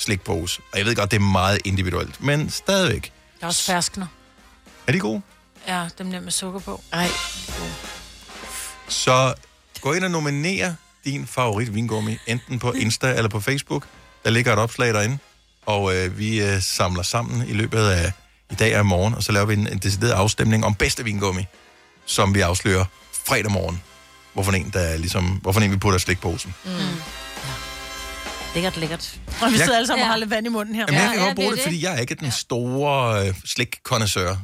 slikpose. 0.03 0.61
Og 0.71 0.77
jeg 0.77 0.85
ved 0.85 0.95
godt, 0.95 1.11
det 1.11 1.17
er 1.17 1.21
meget 1.21 1.59
individuelt, 1.65 2.23
men 2.23 2.49
stadigvæk. 2.49 3.11
Der 3.39 3.45
er 3.45 3.47
også 3.47 3.65
ferskner. 3.65 4.07
Er 4.87 4.91
de 4.91 4.99
gode? 4.99 5.21
Ja, 5.67 5.87
dem 5.97 6.11
der 6.11 6.19
med 6.19 6.31
sukker 6.31 6.59
på. 6.59 6.81
Ej. 6.93 7.07
Så 8.87 9.33
gå 9.81 9.93
ind 9.93 10.03
og 10.03 10.11
nominer 10.11 10.73
din 11.05 11.27
favorit 11.27 11.75
vingummi, 11.75 12.17
enten 12.27 12.59
på 12.59 12.71
Insta 12.71 13.13
eller 13.13 13.29
på 13.29 13.39
Facebook. 13.39 13.87
Der 14.23 14.29
ligger 14.29 14.53
et 14.53 14.59
opslag 14.59 14.93
derinde, 14.93 15.17
og 15.65 15.95
øh, 15.95 16.17
vi 16.17 16.43
øh, 16.43 16.61
samler 16.61 17.03
sammen 17.03 17.47
i 17.47 17.53
løbet 17.53 17.87
af 17.87 18.11
i 18.51 18.55
dag 18.55 18.75
og 18.75 18.81
i 18.81 18.87
morgen, 18.87 19.13
og 19.13 19.23
så 19.23 19.31
laver 19.31 19.45
vi 19.45 19.53
en, 19.53 19.67
en 19.67 19.77
decideret 19.77 20.11
afstemning 20.11 20.65
om 20.65 20.75
bedste 20.75 21.03
vingummi, 21.03 21.45
som 22.05 22.35
vi 22.35 22.41
afslører 22.41 22.85
fredag 23.25 23.51
morgen. 23.51 23.81
Hvorfor 24.33 24.51
en, 24.51 24.69
der 24.73 24.79
er 24.79 24.97
ligesom, 24.97 25.25
hvorfor 25.25 25.59
en 25.59 25.71
vi 25.71 25.77
putter 25.77 25.99
slikposen. 25.99 26.53
Mm. 26.65 26.71
Lækkert, 28.55 28.77
lækkert. 28.77 29.19
Og 29.41 29.47
vi 29.51 29.57
Jeg- 29.57 29.63
sidder 29.63 29.75
alle 29.75 29.87
sammen 29.87 30.03
og 30.03 30.09
har 30.09 30.17
lidt 30.17 30.29
vand 30.29 30.45
i 30.45 30.49
munden 30.49 30.75
her. 30.75 30.85
Jamen, 30.89 31.01
jeg 31.01 31.11
kan 31.17 31.25
godt 31.25 31.35
bruge 31.35 31.51
det, 31.51 31.59
fordi 31.63 31.83
jeg 31.83 31.93
er 31.95 31.99
ikke 31.99 32.15
den 32.15 32.31
store 32.31 33.19
øh, 33.27 33.33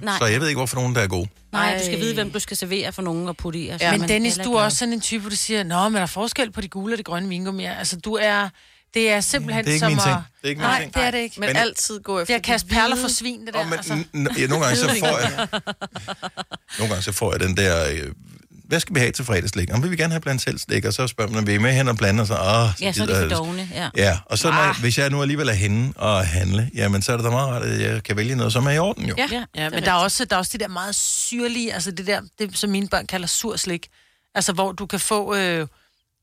Nej. 0.02 0.17
så 0.19 0.26
jeg 0.26 0.41
ved 0.41 0.48
ikke, 0.48 0.60
hvorfor 0.60 0.76
nogen 0.76 0.95
der 0.95 1.02
er 1.02 1.08
god. 1.08 1.26
Nej, 1.52 1.78
du 1.80 1.86
skal 1.86 2.00
vide, 2.00 2.13
hvem 2.13 2.32
du 2.32 2.39
skal 2.39 2.58
servere 2.58 2.91
for 2.91 3.02
nogen 3.02 3.28
og 3.28 3.38
putte 3.38 3.60
i. 3.60 3.69
Altså, 3.69 3.88
Ja, 3.88 3.98
men 3.98 4.10
Dennis, 4.10 4.38
du 4.43 4.54
er 4.54 4.62
også 4.63 4.78
sådan 4.78 4.93
en 4.93 5.02
type, 5.02 5.22
hvor 5.22 5.30
du 5.30 5.36
siger, 5.36 5.63
Nå, 5.63 5.89
men 5.89 5.95
der 5.95 6.02
er 6.02 6.06
forskel 6.06 6.52
på 6.52 6.62
de 6.62 6.67
gule 6.67 6.93
og 6.93 6.98
de 6.98 7.04
grønne 7.04 7.30
vingummier. 7.30 7.74
Altså, 7.76 7.98
du 8.00 8.13
er... 8.22 8.50
Det 8.93 9.10
er 9.12 9.22
simpelthen 9.22 9.65
Det 9.65 9.69
er 9.69 9.74
ikke 9.74 9.80
som 9.86 9.91
min 9.91 10.00
ting. 10.00 10.15
at... 10.15 10.22
Det 10.41 10.45
er 10.48 10.50
ikke 10.50 10.60
min 10.62 10.67
Nej, 10.67 10.82
ting. 10.82 10.93
det 10.93 11.04
er 11.04 11.12
det 11.12 11.17
ikke. 11.17 11.39
Men, 11.39 11.48
Men- 11.50 11.56
altid 11.56 12.00
gå 12.00 12.19
efter 12.19 12.26
Det 12.26 12.34
er 12.34 12.38
at 12.38 12.43
kaste 12.45 12.67
perler 12.67 12.95
for 12.95 13.08
svin, 13.08 13.45
det 13.45 13.54
der. 13.54 13.63
men, 13.63 13.74
altså. 13.74 13.93
ja, 14.39 14.48
nogle 14.48 14.65
gange 14.65 14.78
så 14.80 14.88
får 15.00 15.17
jeg, 15.19 15.48
nogle 16.80 16.89
gange 16.93 17.02
så 17.04 17.12
får 17.12 17.32
jeg 17.34 17.39
den 17.39 17.58
der, 17.58 17.89
øh, 17.91 18.12
hvad 18.69 18.79
skal 18.79 18.95
vi 18.95 18.99
have 18.99 19.12
til 19.12 19.25
fredagslæg? 19.25 19.73
Om 19.73 19.84
vi 19.84 19.89
vil 19.89 19.97
gerne 19.97 20.13
have 20.13 20.21
blandt 20.21 20.41
selv 20.41 20.58
slik, 20.58 20.86
og 20.86 20.93
så 20.93 21.08
spørger 21.08 21.32
man, 21.32 21.47
vil 21.47 21.55
I 21.55 21.58
med 21.58 21.73
hen 21.73 21.88
og 21.88 21.97
blande, 21.97 22.21
og 22.21 22.27
så, 22.27 22.34
åh, 22.34 22.82
Ja, 22.82 22.91
så 22.91 23.03
er 23.03 23.08
de 23.08 23.29
for 23.29 23.36
dogne. 23.36 23.69
Ja. 23.73 23.89
Ja, 23.97 24.17
og 24.25 24.38
så 24.38 24.51
når, 24.51 24.79
hvis 24.79 24.97
jeg 24.97 25.10
nu 25.10 25.21
alligevel 25.21 25.49
er 25.49 25.53
henne 25.53 25.93
og 25.95 26.27
handle, 26.27 26.71
jamen 26.75 27.01
så 27.01 27.12
er 27.13 27.17
det 27.17 27.23
da 27.23 27.29
meget 27.29 27.47
rart, 27.49 27.63
at 27.63 27.82
jeg 27.82 28.03
kan 28.03 28.17
vælge 28.17 28.36
noget, 28.36 28.53
som 28.53 28.65
er 28.65 28.71
i 28.71 28.77
orden 28.77 29.05
jo. 29.05 29.15
Ja, 29.17 29.27
ja, 29.32 29.43
ja 29.55 29.69
men 29.69 29.84
der 29.84 29.91
er, 29.91 29.95
også, 29.95 30.25
der 30.25 30.36
er 30.36 30.38
også 30.38 30.49
det 30.51 30.60
der 30.60 30.67
meget 30.67 30.95
syrlige, 30.95 31.73
altså 31.73 31.91
det 31.91 32.08
der, 32.08 32.21
det, 32.39 32.58
som 32.58 32.69
mine 32.69 32.88
børn 32.88 33.08
kalder 33.08 33.27
surslik. 33.27 33.88
Altså, 34.36 34.53
hvor 34.53 34.71
du 34.71 34.86
kan 34.86 34.99
få, 34.99 35.36
øh, 35.36 35.67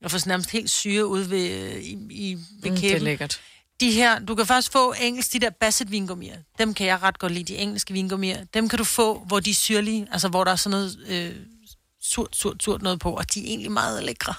får 0.07 0.19
sådan 0.19 0.31
nærmest 0.31 0.51
helt 0.51 0.71
syre 0.71 1.07
ud 1.07 1.21
ved, 1.21 1.51
øh, 1.51 1.75
i, 1.77 1.99
i, 2.11 2.39
ved 2.63 2.71
Mm, 2.71 2.77
det 2.77 2.93
er 2.93 2.99
lækkert. 2.99 3.41
De 3.81 3.91
her, 3.91 4.19
du 4.19 4.35
kan 4.35 4.47
først 4.47 4.73
få 4.73 4.95
engelsk, 5.01 5.33
de 5.33 5.39
der 5.41 5.51
basset 5.51 5.91
vingummier. 5.91 6.37
Dem 6.59 6.75
kan 6.75 6.87
jeg 6.87 7.03
ret 7.03 7.19
godt 7.19 7.33
lide, 7.33 7.45
de 7.45 7.57
engelske 7.57 7.93
vingummier. 7.93 8.39
Dem 8.55 8.69
kan 8.69 8.79
du 8.79 8.85
få, 8.85 9.25
hvor 9.27 9.41
de 9.41 9.51
er 9.51 9.55
syrlige, 9.55 10.07
altså 10.13 10.29
hvor 10.29 10.45
der 10.45 10.53
er 10.53 10.57
sådan 10.57 10.71
noget 10.71 10.97
øh, 11.09 11.35
surt, 12.13 12.37
surt, 12.37 12.63
surt 12.63 12.83
noget 12.83 13.01
på, 13.01 13.11
og 13.11 13.35
de 13.35 13.41
er 13.41 13.45
egentlig 13.47 13.73
meget 13.73 14.05
lækre. 14.05 14.35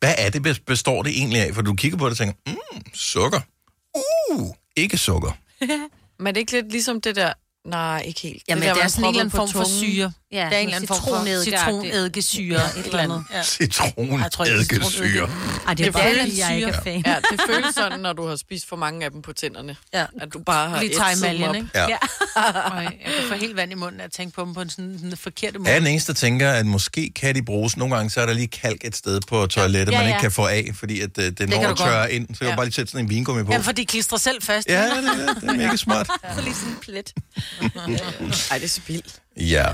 Hvad 0.00 0.14
er 0.18 0.30
det, 0.30 0.46
bes- 0.46 0.62
består 0.66 1.02
det 1.02 1.18
egentlig 1.18 1.40
af? 1.42 1.54
For 1.54 1.62
du 1.62 1.74
kigger 1.74 1.98
på 1.98 2.04
det 2.04 2.10
og 2.10 2.16
tænker, 2.18 2.34
mm, 2.46 2.82
sukker. 2.94 3.40
Uh, 4.30 4.54
ikke 4.76 4.98
sukker. 4.98 5.32
Men 6.18 6.26
er 6.26 6.32
det 6.32 6.40
ikke 6.40 6.52
lidt 6.52 6.72
ligesom 6.72 7.00
det 7.00 7.16
der... 7.16 7.32
Nej, 7.66 8.02
ikke 8.06 8.20
helt. 8.20 8.42
Jamen, 8.48 8.64
der, 8.64 8.74
det, 8.74 8.82
er 8.82 8.88
sådan 8.88 9.04
en 9.04 9.08
eller 9.08 9.20
anden 9.20 9.36
form 9.36 9.48
for 9.48 9.64
syre. 9.64 10.12
Ja, 10.32 10.36
der 10.38 10.44
er 10.44 10.58
en 10.58 10.64
eller 10.66 10.76
anden 10.76 10.88
form 10.88 10.98
for 11.02 11.42
citronedikesyre, 11.44 12.60
Ja, 12.60 12.80
et 12.80 12.86
eller 12.86 12.98
andet. 12.98 13.24
Ja. 13.32 13.42
Citron, 13.42 14.20
Jeg 14.20 14.32
tror 14.32 14.44
ikke, 14.44 14.58
det 14.58 14.72
er 14.72 14.74
eddikesyre. 14.76 15.30
Ej, 15.66 15.74
det 15.74 15.80
er 15.80 15.84
Det 15.84 15.92
bare, 15.94 16.14
fordi 16.20 16.40
jeg 16.40 16.54
ikke 16.56 16.68
er 16.68 16.82
fan. 16.82 17.02
Ja, 17.06 17.16
det 17.30 17.40
føles 17.50 17.74
sådan, 17.74 18.00
når 18.00 18.12
du 18.12 18.26
har 18.26 18.36
spist 18.36 18.68
for 18.68 18.76
mange 18.76 19.04
af 19.04 19.10
dem 19.10 19.22
på 19.22 19.32
tænderne. 19.32 19.76
Ja. 19.94 20.04
At 20.20 20.32
du 20.32 20.38
bare 20.46 20.68
har 20.70 20.80
Vi 20.80 20.88
tager 20.88 21.32
ikke? 21.54 21.68
Ja. 21.74 21.80
ja. 21.88 21.96
Jeg 22.80 22.92
kan 23.04 23.28
få 23.28 23.34
helt 23.34 23.56
vand 23.56 23.72
i 23.72 23.74
munden 23.74 24.00
at 24.00 24.12
tænke 24.12 24.34
på 24.34 24.44
dem 24.44 24.54
på 24.54 24.60
en 24.60 24.70
sådan, 24.70 24.98
sådan 24.98 25.16
forkerte 25.16 25.58
måde. 25.58 25.68
Jeg 25.68 25.74
er 25.76 25.80
den 25.80 25.88
eneste, 25.88 26.12
der 26.12 26.16
tænker, 26.16 26.50
at 26.50 26.66
måske 26.66 27.12
kan 27.16 27.34
de 27.34 27.42
bruges. 27.44 27.76
Nogle 27.76 27.94
gange 27.96 28.10
så 28.10 28.20
er 28.20 28.26
der 28.26 28.32
lige 28.32 28.46
kalk 28.48 28.84
et 28.84 28.96
sted 28.96 29.20
på 29.28 29.46
toilettet, 29.46 29.92
Ja, 29.92 29.98
man 29.98 30.06
ja. 30.06 30.12
ikke 30.14 30.20
kan 30.20 30.32
få 30.32 30.46
af, 30.46 30.70
fordi 30.74 31.00
at, 31.00 31.10
uh, 31.18 31.24
det 31.24 31.40
når 31.48 31.62
du 31.62 31.68
at 31.70 31.76
tørre 31.76 32.00
godt. 32.00 32.10
ind. 32.10 32.28
Så 32.34 32.38
kan 32.38 32.46
Ja. 32.46 32.52
du 32.52 32.56
bare 32.56 32.66
lige 32.66 32.74
sætte 32.74 32.92
sådan 32.92 33.04
en 33.04 33.10
vingummi 33.10 33.42
på. 33.42 33.52
Jamen, 33.52 33.64
for 33.64 33.72
de 33.72 33.86
klistrer 33.86 34.18
selv 34.18 34.42
fast. 34.42 34.68
Ja, 34.68 34.82
det, 34.82 34.90
er- 34.90 35.34
det 35.40 35.48
er 35.48 35.52
mega 35.52 35.76
smart. 35.76 36.06
Så 36.36 36.42
lige 36.42 36.54
sådan 36.54 36.68
en 36.72 36.76
plet. 36.82 37.12
Ej, 38.50 38.58
det 38.58 38.64
er 38.64 38.68
spild. 38.68 39.02
Ja. 39.36 39.66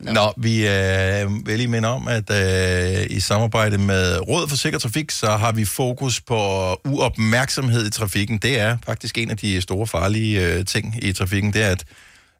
Nå, 0.00 0.32
vi 0.36 0.68
øh, 0.68 1.46
vil 1.46 1.56
lige 1.56 1.68
minde 1.68 1.88
om, 1.88 2.08
at 2.08 2.30
øh, 2.30 3.06
i 3.10 3.20
samarbejde 3.20 3.78
med 3.78 4.28
Råd 4.28 4.48
for 4.48 4.56
Sikker 4.56 4.78
Trafik, 4.78 5.10
så 5.10 5.30
har 5.30 5.52
vi 5.52 5.64
fokus 5.64 6.20
på 6.20 6.36
uopmærksomhed 6.84 7.86
i 7.86 7.90
trafikken. 7.90 8.38
Det 8.38 8.60
er 8.60 8.76
faktisk 8.86 9.18
en 9.18 9.30
af 9.30 9.36
de 9.36 9.60
store 9.60 9.86
farlige 9.86 10.46
øh, 10.46 10.64
ting 10.64 11.04
i 11.04 11.12
trafikken, 11.12 11.52
det 11.52 11.62
er, 11.62 11.70
at, 11.70 11.84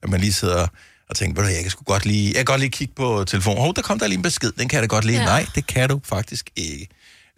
at 0.02 0.08
man 0.08 0.20
lige 0.20 0.32
sidder 0.32 0.66
og 1.08 1.16
tænker, 1.16 1.42
ved 1.42 1.48
du, 1.48 1.54
jeg 1.54 1.62
kan 1.62 1.70
sgu 1.70 1.84
godt 1.84 2.06
lige, 2.06 2.26
jeg 2.26 2.36
kan 2.36 2.44
godt 2.44 2.60
lige 2.60 2.70
kigge 2.70 2.94
på 2.96 3.24
telefonen. 3.26 3.60
Hov, 3.60 3.74
der 3.74 3.82
kom 3.82 3.98
der 3.98 4.06
lige 4.06 4.16
en 4.16 4.22
besked, 4.22 4.52
den 4.58 4.68
kan 4.68 4.76
jeg 4.76 4.82
da 4.82 4.86
godt 4.94 5.04
lige. 5.04 5.16
Ja. 5.16 5.22
Ja. 5.22 5.28
Nej, 5.28 5.46
det 5.54 5.66
kan 5.66 5.88
du 5.88 6.00
faktisk 6.04 6.50
ikke. 6.56 6.88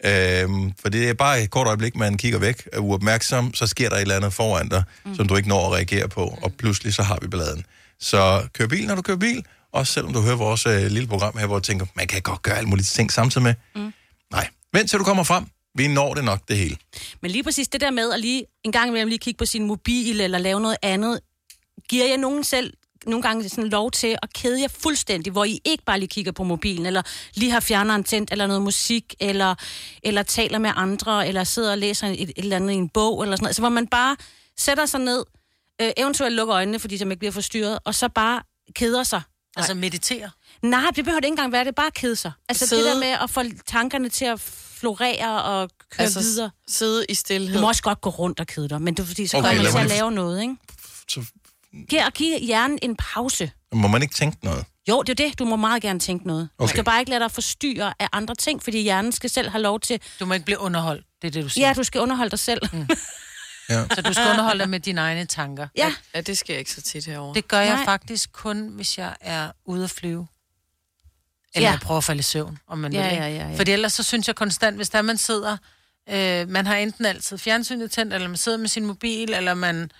Øhm, 0.05 0.73
for 0.81 0.89
det 0.89 1.09
er 1.09 1.13
bare 1.13 1.43
et 1.43 1.49
kort 1.49 1.67
øjeblik, 1.67 1.95
man 1.95 2.17
kigger 2.17 2.39
væk, 2.39 2.67
er 2.73 2.79
uopmærksom, 2.79 3.53
så 3.53 3.67
sker 3.67 3.89
der 3.89 3.95
et 3.95 4.01
eller 4.01 4.15
andet 4.15 4.33
foran 4.33 4.69
dig, 4.69 4.83
mm. 5.05 5.15
som 5.15 5.27
du 5.27 5.35
ikke 5.35 5.49
når 5.49 5.67
at 5.67 5.73
reagere 5.73 6.07
på, 6.07 6.39
og 6.41 6.53
pludselig 6.53 6.93
så 6.93 7.03
har 7.03 7.17
vi 7.21 7.27
balladen. 7.27 7.65
Så 7.99 8.47
kør 8.53 8.67
bil, 8.67 8.87
når 8.87 8.95
du 8.95 9.01
kører 9.01 9.17
bil, 9.17 9.45
også 9.71 9.93
selvom 9.93 10.13
du 10.13 10.21
hører 10.21 10.35
vores 10.35 10.65
øh, 10.65 10.85
lille 10.85 11.07
program 11.07 11.37
her, 11.37 11.45
hvor 11.45 11.55
du 11.55 11.61
tænker, 11.61 11.85
man 11.95 12.07
kan 12.07 12.21
godt 12.21 12.41
gøre 12.41 12.57
alle 12.57 12.69
mulige 12.69 12.85
ting 12.85 13.11
samtidig 13.11 13.43
med. 13.43 13.53
Mm. 13.75 13.93
Nej, 14.31 14.47
vent 14.73 14.89
til 14.89 14.99
du 14.99 15.03
kommer 15.03 15.23
frem. 15.23 15.45
Vi 15.75 15.87
når 15.87 16.13
det 16.13 16.23
nok, 16.23 16.39
det 16.47 16.57
hele. 16.57 16.77
Men 17.21 17.31
lige 17.31 17.43
præcis 17.43 17.67
det 17.67 17.81
der 17.81 17.91
med 17.91 18.13
at 18.13 18.19
lige 18.19 18.45
en 18.63 18.71
gang 18.71 18.87
imellem 18.87 19.09
lige 19.09 19.19
kigge 19.19 19.37
på 19.37 19.45
sin 19.45 19.67
mobil 19.67 20.21
eller 20.21 20.37
lave 20.37 20.61
noget 20.61 20.77
andet, 20.81 21.19
giver 21.89 22.05
jeg 22.05 22.17
nogen 22.17 22.43
selv 22.43 22.73
nogle 23.05 23.21
gange 23.21 23.49
sådan 23.49 23.69
lov 23.69 23.91
til 23.91 24.17
at 24.23 24.33
kede 24.33 24.61
jer 24.61 24.67
fuldstændig, 24.67 25.31
hvor 25.31 25.43
I 25.45 25.59
ikke 25.65 25.83
bare 25.83 25.99
lige 25.99 26.07
kigger 26.09 26.31
på 26.31 26.43
mobilen, 26.43 26.85
eller 26.85 27.01
lige 27.33 27.51
har 27.51 27.59
fjerneren 27.59 28.03
tændt, 28.03 28.31
eller 28.31 28.47
noget 28.47 28.61
musik, 28.61 29.15
eller, 29.19 29.55
eller 30.03 30.23
taler 30.23 30.57
med 30.57 30.71
andre, 30.75 31.27
eller 31.27 31.43
sidder 31.43 31.71
og 31.71 31.77
læser 31.77 32.07
et, 32.07 32.21
et 32.21 32.31
eller 32.37 32.55
andet 32.55 32.71
i 32.71 32.75
en 32.75 32.89
bog, 32.89 33.23
eller 33.23 33.35
sådan 33.35 33.43
noget. 33.43 33.55
Så 33.55 33.61
hvor 33.61 33.69
man 33.69 33.87
bare 33.87 34.15
sætter 34.57 34.85
sig 34.85 34.99
ned, 34.99 35.23
øh, 35.81 35.91
eventuelt 35.97 36.35
lukker 36.35 36.55
øjnene, 36.55 36.79
fordi 36.79 37.03
man 37.03 37.11
ikke 37.11 37.19
bliver 37.19 37.31
forstyrret, 37.31 37.79
og 37.85 37.95
så 37.95 38.07
bare 38.09 38.41
keder 38.75 39.03
sig. 39.03 39.21
Altså 39.55 39.73
meditere. 39.73 40.29
Nej, 40.61 40.85
det 40.95 41.05
behøver 41.05 41.19
det 41.19 41.25
ikke 41.25 41.33
engang 41.33 41.51
være, 41.51 41.61
det 41.63 41.67
er 41.67 41.71
bare 41.71 41.87
at 41.87 41.93
kede 41.93 42.15
sig. 42.15 42.31
Altså 42.49 42.67
Sidde. 42.67 42.83
det 42.85 42.93
der 42.93 42.99
med 42.99 43.07
at 43.07 43.29
få 43.29 43.41
tankerne 43.67 44.09
til 44.09 44.25
at 44.25 44.39
florere 44.79 45.43
og 45.43 45.69
køre 45.69 46.01
Altså, 46.05 46.19
altså, 46.19 46.31
videre. 46.31 46.49
sidde 46.67 47.05
i 47.09 47.13
stillhed. 47.13 47.55
Du 47.55 47.61
må 47.61 47.67
også 47.67 47.81
godt 47.83 48.01
gå 48.01 48.09
rundt 48.09 48.39
og 48.39 48.47
kede 48.47 48.69
dig, 48.69 48.81
men 48.81 48.93
det 48.93 49.03
er 49.03 49.07
fordi, 49.07 49.27
så 49.27 49.37
Okay, 49.37 49.47
kommer 49.47 49.63
man 49.63 49.71
til 49.71 49.79
at 49.79 49.89
lave 49.89 50.11
noget, 50.11 50.41
ikke? 50.41 50.55
Så 51.09 51.21
Giv, 51.89 51.99
giv 52.15 52.39
hjernen 52.39 52.79
en 52.81 52.95
pause. 52.95 53.51
må 53.73 53.87
man 53.87 54.01
ikke 54.01 54.13
tænke 54.13 54.37
noget. 54.45 54.65
Jo, 54.89 55.01
det 55.01 55.19
er 55.19 55.27
det. 55.27 55.39
Du 55.39 55.45
må 55.45 55.55
meget 55.55 55.81
gerne 55.81 55.99
tænke 55.99 56.27
noget. 56.27 56.49
Du 56.59 56.63
Okay. 56.63 56.69
skal 56.73 56.83
bare 56.83 56.99
ikke 56.99 57.09
lade 57.09 57.19
dig 57.23 57.31
forstyrre 57.31 57.93
af 57.99 58.07
andre 58.11 58.35
ting, 58.35 58.63
fordi 58.63 58.81
hjernen 58.81 59.11
skal 59.11 59.29
selv 59.29 59.49
have 59.49 59.61
lov 59.61 59.79
til... 59.79 60.01
Du 60.19 60.25
må 60.25 60.33
ikke 60.33 60.45
blive 60.45 60.59
underholdt, 60.59 61.05
det 61.21 61.27
er 61.27 61.31
det, 61.31 61.43
du 61.43 61.49
siger. 61.49 61.67
Ja, 61.67 61.73
du 61.73 61.83
skal 61.83 62.01
underholde 62.01 62.29
dig 62.31 62.39
selv. 62.39 62.61
Mm. 62.73 62.87
Ja. 63.69 63.85
Så 63.95 64.01
du 64.01 64.13
skal 64.13 64.29
underholde 64.29 64.59
dig 64.59 64.69
med 64.69 64.79
dine 64.79 65.01
egne 65.01 65.25
tanker. 65.25 65.67
Ja. 65.77 65.93
Ja, 66.15 66.21
det 66.21 66.37
sker 66.37 66.57
ikke 66.57 66.71
så 66.71 66.81
tit 66.81 67.05
herovre. 67.05 67.33
Det 67.35 67.47
gør 67.47 67.59
jeg 67.59 67.75
Nej. 67.75 67.85
faktisk 67.85 68.31
kun, 68.31 68.67
hvis 68.67 68.97
jeg 68.97 69.15
er 69.21 69.51
ude 69.65 69.83
at 69.83 69.89
flyve. 69.89 70.27
Eller 71.55 71.67
Ja. 71.67 71.71
jeg 71.71 71.79
prøver 71.79 71.97
at 71.97 72.03
falde 72.03 72.19
i 72.19 72.23
søvn, 72.23 72.57
om 72.67 72.77
man 72.77 72.93
Ja, 72.93 73.09
vil. 73.09 73.17
ja, 73.17 73.27
ja, 73.27 73.49
ja. 73.49 73.57
Fordi 73.57 73.71
ellers 73.71 73.93
så 73.93 74.03
synes 74.03 74.27
jeg 74.27 74.35
konstant, 74.35 74.75
hvis 74.75 74.89
der 74.89 75.01
man 75.01 75.17
sidder... 75.17 75.57
Øh, 76.09 76.49
man 76.49 76.67
har 76.67 76.75
enten 76.75 77.05
altid 77.05 77.37
fjernsynet 77.37 77.91
tændt, 77.91 78.13
eller 78.13 78.27
man 78.27 78.37
sidder 78.37 78.57
med 78.57 78.67
sin 78.67 78.85
mobil, 78.85 79.33
eller 79.33 79.53
man... 79.53 79.91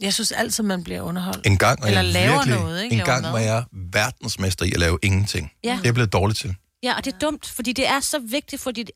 Jeg 0.00 0.14
synes 0.14 0.32
altid, 0.32 0.64
man 0.64 0.84
bliver 0.84 1.00
underholdt. 1.00 1.46
En 1.46 1.58
gang 1.58 1.78
Eller 1.86 2.00
jeg 2.02 2.12
laver 2.12 2.36
virkelig, 2.36 2.58
noget, 2.60 2.82
ikke? 2.84 2.92
en 2.92 2.98
Laver 2.98 3.10
gang 3.10 3.22
mad. 3.22 3.30
var 3.32 3.38
jeg 3.38 3.64
verdensmester 3.72 4.64
i 4.64 4.72
at 4.72 4.78
lave 4.80 4.98
ingenting. 5.02 5.52
Ja. 5.64 5.70
Det 5.70 5.78
er 5.78 5.80
jeg 5.84 5.94
blevet 5.94 6.12
dårlig 6.12 6.36
til. 6.36 6.54
Ja, 6.82 6.96
og 6.96 7.04
det 7.04 7.14
er 7.14 7.18
dumt, 7.18 7.46
fordi 7.48 7.72
det 7.72 7.88
er 7.88 8.00
så 8.00 8.18
vigtigt 8.18 8.62
for 8.62 8.70
dit, 8.70 8.90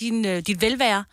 din, 0.00 0.24
øh, 0.24 0.42
dit 0.46 0.60
velvære. 0.60 1.04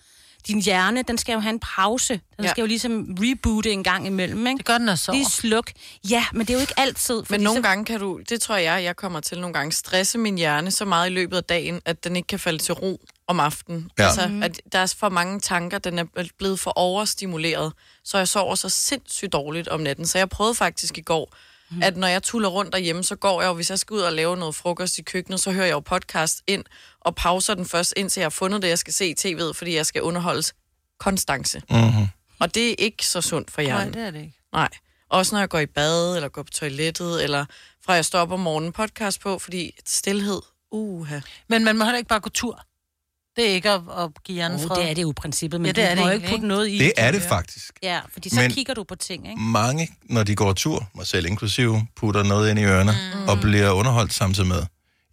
Din 0.48 0.62
hjerne, 0.62 1.04
den 1.04 1.18
skal 1.18 1.34
jo 1.34 1.40
have 1.40 1.54
en 1.54 1.60
pause. 1.60 2.14
Den 2.38 2.46
Ja. 2.46 2.52
skal 2.52 2.62
jo 2.62 2.66
ligesom 2.68 3.18
reboote 3.20 3.72
en 3.72 3.84
gang 3.84 4.08
imellem, 4.08 4.48
ikke? 4.48 4.58
Det 4.58 4.66
gør 4.66 4.78
den 4.78 4.90
også 4.90 5.12
Lige 5.12 5.26
sluk. 5.26 5.72
Ja, 6.10 6.26
men 6.34 6.42
det 6.42 6.50
er 6.50 6.54
jo 6.54 6.60
ikke 6.60 6.74
altid. 6.78 7.24
Men 7.30 7.42
nogle 7.42 7.58
så... 7.58 7.62
gange 7.68 7.86
kan 7.86 8.00
du, 8.00 8.20
det 8.30 8.42
tror 8.42 8.56
jeg, 8.56 8.84
jeg 8.84 8.96
kommer 8.96 9.20
til 9.20 9.40
nogle 9.40 9.54
gange, 9.54 9.72
stresse 9.72 10.18
min 10.18 10.38
hjerne 10.38 10.72
så 10.72 10.86
meget 10.86 11.10
i 11.10 11.14
løbet 11.14 11.38
af 11.38 11.44
dagen, 11.44 11.82
at 11.86 12.04
den 12.04 12.16
ikke 12.16 12.28
kan 12.28 12.40
falde 12.40 12.60
til 12.60 12.74
ro 12.74 13.02
om 13.32 13.40
aftenen. 13.40 13.90
Ja. 14.00 14.04
Altså, 14.06 14.28
Mhm. 14.28 14.44
at 14.44 14.62
der 14.72 14.80
er 14.80 14.94
for 14.98 15.10
mange 15.10 15.40
tanker, 15.40 15.78
den 15.80 16.00
er 16.00 16.06
blevet 16.38 16.60
for 16.60 16.72
overstimuleret, 16.76 17.74
så 18.04 18.18
jeg 18.18 18.28
sover 18.28 18.56
så 18.56 18.70
sindssygt 18.70 19.34
dårligt 19.34 19.68
om 19.68 19.80
natten. 19.80 20.06
Så 20.08 20.18
jeg 20.18 20.30
prøvede 20.30 20.56
faktisk 20.56 20.98
i 20.98 21.02
går, 21.02 21.34
Mhm. 21.72 21.84
at 21.84 21.98
når 21.98 22.08
jeg 22.08 22.24
tuller 22.24 22.50
rundt 22.50 22.74
derhjemme, 22.74 23.04
så 23.04 23.16
går 23.16 23.42
jeg 23.42 23.48
jo, 23.48 23.54
hvis 23.54 23.70
jeg 23.70 23.80
skal 23.80 23.94
ud 23.94 24.00
og 24.00 24.14
lave 24.14 24.38
noget 24.38 24.56
frokost 24.56 24.98
i 24.98 25.02
køkkenet, 25.02 25.40
så 25.40 25.52
hører 25.52 25.66
jeg 25.66 25.74
jo 25.74 25.80
podcast 25.80 26.42
ind, 26.48 26.64
og 27.02 27.16
pauser 27.16 27.54
den 27.54 27.66
først, 27.66 27.94
indtil 27.98 28.22
jeg 28.22 28.26
har 28.26 28.30
fundet 28.30 28.62
det, 28.62 28.68
jeg 28.68 28.78
skal 28.80 28.94
se 28.94 29.08
i 29.10 29.16
tv'et, 29.20 29.54
fordi 29.54 29.76
jeg 29.76 29.86
skal 29.86 30.02
underholdes 30.02 30.54
konstance. 31.00 31.62
Mm-hmm. 31.70 32.08
Og 32.40 32.56
det 32.56 32.70
er 32.72 32.76
ikke 32.80 33.08
så 33.08 33.22
sundt 33.22 33.52
for 33.52 33.62
Nej, 33.62 33.66
hjernen. 33.66 33.94
det 33.94 34.02
er 34.02 34.12
det 34.12 34.20
ikke. 34.20 34.38
Nej. 34.54 34.70
Også 35.10 35.36
når 35.36 35.40
jeg 35.40 35.50
går 35.50 35.60
i 35.60 35.66
bad, 35.66 36.16
eller 36.16 36.30
går 36.30 36.44
på 36.44 36.50
toilettet, 36.50 37.24
eller 37.24 37.46
fra 37.86 37.94
jeg 37.94 38.06
står 38.06 38.20
op 38.20 38.32
om 38.32 38.40
morgenen 38.40 38.72
podcast 38.72 39.20
på, 39.22 39.40
fordi 39.40 39.72
stillhed, 39.86 40.42
uha. 40.72 41.20
Men 41.48 41.64
man 41.64 41.78
må 41.78 41.84
heller 41.84 41.98
ikke 41.98 42.08
bare 42.08 42.20
gå 42.20 42.30
tur. 42.30 42.64
Det 43.36 43.50
er 43.50 43.54
ikke 43.54 43.70
at, 43.70 43.82
at 43.98 44.10
give 44.24 44.36
hjernen 44.36 44.60
Oh, 44.60 44.68
fred. 44.68 44.78
det 44.82 44.90
er 44.90 44.94
det 44.94 45.02
jo 45.02 45.10
i 45.10 45.14
princippet, 45.14 45.62
men 45.62 45.66
Ja, 45.66 45.72
det 45.72 45.84
er 45.84 45.96
du 45.96 45.96
det 45.96 46.00
må 46.00 46.06
jo 46.06 46.10
egentlig, 46.12 46.26
ikke 46.28 46.36
putte 46.36 46.48
noget 46.48 46.70
i. 46.70 46.78
Det 46.78 46.92
er 46.98 47.12
det 47.12 47.22
faktisk. 47.22 47.74
Ja, 47.84 48.00
fordi 48.14 48.30
så 48.30 48.36
men... 48.36 48.52
kigger 48.52 48.74
du 48.74 48.84
på 48.84 48.96
ting, 48.96 49.30
ikke? 49.30 49.42
Mange, 49.42 49.90
når 50.04 50.24
de 50.24 50.36
går 50.36 50.54
tur, 50.54 50.90
mig 50.96 51.08
selv 51.08 51.26
inklusive, 51.26 51.88
putter 51.96 52.24
noget 52.24 52.50
ind 52.50 52.60
i 52.60 52.64
ørerne 52.64 52.92
mm. 53.16 53.28
og 53.28 53.40
bliver 53.42 53.72
underholdt 53.72 54.14
samtidig 54.14 54.50
med. 54.50 54.64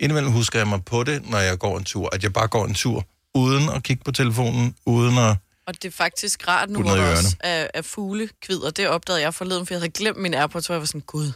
Indimellem 0.01 0.33
husker 0.33 0.59
jeg 0.59 0.69
mig 0.69 0.85
på 0.85 1.05
det, 1.05 1.31
når 1.31 1.39
jeg 1.39 1.59
går 1.59 1.79
en 1.79 1.85
tur, 1.85 2.09
at 2.13 2.23
jeg 2.23 2.33
bare 2.33 2.49
går 2.49 2.67
en 2.67 2.75
tur, 2.75 3.05
uden 3.35 3.69
at 3.69 3.83
kigge 3.83 4.05
på 4.05 4.13
telefonen, 4.13 4.75
uden 4.87 5.19
at... 5.19 5.37
Og 5.69 5.83
det 5.83 5.89
er 5.89 5.93
faktisk 5.93 6.49
rart 6.49 6.71
nu, 6.71 6.83
hvor 6.83 6.95
der 6.95 7.11
også 7.11 7.37
er, 7.41 7.67
er 7.75 7.83
fugle 7.83 8.29
kvider. 8.43 8.71
Det 8.71 8.89
opdagede 8.89 9.23
jeg 9.23 9.35
forleden, 9.35 9.67
for 9.67 9.75
jeg 9.75 9.81
havde 9.81 9.93
glemt 9.93 10.17
min 10.17 10.35
Airpods, 10.35 10.69
og 10.69 10.73
jeg 10.73 10.81
var 10.81 10.87
sådan, 10.87 11.01
gud, 11.01 11.33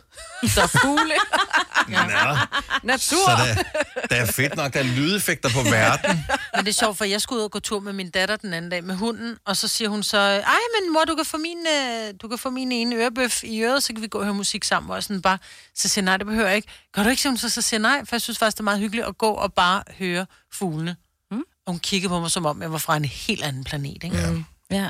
der 0.55 0.62
er 0.62 0.66
fugle. 0.66 1.14
Nå, 1.89 1.99
Natur! 2.83 3.16
så 3.16 3.30
der, 3.37 4.07
der 4.11 4.16
er 4.16 4.26
fedt 4.26 4.57
nok, 4.57 4.72
der 4.72 4.80
er 4.80 4.85
lydeffekter 4.85 5.49
på 5.49 5.62
verden. 5.62 6.24
Men 6.57 6.64
det 6.64 6.68
er 6.68 6.74
sjovt, 6.74 6.99
for 6.99 7.05
jeg 7.05 7.20
skulle 7.20 7.39
ud 7.39 7.45
og 7.45 7.51
gå 7.51 7.59
tur 7.59 7.80
med 7.80 7.93
min 7.93 8.11
datter 8.11 8.37
den 8.37 8.53
anden 8.53 8.70
dag 8.70 8.85
med 8.85 8.95
hunden, 8.95 9.37
og 9.45 9.57
så 9.57 9.68
siger 9.68 9.89
hun 9.89 10.03
så, 10.03 10.18
ej, 10.18 10.59
men 10.80 10.93
mor, 10.93 11.05
du 11.05 11.14
kan 11.14 11.24
få 11.24 11.37
min, 11.37 11.59
øh, 11.59 12.14
du 12.22 12.28
kan 12.28 12.39
få 12.39 12.51
min 12.51 12.72
ene 12.72 12.97
ørebøf 12.97 13.45
i 13.45 13.62
øret, 13.62 13.83
så 13.83 13.93
kan 13.93 14.03
vi 14.03 14.09
gå 14.09 14.18
og 14.18 14.24
høre 14.24 14.35
musik 14.35 14.64
sammen. 14.64 14.91
Og 14.91 15.03
sådan 15.03 15.22
bare, 15.22 15.39
så 15.74 15.89
siger 15.89 16.05
nej, 16.05 16.16
det 16.16 16.26
behøver 16.26 16.47
jeg 16.47 16.57
ikke. 16.57 16.68
Gør 16.93 17.03
du 17.03 17.09
ikke, 17.09 17.22
siger 17.22 17.30
hun 17.30 17.39
så, 17.39 17.49
så 17.49 17.62
siger 17.62 17.80
nej, 17.80 18.05
for 18.05 18.16
jeg 18.16 18.22
synes 18.22 18.39
faktisk, 18.39 18.57
det 18.57 18.61
er 18.61 18.64
meget 18.64 18.80
hyggeligt 18.80 19.07
at 19.07 19.18
gå 19.18 19.30
og 19.30 19.55
bare 19.55 19.83
høre 19.99 20.26
fuglene. 20.53 20.97
Mm. 21.63 21.67
Og 21.67 21.73
hun 21.73 21.79
kiggede 21.81 22.09
på 22.09 22.21
mig, 22.21 22.31
som 22.31 22.47
om 22.47 22.63
jeg 22.63 22.73
var 22.73 22.79
fra 22.79 22.97
en 22.97 23.05
helt 23.05 23.43
anden 23.43 23.65
planet, 23.65 24.05
ikke? 24.05 24.17
Ja. 24.19 24.31
Ja. 24.83 24.89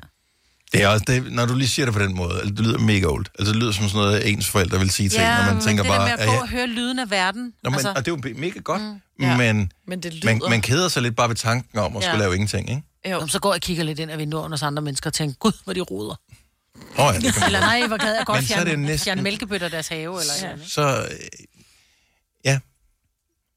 Det 0.72 0.82
er 0.82 0.88
også 0.88 1.04
det, 1.06 1.32
når 1.32 1.46
du 1.46 1.54
lige 1.54 1.68
siger 1.68 1.86
det 1.86 1.94
på 1.94 2.00
den 2.00 2.16
måde, 2.16 2.34
altså, 2.38 2.54
det 2.54 2.60
lyder 2.60 2.78
mega 2.78 3.06
old. 3.06 3.26
Altså, 3.38 3.52
det 3.52 3.60
lyder 3.62 3.72
som 3.72 3.88
sådan 3.88 4.00
noget, 4.06 4.28
ens 4.28 4.48
forældre 4.48 4.78
vil 4.78 4.90
sige 4.90 5.08
til 5.08 5.20
en, 5.20 5.26
når 5.26 5.44
man 5.44 5.54
men 5.54 5.62
tænker 5.64 5.82
det 5.82 5.90
bare... 5.92 6.08
der 6.10 6.16
med 6.16 6.24
at 6.24 6.28
gå 6.28 6.34
og 6.34 6.48
høre 6.48 6.66
lyden 6.66 6.98
af 6.98 7.10
verden. 7.10 7.52
Nå, 7.62 7.70
men, 7.70 7.74
altså, 7.74 7.88
og 7.88 8.06
det 8.06 8.12
er 8.12 8.30
jo 8.30 8.34
mega 8.40 8.58
godt, 8.60 8.82
mm. 8.82 9.24
Ja. 9.24 9.36
men, 9.36 9.72
Men 9.86 10.02
det 10.02 10.24
man, 10.24 10.36
lyder... 10.36 10.48
man 10.48 10.60
keder 10.62 10.88
sig 10.88 11.02
lidt 11.02 11.16
bare 11.16 11.28
ved 11.28 11.36
tanken 11.36 11.78
om 11.78 11.96
at 11.96 12.02
Ja. 12.02 12.08
skulle 12.08 12.18
lave 12.22 12.34
ingenting, 12.34 12.70
ikke? 12.70 12.82
Jo. 13.10 13.20
Nå, 13.20 13.26
så 13.26 13.38
går 13.38 13.50
jeg 13.50 13.54
og 13.54 13.60
kigger 13.60 13.84
lidt 13.84 13.98
ind 13.98 14.10
af 14.10 14.18
vinduerne 14.18 14.52
hos 14.52 14.62
andre 14.62 14.82
mennesker 14.82 15.10
og 15.10 15.14
tænker, 15.14 15.34
gud, 15.38 15.52
hvor 15.64 15.72
de 15.72 15.80
ruder. 15.80 16.14
Åh 16.98 17.06
oh, 17.06 17.14
ja, 17.14 17.20
det 17.20 17.32
kan 17.32 17.40
man 17.40 17.46
Eller 17.46 17.60
nej, 17.60 17.86
hvor 17.86 17.96
gad 17.96 18.14
jeg 18.14 18.22
godt 18.26 18.48
så 18.48 18.54
er 18.54 18.58
det 18.58 18.66
fjerne, 18.68 18.82
næsten- 18.86 19.04
fjerne 19.04 19.22
mælkebøtter 19.22 19.66
i 19.66 19.70
deres 19.70 19.88
have. 19.88 20.20
Eller 20.20 20.32
ja. 20.42 20.48
Så, 20.68 20.82
ja, 20.88 21.02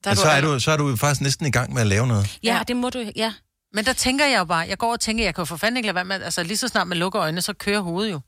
Der 0.06 0.12
men 0.12 0.18
så 0.18 0.28
er, 0.30 0.42
du, 0.42 0.60
så 0.60 0.72
er 0.72 0.78
du 0.78 0.96
faktisk 0.96 1.22
næsten 1.22 1.46
i 1.46 1.52
gang 1.52 1.74
med 1.74 1.82
at 1.82 1.88
lave 1.88 2.08
noget. 2.08 2.38
Ja, 2.44 2.62
det 2.68 2.76
må 2.78 2.90
du, 2.90 3.12
ja. 3.16 3.34
Men 3.74 3.86
der 3.86 3.94
tænker 3.94 4.26
jeg 4.26 4.40
jo 4.40 4.46
bare, 4.46 4.66
jeg 4.70 4.78
går 4.78 4.92
og 4.92 5.00
tænker, 5.00 5.24
jeg 5.24 5.36
kan 5.36 5.42
jo 5.42 5.46
for 5.46 5.58
fanden 5.58 5.78
ikke 5.78 5.88
lade 5.88 5.96
være 5.96 6.06
med, 6.06 6.22
altså 6.22 6.44
lige 6.44 6.58
så 6.58 6.68
snart 6.68 6.88
man 6.88 6.98
lukker 6.98 7.22
øjnene, 7.22 7.42
så 7.42 7.54
kører 7.54 7.80
hovedet 7.82 8.12
jo. 8.12 8.20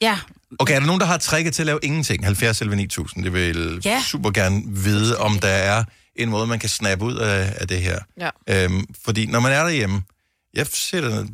Ja, 0.00 0.18
Okay, 0.58 0.74
er 0.74 0.78
der 0.80 0.86
nogen, 0.86 1.00
der 1.00 1.06
har 1.06 1.18
tricket 1.18 1.54
til 1.54 1.62
at 1.62 1.66
lave 1.66 1.78
ingenting? 1.82 2.24
70 2.24 2.60
eller 2.60 2.76
9000, 2.76 3.24
det 3.24 3.32
vil 3.32 3.80
Ja. 3.84 4.02
super 4.06 4.30
gerne 4.30 4.62
vide, 4.66 5.18
om 5.18 5.38
der 5.38 5.48
er 5.48 5.84
en 6.16 6.28
måde, 6.30 6.46
man 6.46 6.58
kan 6.58 6.68
snappe 6.68 7.04
ud 7.04 7.14
af, 7.16 7.54
af 7.56 7.68
det 7.68 7.82
her. 7.82 7.98
Ja. 8.20 8.30
Øhm, 8.64 8.86
fordi 9.04 9.26
når 9.26 9.40
man 9.40 9.52
er 9.52 9.62
derhjemme, 9.62 10.02
jeg 10.54 10.66
sætter, 10.66 11.26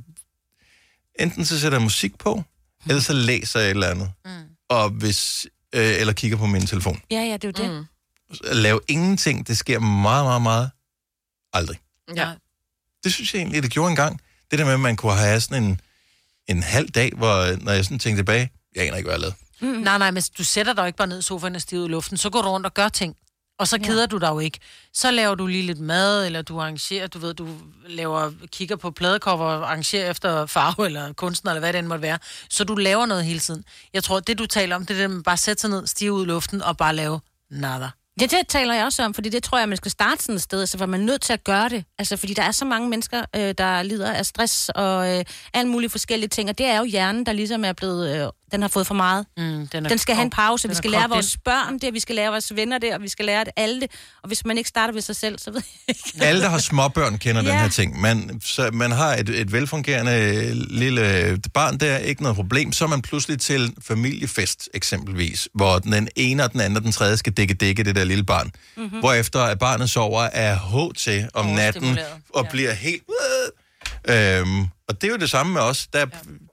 enten 1.21 1.45
så 1.45 1.61
sætter 1.61 1.79
jeg 1.79 1.83
musik 1.83 2.19
på, 2.19 2.43
eller 2.89 3.03
så 3.03 3.13
læser 3.13 3.61
jeg 3.61 3.67
et 3.67 3.71
eller 3.71 3.87
andet. 3.87 4.11
Mm. 4.25 4.31
Og 4.69 4.91
hvis, 4.91 5.47
øh, 5.75 6.01
eller 6.01 6.13
kigger 6.13 6.37
på 6.37 6.47
min 6.47 6.67
telefon. 6.67 7.01
ja, 7.11 7.21
ja, 7.21 7.33
det 7.37 7.45
er 7.59 7.65
jo 7.65 7.69
det. 7.69 7.79
Mm. 7.79 7.85
At 8.45 8.57
lave 8.57 8.81
ingenting, 8.89 9.47
det 9.47 9.59
sker 9.59 9.79
meget, 9.79 10.25
meget, 10.25 10.43
meget 10.43 10.71
aldrig. 11.53 11.79
Ja. 12.17 12.33
Det 13.05 13.13
synes 13.13 13.35
jeg 13.35 13.41
egentlig, 13.41 13.63
det 13.63 13.71
gjorde 13.71 13.91
engang. 13.91 14.21
Det 14.51 14.59
der 14.59 14.65
med, 14.65 14.73
at 14.73 14.81
man 14.81 14.97
kunne 14.97 15.13
have 15.13 15.41
sådan 15.41 15.65
en, 15.65 15.81
en 16.49 16.63
halv 16.63 16.89
dag, 16.89 17.13
hvor 17.17 17.65
når 17.65 17.73
jeg 17.73 17.85
sådan 17.85 17.99
tænkte 17.99 18.21
tilbage, 18.21 18.51
jeg 18.75 18.87
aner 18.87 18.97
ikke, 18.97 19.07
hvad 19.07 19.15
jeg 19.15 19.21
lavede. 19.21 19.37
Mm. 19.61 19.69
Nej, 19.69 19.99
nej, 19.99 20.11
men 20.11 20.23
du 20.39 20.45
sætter 20.45 20.73
dig 20.73 20.87
ikke 20.87 20.97
bare 20.97 21.09
ned 21.09 21.19
i 21.19 21.23
sofaen 21.23 21.55
og 21.55 21.61
stiger 21.61 21.83
ud 21.83 21.89
i 21.89 21.91
luften. 21.91 22.17
Så 22.17 22.31
går 22.31 22.43
du 22.43 22.49
rundt 22.49 22.67
og 22.67 22.75
gør 22.75 22.89
ting. 22.89 23.17
Og 23.59 23.69
så 23.69 23.79
keder 23.79 24.01
ja. 24.01 24.07
du 24.07 24.19
dig 24.19 24.29
jo 24.29 24.39
ikke. 24.39 24.59
Så 24.95 25.11
laver 25.11 25.35
du 25.35 25.47
lige 25.47 25.63
lidt 25.63 25.81
mad, 25.81 26.27
eller 26.27 26.43
du 26.43 26.61
arrangerer, 26.61 27.07
du 27.07 27.19
ved, 27.19 27.35
du 27.35 27.49
laver, 27.87 28.33
kigger 28.47 28.77
på 28.77 28.91
pladekopper 28.91 29.47
og 29.47 29.71
arrangerer 29.71 30.11
efter 30.11 30.47
farve 30.47 30.87
eller 30.89 31.13
kunstner, 31.13 31.53
eller 31.53 31.61
hvad 31.61 31.73
det 31.73 31.79
end 31.79 31.87
måtte 31.87 32.03
være. 32.03 32.19
Så 32.51 32.65
du 32.65 32.75
laver 32.75 33.07
noget 33.07 33.25
hele 33.25 33.41
tiden. 33.41 33.65
Jeg 33.93 34.05
tror, 34.05 34.21
det 34.21 34.39
du 34.39 34.47
taler 34.47 34.77
om, 34.77 34.87
det 34.87 34.97
er 34.97 35.01
det, 35.01 35.11
man 35.11 35.23
bare 35.23 35.37
sætter 35.37 35.61
sig 35.61 35.71
ned, 35.71 35.87
stiger 35.87 36.11
ud 36.11 36.25
i 36.25 36.27
luften 36.27 36.63
og 36.63 36.77
bare 36.77 36.95
lave 36.95 37.21
nada. 37.51 37.89
Ja, 38.21 38.27
det 38.27 38.49
taler 38.49 38.75
jeg 38.75 38.85
også 38.85 39.03
om, 39.05 39.15
fordi 39.15 39.29
det 39.29 39.43
tror 39.43 39.59
jeg, 39.59 39.69
man 39.69 39.77
skal 39.77 39.91
starte 39.91 40.23
sådan 40.23 40.35
et 40.35 40.43
sted, 40.43 40.61
altså, 40.61 40.73
så 40.73 40.79
var 40.79 40.87
man 40.87 41.01
nødt 41.01 41.23
til 41.23 41.33
at 41.33 41.45
gøre 41.45 41.69
det. 41.69 41.85
Altså, 41.99 42.17
fordi 42.17 42.35
der 42.35 42.43
er 42.43 42.51
så 42.51 42.65
mange 42.65 42.89
mennesker, 42.89 43.25
øh, 43.37 43.55
der 43.59 43.83
lider 43.83 44.13
af 44.13 44.27
stress 44.27 44.69
og 44.69 45.19
øh, 45.19 45.25
alle 45.55 45.71
mulige 45.71 45.91
forskellige 45.91 46.29
ting, 46.29 46.49
og 46.51 46.59
det 46.59 46.67
er 46.67 46.79
jo 46.79 46.85
hjernen, 46.85 47.27
der 47.27 47.33
ligesom 47.33 47.65
er 47.65 47.73
blevet, 47.73 48.17
øh, 48.17 48.29
den 48.53 48.63
har 48.63 48.69
fået 48.69 48.87
for 48.87 48.95
meget. 48.95 49.27
Mm, 49.37 49.69
den, 49.69 49.85
er 49.85 49.89
Den 49.89 49.99
skal 49.99 50.15
have 50.15 50.25
en 50.25 50.31
pause, 50.31 50.69
vi 50.69 50.73
er 50.73 50.77
skal 50.77 50.91
lære 50.91 51.09
vores 51.09 51.37
børn 51.45 51.79
det, 51.79 51.95
vi 51.95 52.01
skal 52.01 52.15
lære 52.15 52.31
vores 52.31 52.57
venner 52.57 52.79
det, 52.79 52.95
og 52.95 53.03
vi 53.03 53.09
skal 53.09 53.25
lære 53.25 53.45
det 53.45 53.53
alle 53.57 53.81
det. 53.81 53.91
Og 54.23 54.27
hvis 54.27 54.45
man 54.45 54.59
ikke 54.59 54.69
starter 54.69 54.95
ved 54.95 55.03
sig 55.03 55.17
selv, 55.17 55.39
så 55.39 55.51
ved 55.51 55.63
jeg 55.89 55.97
ikke. 55.97 56.25
Alle, 56.25 56.43
der 56.43 56.49
har 56.49 56.59
småbørn, 56.59 57.19
kender 57.19 57.43
ja. 57.43 57.51
den 57.51 57.59
her 57.59 57.69
ting. 57.69 58.01
Man, 58.01 58.41
så 58.45 58.71
man 58.73 58.93
har 58.93 59.15
et, 59.15 59.29
et 59.29 59.53
velfungerende 59.53 60.13
øh, 60.13 60.57
lille 60.71 61.39
barn 61.55 61.79
der, 61.79 61.99
ikke 61.99 62.23
noget 62.23 62.37
problem. 62.37 62.73
Så 62.73 62.85
er 62.85 62.89
man 62.89 63.03
pludselig 63.03 63.41
til 63.41 63.75
familiefest, 63.81 64.69
eksempelvis, 64.75 65.49
hvor 65.55 65.79
den 65.79 66.09
ene 66.17 66.45
og 66.45 66.53
den 66.53 66.61
anden 66.61 66.77
og 66.77 66.83
den 66.83 66.93
tredje 66.93 67.17
skal 67.17 67.33
dække 67.33 67.55
dække 67.55 67.85
det 67.85 67.97
der 67.97 68.05
lille 68.05 68.25
barn. 68.25 68.47
Mhm. 68.47 68.85
Mm-hmm. 68.85 68.99
Hvorefter 69.01 69.41
at 69.41 69.59
barnet 69.59 69.91
sover 69.91 70.23
af 70.23 70.59
H 70.59 70.95
til 70.97 71.29
om 71.35 71.47
natten 71.47 71.99
og 72.35 72.45
ja. 72.45 72.51
bliver 72.51 72.73
helt... 72.73 73.03
Øhm, 74.09 74.67
og 74.93 74.97
det 75.01 75.07
er 75.09 75.13
jo 75.17 75.21
det 75.27 75.31
samme 75.37 75.51
med 75.57 75.63
os. 75.71 75.81
Der, 75.95 76.05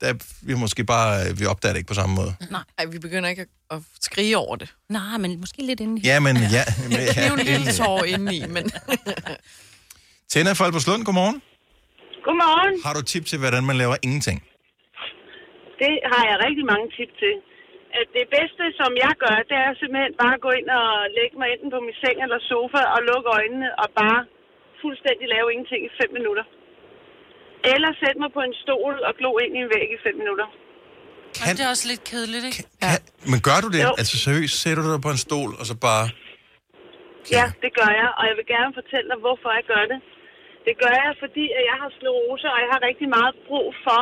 der 0.02 0.12
vi 0.48 0.54
måske 0.66 0.82
bare, 0.94 1.10
vi 1.40 1.46
opdager 1.54 1.74
det 1.74 1.80
ikke 1.82 1.92
på 1.94 2.00
samme 2.02 2.14
måde. 2.20 2.32
Nej. 2.56 2.64
Ej, 2.80 2.86
vi 2.96 3.00
begynder 3.08 3.30
ikke 3.34 3.44
at, 3.46 3.52
at 3.76 3.82
skrige 4.08 4.36
over 4.44 4.56
det. 4.62 4.70
Nej, 4.98 5.18
men 5.24 5.30
måske 5.44 5.60
lidt 5.72 5.80
inde 5.86 5.96
i. 6.00 6.02
Ja, 6.12 6.18
men 6.28 6.36
ja. 6.58 6.64
ja, 6.92 6.98
Det 7.16 7.24
er 7.24 7.28
jo 7.32 7.36
en 7.42 7.48
lille 7.54 7.72
tår 7.80 8.04
indeni, 8.12 8.40
men... 8.56 8.64
Tænder 10.34 10.54
folk 10.62 10.74
på 10.78 10.82
Slund, 10.86 11.02
godmorgen. 11.08 11.38
Godmorgen. 12.26 12.76
Har 12.86 12.94
du 12.98 13.02
tip 13.12 13.24
til, 13.32 13.38
hvordan 13.44 13.64
man 13.70 13.76
laver 13.84 13.98
ingenting? 14.08 14.38
Det 15.84 15.94
har 16.12 16.24
jeg 16.30 16.38
rigtig 16.46 16.66
mange 16.72 16.88
tip 16.98 17.12
til. 17.24 17.34
At 18.00 18.08
det 18.18 18.26
bedste, 18.38 18.64
som 18.80 18.92
jeg 19.06 19.14
gør, 19.24 19.38
det 19.50 19.58
er 19.66 19.72
simpelthen 19.82 20.14
bare 20.24 20.34
at 20.38 20.44
gå 20.48 20.52
ind 20.60 20.70
og 20.82 20.90
lægge 21.18 21.36
mig 21.42 21.48
enten 21.54 21.70
på 21.76 21.80
min 21.86 21.96
seng 22.04 22.18
eller 22.26 22.40
sofa 22.52 22.82
og 22.96 23.00
lukke 23.10 23.30
øjnene 23.38 23.70
og 23.82 23.88
bare 24.02 24.20
fuldstændig 24.84 25.26
lave 25.36 25.48
ingenting 25.54 25.82
i 25.90 25.92
fem 26.00 26.10
minutter. 26.18 26.46
Eller 27.74 27.90
sætte 28.02 28.20
mig 28.24 28.32
på 28.38 28.42
en 28.48 28.56
stol 28.64 28.96
og 29.08 29.14
glo 29.20 29.32
ind 29.44 29.54
i 29.58 29.60
en 29.66 29.70
væg 29.76 29.88
i 29.96 30.00
fem 30.06 30.16
minutter. 30.22 30.48
Kan... 31.36 31.56
Det 31.58 31.64
er 31.68 31.72
også 31.76 31.88
lidt 31.92 32.04
kedeligt, 32.12 32.44
ikke? 32.50 32.62
Ja. 32.86 32.94
Men 33.32 33.40
gør 33.48 33.60
du 33.64 33.70
det? 33.76 33.82
Jo. 33.88 33.94
Altså 34.02 34.16
seriøst, 34.26 34.56
sætter 34.64 34.84
du 34.86 34.90
dig 34.96 35.02
på 35.08 35.12
en 35.16 35.22
stol, 35.28 35.52
og 35.60 35.66
så 35.70 35.76
bare... 35.88 36.06
Ja, 37.38 37.46
det 37.64 37.72
gør 37.80 37.92
jeg, 38.02 38.10
og 38.20 38.24
jeg 38.30 38.36
vil 38.40 38.48
gerne 38.56 38.72
fortælle 38.80 39.08
dig, 39.12 39.20
hvorfor 39.26 39.50
jeg 39.58 39.66
gør 39.74 39.84
det. 39.92 40.00
Det 40.68 40.76
gør 40.84 40.96
jeg, 41.06 41.14
fordi 41.24 41.46
at 41.58 41.64
jeg 41.72 41.78
har 41.82 41.90
sklerose, 41.98 42.48
og 42.54 42.60
jeg 42.64 42.70
har 42.74 42.82
rigtig 42.90 43.08
meget 43.18 43.34
brug 43.48 43.68
for 43.86 44.00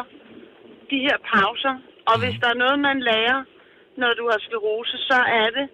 de 0.92 0.98
her 1.06 1.18
pauser. 1.32 1.76
Og 2.10 2.16
hvis 2.22 2.36
der 2.42 2.50
er 2.54 2.60
noget, 2.64 2.78
man 2.90 2.98
lærer, 3.10 3.40
når 4.02 4.12
du 4.20 4.24
har 4.32 4.40
sklerose, 4.46 4.98
så 5.10 5.20
er 5.42 5.50
det, 5.58 5.66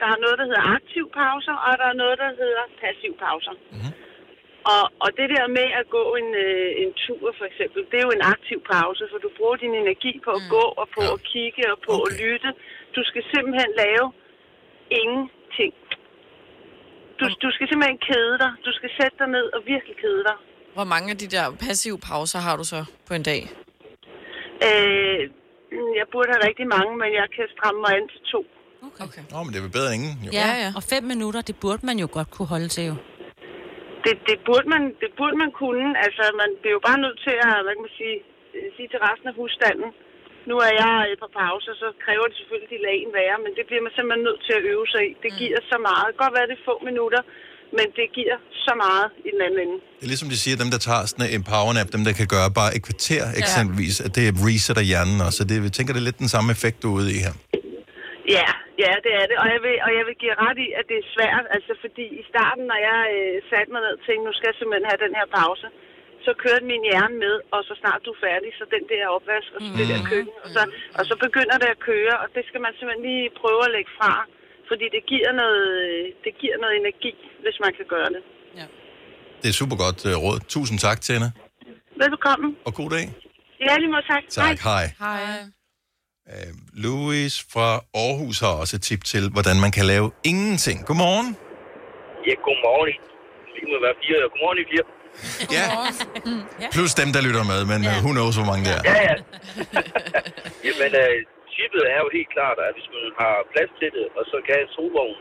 der 0.00 0.08
er 0.14 0.18
noget, 0.24 0.36
der 0.40 0.46
hedder 0.50 0.66
aktiv 0.78 1.04
pauser, 1.20 1.56
og 1.66 1.72
der 1.80 1.86
er 1.92 1.96
noget, 2.02 2.16
der 2.22 2.30
hedder 2.42 2.64
passiv 2.80 3.12
pauser. 3.24 3.54
Mm-hmm. 3.58 3.92
Og, 4.72 4.82
og 5.04 5.10
det 5.18 5.28
der 5.34 5.46
med 5.58 5.68
at 5.80 5.86
gå 5.96 6.04
en, 6.20 6.30
øh, 6.44 6.68
en 6.82 6.92
tur, 7.04 7.24
for 7.38 7.46
eksempel, 7.50 7.80
det 7.90 7.96
er 8.00 8.06
jo 8.08 8.16
en 8.18 8.26
aktiv 8.34 8.58
pause, 8.72 9.02
for 9.10 9.18
du 9.24 9.30
bruger 9.38 9.56
din 9.64 9.74
energi 9.82 10.12
på 10.24 10.30
at 10.38 10.42
mm. 10.44 10.52
gå, 10.56 10.64
og 10.80 10.86
på 10.96 11.02
ja. 11.04 11.12
at 11.14 11.20
kigge, 11.32 11.62
og 11.72 11.78
på 11.86 11.92
okay. 11.96 12.06
at 12.06 12.10
lytte. 12.22 12.50
Du 12.96 13.00
skal 13.08 13.22
simpelthen 13.32 13.72
lave 13.84 14.06
ingenting. 15.02 15.74
Du, 17.18 17.24
du 17.44 17.48
skal 17.54 17.66
simpelthen 17.68 18.00
kede 18.10 18.34
dig. 18.42 18.50
Du 18.66 18.70
skal 18.78 18.90
sætte 18.98 19.16
dig 19.22 19.28
ned 19.36 19.46
og 19.56 19.60
virkelig 19.72 19.96
kede 20.04 20.22
dig. 20.28 20.36
Hvor 20.76 20.86
mange 20.94 21.08
af 21.14 21.18
de 21.22 21.28
der 21.34 21.44
passive 21.64 21.98
pauser 22.08 22.40
har 22.46 22.54
du 22.60 22.64
så 22.74 22.80
på 23.08 23.12
en 23.18 23.24
dag? 23.30 23.42
Øh, 24.68 25.20
jeg 25.98 26.06
burde 26.12 26.28
have 26.32 26.42
rigtig 26.48 26.66
mange, 26.76 26.92
men 27.02 27.10
jeg 27.20 27.26
kan 27.36 27.46
stramme 27.54 27.80
mig 27.84 27.92
an 27.98 28.08
til 28.12 28.20
to. 28.32 28.40
Okay. 28.86 29.04
okay. 29.04 29.22
Nå, 29.32 29.38
men 29.42 29.50
det 29.52 29.58
er 29.58 29.64
vel 29.66 29.76
bedre 29.78 29.94
end 29.94 29.96
ingen. 29.98 30.14
Jo. 30.26 30.30
Ja, 30.40 30.48
ja, 30.62 30.70
og 30.78 30.82
fem 30.92 31.02
minutter, 31.12 31.40
det 31.40 31.56
burde 31.62 31.86
man 31.86 31.96
jo 31.98 32.08
godt 32.12 32.30
kunne 32.30 32.48
holde 32.54 32.68
til 32.68 32.84
jo. 32.90 32.94
Det, 34.04 34.14
det, 34.28 34.36
burde 34.48 34.68
man, 34.74 34.82
det 35.02 35.10
burde 35.18 35.36
man 35.42 35.50
kunne. 35.62 35.86
Altså, 36.04 36.24
man 36.42 36.50
bliver 36.60 36.74
jo 36.78 36.82
bare 36.88 37.00
nødt 37.04 37.18
til 37.26 37.36
at, 37.46 37.54
hvad 37.64 37.72
kan 37.76 37.84
man 37.88 37.96
sige, 38.00 38.16
øh, 38.56 38.68
sige 38.76 38.88
til 38.92 39.00
resten 39.06 39.26
af 39.30 39.34
husstanden. 39.40 39.88
Nu 40.50 40.54
er 40.66 40.72
jeg 40.82 40.94
et 41.12 41.18
par 41.22 41.32
pauser, 41.38 41.74
så 41.82 41.88
kræver 42.04 42.26
det 42.28 42.36
selvfølgelig, 42.40 42.68
at 42.70 42.74
de 42.74 42.84
lader 42.84 42.98
en 43.02 43.12
være, 43.20 43.36
men 43.44 43.52
det 43.56 43.64
bliver 43.68 43.82
man 43.86 43.92
simpelthen 43.96 44.22
nødt 44.28 44.42
til 44.46 44.54
at 44.58 44.62
øve 44.72 44.86
sig 44.92 45.02
i. 45.08 45.12
Det 45.24 45.30
giver 45.40 45.58
så 45.72 45.78
meget. 45.88 46.04
Det 46.06 46.14
kan 46.14 46.24
godt 46.26 46.36
være, 46.38 46.46
det 46.50 46.56
er 46.60 46.64
få 46.70 46.74
minutter, 46.90 47.22
men 47.78 47.86
det 47.98 48.06
giver 48.18 48.36
så 48.66 48.72
meget 48.84 49.06
i 49.28 49.30
den 49.34 49.40
anden 49.46 49.60
ende. 49.64 49.76
Det 49.98 50.04
er 50.06 50.12
ligesom 50.14 50.28
de 50.34 50.38
siger, 50.44 50.56
dem 50.62 50.70
der 50.74 50.80
tager 50.88 51.02
sådan 51.10 51.28
en 51.36 51.42
powernap, 51.52 51.88
dem 51.96 52.02
der 52.06 52.14
kan 52.20 52.28
gøre 52.36 52.48
bare 52.60 52.70
et 52.76 52.82
kvarter 52.88 53.24
eksempelvis, 53.42 53.96
at 54.06 54.12
det 54.18 54.24
resetter 54.46 54.84
hjernen 54.90 55.18
også. 55.26 55.36
Så 55.38 55.44
det, 55.48 55.54
jeg 55.68 55.74
tænker, 55.78 55.90
det 55.94 56.00
er 56.04 56.08
lidt 56.10 56.20
den 56.24 56.32
samme 56.36 56.48
effekt, 56.56 56.76
du 56.82 56.86
er 56.90 56.96
ude 57.00 57.10
i 57.16 57.18
her. 57.26 57.34
Ja, 58.36 58.48
ja, 58.84 58.92
det 59.04 59.12
er 59.20 59.26
det. 59.30 59.36
Og 59.42 59.48
jeg 59.54 59.60
vil, 59.64 59.76
og 59.86 59.90
jeg 59.98 60.04
vil 60.08 60.16
give 60.22 60.34
ret 60.44 60.58
i, 60.66 60.68
at 60.78 60.84
det 60.90 60.96
er 61.02 61.06
svært. 61.16 61.44
Altså, 61.56 61.72
fordi 61.84 62.06
i 62.20 62.22
starten, 62.32 62.64
når 62.72 62.80
jeg 62.90 63.00
øh, 63.18 63.34
satte 63.50 63.70
mig 63.72 63.80
ned 63.84 63.92
og 63.98 64.02
tænkte, 64.06 64.24
nu 64.28 64.32
skal 64.36 64.48
jeg 64.50 64.56
simpelthen 64.58 64.90
have 64.90 65.04
den 65.06 65.14
her 65.18 65.26
pause, 65.38 65.66
så 66.26 66.30
kørte 66.44 66.64
min 66.72 66.82
hjerne 66.90 67.16
med, 67.24 67.34
og 67.54 67.60
så 67.68 67.72
snart 67.80 68.00
du 68.06 68.10
er 68.16 68.22
færdig, 68.28 68.50
så 68.58 68.64
den 68.76 68.84
der 68.92 69.02
opvask, 69.16 69.48
og 69.56 69.60
så 69.66 69.70
det 69.78 69.86
der 69.92 70.00
køkken, 70.12 70.36
og 70.44 70.48
så, 70.54 70.62
og 70.98 71.02
så 71.10 71.14
begynder 71.26 71.56
det 71.62 71.68
at 71.74 71.80
køre, 71.90 72.14
og 72.22 72.26
det 72.36 72.42
skal 72.48 72.60
man 72.66 72.72
simpelthen 72.76 73.04
lige 73.10 73.24
prøve 73.42 73.62
at 73.68 73.72
lægge 73.76 73.92
fra, 73.98 74.12
fordi 74.70 74.86
det 74.96 75.02
giver 75.12 75.30
noget, 75.42 75.68
det 76.24 76.32
giver 76.42 76.56
noget 76.62 76.74
energi, 76.82 77.12
hvis 77.44 77.56
man 77.64 77.72
kan 77.78 77.86
gøre 77.94 78.10
det. 78.16 78.22
Det 79.42 79.48
er 79.48 79.56
super 79.62 79.76
godt 79.84 80.00
uh, 80.10 80.16
råd. 80.24 80.38
Tusind 80.54 80.78
tak, 80.86 80.98
Tina. 81.06 81.28
Velbekomme. 82.00 82.48
Og 82.68 82.72
god 82.74 82.90
dag. 82.96 83.04
Ja, 83.66 83.72
lige 83.76 83.92
måde 83.94 84.06
tak. 84.12 84.22
Tak, 84.28 84.58
hej. 84.70 84.84
Hej. 84.98 85.59
Uh, 86.28 86.52
Louis 86.84 87.32
fra 87.52 87.68
Aarhus 88.02 88.38
har 88.44 88.52
også 88.62 88.74
et 88.78 88.84
tip 88.88 89.02
til, 89.12 89.24
hvordan 89.34 89.56
man 89.64 89.72
kan 89.78 89.84
lave 89.92 90.06
ingenting. 90.30 90.78
Godmorgen. 90.88 91.28
Ja, 92.26 92.34
godmorgen. 92.46 92.96
Vi 93.56 93.62
må 93.70 93.76
være 93.86 93.96
fire. 94.02 94.16
Godmorgen, 94.32 94.58
I 94.62 94.66
fire. 94.72 94.84
Ja. 95.56 95.66
Plus 96.74 96.92
dem, 97.00 97.08
der 97.14 97.20
lytter 97.26 97.44
med, 97.52 97.60
men 97.72 97.80
ja. 97.88 97.94
who 98.04 98.10
knows, 98.16 98.34
hvor 98.38 98.48
mange 98.50 98.62
der 98.68 98.74
er. 98.78 98.82
Ja, 98.90 98.96
ja. 99.08 99.16
Jamen, 100.66 100.92
uh, 101.02 101.16
tippet 101.54 101.82
er 101.94 101.98
jo 102.04 102.08
helt 102.16 102.30
klart, 102.36 102.58
at 102.66 102.72
hvis 102.76 102.88
man 102.94 103.04
har 103.22 103.34
plads 103.52 103.72
til 103.80 103.90
det, 103.96 104.06
og 104.18 104.22
så 104.30 104.36
kan 104.46 104.56
en 104.64 104.70
solvogn, 104.76 105.18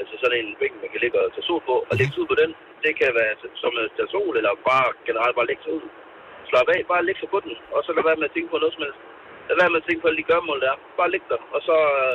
altså 0.00 0.14
sådan 0.22 0.38
en 0.42 0.50
bænk, 0.60 0.74
man 0.84 0.90
kan 0.92 1.00
ligge 1.04 1.16
og 1.24 1.30
tage 1.34 1.46
sol 1.48 1.62
på, 1.70 1.76
og 1.90 1.94
lægge 1.98 2.12
sig 2.12 2.22
ud 2.22 2.30
på 2.32 2.38
den, 2.42 2.50
det 2.84 2.92
kan 3.00 3.10
være 3.20 3.32
som 3.62 3.72
at 3.82 3.86
tage 3.96 4.10
sol, 4.14 4.32
eller 4.40 4.52
bare 4.70 4.86
generelt 5.08 5.34
bare 5.38 5.48
lægge 5.50 5.64
sig 5.66 5.74
ud. 5.78 5.86
Slap 6.48 6.68
af, 6.74 6.80
bare 6.92 7.06
lægge 7.08 7.20
sig 7.22 7.30
på 7.34 7.38
den, 7.46 7.54
og 7.74 7.80
så 7.84 7.90
lad 7.96 8.04
være 8.08 8.18
med 8.20 8.28
at 8.30 8.34
tænke 8.34 8.50
på 8.52 8.58
noget 8.62 8.74
som 8.76 8.84
helst. 8.86 9.02
Lad 9.48 9.56
være 9.60 9.72
med 9.72 9.80
at 9.82 9.86
tænke 9.86 10.00
på 10.02 10.08
alle 10.08 10.20
de 10.22 10.30
gørmål, 10.30 10.58
der 10.64 10.68
er. 10.74 10.78
Bare 10.98 11.10
læg 11.14 11.24
dig, 11.32 11.40
og 11.54 11.60
så 11.68 11.76
uh, 12.00 12.14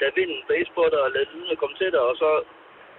lad 0.00 0.10
vinden 0.18 0.38
blæse 0.48 0.70
på 0.78 0.82
dig, 0.92 1.00
og 1.06 1.10
lad 1.16 1.24
lydene 1.32 1.56
komme 1.62 1.76
til 1.80 1.90
dig, 1.94 2.02
og 2.10 2.14
så 2.22 2.30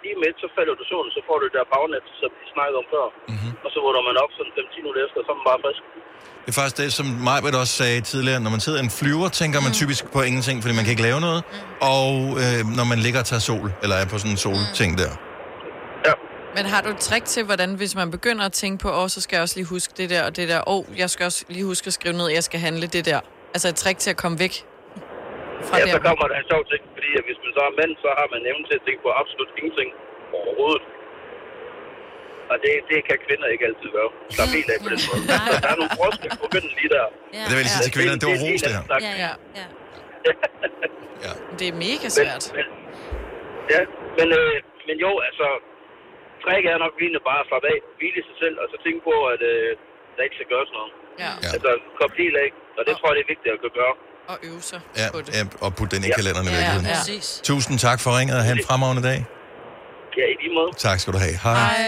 lige 0.03 0.17
med, 0.23 0.31
så 0.43 0.47
falder 0.57 0.73
du 0.79 0.83
solen, 0.91 1.11
så 1.17 1.21
får 1.27 1.35
du 1.39 1.43
det 1.47 1.55
der 1.57 1.65
bagnet, 1.75 2.05
som 2.19 2.29
vi 2.39 2.45
snakkede 2.55 2.77
om 2.81 2.87
før. 2.93 3.05
Mm-hmm. 3.31 3.53
Og 3.65 3.69
så 3.73 3.77
vågner 3.85 4.03
man 4.09 4.15
op 4.23 4.31
sådan 4.37 4.53
5-10 4.57 4.79
minutter 4.81 5.01
efter, 5.05 5.19
så 5.25 5.29
er 5.33 5.37
man 5.39 5.47
bare 5.51 5.59
frisk. 5.65 5.83
Det 6.43 6.49
er 6.53 6.57
faktisk 6.61 6.77
det, 6.83 6.89
som 6.99 7.07
Majbert 7.27 7.55
også 7.63 7.75
sagde 7.81 7.99
tidligere. 8.11 8.39
Når 8.45 8.51
man 8.55 8.61
sidder 8.65 8.79
i 8.81 8.85
en 8.89 8.93
flyver, 8.99 9.27
tænker 9.41 9.59
man 9.67 9.73
typisk 9.81 10.03
på 10.15 10.19
ingenting, 10.29 10.55
fordi 10.63 10.73
man 10.77 10.83
kan 10.85 10.91
ikke 10.95 11.05
lave 11.09 11.19
noget. 11.27 11.41
Og 11.99 12.11
øh, 12.43 12.59
når 12.79 12.85
man 12.91 12.99
ligger 13.05 13.19
og 13.23 13.27
tager 13.31 13.43
sol, 13.49 13.67
eller 13.83 13.95
er 14.01 14.05
på 14.11 14.17
sådan 14.21 14.35
en 14.35 14.41
solting 14.45 14.91
der. 15.03 15.13
Men 16.57 16.65
har 16.65 16.81
du 16.81 16.89
et 16.89 16.97
trick 16.97 17.25
til, 17.25 17.43
hvordan 17.43 17.73
hvis 17.73 17.95
man 17.95 18.11
begynder 18.11 18.45
at 18.45 18.53
tænke 18.53 18.81
på, 18.81 18.89
åh, 18.91 19.03
oh, 19.03 19.09
så 19.09 19.21
skal 19.21 19.35
jeg 19.35 19.41
også 19.41 19.55
lige 19.55 19.65
huske 19.65 19.93
det 19.97 20.09
der 20.09 20.23
og 20.25 20.35
det 20.35 20.49
der, 20.49 20.69
åh, 20.69 20.75
oh, 20.77 20.85
jeg 20.97 21.09
skal 21.09 21.25
også 21.25 21.45
lige 21.49 21.65
huske 21.65 21.87
at 21.87 21.93
skrive 21.93 22.15
ned, 22.17 22.27
jeg 22.27 22.43
skal 22.43 22.59
handle 22.59 22.87
det 22.87 23.05
der. 23.05 23.19
Altså 23.57 23.69
et 23.73 23.77
trick 23.83 23.97
til 24.05 24.11
at 24.15 24.19
komme 24.23 24.37
væk 24.45 24.55
fra 25.67 25.75
ja, 25.77 25.83
der. 25.85 25.95
så 25.97 25.99
kommer 26.07 26.25
der 26.31 26.35
en 26.41 26.47
sjov 26.51 26.61
ting, 26.71 26.81
fordi 26.95 27.09
at 27.19 27.23
hvis 27.27 27.39
man 27.43 27.51
så 27.57 27.61
er 27.69 27.73
mand, 27.79 27.91
så 28.03 28.09
har 28.19 28.27
man 28.33 28.39
evnen 28.49 28.65
til 28.69 28.75
at 28.79 28.83
tænke 28.87 29.01
på 29.05 29.11
absolut 29.21 29.49
ingenting 29.59 29.89
overhovedet. 30.39 30.83
Og 32.51 32.55
det, 32.63 32.71
det 32.89 32.97
kan 33.07 33.17
kvinder 33.25 33.47
ikke 33.53 33.65
altid 33.69 33.89
gøre. 33.97 34.11
Slap 34.35 34.49
helt 34.57 34.69
af 34.73 34.77
på 34.85 34.89
den 34.93 35.01
måde. 35.07 35.21
Så 35.51 35.55
der 35.63 35.69
er 35.73 35.77
nogle 35.81 35.93
forskelle 36.01 36.35
på 36.41 36.47
kønnen 36.53 36.71
lige 36.79 36.91
der. 36.95 37.05
Ja. 37.37 37.43
Det 37.47 37.53
vil 37.55 37.63
jeg 37.65 37.71
sige 37.73 37.83
til 37.87 37.93
kvinderne, 37.97 38.19
det 38.23 38.27
var 38.33 38.39
ros, 38.45 38.61
det 38.65 38.71
her. 38.75 38.83
Ja, 39.07 39.13
ja, 39.25 39.31
ja. 39.59 39.65
Det 41.59 41.65
er 41.71 41.75
mega 41.85 42.07
svært. 42.17 42.43
Men, 42.45 42.55
men, 42.57 42.65
ja, 43.73 43.81
men, 44.17 44.27
øh, 44.39 44.55
men 44.87 44.95
jo, 45.05 45.11
altså, 45.27 45.47
træk 46.43 46.63
er 46.73 46.77
nok 46.85 46.93
egentlig 47.03 47.23
bare 47.29 47.39
at 47.43 47.47
slappe 47.49 47.67
af, 47.73 47.79
hvile 47.97 48.21
sig 48.29 48.37
selv, 48.43 48.55
og 48.61 48.67
så 48.71 48.77
tænke 48.85 49.01
på, 49.09 49.15
at 49.33 49.41
øh, 49.51 49.69
der 50.15 50.21
ikke 50.25 50.37
skal 50.39 50.49
gøres 50.53 50.71
noget. 50.77 50.91
Ja. 51.23 51.31
Altså, 51.55 51.71
kop 51.99 52.13
helt 52.23 52.37
af, 52.43 52.49
og 52.77 52.83
det 52.87 52.93
tror 52.99 53.07
jeg, 53.09 53.15
det 53.17 53.23
er 53.25 53.29
vigtigt 53.33 53.51
at 53.55 53.59
kunne 53.63 53.77
gøre. 53.81 53.93
Og 54.31 54.37
øve 54.49 54.61
sig 54.71 54.79
Ja, 55.01 55.07
på 55.15 55.19
det. 55.25 55.29
ja, 55.37 55.41
og 55.65 55.69
putte 55.77 55.91
den 55.95 56.03
i 56.07 56.09
Ja. 56.11 56.15
kalenderen 56.19 56.47
i 56.47 56.49
Ja, 56.49 56.55
virkeligheden. 56.57 56.87
ja. 56.93 56.99
Præcis. 57.01 57.27
Tusind 57.51 57.75
tak 57.87 57.99
for 58.03 58.09
ringet, 58.17 58.35
og 58.39 58.43
have 58.47 58.55
en 58.59 58.65
fremragende 58.69 59.03
dag. 59.09 59.19
Ja, 60.19 60.25
i 60.33 60.35
lige 60.43 60.53
måde. 60.59 60.71
Tak 60.87 60.97
skal 61.01 61.11
du 61.15 61.19
have. 61.25 61.35
Hej. 61.47 61.59
Hej. 61.59 61.85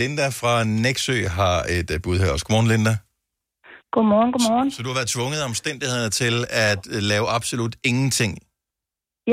Linda 0.00 0.26
fra 0.40 0.52
Næksø 0.84 1.16
har 1.40 1.56
et 1.76 1.88
uh, 1.94 1.98
bud 2.04 2.16
her 2.22 2.30
også. 2.34 2.44
Godmorgen, 2.46 2.68
Linda. 2.74 2.94
Godmorgen, 3.94 4.30
godmorgen. 4.34 4.70
Så 4.76 4.78
du 4.84 4.88
har 4.90 4.96
været 5.00 5.10
tvunget 5.16 5.38
af 5.42 5.46
omstændighederne 5.52 6.10
til 6.22 6.34
at 6.68 6.82
øh, 6.94 7.00
lave 7.12 7.26
absolut 7.38 7.74
ingenting. 7.90 8.32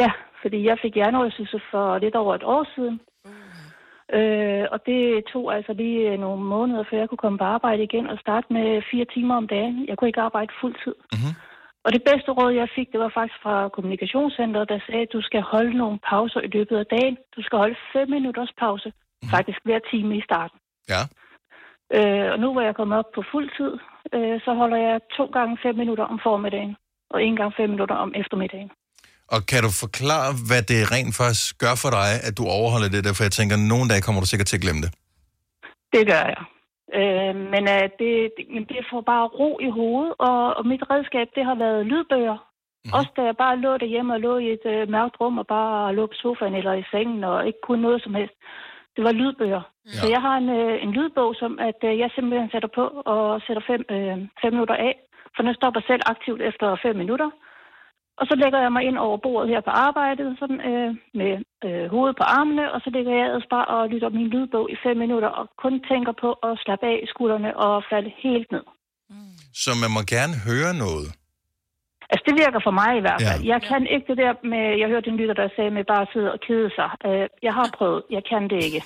Ja, 0.01 0.09
fordi 0.41 0.59
jeg 0.69 0.77
fik 0.83 0.93
hjernerystelse 0.99 1.57
for 1.71 1.85
lidt 2.03 2.15
over 2.21 2.33
et 2.39 2.45
år 2.55 2.63
siden. 2.75 2.95
Øh, 4.17 4.65
og 4.73 4.79
det 4.85 5.25
tog 5.33 5.55
altså 5.55 5.73
lige 5.73 6.11
øh, 6.11 6.19
nogle 6.19 6.43
måneder, 6.43 6.83
før 6.89 6.97
jeg 6.97 7.09
kunne 7.09 7.25
komme 7.25 7.37
på 7.37 7.43
arbejde 7.43 7.83
igen 7.83 8.07
og 8.07 8.17
starte 8.19 8.47
med 8.53 8.81
fire 8.91 9.05
timer 9.13 9.35
om 9.35 9.47
dagen. 9.47 9.85
Jeg 9.87 9.97
kunne 9.97 10.09
ikke 10.09 10.21
arbejde 10.21 10.51
fuld 10.61 10.75
tid. 10.83 10.95
Mm-hmm. 11.13 11.33
Og 11.85 11.89
det 11.93 12.03
bedste 12.09 12.31
råd, 12.31 12.51
jeg 12.53 12.69
fik, 12.75 12.87
det 12.91 12.99
var 12.99 13.11
faktisk 13.17 13.39
fra 13.43 13.69
kommunikationscenteret, 13.69 14.69
der 14.69 14.79
sagde, 14.85 15.01
at 15.01 15.13
du 15.13 15.21
skal 15.21 15.41
holde 15.41 15.77
nogle 15.77 15.99
pauser 16.09 16.41
i 16.41 16.47
løbet 16.47 16.77
af 16.77 16.85
dagen. 16.85 17.17
Du 17.35 17.41
skal 17.43 17.57
holde 17.57 17.75
fem 17.93 18.09
minutters 18.09 18.51
pause, 18.57 18.89
mm-hmm. 18.89 19.29
faktisk 19.35 19.59
hver 19.63 19.79
time 19.91 20.17
i 20.17 20.21
starten. 20.21 20.57
Ja. 20.93 21.01
Øh, 21.97 22.31
og 22.33 22.39
nu 22.39 22.51
hvor 22.51 22.61
jeg 22.61 22.69
er 22.69 22.79
kommet 22.79 22.97
op 22.97 23.11
på 23.15 23.23
fuld 23.31 23.49
tid, 23.57 23.73
øh, 24.15 24.41
så 24.45 24.53
holder 24.53 24.77
jeg 24.77 25.01
to 25.17 25.25
gange 25.25 25.57
fem 25.63 25.75
minutter 25.75 26.03
om 26.03 26.19
formiddagen, 26.23 26.75
og 27.09 27.23
en 27.23 27.35
gang 27.35 27.53
fem 27.57 27.69
minutter 27.69 27.95
om 27.95 28.13
eftermiddagen. 28.15 28.71
Og 29.33 29.39
kan 29.51 29.61
du 29.65 29.71
forklare, 29.83 30.29
hvad 30.47 30.61
det 30.71 30.79
rent 30.93 31.13
faktisk 31.21 31.47
gør 31.63 31.75
for 31.83 31.91
dig, 31.99 32.09
at 32.27 32.33
du 32.39 32.43
overholder 32.57 32.89
det 32.95 33.01
der? 33.05 33.13
For 33.15 33.23
jeg 33.27 33.35
tænker, 33.37 33.55
at 33.59 33.65
nogle 33.73 33.89
dage 33.91 34.05
kommer 34.05 34.21
du 34.21 34.29
sikkert 34.29 34.49
til 34.49 34.59
at 34.59 34.65
glemme 34.65 34.81
det. 34.85 34.91
Det 35.95 36.03
gør 36.11 36.23
jeg. 36.33 36.41
Øh, 36.99 37.35
men 37.53 37.63
øh, 37.75 37.85
det, 37.99 38.11
det, 38.35 38.43
men 38.55 38.63
det 38.71 38.79
får 38.91 39.01
bare 39.11 39.25
ro 39.39 39.49
i 39.67 39.69
hovedet, 39.79 40.13
og, 40.27 40.39
og 40.57 40.63
mit 40.71 40.83
redskab, 40.91 41.27
det 41.35 41.43
har 41.49 41.57
været 41.65 41.85
lydbøger. 41.91 42.37
Mm-hmm. 42.39 42.95
Også 42.97 43.11
da 43.17 43.21
jeg 43.29 43.37
bare 43.45 43.61
lå 43.65 43.71
derhjemme 43.83 44.13
og 44.13 44.19
lå 44.27 44.33
i 44.45 44.47
et 44.57 44.65
øh, 44.73 44.89
mørkt 44.95 45.15
rum 45.21 45.37
og 45.41 45.47
bare 45.47 45.95
lå 45.97 46.03
på 46.07 46.17
sofaen 46.21 46.55
eller 46.59 46.73
i 46.73 46.85
sengen 46.91 47.23
og 47.23 47.47
ikke 47.47 47.61
kunne 47.67 47.81
noget 47.87 48.03
som 48.03 48.13
helst. 48.19 48.35
Det 48.95 49.03
var 49.07 49.11
lydbøger. 49.11 49.63
Ja. 49.85 49.91
Så 49.99 50.05
jeg 50.15 50.21
har 50.27 50.35
en, 50.37 50.49
øh, 50.59 50.83
en 50.83 50.91
lydbog, 50.97 51.35
som 51.41 51.51
at 51.69 51.79
øh, 51.89 51.99
jeg 51.99 52.09
simpelthen 52.15 52.49
sætter 52.51 52.71
på 52.79 52.85
og 53.13 53.41
sætter 53.47 53.63
fem, 53.71 53.81
øh, 53.95 54.17
fem 54.41 54.51
minutter 54.53 54.75
af. 54.87 54.93
For 55.35 55.41
den 55.43 55.55
stopper 55.59 55.81
selv 55.87 56.01
aktivt 56.13 56.41
efter 56.41 56.67
fem 56.85 56.95
minutter. 56.95 57.29
Og 58.19 58.25
så 58.29 58.35
lægger 58.41 58.59
jeg 58.65 58.71
mig 58.75 58.83
ind 58.89 58.97
over 58.97 59.17
bordet 59.25 59.49
her 59.53 59.61
på 59.61 59.73
arbejdet, 59.87 60.27
sådan, 60.39 60.61
øh, 60.71 60.89
med 61.19 61.33
øh, 61.67 61.85
hovedet 61.93 62.15
på 62.19 62.25
armene, 62.39 62.65
og 62.73 62.79
så 62.83 62.89
ligger 62.95 63.11
jeg 63.15 63.25
ellers 63.25 63.49
bare 63.55 63.67
og 63.75 63.89
lytter 63.89 64.09
min 64.09 64.27
lydbog 64.33 64.65
i 64.73 64.75
fem 64.83 64.97
minutter, 65.03 65.29
og 65.39 65.45
kun 65.63 65.73
tænker 65.91 66.13
på 66.23 66.29
at 66.47 66.59
slappe 66.63 66.85
af 66.91 66.97
i 67.03 67.07
skuldrene 67.13 67.51
og 67.57 67.83
falde 67.91 68.11
helt 68.23 68.51
ned. 68.55 68.65
Så 69.63 69.71
man 69.81 69.91
må 69.95 70.01
gerne 70.15 70.35
høre 70.49 70.73
noget. 70.85 71.18
Altså, 72.11 72.23
det 72.27 72.35
virker 72.43 72.59
for 72.67 72.73
mig 72.81 72.91
i 72.99 73.03
hvert 73.05 73.21
fald. 73.27 73.41
Ja. 73.43 73.49
Jeg 73.53 73.59
kan 73.69 73.81
ikke 73.93 74.07
det 74.11 74.17
der 74.23 74.33
med, 74.53 74.63
jeg 74.81 74.87
hørte 74.93 75.09
en 75.11 75.19
lytter, 75.21 75.35
der 75.41 75.55
sagde 75.55 75.71
med 75.77 75.83
bare 75.93 76.03
at 76.05 76.11
sidde 76.13 76.29
og 76.35 76.39
kede 76.47 76.69
sig. 76.77 76.89
Uh, 77.07 77.25
jeg 77.47 77.53
har 77.59 77.67
prøvet, 77.77 78.01
jeg 78.15 78.23
kan 78.31 78.43
det 78.51 78.59
ikke. 78.67 78.81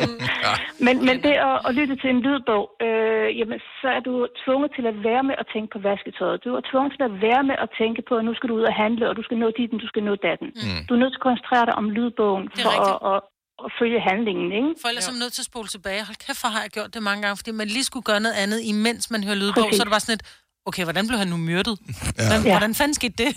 men, 0.86 0.94
men 1.06 1.16
det 1.24 1.34
at, 1.50 1.56
at 1.66 1.72
lytte 1.78 1.94
til 2.02 2.10
en 2.14 2.20
lydbog, 2.26 2.64
øh, 2.86 3.28
jamen, 3.38 3.58
så 3.80 3.88
er 3.96 4.02
du 4.08 4.14
tvunget 4.42 4.70
til 4.76 4.84
at 4.92 4.96
være 5.08 5.24
med 5.28 5.36
at 5.42 5.46
tænke 5.54 5.68
på 5.74 5.80
vasketøjet. 5.88 6.38
Du 6.44 6.50
er 6.58 6.62
tvunget 6.70 6.90
til 6.96 7.04
at 7.10 7.14
være 7.26 7.42
med 7.50 7.56
at 7.64 7.68
tænke 7.80 8.00
på, 8.08 8.14
at 8.20 8.24
nu 8.28 8.32
skal 8.36 8.48
du 8.50 8.54
ud 8.60 8.66
og 8.70 8.74
handle, 8.84 9.04
og 9.10 9.14
du 9.18 9.22
skal 9.26 9.36
nå 9.42 9.48
dit, 9.58 9.70
du 9.84 9.88
skal 9.92 10.02
nå 10.08 10.14
datten. 10.28 10.48
Mm. 10.64 10.80
Du 10.86 10.90
er 10.94 11.00
nødt 11.02 11.12
til 11.12 11.20
at 11.22 11.26
koncentrere 11.28 11.64
dig 11.68 11.74
om 11.82 11.86
lydbogen 11.96 12.46
for 12.62 12.72
at, 12.88 12.96
at, 13.10 13.18
at 13.64 13.70
følge 13.78 14.00
handlingen, 14.10 14.48
ikke? 14.58 14.70
Forældre, 14.84 15.02
som 15.08 15.14
er 15.16 15.22
nødt 15.24 15.34
til 15.36 15.44
at 15.44 15.50
spole 15.52 15.68
tilbage. 15.76 16.00
Hold 16.08 16.18
kæft, 16.26 16.40
hvor 16.42 16.50
har 16.56 16.62
jeg 16.66 16.72
gjort 16.76 16.90
det 16.94 17.02
mange 17.08 17.20
gange, 17.22 17.36
fordi 17.40 17.52
man 17.62 17.68
lige 17.76 17.86
skulle 17.90 18.06
gøre 18.10 18.22
noget 18.26 18.36
andet, 18.44 18.58
imens 18.72 19.04
man 19.14 19.20
hører 19.26 19.38
lydbog, 19.42 19.64
Præcis. 19.64 19.76
så 19.76 19.82
er 19.82 19.86
det 19.88 19.96
bare 19.96 20.06
sådan 20.06 20.18
et, 20.20 20.24
okay, 20.68 20.84
hvordan 20.88 21.04
blev 21.08 21.18
han 21.22 21.28
nu 21.34 21.36
myrdet? 21.50 21.74
Ja. 21.86 22.24
Hvordan, 22.28 22.42
Ja. 22.48 22.52
hvordan 22.56 22.74
fanden 22.80 22.94
skete 23.00 23.16
det? 23.24 23.30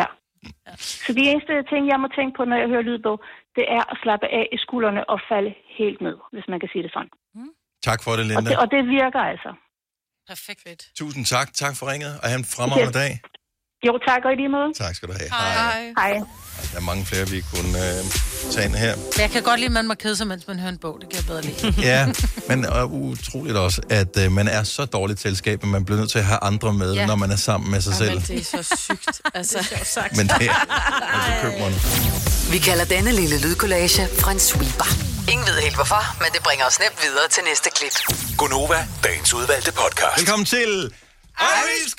Ja. 0.00 0.06
Så 1.06 1.10
de 1.18 1.22
eneste 1.30 1.52
ting, 1.72 1.82
jeg 1.92 1.98
må 2.02 2.08
tænke 2.18 2.32
på, 2.38 2.42
når 2.50 2.56
jeg 2.62 2.68
hører 2.72 2.82
lydbog, 2.90 3.16
det 3.56 3.64
er 3.76 3.82
at 3.92 3.96
slappe 4.02 4.26
af 4.38 4.44
i 4.56 4.58
skuldrene 4.64 5.02
og 5.12 5.18
falde 5.30 5.50
helt 5.78 6.00
ned, 6.06 6.16
hvis 6.34 6.46
man 6.52 6.58
kan 6.62 6.68
sige 6.72 6.82
det 6.86 6.92
sådan. 6.96 7.10
Tak 7.88 8.00
for 8.04 8.10
det, 8.18 8.20
Og 8.20 8.26
Linda. 8.30 8.50
det, 8.50 8.56
og 8.62 8.66
det 8.74 8.82
virker 8.98 9.20
altså. 9.32 9.50
Perfekt. 10.32 10.82
Tusind 11.00 11.24
tak. 11.34 11.48
Tak 11.62 11.74
for 11.78 11.84
ringet, 11.92 12.12
og 12.22 12.26
have 12.30 12.38
en 12.44 12.48
fremragende 12.56 12.92
dag. 13.02 13.12
Jo, 13.86 13.98
tak 14.08 14.20
og 14.24 14.32
i 14.32 14.36
lige 14.36 14.48
måde. 14.48 14.72
Tak 14.84 14.94
skal 14.96 15.08
du 15.08 15.14
have. 15.20 15.30
Hej. 15.30 15.92
Hej. 15.98 16.20
Der 16.72 16.78
er 16.78 16.82
mange 16.82 17.06
flere, 17.06 17.28
vi 17.28 17.44
kunne 17.54 17.78
øh, 17.78 18.04
tage 18.52 18.66
ind 18.66 18.74
her. 18.74 18.94
Jeg 19.18 19.30
kan 19.30 19.42
godt 19.42 19.60
lide, 19.60 19.66
at 19.66 19.72
man 19.72 19.86
må 19.88 19.94
kede 19.94 20.16
sig, 20.16 20.26
mens 20.26 20.46
man 20.48 20.58
hører 20.58 20.72
en 20.72 20.78
bog. 20.78 20.98
Det 21.00 21.08
kan 21.10 21.16
jeg 21.18 21.26
bedre 21.26 21.42
lide. 21.42 21.74
Ja, 21.90 22.06
men 22.48 22.64
øh, 22.66 22.84
utroligt 22.92 23.56
også, 23.56 23.80
at 23.90 24.18
øh, 24.18 24.32
man 24.32 24.48
er 24.48 24.62
så 24.62 24.84
dårligt 24.84 25.20
selskab, 25.20 25.62
at 25.62 25.68
man 25.68 25.84
bliver 25.84 25.98
nødt 26.00 26.10
til 26.10 26.18
at 26.18 26.24
have 26.24 26.38
andre 26.42 26.72
med, 26.72 26.92
Ja. 26.94 27.00
ja. 27.00 27.06
når 27.06 27.14
man 27.14 27.30
er 27.30 27.36
sammen 27.36 27.70
med 27.70 27.80
sig 27.80 27.94
selv. 27.94 28.10
Men 28.10 28.20
det 28.28 28.38
er 28.40 28.62
så 28.62 28.76
sygt. 28.82 29.20
Altså, 29.34 29.58
det 29.70 29.80
er 29.80 29.84
sagt. 29.84 30.16
Men 30.16 30.26
det 30.28 30.46
er 30.46 31.64
altså. 31.64 32.50
Vi 32.52 32.58
kalder 32.58 32.84
denne 32.84 33.12
lille 33.12 33.40
lydkollage 33.40 34.08
en 34.32 34.38
sweeper. 34.40 34.88
Ingen 35.32 35.46
ved 35.46 35.54
helt 35.62 35.74
hvorfor, 35.74 36.02
men 36.22 36.28
det 36.32 36.42
bringer 36.42 36.66
os 36.66 36.78
nemt 36.80 37.02
videre 37.02 37.28
til 37.30 37.42
næste 37.48 37.70
klip. 37.76 38.16
Gunova, 38.38 38.86
dagens 39.04 39.34
udvalgte 39.34 39.72
podcast. 39.72 40.18
Velkommen 40.20 40.46
til 40.46 40.90
Iris 41.40 41.94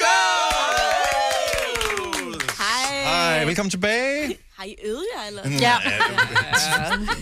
Hej. 3.15 3.35
Hej, 3.35 3.45
velkommen 3.45 3.69
tilbage. 3.69 4.37
Har 4.57 4.65
I 4.65 4.75
øvet 4.85 5.05
jer, 5.15 5.27
eller? 5.27 5.49
Ja. 5.49 5.75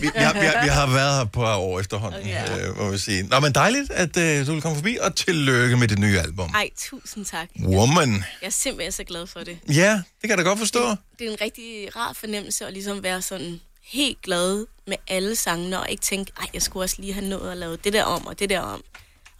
vi, 0.00 0.10
har, 0.14 0.32
vi, 0.32 0.46
har, 0.46 0.62
vi 0.62 0.68
har 0.68 0.86
været 0.86 1.16
her 1.16 1.24
på 1.24 1.42
et 1.42 1.54
år 1.54 1.80
efterhånden, 1.80 2.20
okay. 2.20 2.68
øh, 2.68 2.76
må 2.78 2.90
vi 2.90 2.98
sige. 2.98 3.22
Nå, 3.22 3.40
men 3.40 3.52
dejligt, 3.52 3.90
at 3.90 4.16
øh, 4.16 4.46
du 4.46 4.52
vil 4.52 4.62
komme 4.62 4.76
forbi, 4.76 4.98
og 5.00 5.16
tillykke 5.16 5.76
med 5.76 5.88
det 5.88 5.98
nye 5.98 6.18
album. 6.18 6.50
Ej, 6.54 6.70
tusind 6.78 7.24
tak. 7.24 7.48
Woman. 7.64 8.12
Jeg 8.12 8.46
er 8.46 8.50
simpelthen 8.50 8.92
så 8.92 9.04
glad 9.04 9.26
for 9.26 9.40
det. 9.40 9.58
Ja, 9.68 9.92
det 9.92 10.04
kan 10.20 10.30
jeg 10.30 10.38
da 10.38 10.42
godt 10.42 10.58
forstå. 10.58 10.80
Det 11.18 11.26
er 11.26 11.30
en 11.30 11.40
rigtig 11.40 11.96
rar 11.96 12.12
fornemmelse 12.12 12.66
at 12.66 12.72
ligesom 12.72 13.02
være 13.02 13.22
sådan 13.22 13.60
helt 13.84 14.22
glad 14.22 14.66
med 14.86 14.96
alle 15.08 15.36
sangene, 15.36 15.80
og 15.80 15.90
ikke 15.90 16.02
tænke, 16.02 16.32
ej, 16.40 16.46
jeg 16.54 16.62
skulle 16.62 16.84
også 16.84 16.96
lige 16.98 17.12
have 17.12 17.26
nået 17.26 17.50
at 17.50 17.56
lave 17.56 17.76
det 17.84 17.92
der 17.92 18.04
om, 18.04 18.26
og 18.26 18.38
det 18.38 18.50
der 18.50 18.60
om. 18.60 18.82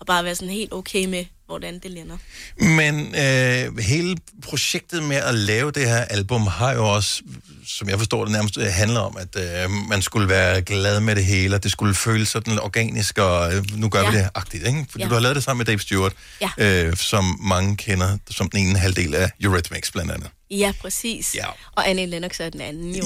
Og 0.00 0.06
bare 0.06 0.24
være 0.24 0.34
sådan 0.34 0.54
helt 0.54 0.72
okay 0.72 1.04
med, 1.06 1.24
hvordan 1.46 1.78
det 1.78 1.90
lander. 1.90 2.16
Men 2.58 3.14
øh, 3.14 3.78
hele 3.78 4.16
projektet 4.42 5.02
med 5.02 5.16
at 5.16 5.34
lave 5.34 5.70
det 5.70 5.88
her 5.88 5.96
album 6.04 6.46
har 6.46 6.72
jo 6.74 6.94
også, 6.94 7.22
som 7.66 7.88
jeg 7.88 7.98
forstår 7.98 8.24
det 8.24 8.32
nærmest, 8.32 8.58
øh, 8.58 8.66
handler 8.66 9.00
om, 9.00 9.16
at 9.16 9.36
øh, 9.64 9.70
man 9.88 10.02
skulle 10.02 10.28
være 10.28 10.62
glad 10.62 11.00
med 11.00 11.16
det 11.16 11.24
hele, 11.24 11.54
og 11.56 11.62
det 11.62 11.72
skulle 11.72 11.94
føles 11.94 12.28
sådan 12.28 12.58
organisk, 12.60 13.18
og 13.18 13.54
øh, 13.54 13.64
nu 13.76 13.88
gør 13.88 14.00
ja. 14.02 14.10
vi 14.10 14.16
Ja. 14.16 14.22
det 14.22 14.30
agtigt, 14.34 14.66
ikke? 14.66 14.86
Fordi 14.90 15.02
Ja. 15.02 15.04
ja. 15.04 15.08
du 15.08 15.14
har 15.14 15.20
lavet 15.20 15.36
det 15.36 15.44
sammen 15.44 15.58
med 15.58 15.66
Dave 15.66 15.78
Stewart, 15.80 16.12
Ja. 16.40 16.50
øh, 16.86 16.96
som 16.96 17.38
mange 17.40 17.76
kender 17.76 18.18
som 18.30 18.50
den 18.50 18.60
ene 18.68 18.78
halvdel 18.78 19.14
af 19.14 19.30
Eurythmics 19.42 19.90
blandt 19.92 20.10
andet. 20.12 20.28
Ja, 20.50 20.72
præcis. 20.80 21.34
Ja. 21.34 21.46
Og 21.72 21.88
Annie 21.90 22.06
Lennox 22.06 22.40
er 22.40 22.50
den 22.50 22.60
anden 22.60 22.94
jo. 22.94 23.04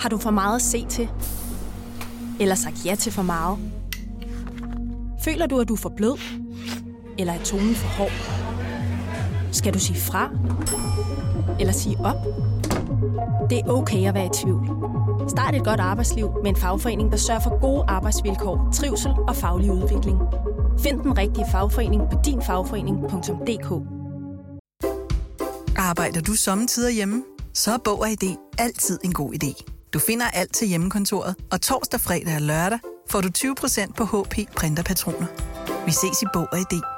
Har 0.00 0.08
du 0.08 0.18
for 0.18 0.30
meget 0.30 0.56
at 0.56 0.62
se 0.62 0.86
til? 0.90 1.08
Eller 2.40 2.54
sagt 2.54 2.74
ja 2.84 2.94
til 2.94 3.12
for 3.12 3.22
meget? 3.22 3.58
Føler 5.24 5.46
du, 5.46 5.60
at 5.60 5.68
du 5.68 5.74
er 5.74 5.78
for 5.78 5.92
blød? 5.96 6.18
Eller 7.18 7.32
er 7.32 7.42
tonen 7.44 7.74
for 7.74 7.88
hård? 7.88 8.12
Skal 9.52 9.74
du 9.74 9.78
sige 9.78 10.00
fra? 10.00 10.30
Eller 11.60 11.72
sige 11.72 11.96
op? 11.98 12.16
Det 13.50 13.58
er 13.58 13.68
okay 13.68 14.08
at 14.08 14.14
være 14.14 14.26
i 14.26 14.30
tvivl. 14.42 14.68
Start 15.28 15.54
et 15.54 15.64
godt 15.64 15.80
arbejdsliv 15.80 16.30
med 16.42 16.50
en 16.50 16.56
fagforening, 16.56 17.10
der 17.10 17.16
sørger 17.16 17.40
for 17.40 17.60
gode 17.60 17.84
arbejdsvilkår, 17.88 18.70
trivsel 18.74 19.10
og 19.28 19.36
faglig 19.36 19.72
udvikling. 19.72 20.18
Find 20.80 21.00
den 21.00 21.18
rigtige 21.18 21.46
fagforening 21.52 22.02
på 22.12 22.18
dinfagforening.dk 22.24 23.70
Arbejder 25.76 26.20
du 26.20 26.32
sommetider 26.32 26.90
hjemme? 26.90 27.24
Så 27.54 27.72
er 27.72 27.78
Bog 27.84 28.00
og 28.00 28.10
ID 28.10 28.36
altid 28.58 28.98
en 29.04 29.12
god 29.12 29.32
idé. 29.34 29.64
Du 29.92 29.98
finder 29.98 30.26
alt 30.26 30.54
til 30.54 30.68
hjemmekontoret, 30.68 31.34
og 31.52 31.60
torsdag, 31.60 32.00
fredag 32.00 32.34
og 32.34 32.42
lørdag 32.42 32.78
får 33.10 33.20
du 33.20 33.28
20% 33.38 33.92
på 33.92 34.04
HP 34.04 34.54
Printerpatroner. 34.56 35.26
Vi 35.86 35.92
ses 35.92 36.22
i 36.22 36.26
Bog 36.34 36.48
og 36.52 36.58
ID 36.58 36.97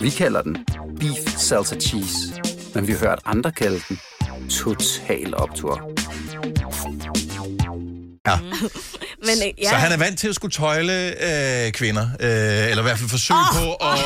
Vi 0.00 0.10
kalder 0.10 0.42
den 0.42 0.66
Beef 1.00 1.38
Salsa 1.38 1.76
Cheese, 1.76 2.42
men 2.74 2.86
vi 2.86 2.92
har 2.92 2.98
hørt 2.98 3.20
andre 3.24 3.52
kalde 3.52 3.80
den 3.88 4.00
Total 4.50 5.34
Optor. 5.34 5.90
Ja. 8.26 8.38
Men, 9.26 9.36
øh, 9.46 9.62
ja. 9.62 9.68
Så 9.68 9.74
han 9.74 9.92
er 9.92 9.96
vant 9.96 10.18
til 10.18 10.28
at 10.28 10.34
skulle 10.34 10.52
tøjle 10.52 10.92
øh, 11.66 11.72
kvinder, 11.72 12.08
øh, 12.20 12.70
eller 12.70 12.78
i 12.78 12.82
hvert 12.82 12.98
fald 12.98 13.10
forsøge 13.10 13.38
oh. 13.38 13.62
på 13.62 13.74
at, 13.84 13.98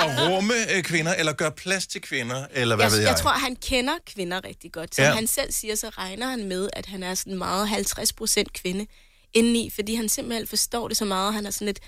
at 0.02 0.30
rumme 0.30 0.54
øh, 0.76 0.82
kvinder, 0.82 1.14
eller 1.14 1.32
gøre 1.32 1.52
plads 1.52 1.86
til 1.86 2.00
kvinder, 2.00 2.46
eller 2.52 2.76
hvad 2.76 2.84
jeg, 2.84 2.92
ved 2.92 2.98
jeg. 2.98 3.08
jeg 3.08 3.16
tror, 3.16 3.30
han 3.30 3.56
kender 3.56 3.92
kvinder 4.06 4.44
rigtig 4.44 4.72
godt. 4.72 4.94
Som 4.94 5.02
Ja. 5.02 5.08
ja. 5.08 5.14
han 5.14 5.26
selv 5.26 5.52
siger, 5.52 5.74
så 5.74 5.88
regner 5.88 6.28
han 6.28 6.44
med, 6.44 6.68
at 6.72 6.86
han 6.86 7.02
er 7.02 7.14
sådan 7.14 7.38
meget 7.38 7.68
50 7.68 8.12
procent 8.12 8.52
kvinde 8.52 8.86
indeni, 9.34 9.70
fordi 9.74 9.94
han 9.94 10.08
simpelthen 10.08 10.46
forstår 10.46 10.88
det 10.88 10.96
så 10.96 11.04
meget. 11.04 11.34
Han 11.34 11.46
er 11.46 11.50
sådan 11.50 11.66
lidt, 11.66 11.80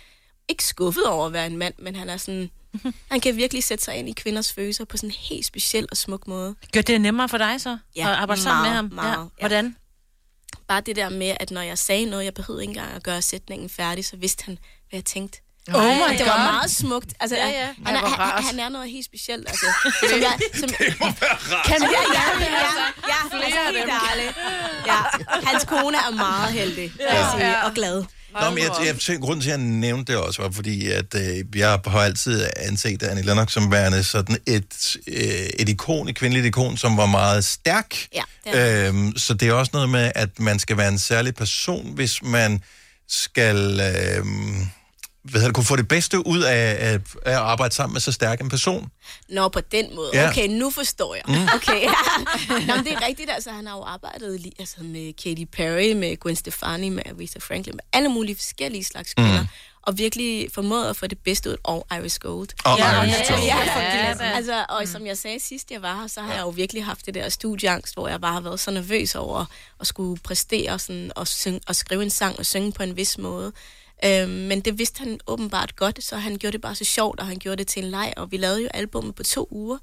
ikke 0.48 0.64
skuffet 0.64 1.04
over 1.04 1.26
at 1.26 1.32
være 1.32 1.46
en 1.46 1.56
mand, 1.56 1.74
men 1.78 1.96
han 1.96 2.08
er 2.08 2.16
sådan, 2.16 2.50
han 3.10 3.20
kan 3.20 3.36
virkelig 3.36 3.64
sætte 3.64 3.84
sig 3.84 3.96
ind 3.96 4.08
i 4.08 4.12
kvinders 4.12 4.52
følelser 4.52 4.84
på 4.84 4.96
sådan 4.96 5.08
en 5.08 5.14
helt 5.14 5.46
speciel 5.46 5.86
og 5.90 5.96
smuk 5.96 6.26
måde. 6.26 6.54
Gør 6.72 6.80
det 6.82 7.00
nemmere 7.00 7.28
for 7.28 7.38
dig 7.38 7.60
så? 7.60 7.78
Ja, 7.96 8.08
at 8.10 8.14
arbejde 8.16 8.42
sammen 8.42 8.62
med 8.62 8.70
ham? 8.70 8.90
Meget, 8.92 9.30
ja. 9.40 9.48
Hvordan? 9.48 9.76
Bare 10.68 10.80
det 10.80 10.96
der 10.96 11.08
med, 11.08 11.36
at 11.40 11.50
når 11.50 11.60
jeg 11.60 11.78
sagde 11.78 12.06
noget, 12.06 12.24
jeg 12.24 12.34
behøvede 12.34 12.62
ikke 12.62 12.70
engang 12.70 12.92
at 12.92 13.02
gøre 13.02 13.22
sætningen 13.22 13.68
færdig, 13.68 14.04
så 14.04 14.16
vidste 14.16 14.44
han, 14.44 14.58
hvad 14.88 14.98
jeg 14.98 15.04
tænkte. 15.04 15.40
Oh 15.68 15.82
my 15.84 16.18
det 16.18 16.26
var 16.26 16.36
God. 16.36 16.52
meget 16.52 16.70
smukt. 16.70 17.10
Altså, 17.20 17.36
Ja, 17.36 17.46
ja, 17.48 17.52
ja. 17.52 17.60
ja. 17.60 17.66
Han, 17.86 17.94
Ej, 17.96 18.00
er, 18.00 18.06
han, 18.08 18.44
han 18.44 18.60
er 18.60 18.68
noget 18.68 18.90
helt 18.90 19.04
specielt. 19.04 19.48
Altså, 19.48 19.66
som 20.10 20.18
jeg, 20.20 20.34
som, 20.54 20.68
det 20.68 20.96
må 21.00 21.06
være 21.20 21.36
rart. 21.52 21.66
Kan 21.66 21.80
vi, 21.80 21.86
ja, 21.96 22.02
ja, 22.18 22.24
Altså, 22.30 22.46
ja, 22.50 22.58
ja, 23.08 23.18
altså, 23.24 23.60
helt 23.76 23.90
ærligt. 24.10 24.36
Ja, 24.86 24.98
hans 25.50 25.64
kone 25.64 25.96
er 25.96 26.10
meget 26.16 26.52
heldig, 26.52 26.92
vil 26.96 27.06
jeg 27.10 27.28
sige, 27.36 27.62
og 27.64 27.74
glad. 27.74 28.04
Nå, 28.40 28.50
men 28.50 28.58
jeg, 28.58 28.70
jeg 28.86 28.98
tænker, 28.98 29.26
grunden 29.26 29.40
til, 29.40 29.50
at 29.50 29.58
jeg 29.58 29.66
nævnte 29.66 30.12
det 30.12 30.20
også, 30.20 30.42
var 30.42 30.50
fordi, 30.50 30.88
at 30.90 31.14
øh, 31.14 31.44
jeg 31.58 31.68
har 31.86 32.00
altid 32.00 32.48
anset 32.56 33.02
Annie 33.02 33.24
Lennox 33.24 33.52
som 33.52 33.72
værende 33.72 34.04
sådan 34.04 34.36
et, 34.46 34.96
øh, 35.06 35.24
et 35.58 35.68
ikon, 35.68 36.08
et 36.08 36.16
kvindeligt 36.16 36.46
ikon, 36.46 36.76
som 36.76 36.96
var 36.96 37.06
meget 37.06 37.44
stærk. 37.44 37.96
Ja, 38.14 38.22
det 38.44 38.60
er 38.60 38.88
Øhm, 38.88 39.16
så 39.16 39.34
det 39.34 39.48
er 39.48 39.52
også 39.52 39.70
noget 39.74 39.88
med, 39.88 40.12
at 40.14 40.38
man 40.38 40.58
skal 40.58 40.76
være 40.76 40.88
en 40.88 40.98
særlig 40.98 41.34
person, 41.34 41.94
hvis 41.94 42.22
man 42.22 42.62
skal 43.08 43.80
øh, 43.80 44.26
hvad 45.24 45.32
hedder 45.40 45.48
det, 45.48 45.54
kunne 45.54 45.64
få 45.64 45.76
det 45.76 45.88
bedste 45.88 46.26
ud 46.26 46.40
af, 46.42 46.76
af, 46.78 46.94
af 47.26 47.32
at 47.32 47.36
arbejde 47.36 47.74
sammen 47.74 47.92
med 47.92 48.00
så 48.00 48.12
stærk 48.12 48.40
en 48.40 48.48
person. 48.48 48.90
Nå, 49.28 49.48
på 49.48 49.60
den 49.60 49.94
måde. 49.94 50.10
Ja. 50.14 50.28
Okay, 50.28 50.48
nu 50.48 50.70
forstår 50.70 51.14
jeg. 51.14 51.22
Mm. 51.28 51.48
Okay, 51.54 51.82
ja. 51.88 52.66
Nå, 52.66 52.74
men 52.76 52.84
det 52.84 52.92
er 52.92 53.06
rigtigt, 53.06 53.30
altså 53.30 53.50
han 53.50 53.66
har 53.66 53.76
jo 53.76 53.82
arbejdet 53.82 54.40
lige, 54.40 54.52
altså, 54.58 54.76
med 54.80 55.12
Katy 55.12 55.44
Perry, 55.52 55.92
med 55.92 56.16
Gwen 56.20 56.36
Stefani, 56.36 56.88
med 56.88 57.02
Aretha 57.06 57.38
Franklin, 57.38 57.74
med 57.74 57.84
alle 57.92 58.08
mulige 58.08 58.36
forskellige 58.36 58.84
slags 58.84 59.14
kvinder. 59.14 59.42
Mm. 59.42 59.48
Og 59.82 59.98
virkelig 59.98 60.48
formået 60.54 60.88
at 60.90 60.96
få 60.96 61.06
det 61.06 61.18
bedste 61.18 61.50
ud, 61.50 61.56
og 61.64 61.86
Iris 61.92 62.18
Gold. 62.18 62.48
Og 62.64 62.78
ja, 62.78 63.02
Iris 63.02 63.14
ja, 63.30 63.34
Gold. 63.34 63.42
Ja, 63.44 63.56
Ja, 63.76 64.08
ja, 64.20 64.36
altså, 64.36 64.64
og 64.68 64.88
som 64.88 65.06
jeg 65.06 65.18
sagde 65.18 65.40
sidst, 65.40 65.70
jeg 65.70 65.82
var 65.82 66.00
her, 66.00 66.06
så 66.06 66.20
har 66.20 66.32
jeg 66.32 66.42
jo 66.42 66.48
virkelig 66.48 66.84
haft 66.84 67.06
det 67.06 67.14
der 67.14 67.28
studieangst, 67.28 67.94
hvor 67.94 68.08
jeg 68.08 68.20
bare 68.20 68.32
har 68.32 68.40
været 68.40 68.60
så 68.60 68.70
nervøs 68.70 69.14
over 69.14 69.44
at 69.80 69.86
skulle 69.86 70.20
præstere 70.20 70.78
sådan, 70.78 71.12
og, 71.16 71.28
synge, 71.28 71.60
og 71.66 71.76
skrive 71.76 72.02
en 72.02 72.10
sang 72.10 72.38
og 72.38 72.46
synge 72.46 72.72
på 72.72 72.82
en 72.82 72.96
vis 72.96 73.18
måde. 73.18 73.52
Øhm, 74.04 74.30
men 74.30 74.60
det 74.60 74.78
vidste 74.78 74.98
han 74.98 75.18
åbenbart 75.26 75.76
godt, 75.76 76.04
så 76.04 76.16
han 76.16 76.36
gjorde 76.36 76.52
det 76.52 76.60
bare 76.60 76.74
så 76.74 76.84
sjovt, 76.84 77.20
og 77.20 77.26
han 77.26 77.36
gjorde 77.38 77.56
det 77.56 77.66
til 77.66 77.84
en 77.84 77.90
leg, 77.90 78.12
og 78.16 78.30
vi 78.30 78.36
lavede 78.36 78.62
jo 78.62 78.68
albummet 78.74 79.14
på 79.14 79.22
to 79.22 79.48
uger. 79.50 79.78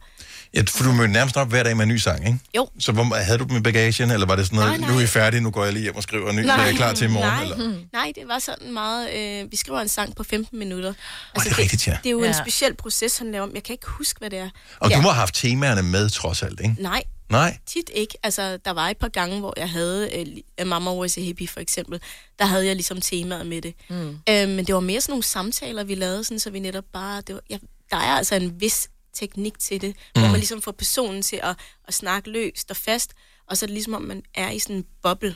Ja, 0.53 0.61
for 0.67 0.83
du 0.83 0.91
mødte 0.91 1.13
nærmest 1.13 1.37
op 1.37 1.49
hver 1.49 1.63
dag 1.63 1.77
med 1.77 1.83
en 1.83 1.89
ny 1.89 1.97
sang, 1.97 2.27
ikke? 2.27 2.39
Jo. 2.55 2.67
Så 2.79 2.91
hvor, 2.91 3.15
havde 3.23 3.37
du 3.39 3.43
dem 3.43 3.57
i 3.57 3.61
bagagen, 3.61 4.11
eller 4.11 4.27
var 4.27 4.35
det 4.35 4.45
sådan 4.45 4.55
noget, 4.59 4.71
Nej, 4.71 4.79
nej. 4.79 4.91
nu 4.91 4.97
er 4.99 5.03
I 5.03 5.07
færdige, 5.07 5.41
nu 5.41 5.51
går 5.51 5.63
jeg 5.63 5.73
lige 5.73 5.83
hjem 5.83 5.95
og 5.95 6.03
skriver 6.03 6.29
en 6.29 6.35
ny, 6.35 6.45
så 6.45 6.51
er 6.51 6.65
jeg 6.65 6.75
klar 6.75 6.93
til 6.93 7.05
i 7.09 7.11
morgen? 7.11 7.29
nej, 7.29 7.43
Eller? 7.43 7.75
nej, 7.93 8.11
det 8.15 8.23
var 8.27 8.39
sådan 8.39 8.73
meget... 8.73 9.09
Øh, 9.43 9.51
vi 9.51 9.55
skriver 9.57 9.79
en 9.81 9.87
sang 9.89 10.15
på 10.15 10.23
15 10.23 10.59
minutter. 10.59 10.93
Altså, 11.35 11.49
det 11.49 11.55
er 11.55 11.59
rigtigt, 11.61 11.87
ja. 11.87 11.97
Det 12.03 12.09
er 12.09 12.11
jo 12.11 12.21
Ja. 12.23 12.27
en 12.27 12.33
speciel 12.33 12.73
proces, 12.75 13.17
han 13.17 13.31
laver. 13.31 13.47
Jeg 13.53 13.63
kan 13.63 13.73
ikke 13.73 13.87
huske, 13.87 14.19
hvad 14.19 14.29
det 14.29 14.39
er. 14.39 14.49
Og 14.79 14.89
ja. 14.89 14.95
du 14.95 15.01
må 15.01 15.09
have 15.09 15.19
haft 15.19 15.35
temaerne 15.35 15.83
med, 15.83 16.09
trods 16.09 16.43
alt, 16.43 16.59
ikke? 16.59 16.75
Nej, 16.79 17.03
Nej. 17.29 17.57
Tit 17.65 17.89
ikke. 17.93 18.17
Altså, 18.23 18.57
der 18.57 18.71
var 18.71 18.89
et 18.89 18.97
par 18.97 19.07
gange, 19.07 19.39
hvor 19.39 19.53
jeg 19.57 19.69
havde 19.69 20.27
øh, 20.59 20.67
Mama 20.67 20.93
Was 20.93 21.17
a 21.17 21.21
Hippie, 21.21 21.47
for 21.47 21.59
eksempel. 21.59 22.01
Der 22.39 22.45
havde 22.45 22.65
jeg 22.65 22.75
ligesom 22.75 23.01
temaet 23.01 23.47
med 23.47 23.61
det. 23.61 23.73
Mm. 23.89 24.09
Øh, 24.29 24.49
men 24.49 24.65
det 24.65 24.75
var 24.75 24.81
mere 24.81 25.01
sådan 25.01 25.11
nogle 25.11 25.23
samtaler, 25.23 25.83
vi 25.83 25.95
lavede, 25.95 26.23
sådan, 26.23 26.39
så 26.39 26.49
vi 26.49 26.59
netop 26.59 26.85
bare... 26.93 27.21
Det 27.21 27.35
var, 27.35 27.41
ja, 27.49 27.57
der 27.91 27.97
er 27.97 28.11
altså 28.17 28.35
en 28.35 28.61
vis 28.61 28.89
teknik 29.13 29.59
til 29.59 29.81
det, 29.81 29.95
mm. 30.15 30.21
hvor 30.21 30.29
man 30.29 30.39
ligesom 30.39 30.61
får 30.61 30.71
personen 30.71 31.21
til 31.21 31.39
at, 31.43 31.55
at 31.87 31.93
snakke 31.93 32.29
løst 32.29 32.71
og 32.71 32.77
fast, 32.77 33.13
og 33.47 33.57
så 33.57 33.65
er 33.65 33.67
det 33.67 33.73
ligesom, 33.73 33.93
om 33.93 34.01
man 34.01 34.23
er 34.35 34.49
i 34.49 34.59
sådan 34.59 34.75
en 34.75 34.85
boble 35.03 35.35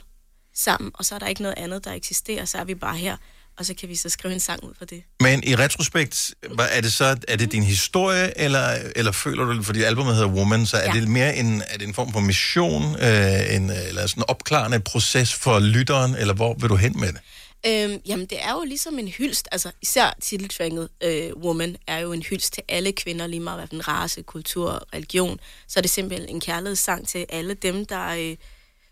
sammen, 0.55 0.91
og 0.93 1.05
så 1.05 1.15
er 1.15 1.19
der 1.19 1.27
ikke 1.27 1.41
noget 1.41 1.57
andet, 1.57 1.85
der 1.85 1.91
eksisterer, 1.91 2.45
så 2.45 2.57
er 2.57 2.63
vi 2.63 2.75
bare 2.75 2.97
her, 2.97 3.17
og 3.57 3.65
så 3.65 3.73
kan 3.73 3.89
vi 3.89 3.95
så 3.95 4.09
skrive 4.09 4.33
en 4.33 4.39
sang 4.39 4.63
ud 4.63 4.73
for 4.77 4.85
det. 4.85 5.03
Men 5.19 5.43
i 5.43 5.55
retrospekt, 5.55 6.31
hvad- 6.55 6.67
er 6.71 6.81
det 6.81 6.93
så 6.93 7.17
er 7.27 7.35
det 7.35 7.51
din 7.51 7.63
historie, 7.63 8.37
eller, 8.37 8.77
eller 8.95 9.11
føler 9.11 9.45
du 9.45 9.63
fordi 9.63 9.83
albumet 9.83 10.15
hedder 10.15 10.29
Woman, 10.29 10.65
så 10.65 10.77
er 10.77 10.93
Ja. 10.95 10.99
det 11.01 11.07
mere 11.07 11.35
en, 11.35 11.63
er 11.69 11.77
det 11.77 11.87
en 11.87 11.93
form 11.93 12.13
for 12.13 12.19
mission, 12.19 12.83
øh, 12.83 13.55
en, 13.55 13.69
eller 13.69 14.07
sådan 14.07 14.21
en 14.21 14.29
opklarende 14.29 14.79
proces 14.79 15.33
for 15.33 15.59
lytteren, 15.59 16.15
eller 16.15 16.33
hvor 16.33 16.53
vil 16.59 16.69
du 16.69 16.75
hen 16.75 16.99
med 16.99 17.07
det? 17.07 17.19
Øhm, 17.67 18.01
jamen, 18.05 18.25
det 18.25 18.37
er 18.43 18.51
jo 18.51 18.63
ligesom 18.63 18.99
en 18.99 19.07
hyldst, 19.07 19.47
altså 19.51 19.71
især 19.81 20.17
titeltrænget 20.21 20.89
øh, 21.03 21.31
Woman 21.35 21.75
er 21.87 21.97
jo 21.99 22.11
en 22.13 22.23
hyldst 22.23 22.53
til 22.53 22.63
alle 22.69 22.91
kvinder, 22.91 23.27
lige 23.27 23.39
meget 23.39 23.59
hvilken 23.59 23.87
race, 23.87 24.21
kultur, 24.21 24.87
religion. 24.93 25.39
Så 25.67 25.79
er 25.79 25.81
det 25.81 25.91
simpelthen 25.91 26.29
en 26.29 26.41
kærlighedssang 26.41 27.07
til 27.07 27.25
alle 27.29 27.53
dem, 27.53 27.85
der, 27.85 28.07
øh, 28.07 28.35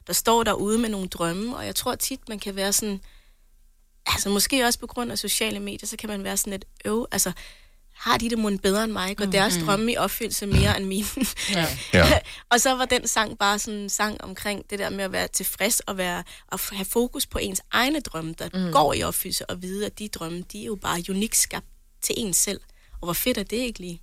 der 0.07 0.13
står 0.13 0.43
derude 0.43 0.77
med 0.77 0.89
nogle 0.89 1.07
drømme. 1.07 1.57
Og 1.57 1.65
jeg 1.65 1.75
tror 1.75 1.95
tit, 1.95 2.19
man 2.29 2.39
kan 2.39 2.55
være 2.55 2.73
sådan, 2.73 2.99
altså 4.13 4.29
måske 4.29 4.63
også 4.65 4.79
på 4.79 4.87
grund 4.87 5.11
af 5.11 5.17
sociale 5.17 5.59
medier, 5.59 5.87
så 5.87 5.97
kan 5.97 6.09
man 6.09 6.23
være 6.23 6.37
sådan 6.37 6.53
et 6.53 6.65
øv, 6.85 7.07
altså 7.11 7.31
har 7.95 8.17
de 8.17 8.29
det 8.29 8.37
mon 8.37 8.59
bedre 8.59 8.83
end 8.83 8.91
mig? 8.91 9.17
Går 9.17 9.25
mm, 9.25 9.31
deres 9.31 9.55
Mhm. 9.57 9.65
drømme 9.65 9.91
i 9.91 9.97
opfyldelse 9.97 10.45
mere 10.45 10.77
end 10.77 10.85
mine? 10.85 11.05
Ja. 11.51 11.65
Ja. 11.93 12.19
og 12.51 12.61
så 12.61 12.75
var 12.75 12.85
den 12.85 13.07
sang 13.07 13.37
bare 13.39 13.59
sådan 13.59 13.79
en 13.79 13.89
sang 13.89 14.21
omkring 14.23 14.63
det 14.69 14.79
der 14.79 14.89
med 14.89 15.03
at 15.03 15.11
være 15.11 15.27
tilfreds 15.27 15.79
og 15.79 15.97
være, 15.97 16.23
at 16.51 16.59
have 16.71 16.85
fokus 16.85 17.25
på 17.25 17.37
ens 17.37 17.61
egne 17.71 17.99
drømme, 17.99 18.35
der 18.39 18.49
mm. 18.53 18.71
går 18.71 18.93
i 18.93 19.03
opfyldelse, 19.03 19.45
og 19.49 19.61
vide, 19.61 19.85
at 19.85 19.99
de 19.99 20.07
drømme, 20.07 20.43
de 20.51 20.61
er 20.61 20.65
jo 20.65 20.75
bare 20.75 21.03
unikt 21.09 21.35
skabt 21.37 21.65
til 22.03 22.15
en 22.17 22.33
selv. 22.33 22.59
Og 22.93 23.05
hvor 23.05 23.13
fedt 23.13 23.37
er 23.37 23.43
det 23.43 23.57
ikke 23.57 23.79
lige? 23.79 24.01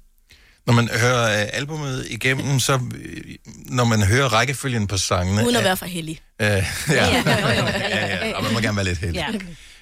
Når 0.67 0.75
man 0.75 0.89
hører 0.89 1.43
øh, 1.43 1.49
albumet 1.53 2.07
igennem, 2.11 2.61
så 2.61 2.81
øh, 2.95 3.35
når 3.47 3.85
man 3.85 4.03
hører 4.03 4.29
rækkefølgen 4.29 4.87
på 4.87 4.99
sangene... 4.99 5.45
Uden 5.45 5.57
at 5.57 5.65
være 5.65 5.77
for 5.77 5.87
heldig. 5.87 6.21
Øh, 6.41 6.47
ja, 6.49 6.63
ja, 6.89 7.23
ja, 7.27 7.89
ja, 7.89 8.27
ja, 8.27 8.37
og 8.37 8.43
man 8.43 8.53
må 8.53 8.61
gerne 8.61 8.77
være 8.77 8.85
lidt 8.85 8.99
heldig. 8.99 9.15
Ja. 9.33 9.39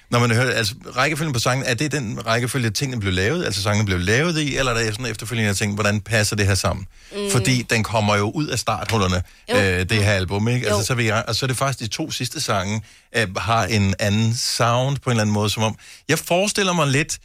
Når 0.09 0.19
man 0.19 0.31
hører, 0.31 0.51
altså 0.53 0.73
rækkefølgen 0.95 1.33
på 1.33 1.39
sangen, 1.39 1.65
er 1.65 1.73
det 1.73 1.91
den 1.91 2.27
rækkefølge, 2.27 2.69
tingene 2.69 2.99
blev 3.01 3.13
lavet, 3.13 3.45
altså 3.45 3.61
sangene 3.61 3.85
blev 3.85 3.99
lavet 3.99 4.37
i, 4.37 4.57
eller 4.57 4.71
er 4.71 4.83
der 4.83 4.91
sådan 4.91 5.05
efterfølgende, 5.05 5.47
jeg 5.47 5.55
tænker, 5.57 5.75
hvordan 5.75 6.01
passer 6.01 6.35
det 6.35 6.47
her 6.47 6.55
sammen? 6.55 6.85
Mm. 7.11 7.31
Fordi 7.31 7.61
den 7.61 7.83
kommer 7.83 8.15
jo 8.15 8.31
ud 8.31 8.47
af 8.47 8.59
starthullerne, 8.59 9.21
Jo. 9.51 9.57
øh, 9.57 9.89
det 9.89 10.03
her 10.03 10.11
album, 10.13 10.47
ikke? 10.47 10.67
Altså, 10.67 10.83
så, 10.85 10.93
vil 10.95 11.05
jeg, 11.05 11.23
og 11.27 11.35
så 11.35 11.45
er 11.45 11.47
det 11.47 11.57
faktisk 11.57 11.79
de 11.79 11.87
to 11.87 12.11
sidste 12.11 12.41
sange, 12.41 12.81
øh, 13.15 13.35
har 13.37 13.65
en 13.65 13.93
anden 13.99 14.35
sound 14.35 14.97
på 14.97 15.09
en 15.09 15.11
eller 15.11 15.21
anden 15.21 15.33
måde, 15.33 15.49
som 15.49 15.63
om, 15.63 15.75
jeg 16.09 16.19
forestiller 16.19 16.73
mig 16.73 16.87
lidt, 16.87 17.17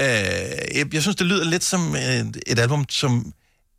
øh, 0.00 0.06
jeg, 0.06 0.94
jeg 0.94 1.02
synes, 1.02 1.16
det 1.16 1.26
lyder 1.26 1.44
lidt 1.44 1.64
som 1.64 1.96
øh, 1.96 2.24
et 2.46 2.58
album, 2.58 2.84
som 2.88 3.32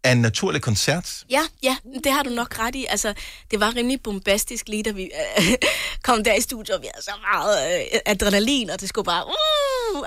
er 0.03 0.11
en 0.11 0.21
naturlig 0.21 0.61
koncert. 0.61 1.23
Ja, 1.29 1.41
ja, 1.63 1.77
det 2.03 2.11
har 2.11 2.23
du 2.23 2.29
nok 2.29 2.59
ret 2.59 2.75
i. 2.75 2.85
Altså, 2.89 3.13
det 3.51 3.59
var 3.59 3.75
rimelig 3.75 4.01
bombastisk 4.01 4.67
lige, 4.67 4.83
da 4.83 4.91
vi 4.91 5.03
øh, 5.39 5.53
kom 6.03 6.23
der 6.23 6.33
i 6.33 6.41
studiet, 6.41 6.75
og 6.75 6.81
vi 6.81 6.87
havde 6.93 7.03
så 7.05 7.11
meget 7.31 7.79
øh, 7.93 7.99
adrenalin, 8.05 8.69
og 8.69 8.81
det 8.81 8.89
skulle 8.89 9.05
bare... 9.05 9.25
Uh, 9.27 9.33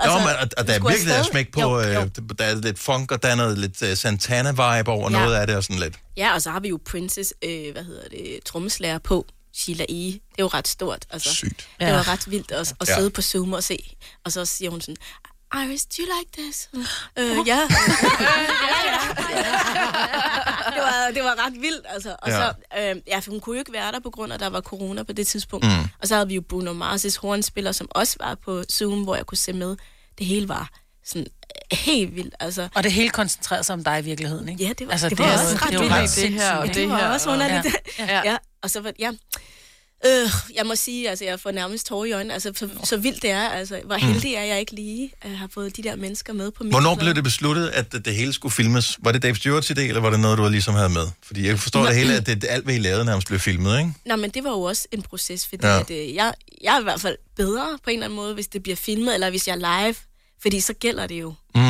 Altså, 0.03 0.18
jo, 0.18 0.24
men, 0.24 0.28
og, 0.28 0.49
og 0.59 0.66
der 0.66 0.72
er 0.74 0.88
virkelig 0.88 1.07
der 1.09 1.14
er 1.18 1.22
smæk 1.22 1.53
på, 1.53 1.61
Jo, 1.61 1.80
øh, 1.80 1.95
jo. 1.95 2.01
der 2.38 2.45
er 2.45 2.55
lidt 2.55 2.78
funk, 2.78 3.12
og 3.12 3.22
der 3.22 3.28
er 3.28 3.34
noget 3.34 3.59
lidt 3.59 3.82
uh, 3.82 3.88
Santana-vibe 3.88 4.88
over 4.90 5.11
Ja. 5.11 5.18
noget 5.18 5.34
af 5.34 5.47
det, 5.47 5.57
og 5.57 5.62
sådan 5.64 5.78
lidt. 5.80 5.95
Ja, 6.16 6.34
og 6.34 6.43
så 6.43 6.51
har 6.51 6.61
vi 6.61 6.68
jo 6.68 6.78
Princess, 6.90 7.34
øh, 7.45 7.72
hvad 7.72 7.84
hedder 7.84 8.09
det, 8.09 8.38
trommeslager 8.45 8.99
på, 8.99 9.26
Sheila 9.55 9.84
E. 9.84 9.95
Det 9.95 10.14
er 10.38 10.43
jo 10.43 10.47
ret 10.47 10.68
stort. 10.68 11.05
Altså. 11.11 11.34
Sygt. 11.34 11.68
Det 11.80 11.86
Ja. 11.86 11.93
var 11.93 12.09
ret 12.09 12.30
vildt 12.30 12.53
at, 12.53 12.74
at 12.80 12.88
Ja. 12.88 12.95
sidde 12.97 13.11
på 13.11 13.22
Zoom 13.22 13.53
og 13.53 13.64
se. 13.64 13.97
Og 14.24 14.32
så 14.32 14.45
siger 14.45 14.70
hun 14.70 14.80
sådan, 14.80 14.97
Iris, 15.55 15.84
do 15.86 16.03
you 16.03 16.09
like 16.18 16.30
this? 16.42 16.68
Øh, 17.18 17.36
ja. 17.46 17.61
det, 20.72 20.82
var, 20.82 21.11
det 21.14 21.22
var 21.24 21.46
ret 21.46 21.53
vildt, 21.61 21.86
altså. 21.88 22.16
Og 22.22 22.28
Ja. 22.28 22.36
så, 22.36 22.53
øh, 22.78 22.96
ja, 23.07 23.18
for 23.18 23.30
hun 23.30 23.40
kunne 23.40 23.57
jo 23.57 23.59
ikke 23.59 23.72
være 23.72 23.92
der 23.92 24.00
på 24.00 24.11
grund 24.11 24.32
af, 24.32 24.36
at 24.36 24.40
der 24.40 24.50
var 24.50 24.61
corona 24.61 25.03
på 25.03 25.12
det 25.12 25.26
tidspunkt. 25.26 25.66
Mm. 25.66 25.72
Og 26.00 26.09
så 26.09 26.14
havde 26.14 26.28
vi 26.28 26.34
jo 26.34 26.40
Bruno 26.48 26.72
Mars' 26.72 27.18
hornspiller, 27.20 27.72
som 27.72 27.88
også 27.90 28.16
var 28.20 28.34
på 28.34 28.62
Zoom, 28.72 29.03
hvor 29.03 29.16
jeg 29.16 29.26
kunne 29.26 29.38
se 29.38 29.53
med. 29.53 29.76
Det 30.18 30.26
hele 30.26 30.48
var 30.48 30.70
sådan 31.05 31.26
øh, 31.72 31.78
helt 31.78 32.16
vildt, 32.16 32.34
altså. 32.40 32.68
Og 32.74 32.82
det 32.82 32.92
hele 32.92 33.11
koncentrerede 33.11 33.64
sig 33.64 33.72
om 33.72 33.84
dig 33.84 33.98
i 33.98 34.03
virkeligheden, 34.03 34.48
ikke? 34.48 34.64
Ja, 34.64 34.72
det 34.78 34.86
var, 34.86 34.92
altså, 34.92 35.09
det 35.09 35.18
var 35.18 35.24
er 35.24 35.32
også 35.32 35.57
ret 35.57 35.61
det 35.62 35.68
er 35.68 35.72
jo 35.72 35.80
vildt. 35.80 35.94
ret 35.94 36.00
det 36.03 36.11
sindssygt. 36.11 36.42
her 36.42 36.57
og 36.57 36.74
det, 36.74 36.88
var 36.88 37.12
også 37.12 37.30
underligt. 37.30 37.76
Ja. 37.98 38.05
Ja. 38.07 38.20
ja. 38.30 38.36
Og 38.62 38.70
så 38.70 38.80
var, 38.80 38.92
ja. 38.98 39.11
Øh, 40.07 40.30
jeg 40.55 40.66
må 40.66 40.74
sige, 40.74 41.11
altså, 41.11 41.24
jeg 41.24 41.40
får 41.40 41.50
nærmest 41.50 41.86
tårer 41.86 42.05
i 42.05 42.12
øjnene. 42.12 42.34
Altså, 42.34 42.53
så, 42.57 42.68
så 42.84 42.96
vildt 42.96 43.22
det 43.22 43.30
er. 43.30 43.48
Altså, 43.48 43.80
hvor 43.84 43.96
Mm. 43.96 44.03
heldig 44.03 44.34
er 44.34 44.42
jeg 44.44 44.61
ikke 44.61 44.72
lige 44.74 45.12
at 45.22 45.30
have 45.30 45.48
fået 45.55 45.76
de 45.76 45.82
der 45.82 45.96
mennesker 45.96 46.32
med 46.32 46.50
på 46.50 46.64
min 46.64 46.72
Hvornår 46.72 46.94
blev 46.94 47.14
det 47.14 47.24
besluttet, 47.24 47.68
at 47.68 47.92
det 47.92 48.14
hele 48.14 48.32
skulle 48.32 48.53
filmes? 48.53 48.98
Var 49.03 49.12
det 49.12 49.22
Dave 49.22 49.34
Stewart's 49.34 49.70
idé, 49.70 49.80
eller 49.80 50.00
var 50.00 50.11
det 50.11 50.20
noget, 50.20 50.38
du 50.38 50.48
ligesom 50.48 50.74
havde 50.74 50.88
med? 50.88 51.07
Fordi 51.22 51.46
jeg 51.46 51.59
forstår 51.59 51.80
Nå. 51.82 51.86
det 51.86 51.96
hele, 51.96 52.14
at 52.16 52.26
det, 52.26 52.44
alt, 52.48 52.64
hvad 52.64 52.74
I 52.74 52.78
lavede, 52.78 53.05
nærmest 53.05 53.26
blev 53.28 53.40
filmet, 53.40 53.78
ikke? 53.78 53.92
Nå, 54.07 54.16
men 54.16 54.30
det 54.30 54.44
var 54.44 54.50
jo 54.50 54.61
også 54.62 54.88
en 54.92 55.03
proces, 55.03 55.46
fordi 55.46 55.66
ja. 55.66 55.80
at, 55.80 55.90
øh, 55.90 56.14
jeg, 56.14 56.32
jeg 56.64 56.76
er 56.76 56.80
i 56.80 56.82
hvert 56.82 57.00
fald 57.00 57.16
bedre 57.36 57.78
på 57.84 57.90
en 57.90 57.96
eller 57.96 58.05
anden 58.07 58.16
måde, 58.16 58.34
hvis 58.34 58.46
det 58.46 58.62
bliver 58.62 58.76
filmet, 58.76 59.14
eller 59.14 59.30
hvis 59.30 59.48
jeg 59.48 59.55
er 59.61 59.82
live. 59.84 59.94
Fordi 60.42 60.61
så 60.61 60.72
gælder 60.72 61.07
det 61.07 61.20
jo. 61.20 61.34
Mm. 61.55 61.61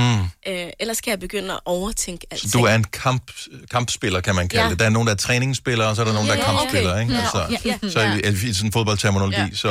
Øh, 0.49 0.67
ellers 0.81 1.01
kan 1.01 1.11
jeg 1.11 1.21
begynde 1.21 1.53
at 1.55 1.61
overtænke 1.65 2.27
alt. 2.31 2.41
Så 2.41 2.59
du 2.59 2.65
er 2.65 2.75
en 2.75 2.85
kamp, 2.85 3.31
kampspiller, 3.71 4.21
kan 4.21 4.35
man 4.35 4.49
kalde 4.49 4.65
Ja. 4.65 4.71
det. 4.71 4.79
Der 4.79 4.85
er 4.85 4.91
nogen, 4.91 5.07
der 5.07 5.13
er 5.13 5.17
træningsspillere, 5.17 5.89
og 5.89 5.97
så 5.97 6.03
er 6.03 6.07
der 6.07 6.13
nogen, 6.13 6.29
der 6.29 6.35
er 6.35 6.39
Ja, 6.39 6.51
ja, 6.53 6.59
kampspillere, 6.59 6.93
okay. 6.93 7.03
ikke? 7.03 7.15
Ja, 7.15 7.21
Altså, 7.21 7.39
ja, 7.65 7.79
ja. 7.83 7.89
Så 7.91 8.47
i, 8.47 8.51
i 8.51 8.53
sådan 8.55 8.69
en 8.69 8.73
fodboldterminologi, 8.73 9.37
Ja, 9.37 9.49
så 9.55 9.69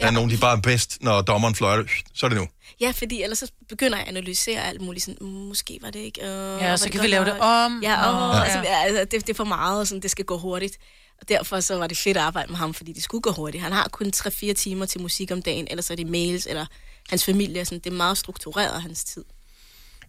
der 0.00 0.06
er 0.06 0.10
nogen, 0.10 0.30
de 0.30 0.36
bare 0.36 0.56
er 0.56 0.60
bedst, 0.60 0.98
når 1.00 1.22
dommeren 1.22 1.54
fløjter, 1.54 1.84
så 2.14 2.26
er 2.26 2.30
det 2.30 2.38
nu. 2.38 2.46
Ja, 2.80 2.90
fordi 2.90 3.22
ellers 3.22 3.38
så 3.38 3.46
begynder 3.68 3.98
jeg 3.98 4.06
at 4.06 4.08
analysere 4.16 4.64
alt 4.68 4.80
muligt. 4.80 5.04
Sådan, 5.04 5.18
"Mm, 5.20 5.26
måske 5.28 5.78
var 5.82 5.90
det 5.90 5.98
ikke... 5.98 6.20
Øh, 6.26 6.62
Ja, 6.62 6.76
så 6.76 6.88
kan 6.90 7.02
vi 7.02 7.06
lave 7.06 7.24
det 7.24 7.32
nok?" 7.34 7.42
om, 7.42 7.80
Ja, 7.82 8.06
og- 8.10 8.28
og, 8.30 8.36
Ja. 8.36 8.42
altså, 8.42 8.58
altså, 8.70 9.00
det, 9.10 9.12
det 9.26 9.28
er 9.30 9.34
for 9.34 9.44
meget, 9.44 9.80
og 9.80 9.86
sådan, 9.86 10.02
det 10.02 10.10
skal 10.10 10.24
gå 10.24 10.38
hurtigt. 10.38 10.76
Og 11.20 11.28
derfor 11.28 11.60
så 11.60 11.76
var 11.78 11.86
det 11.86 11.98
fedt 11.98 12.16
at 12.16 12.22
arbejde 12.22 12.50
med 12.50 12.58
ham, 12.58 12.74
fordi 12.74 12.92
det 12.92 13.02
skulle 13.02 13.22
gå 13.22 13.32
hurtigt. 13.32 13.62
Han 13.62 13.72
har 13.72 13.88
kun 13.92 14.12
3-4 14.16 14.52
timer 14.52 14.86
til 14.86 15.00
musik 15.00 15.30
om 15.30 15.42
dagen, 15.42 15.66
ellers 15.70 15.90
er 15.90 15.94
det 15.94 16.06
mails, 16.06 16.46
eller 16.46 16.66
hans 17.10 17.24
familie. 17.24 17.64
Sådan, 17.64 17.78
det 17.78 17.86
er 17.90 17.94
meget 17.96 18.18
struktureret, 18.18 18.82
hans 18.82 19.04
tid. 19.04 19.24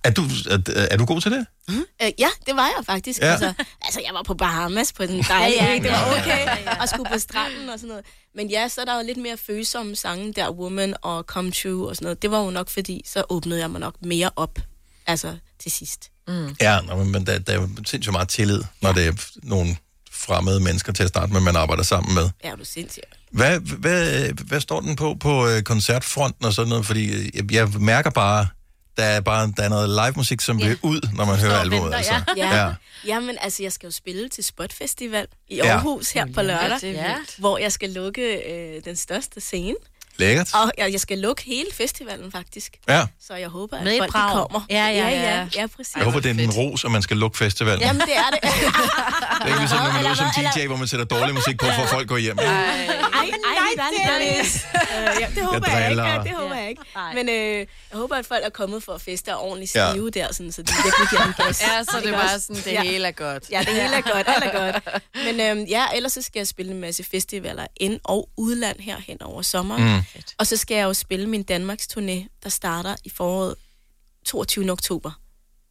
Er 0.06 0.12
du, 0.12 0.22
er, 0.50 0.88
er 0.92 0.98
du 0.98 1.06
god 1.06 1.22
til 1.22 1.32
det? 1.32 1.46
Øh, 1.70 2.12
ja, 2.20 2.28
det 2.46 2.56
var 2.56 2.66
jeg 2.78 2.86
faktisk. 2.86 3.20
Ja. 3.22 3.26
Ja. 3.26 3.32
Altså, 3.32 3.54
altså, 3.82 4.02
jeg 4.06 4.14
var 4.14 4.24
på 4.24 4.34
Bahamas 4.34 4.94
på 4.94 5.06
den 5.06 5.24
dejlige 5.24 5.64
Ja, 5.64 5.72
ja. 5.74 5.80
Det 5.84 5.92
var 5.92 6.08
ja, 6.16 6.22
okay. 6.22 6.38
ja, 6.46 6.58
ja. 6.72 6.82
Og 6.82 6.90
skulle 6.90 7.10
på 7.14 7.20
stranden 7.20 7.70
og 7.70 7.80
sådan 7.80 7.88
noget. 7.90 8.06
Men 8.36 8.50
ja, 8.50 8.68
så 8.68 8.82
er 8.82 8.86
der 8.86 8.96
jo 9.00 9.06
lidt 9.06 9.18
mere 9.18 9.38
følsomme 9.38 9.96
sange 9.96 10.34
der, 10.34 10.50
Woman 10.52 10.94
og 11.02 11.24
Come 11.24 11.52
True 11.52 11.90
og 11.90 11.96
sådan 11.96 12.06
noget. 12.06 12.22
Det 12.22 12.32
var 12.32 12.44
jo 12.44 12.50
nok 12.50 12.70
fordi, 12.70 13.02
så 13.06 13.24
åbnede 13.30 13.60
jeg 13.60 13.72
mig 13.72 13.80
nok 13.80 13.96
mere 14.02 14.30
op. 14.36 14.60
Altså, 15.08 15.36
til 15.60 15.72
sidst. 15.72 16.10
Mm. 16.28 16.56
Ja, 16.62 16.80
nå, 16.82 16.96
men- 16.96 17.12
men 17.12 17.26
der, 17.28 17.40
der 17.40 17.54
er 17.54 17.58
jo 17.62 17.70
sindssygt 17.86 18.12
meget 18.12 18.30
tillid, 18.30 18.64
når 18.82 18.92
det 18.92 19.08
er 19.08 19.14
nogle 19.44 19.78
fremmede 20.12 20.60
mennesker 20.60 20.94
til 20.94 21.04
at 21.04 21.10
starte 21.10 21.34
med, 21.34 21.42
man 21.42 21.56
arbejder 21.56 21.84
sammen 21.84 22.16
med. 22.16 22.30
Ja, 22.44 22.50
er 22.50 22.56
du 22.56 22.66
sindssyg. 22.66 23.02
Hvad, 23.32 23.60
hvad, 23.60 24.30
hvad 24.48 24.60
står 24.62 24.82
den 24.82 24.96
på 24.96 25.16
på 25.20 25.48
øh, 25.48 25.62
koncertfronten 25.62 26.46
og 26.46 26.54
sådan 26.54 26.70
noget? 26.70 26.86
Fordi 26.86 27.14
øh, 27.14 27.36
jeg, 27.36 27.52
jeg 27.54 27.70
mærker 27.80 28.10
bare, 28.10 28.48
der 28.98 29.04
er 29.04 29.22
bare 29.22 29.54
der 29.58 29.64
er 29.64 29.70
noget 29.70 29.90
live 29.90 30.14
musik, 30.16 30.42
som 30.42 30.58
vil 30.62 30.78
ud, 30.82 31.10
når 31.14 31.26
man 31.26 31.36
hører 31.40 31.58
albumet. 31.60 31.94
Altså. 31.94 32.14
Ja. 32.14 32.24
Ja. 32.38 32.66
ja. 32.66 32.74
Jamen, 33.06 33.38
altså, 33.42 33.64
jeg 33.64 33.72
skal 33.72 33.88
jo 33.88 33.92
spille 33.92 34.30
til 34.30 34.44
Spot 34.44 34.74
Festival 34.74 35.28
i 35.50 35.56
Ja. 35.56 35.66
Aarhus 35.68 36.12
her 36.12 36.26
på 36.34 36.42
lørdag, 36.42 36.80
vildt. 36.82 37.36
hvor 37.38 37.58
jeg 37.58 37.72
skal 37.72 37.90
lukke 37.90 38.52
øh, 38.52 38.86
den 38.86 38.96
største 38.96 39.42
scene. 39.42 39.76
Lækkert. 40.18 40.50
Og 40.54 40.72
jeg, 40.78 40.92
jeg 40.92 41.00
skal 41.00 41.18
lukke 41.18 41.44
hele 41.44 41.66
festivalen, 41.74 42.32
faktisk. 42.32 42.78
Ja. 42.90 43.06
Så 43.28 43.36
jeg 43.36 43.48
håber, 43.50 43.78
at 43.78 43.84
Med 43.84 43.98
folk 43.98 44.12
Prag. 44.12 44.32
kommer. 44.34 44.62
Ja, 44.70 44.76
ja, 44.76 44.92
ja, 44.92 45.10
ja. 45.10 45.36
ja, 45.40 45.48
ja 45.56 45.68
præcis. 45.68 45.96
Jeg 45.96 46.04
håber, 46.04 46.20
det 46.20 46.40
er 46.40 46.44
en 46.44 46.52
ros, 46.52 46.86
at 46.86 46.92
man 46.92 47.02
skal 47.02 47.18
lukke 47.18 47.38
festivalen. 47.38 47.82
Jamen, 47.82 48.02
det 48.02 48.18
er 48.18 48.30
det. 48.32 48.40
Det 49.36 49.42
er 49.42 49.46
ikke 49.48 49.60
ligesom, 49.60 49.78
når 49.78 49.92
man 49.94 50.06
er 50.06 50.10
ude 50.10 50.16
som 50.18 50.28
Eller- 50.38 50.52
DJ, 50.52 50.68
hvor 50.68 50.76
man 50.76 50.88
sætter 50.88 51.06
dårlig 51.06 51.34
musik 51.34 51.58
på, 51.60 51.66
for 51.66 51.84
at 51.84 51.90
folk 51.90 52.08
går 52.08 52.18
hjem. 52.18 52.40
Ej, 52.40 52.46
ej, 52.46 53.30
nej, 53.78 54.20
Dennis. 54.20 54.66
Øh, 54.74 55.22
ja, 55.22 55.28
det 55.36 55.44
håber 55.46 55.68
jeg, 55.72 55.78
ikke. 55.78 55.88
driller. 55.88 56.06
Ja, 56.08 56.20
det 56.24 56.32
håber 56.32 56.56
jeg 56.56 56.70
ikke. 56.70 56.82
Men 57.16 57.30
øh, 57.30 57.36
jeg 57.58 57.66
håber, 57.94 58.16
at 58.16 58.26
folk 58.26 58.46
er 58.46 58.50
kommet 58.50 58.84
for 58.84 58.94
at 58.94 59.02
feste 59.02 59.36
og 59.36 59.42
ordentligt 59.44 59.76
Ja. 59.76 59.92
stive 59.92 60.10
der, 60.10 60.34
sådan, 60.34 60.52
så 60.52 60.62
de 60.62 60.72
virkelig 60.84 61.08
giver 61.10 61.22
en 61.26 61.34
gas. 61.46 61.62
Ja, 61.62 61.84
så 61.84 61.92
det 61.98 62.06
Ikke 62.06 62.18
er 62.18 62.34
også? 62.34 62.40
sådan, 62.40 62.56
det 62.64 62.72
Ja. 62.72 62.82
hele 62.84 63.08
er 63.08 63.12
godt. 63.12 63.44
Ja, 63.52 63.60
det 63.60 63.68
hele 63.68 63.96
er 63.96 64.02
godt, 64.02 64.28
alt 64.28 64.44
er 64.44 64.72
godt. 64.72 65.04
Men 65.26 65.40
øhm, 65.42 65.64
ja, 65.70 65.86
ellers 65.96 66.14
så 66.14 66.22
skal 66.22 66.40
jeg 66.40 66.48
spille 66.48 66.72
en 66.72 66.82
masse 66.82 67.04
festivaler 67.04 67.66
ind- 67.78 68.00
og 68.04 68.30
udland 68.38 68.80
her 68.80 68.96
hen 69.08 69.22
over 69.22 69.42
sommeren. 69.42 69.84
Mm. 69.96 70.02
Og 70.38 70.48
så 70.48 70.58
skal 70.58 70.76
jeg 70.76 70.84
jo 70.84 70.94
spille 70.94 71.30
min 71.30 71.44
Danmarks 71.44 71.88
turné, 71.88 72.40
der 72.44 72.50
starter 72.50 72.96
i 73.04 73.10
foråret 73.10 73.56
22. 74.26 74.72
oktober. 74.72 75.12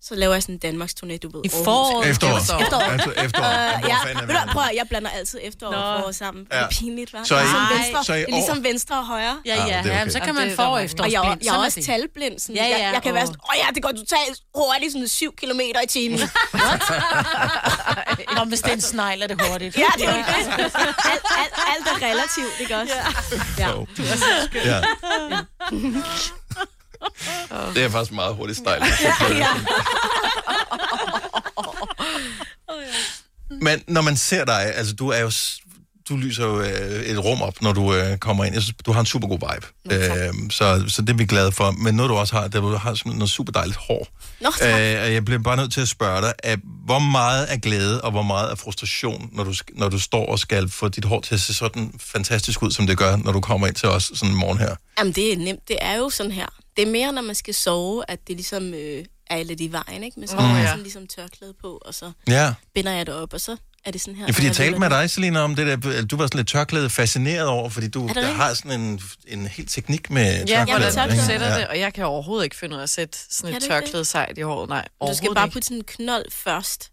Så 0.09 0.15
laver 0.15 0.33
jeg 0.35 0.43
sådan 0.43 0.55
en 0.55 0.59
Danmarks 0.59 0.95
turné, 1.05 1.17
du 1.19 1.31
ved. 1.37 1.45
I 1.45 1.49
foråret? 1.65 2.11
Efterår. 2.11 2.39
Efterår. 2.39 2.81
Altså 2.81 3.11
efterår. 3.25 3.79
Hvor 3.79 3.89
ja, 3.89 3.97
er 4.23 4.27
ved 4.27 4.35
du, 4.35 4.41
prøv 4.53 4.63
at, 4.63 4.71
jeg 4.77 4.87
blander 4.89 5.11
altid 5.11 5.39
efterår 5.43 5.73
og 5.75 6.01
forår 6.01 6.13
sammen. 6.13 6.47
Ja. 6.53 6.57
Det 6.59 6.65
er 6.65 6.69
pinligt, 6.71 7.15
hva'? 7.15 7.25
Så 7.25 7.37
i- 7.37 7.41
ligesom 7.41 7.61
venstre, 7.79 8.05
så 8.05 8.15
i 8.15 8.23
er 8.23 8.27
ligesom 8.29 8.59
år- 8.59 8.63
venstre 8.63 8.99
og 8.99 9.07
højre. 9.07 9.37
Ja, 9.47 9.55
ja, 9.55 9.63
det 9.65 9.73
er 9.75 9.79
okay. 9.81 9.91
ja, 9.91 10.09
så 10.09 10.21
kan 10.21 10.35
man 10.35 10.51
er 10.51 10.57
mange. 10.57 10.85
efter. 10.85 11.05
Og 11.05 11.13
jeg, 11.13 11.23
er- 11.31 11.37
jeg 11.45 11.55
er 11.55 11.59
også 11.65 11.83
talblind. 11.87 12.39
Sådan, 12.39 12.57
Ja, 12.57 12.65
ja, 12.65 12.71
jeg, 12.71 12.81
jeg 12.95 13.03
kan 13.03 13.11
åh. 13.11 13.15
være 13.17 13.27
sådan, 13.27 13.41
åh 13.51 13.55
ja, 13.59 13.67
det 13.75 13.83
går 13.83 13.91
totalt 13.91 14.41
hurtigt, 14.55 14.93
sådan 14.93 15.09
7 15.09 15.35
km 15.37 15.61
i 15.61 15.73
timen. 15.89 16.19
Nå, 18.37 18.45
hvis 18.45 18.61
det 18.61 18.69
er 18.71 18.75
en 18.75 18.81
snegl, 18.81 19.23
er 19.23 19.27
det 19.27 19.41
hurtigt. 19.49 19.77
ja, 19.77 19.87
det 19.99 20.05
er 20.09 20.13
jo 20.13 20.19
det. 20.19 20.25
Alt, 20.29 20.49
alt, 21.43 21.55
alt 21.73 21.87
er 22.03 22.07
relativt, 22.07 22.61
ikke 22.61 22.77
også? 22.77 22.95
Ja. 23.59 23.69
Jo. 23.71 23.87
Du 23.97 24.03
er 24.03 24.17
så 24.17 24.25
skøn. 24.51 24.63
Ja. 24.65 24.81
Det 27.75 27.85
er 27.85 27.89
faktisk 27.89 28.13
meget 28.13 28.35
hurtigt 28.35 28.59
stejl. 28.59 28.83
ja. 29.31 29.47
Men 33.61 33.83
når 33.89 34.01
man 34.03 34.17
ser 34.17 34.45
dig, 34.45 34.75
altså 34.75 34.95
du 34.95 35.09
er 35.09 35.19
jo, 35.19 35.31
du 36.09 36.17
lyser 36.17 36.45
jo 36.45 36.61
øh, 36.61 37.03
et 37.03 37.25
rum 37.25 37.43
op, 37.43 37.63
når 37.63 37.73
du 37.73 37.95
øh, 37.95 38.19
kommer 38.19 38.45
ind. 38.45 38.55
Jeg 38.55 38.63
synes, 38.63 38.77
du 38.87 38.93
har 38.93 39.01
en 39.01 39.07
super 39.07 39.29
god 39.29 39.39
vibe. 39.39 39.67
Øh, 39.97 40.51
så, 40.51 40.85
så 40.89 41.03
det 41.03 41.11
er 41.11 41.15
vi 41.17 41.25
glade 41.25 41.53
for. 41.53 41.71
Men 41.71 41.95
noget 41.95 42.11
du 42.11 42.15
også 42.15 42.37
har, 42.37 42.49
det 42.49 42.55
er, 42.55 42.61
du 42.61 42.69
har 42.77 42.95
simpelthen 42.95 43.19
noget 43.19 43.31
super 43.31 43.53
dejligt 43.53 43.77
hår. 43.77 44.09
Nå, 44.41 44.51
tak. 44.59 44.69
øh, 44.69 45.03
og 45.03 45.13
jeg 45.13 45.25
bliver 45.25 45.43
bare 45.43 45.57
nødt 45.57 45.73
til 45.73 45.81
at 45.81 45.89
spørge 45.89 46.23
dig, 46.23 46.33
at, 46.39 46.59
hvor 46.85 46.99
meget 46.99 47.53
er 47.53 47.57
glæde 47.57 48.01
og 48.01 48.11
hvor 48.11 48.23
meget 48.23 48.51
er 48.51 48.55
frustration, 48.55 49.29
når 49.33 49.45
du, 49.45 49.55
når 49.75 49.89
du 49.89 49.99
står 49.99 50.27
og 50.27 50.39
skal 50.39 50.69
få 50.71 50.89
dit 50.89 51.05
hår 51.05 51.21
til 51.21 51.35
at 51.35 51.41
se 51.41 51.55
sådan 51.55 51.93
fantastisk 52.01 52.63
ud, 52.63 52.71
som 52.71 52.87
det 52.87 52.99
gør, 52.99 53.17
når 53.17 53.33
du 53.33 53.41
kommer 53.41 53.67
ind 53.67 53.75
til 53.75 53.89
os 53.89 54.11
sådan 54.15 54.33
en 54.33 54.39
morgen 54.39 54.59
her? 54.59 54.77
Jamen, 54.99 55.13
det 55.13 55.33
er 55.33 55.37
nemt. 55.37 55.69
Det 55.69 55.77
er 55.81 55.97
jo 55.97 56.11
sådan 56.11 56.33
her. 56.33 56.47
Det 56.77 56.89
er 56.89 56.91
mere, 56.93 57.13
når 57.13 57.23
man 57.23 57.35
skal 57.35 57.55
sove, 57.55 58.05
at 58.09 58.29
det 58.29 58.37
ligesom 58.37 58.75
øh, 58.75 59.05
er 59.27 59.43
lidt 59.43 59.61
i 59.61 59.73
vejen, 59.73 60.03
ikke? 60.05 60.21
Men 60.21 60.29
så 60.29 60.37
har 60.37 60.53
man 60.53 60.63
ja. 60.63 60.69
sådan 60.69 60.83
ligesom 60.83 61.07
tørklæde 61.07 61.55
på, 61.61 61.79
og 61.85 61.95
så 61.95 62.13
Ja. 62.29 62.55
binder 62.75 62.93
jeg 62.93 63.07
det 63.07 63.15
op, 63.15 63.33
og 63.33 63.41
så 63.41 63.57
er 63.85 63.91
det 63.91 64.01
sådan 64.01 64.15
her. 64.17 64.25
Ja, 64.27 64.31
fordi 64.33 64.47
jeg 64.47 64.57
talte 64.57 64.79
med 64.79 64.91
dig, 64.91 65.11
Selina, 65.11 65.41
om 65.41 65.57
det 65.57 65.67
der, 65.67 66.03
du 66.07 66.17
var 66.17 66.27
sådan 66.27 66.39
lidt 66.39 66.49
tørklæde 66.49 66.91
fascineret 66.91 67.47
over, 67.49 67.69
fordi 67.69 67.89
du 67.89 68.07
Er 68.09 68.13
der 68.13 68.27
har 68.33 68.55
sådan 68.55 68.81
en, 68.81 69.01
en 69.27 69.47
helt 69.47 69.71
teknik 69.71 70.11
med 70.11 70.23
Ja, 70.25 70.57
tørklæde. 70.57 70.79
hvordan 70.81 71.09
du 71.09 71.13
ikke? 71.15 71.25
sætter 71.25 71.47
Ja. 71.49 71.59
det, 71.59 71.67
og 71.69 71.79
jeg 71.79 71.95
kan 71.95 72.05
overhovedet 72.05 72.45
ikke 72.45 72.57
finde 72.57 72.75
ud 72.75 72.79
af 72.81 72.83
at 72.83 72.91
sætte 72.91 73.19
sådan 73.31 73.55
et 73.57 73.63
det? 73.63 73.69
tørklæde 73.69 74.05
sejt 74.05 74.39
i 74.39 74.41
håret. 74.41 74.69
Nej, 74.69 74.89
Du 75.09 75.15
skal 75.15 75.35
bare 75.35 75.51
putte 75.51 75.67
sådan 75.67 75.77
en 75.77 75.85
knold 75.85 76.25
først. 76.33 76.91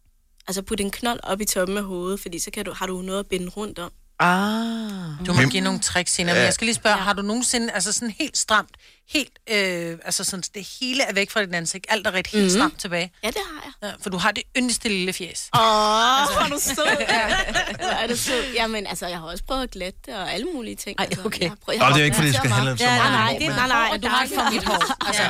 Altså 0.48 0.62
putte 0.62 0.84
en 0.84 0.92
knold 0.92 1.20
op 1.24 1.42
i 1.42 1.46
toppen 1.46 1.78
af 1.78 1.84
hovedet, 1.84 2.20
fordi 2.20 2.40
så 2.40 2.52
kan 2.52 2.66
du, 2.66 2.74
har 2.74 2.86
du 2.88 3.02
noget 3.02 3.20
at 3.20 3.28
binde 3.28 3.50
rundt 3.50 3.80
om. 3.80 3.92
Ah. 4.20 5.26
Du 5.28 5.34
må 5.34 5.42
give 5.50 5.64
nogle 5.64 5.80
tricks 5.80 6.12
senere, 6.14 6.34
men 6.34 6.40
Ja. 6.40 6.46
jeg 6.46 6.54
skal 6.54 6.66
lige 6.66 6.76
spørge, 6.76 6.96
har 6.98 7.14
du 7.14 7.22
nogensinde, 7.22 7.72
altså 7.74 7.92
sådan 7.92 8.14
helt 8.20 8.38
stramt, 8.38 8.70
helt, 9.14 9.40
øh, 9.52 9.98
altså 10.06 10.24
sådan, 10.24 10.44
det 10.56 10.68
hele 10.80 11.04
er 11.04 11.14
væk 11.14 11.32
fra 11.32 11.42
dit 11.42 11.56
ansigt, 11.56 11.86
alt 11.90 12.08
er 12.08 12.12
ret 12.12 12.28
helt 12.28 12.44
Mhm. 12.44 12.50
stramt 12.50 12.80
tilbage? 12.80 13.12
Ja, 13.24 13.28
det 13.28 13.38
har 13.52 13.62
jeg. 13.82 13.90
Ja, 13.90 13.96
for 14.04 14.10
du 14.10 14.18
har 14.18 14.32
det 14.32 14.44
yndigste 14.58 14.90
lille 14.90 15.14
fjes. 15.14 15.50
Åh, 15.56 15.62
oh, 15.62 16.32
hvor 16.34 16.42
er 16.42 16.50
du 16.50 16.60
sød. 16.62 16.76
Hvor 17.82 17.88
er 18.04 18.08
du 18.08 18.16
sød. 18.16 18.44
Jamen, 18.56 18.88
altså, 18.88 19.08
jeg 19.08 19.18
har 19.18 19.26
også 19.26 19.44
prøvet 19.48 19.64
at 19.64 19.72
glatte 19.72 20.00
det 20.06 20.16
og 20.16 20.34
alle 20.34 20.48
mulige 20.56 20.76
ting. 20.76 20.96
Ej, 21.00 21.08
okay. 21.26 21.42
Jeg 21.42 21.50
har 21.50 21.58
prøvet, 21.66 21.80
Nå, 21.82 21.88
det 21.88 21.98
er 22.02 22.04
ikke, 22.04 22.16
fordi 22.16 22.28
det 22.28 22.36
skal 22.38 22.50
handle 22.50 22.78
så 22.78 22.84
ja, 22.84 22.90
meget 22.96 23.06
om 23.08 23.12
nej, 23.14 23.38
det, 23.40 23.48
nej, 23.56 23.68
nej, 23.68 23.90
Og 23.92 24.04
du 24.04 24.08
har 24.08 24.24
ikke 24.24 24.36
for 24.36 24.52
mit 24.52 24.64
hår. 24.64 25.06
Altså, 25.08 25.24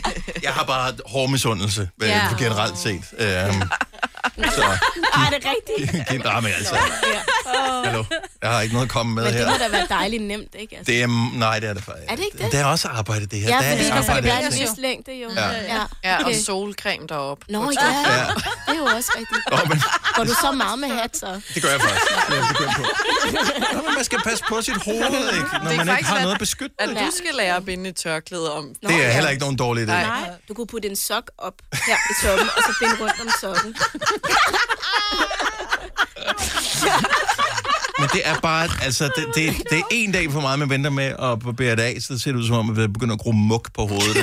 Jeg 0.46 0.52
har 0.52 0.64
bare 0.64 0.94
hårmisundelse 1.06 1.88
Ja. 2.00 2.06
ja. 2.06 2.28
generelt 2.38 2.78
set. 2.78 2.92
Um, 2.94 3.62
så 4.44 4.62
Ej, 5.14 5.30
det 5.30 5.44
er 5.44 5.50
rigtigt. 5.54 6.08
giv 6.10 6.20
drama 6.22 6.48
altså. 6.48 6.76
Hallo, 7.84 8.04
jeg 8.42 8.50
har 8.50 8.60
ikke 8.60 8.74
noget 8.74 8.86
at 8.86 8.92
komme 8.92 9.14
med 9.14 9.24
Men 9.24 9.32
det 9.32 9.40
her. 9.40 9.50
må 9.50 9.56
da 9.58 9.68
være 9.68 9.86
dejligt 9.88 10.22
nemt, 10.22 10.54
ikke? 10.58 10.76
Altså. 10.76 10.92
Det 10.92 11.02
er, 11.02 11.34
nej, 11.38 11.58
det 11.60 11.68
er 11.68 11.74
det 11.74 11.84
faktisk. 11.84 12.10
Er 12.12 12.16
det 12.16 12.24
ikke 12.24 12.38
det? 12.44 12.52
Det 12.52 12.60
er 12.60 12.64
også 12.64 12.88
arbejde, 12.88 13.26
det 13.30 13.40
her. 13.40 13.48
Ja, 13.48 13.54
der 13.54 13.70
fordi 13.70 13.88
er 13.88 13.94
der 13.94 14.02
skal 14.02 14.10
arbejde 14.10 14.26
være 14.26 14.46
en 14.46 14.52
vis 14.52 14.78
længde, 14.78 15.12
jo. 15.12 15.28
Ja. 15.36 15.50
ja. 15.50 15.82
Ja, 16.04 16.24
og 16.24 16.34
solcreme 16.34 17.06
deroppe. 17.06 17.44
Nå, 17.48 17.58
ja. 17.70 17.86
Ja. 17.86 18.26
Det 18.66 18.74
er 18.74 18.74
jo 18.76 18.84
også 18.84 19.12
rigtigt. 19.18 19.40
Åh, 19.52 19.68
men 19.68 19.82
Går 20.14 20.24
du 20.24 20.34
så 20.42 20.52
meget 20.52 20.78
med 20.78 20.88
hat, 20.88 21.16
så? 21.16 21.40
det 21.54 21.62
gør 21.62 21.70
jeg 21.70 21.80
faktisk. 21.80 22.06
Det 22.28 22.36
jeg 22.36 22.44
begyndt 22.48 22.76
på. 22.76 22.82
Nå, 23.72 23.82
men 23.82 23.94
man 23.94 24.04
skal 24.04 24.18
passe 24.18 24.44
på 24.48 24.62
sit 24.62 24.82
hoved, 24.84 25.32
ikke? 25.36 25.48
når 25.52 25.70
Det 25.70 25.72
er 25.72 25.76
man 25.76 25.80
ikke 25.80 25.84
faktisk, 25.86 26.08
har 26.08 26.20
noget 26.20 26.34
at 26.34 26.38
beskytte. 26.38 26.74
At 26.78 26.88
du 26.88 27.10
skal 27.16 27.34
lære 27.34 27.56
at 27.56 27.64
binde 27.64 27.90
et 27.90 27.96
tørklæde 27.96 28.52
om. 28.52 28.74
Det 28.82 29.04
er 29.04 29.10
heller 29.10 29.30
ikke 29.30 29.40
nogen 29.40 29.56
dårlig 29.56 29.82
idé. 29.82 29.86
Nej, 29.86 30.30
du 30.48 30.54
kunne 30.54 30.66
putte 30.66 30.88
en 30.88 30.96
sok 30.96 31.30
op 31.38 31.54
her 31.72 31.96
i 32.10 32.14
toppen, 32.26 32.48
og 32.56 32.62
så 32.62 32.74
binde 32.80 32.96
rundt 33.00 33.20
om 33.20 33.28
sokken. 33.40 33.76
Men 37.98 38.08
det 38.12 38.20
er 38.24 38.40
bare, 38.40 38.68
altså, 38.82 39.04
det, 39.04 39.24
det, 39.34 39.56
det 39.70 39.78
er 39.78 39.82
en 39.90 40.12
dag 40.12 40.32
for 40.32 40.40
meget, 40.40 40.58
man 40.58 40.70
venter 40.70 40.90
med 40.90 41.04
at 41.04 41.38
barbere 41.44 41.76
det 41.76 41.82
af, 41.82 41.96
så 42.00 42.18
ser 42.18 42.32
det 42.32 42.38
ud 42.38 42.46
som 42.46 42.56
om, 42.56 42.70
at 42.70 42.76
man 42.76 42.92
begynder 42.92 43.14
at 43.14 43.20
gro 43.20 43.32
muk 43.32 43.72
på 43.74 43.86
hovedet. 43.86 44.16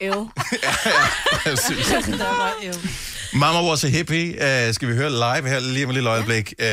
Øv. 0.00 0.28
Jeg 1.46 1.58
synes. 1.58 1.86
der 2.06 2.36
var 2.36 2.52
øv. 2.64 2.72
Mama 3.34 3.68
was 3.70 3.84
a 3.84 3.88
hippie, 3.88 4.28
uh, 4.68 4.74
skal 4.74 4.88
vi 4.88 4.94
høre 4.94 5.10
live 5.10 5.48
her 5.48 5.60
lige 5.60 5.84
om 5.84 5.90
et 5.90 5.94
lille 5.94 6.10
øjeblik. 6.10 6.54
Uh, 6.58 6.66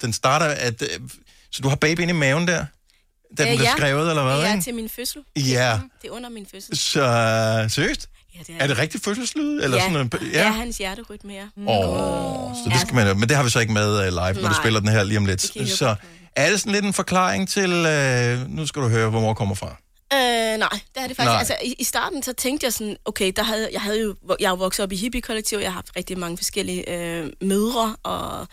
den 0.00 0.12
starter, 0.12 0.46
at, 0.46 0.82
uh, 0.82 1.08
så 1.50 1.62
du 1.62 1.68
har 1.68 1.76
baby 1.76 2.00
inde 2.00 2.14
i 2.14 2.16
maven 2.16 2.48
der? 2.48 2.64
Da 3.38 3.42
den 3.42 3.52
Øh, 3.52 3.56
blev 3.56 3.64
ja. 3.66 3.72
skrevet, 3.76 4.10
eller 4.10 4.24
hvad? 4.24 4.40
Ja, 4.40 4.52
ikke? 4.52 4.64
til 4.64 4.74
min 4.74 4.88
fødsel. 4.88 5.20
Ja. 5.36 5.78
Det 6.02 6.08
er 6.08 6.12
under 6.12 6.28
min 6.28 6.46
fødsel. 6.52 6.78
Så 6.78 7.66
seriøst? 7.68 8.08
Ja, 8.34 8.40
det 8.46 8.56
Er 8.58 8.66
det 8.66 8.78
rigtig 8.78 9.00
fødselslyd? 9.00 9.60
Eller 9.62 9.76
ja. 9.76 9.82
sådan 9.82 9.92
noget? 9.92 10.32
ja. 10.32 10.38
ja, 10.38 10.50
hans 10.50 10.78
hjerterytme, 10.78 11.32
ja. 11.32 11.44
Åh, 11.56 12.54
så 12.54 12.70
det 12.72 12.80
skal 12.80 12.94
man 12.94 13.18
Men 13.18 13.28
det 13.28 13.36
har 13.36 13.44
vi 13.44 13.50
så 13.50 13.60
ikke 13.60 13.72
med 13.72 13.98
uh, 13.98 14.04
live, 14.04 14.16
når 14.16 14.32
du 14.32 14.40
Nej. 14.40 14.62
spiller 14.62 14.80
den 14.80 14.88
her 14.88 15.02
lige 15.02 15.18
om 15.18 15.26
lidt. 15.26 15.68
Så 15.68 15.94
er 16.36 16.50
det 16.50 16.60
sådan 16.60 16.72
lidt 16.72 16.84
en 16.84 16.92
forklaring 16.92 17.48
til, 17.48 17.70
uh, 17.70 18.50
nu 18.50 18.66
skal 18.66 18.82
du 18.82 18.88
høre, 18.88 19.10
hvor 19.10 19.20
mor 19.20 19.34
kommer 19.34 19.54
fra. 19.54 19.76
Øh, 20.12 20.58
nej, 20.58 20.80
det 20.94 21.02
er 21.02 21.06
det 21.06 21.16
faktisk. 21.16 21.24
Nej. 21.24 21.38
Altså, 21.38 21.56
i, 21.64 21.74
I 21.78 21.84
starten 21.84 22.22
så 22.22 22.32
tænkte 22.32 22.64
jeg 22.64 22.72
sådan, 22.72 22.96
okay, 23.04 23.32
der 23.36 23.42
havde, 23.42 23.68
jeg 23.72 23.80
havde 23.80 24.00
jo, 24.00 24.16
jeg 24.40 24.50
er 24.50 24.56
vokset 24.56 24.82
op 24.82 24.92
i 24.92 24.96
hippie-kollektiv, 24.96 25.58
jeg 25.58 25.68
har 25.70 25.74
haft 25.74 25.96
rigtig 25.96 26.18
mange 26.18 26.36
forskellige 26.36 26.90
øh, 26.90 27.32
mødre 27.42 27.96
og 28.02 28.46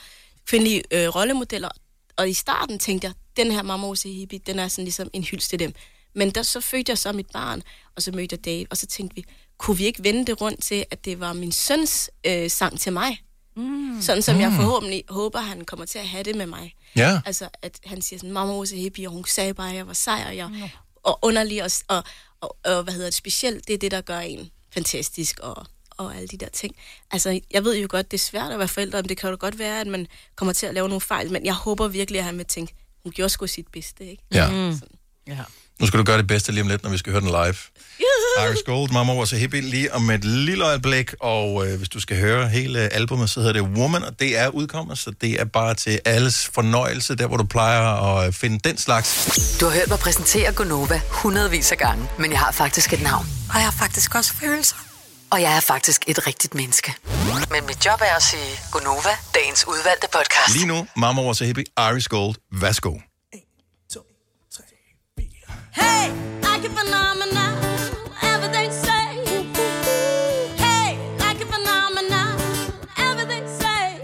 kvindelige 0.48 0.84
øh, 0.92 1.08
rollemodeller, 1.08 1.70
og 2.18 2.30
i 2.30 2.34
starten 2.34 2.80
tænkte 2.80 3.08
jeg, 3.08 3.14
den 3.38 3.52
her 3.52 3.62
mamma 3.62 3.88
hos 3.88 4.04
hippie, 4.04 4.40
den 4.48 4.60
er 4.60 4.68
sådan 4.68 4.86
ligesom 4.86 5.10
en 5.14 5.24
hyldest 5.24 5.50
til 5.50 5.60
dem. 5.60 5.74
Men 6.16 6.30
der 6.30 6.44
så 6.44 6.62
fødte 6.62 6.90
jeg 6.90 6.98
så 6.98 7.12
mit 7.12 7.28
barn, 7.34 7.62
og 7.96 8.02
så 8.02 8.12
mødte 8.12 8.34
jeg 8.34 8.46
Dave, 8.46 8.66
og 8.70 8.78
så 8.78 8.86
tænkte 8.86 9.16
vi, 9.16 9.26
kunne 9.58 9.78
vi 9.78 9.86
ikke 9.86 10.04
vende 10.04 10.26
det 10.26 10.42
rundt 10.42 10.64
til, 10.64 10.86
at 10.92 11.06
det 11.06 11.20
var 11.20 11.34
min 11.34 11.52
søns 11.52 12.10
øh, 12.26 12.50
sang 12.50 12.80
til 12.80 12.94
mig? 12.94 13.22
Mm. 13.56 14.02
Sådan 14.02 14.22
som 14.22 14.36
mm. 14.36 14.42
jeg 14.42 14.52
forhåbentlig 14.52 15.04
håber, 15.10 15.40
han 15.40 15.66
kommer 15.66 15.86
til 15.86 16.00
at 16.00 16.08
have 16.08 16.24
det 16.24 16.36
med 16.36 16.46
mig. 16.46 16.76
Ja. 16.96 17.22
Altså, 17.26 17.50
at 17.62 17.80
han 17.86 18.02
siger 18.02 18.20
sådan, 18.20 18.34
mamma 18.34 18.60
was 18.60 18.74
a 18.74 18.76
hippie, 18.76 19.08
og 19.08 19.14
hun 19.14 19.26
sagde 19.26 19.54
bare, 19.54 19.70
at 19.70 19.76
jeg 19.76 19.88
var 19.88 19.94
sej, 19.94 20.24
og, 20.28 20.38
jeg, 20.38 20.72
og 21.04 21.20
underlig, 21.22 21.64
og, 21.64 21.72
og, 21.88 22.04
og, 22.42 22.58
og, 22.66 22.84
hvad 22.84 22.94
hedder 22.94 23.08
det, 23.08 23.14
specielt, 23.14 23.68
det 23.68 23.74
er 23.74 23.78
det, 23.78 23.92
der 23.92 24.02
gør 24.02 24.20
en 24.20 24.50
fantastisk, 24.74 25.40
og, 25.40 25.66
og 25.98 26.16
alle 26.16 26.28
de 26.28 26.38
der 26.38 26.50
ting. 26.50 26.76
Altså, 27.12 27.40
jeg 27.52 27.64
ved 27.64 27.78
jo 27.78 27.88
godt, 27.90 28.12
det 28.12 28.18
er 28.18 28.22
svært 28.22 28.52
at 28.52 28.60
være 28.60 28.68
forældre, 28.68 29.02
men 29.02 29.10
det 29.10 29.18
kan 29.18 29.30
jo 29.30 29.38
godt 29.40 29.60
være, 29.60 29.82
at 29.82 29.88
man 29.88 30.08
kommer 30.36 30.54
til 30.54 30.66
at 30.66 30.74
lave 30.74 30.88
nogle 30.88 31.02
fejl, 31.02 31.32
men 31.32 31.46
jeg 31.46 31.54
håber 31.54 31.88
virkelig, 31.88 32.20
at 32.20 32.26
han 32.26 32.38
vil 32.38 32.46
tænke, 32.46 32.74
hun 33.04 33.12
gjorde 33.12 33.30
sgu 33.30 33.48
sit 33.48 33.68
bedste, 33.68 34.06
ikke? 34.06 34.24
Ja. 34.34 34.52
Mm. 34.52 34.80
Ja. 35.28 35.44
Nu 35.80 35.88
skal 35.88 36.00
du 36.00 36.04
gøre 36.04 36.18
det 36.18 36.28
bedste 36.28 36.52
lige 36.52 36.62
om 36.62 36.68
lidt, 36.68 36.84
når 36.84 36.90
vi 36.90 36.98
skal 36.98 37.12
høre 37.12 37.22
den 37.22 37.30
live. 37.30 37.56
Iris 38.48 38.64
Gold, 38.66 38.92
Mama 38.92 39.14
Was 39.14 39.34
a 39.34 39.38
Hippie, 39.38 39.62
lige 39.62 39.94
om 39.94 40.10
et 40.10 40.26
lille 40.26 40.66
øjeblik. 40.66 41.14
Og 41.20 41.68
øh, 41.68 41.78
hvis 41.78 41.90
du 41.90 42.00
skal 42.00 42.18
høre 42.20 42.50
hele 42.50 42.80
albumet, 42.80 43.30
så 43.30 43.40
hedder 43.40 43.54
det 43.54 43.62
Woman, 43.62 44.04
og 44.04 44.20
det 44.20 44.38
er 44.38 44.48
udkommet, 44.48 44.98
så 44.98 45.12
det 45.22 45.42
er 45.42 45.46
bare 45.46 45.74
til 45.74 46.00
alles 46.06 46.50
fornøjelse, 46.54 47.16
der 47.16 47.28
hvor 47.28 47.38
du 47.38 47.44
plejer 47.44 47.82
at 47.82 48.28
øh, 48.28 48.34
finde 48.34 48.60
den 48.70 48.78
slags. 48.78 49.58
Du 49.60 49.66
har 49.66 49.74
hørt 49.74 49.88
mig 49.90 50.00
præsentere 50.00 50.52
Gonova 50.54 51.02
hundredvis 51.10 51.72
af 51.72 51.78
gange, 51.78 52.08
men 52.20 52.32
jeg 52.32 52.40
har 52.40 52.52
faktisk 52.52 52.94
et 52.94 53.02
navn. 53.02 53.26
Og 53.50 53.56
jeg 53.56 53.64
har 53.64 53.76
faktisk 53.80 54.16
også 54.16 54.34
følelser. 54.34 54.76
Og 55.30 55.42
jeg 55.42 55.56
er 55.56 55.60
faktisk 55.60 56.04
et 56.08 56.28
rigtigt 56.28 56.56
menneske. 56.56 56.94
Men 57.52 57.66
mit 57.68 57.86
job 57.86 58.02
er 58.02 58.16
at 58.16 58.24
sige 58.24 58.60
Gonova, 58.72 59.10
dagens 59.36 59.68
udvalgte 59.68 60.08
podcast. 60.14 60.56
Lige 60.56 60.68
nu, 60.68 60.88
Mama 60.98 61.22
Was 61.22 61.42
a 61.42 61.46
Hippie, 61.46 61.66
Iris 61.92 62.08
Gold, 62.08 62.36
værsgo. 62.52 62.98
Hey, 65.76 66.12
like 66.42 66.64
a 66.64 66.70
phenomenon, 66.70 67.58
everything 68.22 68.72
say. 68.72 69.08
Hey, 70.56 70.98
like 71.20 71.42
a 71.42 71.46
phenomenon, 71.46 72.40
everything 72.98 73.46
say. 73.48 74.00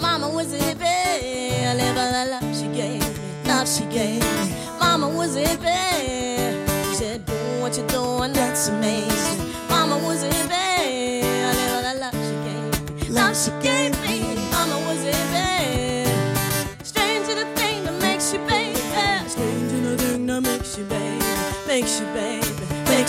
Mama 0.00 0.28
was 0.30 0.52
a 0.54 0.58
hippie, 0.58 1.66
I 1.66 1.74
live 1.74 1.96
all 1.96 2.12
the 2.12 2.24
love 2.30 2.56
she 2.56 2.68
gave 2.68 3.00
me, 3.00 3.48
love 3.48 3.68
she 3.68 3.84
gave 3.86 4.22
me. 4.22 4.54
Mama 4.80 5.08
was 5.08 5.36
a 5.36 5.44
hippie, 5.44 6.88
she 6.88 6.94
said, 6.94 7.26
do 7.26 7.32
what 7.60 7.76
you're 7.76 7.86
doing, 7.88 8.32
that's 8.32 8.68
amazing. 8.68 9.49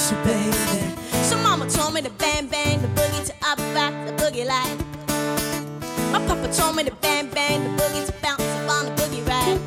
Baby, 0.10 0.46
you 0.46 0.52
baby. 0.52 0.96
So 1.24 1.38
mama 1.38 1.70
told 1.70 1.94
me 1.94 2.02
to 2.02 2.10
bang 2.12 2.48
bang 2.48 2.82
the 2.82 2.88
boogie 2.90 3.26
to 3.28 3.34
up 3.48 3.58
back 3.74 3.94
the 4.08 4.14
boogie 4.14 4.46
line. 4.46 4.78
My 6.12 6.20
papa 6.28 6.52
told 6.54 6.76
me 6.76 6.84
to 6.84 6.92
bang 7.02 7.30
bang 7.30 7.64
the 7.64 7.70
boogie 7.84 8.06
to 8.06 8.14
bounce 8.22 8.42
up 8.42 8.70
on 8.70 8.86
the 8.86 8.92
boogie 9.02 9.26
ride. 9.28 9.60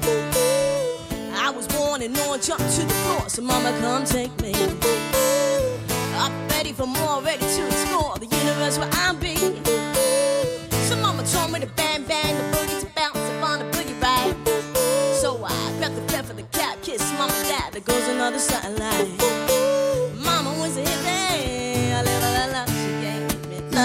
I 1.37 1.51
was 1.51 1.69
born 1.69 2.03
and 2.03 2.13
no 2.15 2.29
one 2.29 2.41
jumped 2.41 2.69
to 2.77 2.83
the 2.83 2.95
floor, 3.05 3.29
so 3.29 3.43
mama 3.43 3.71
come 3.81 4.05
take 4.05 4.33
me. 4.41 4.53
Up 6.17 6.33
ready 6.51 6.73
for 6.73 6.87
more, 6.87 7.23
ready 7.23 7.47
to 7.57 7.67
explore 7.67 8.17
the 8.19 8.27
universe 8.27 8.79
where 8.79 8.91
I'm 8.93 9.19
be. 9.19 9.37
So 10.89 10.97
mama 10.97 11.25
told 11.25 11.53
me 11.53 11.61
to 11.61 11.67
bang 11.77 12.03
bang 12.05 12.35
the 12.37 12.57
boogie 12.57 12.81
to 12.81 12.87
bounce 12.95 13.17
up 13.17 13.43
on 13.51 13.59
the 13.61 13.67
boogie 13.77 14.01
ride. 14.03 14.35
So 15.15 15.45
I 15.45 15.75
grabbed 15.79 15.97
the 15.97 16.03
flap 16.09 16.25
for 16.25 16.35
the 16.35 16.43
cap, 16.45 16.83
kiss 16.83 17.03
mama 17.19 17.33
dad. 17.49 17.73
There 17.73 17.83
goes 17.83 18.09
another 18.09 18.39
satellite. 18.39 19.54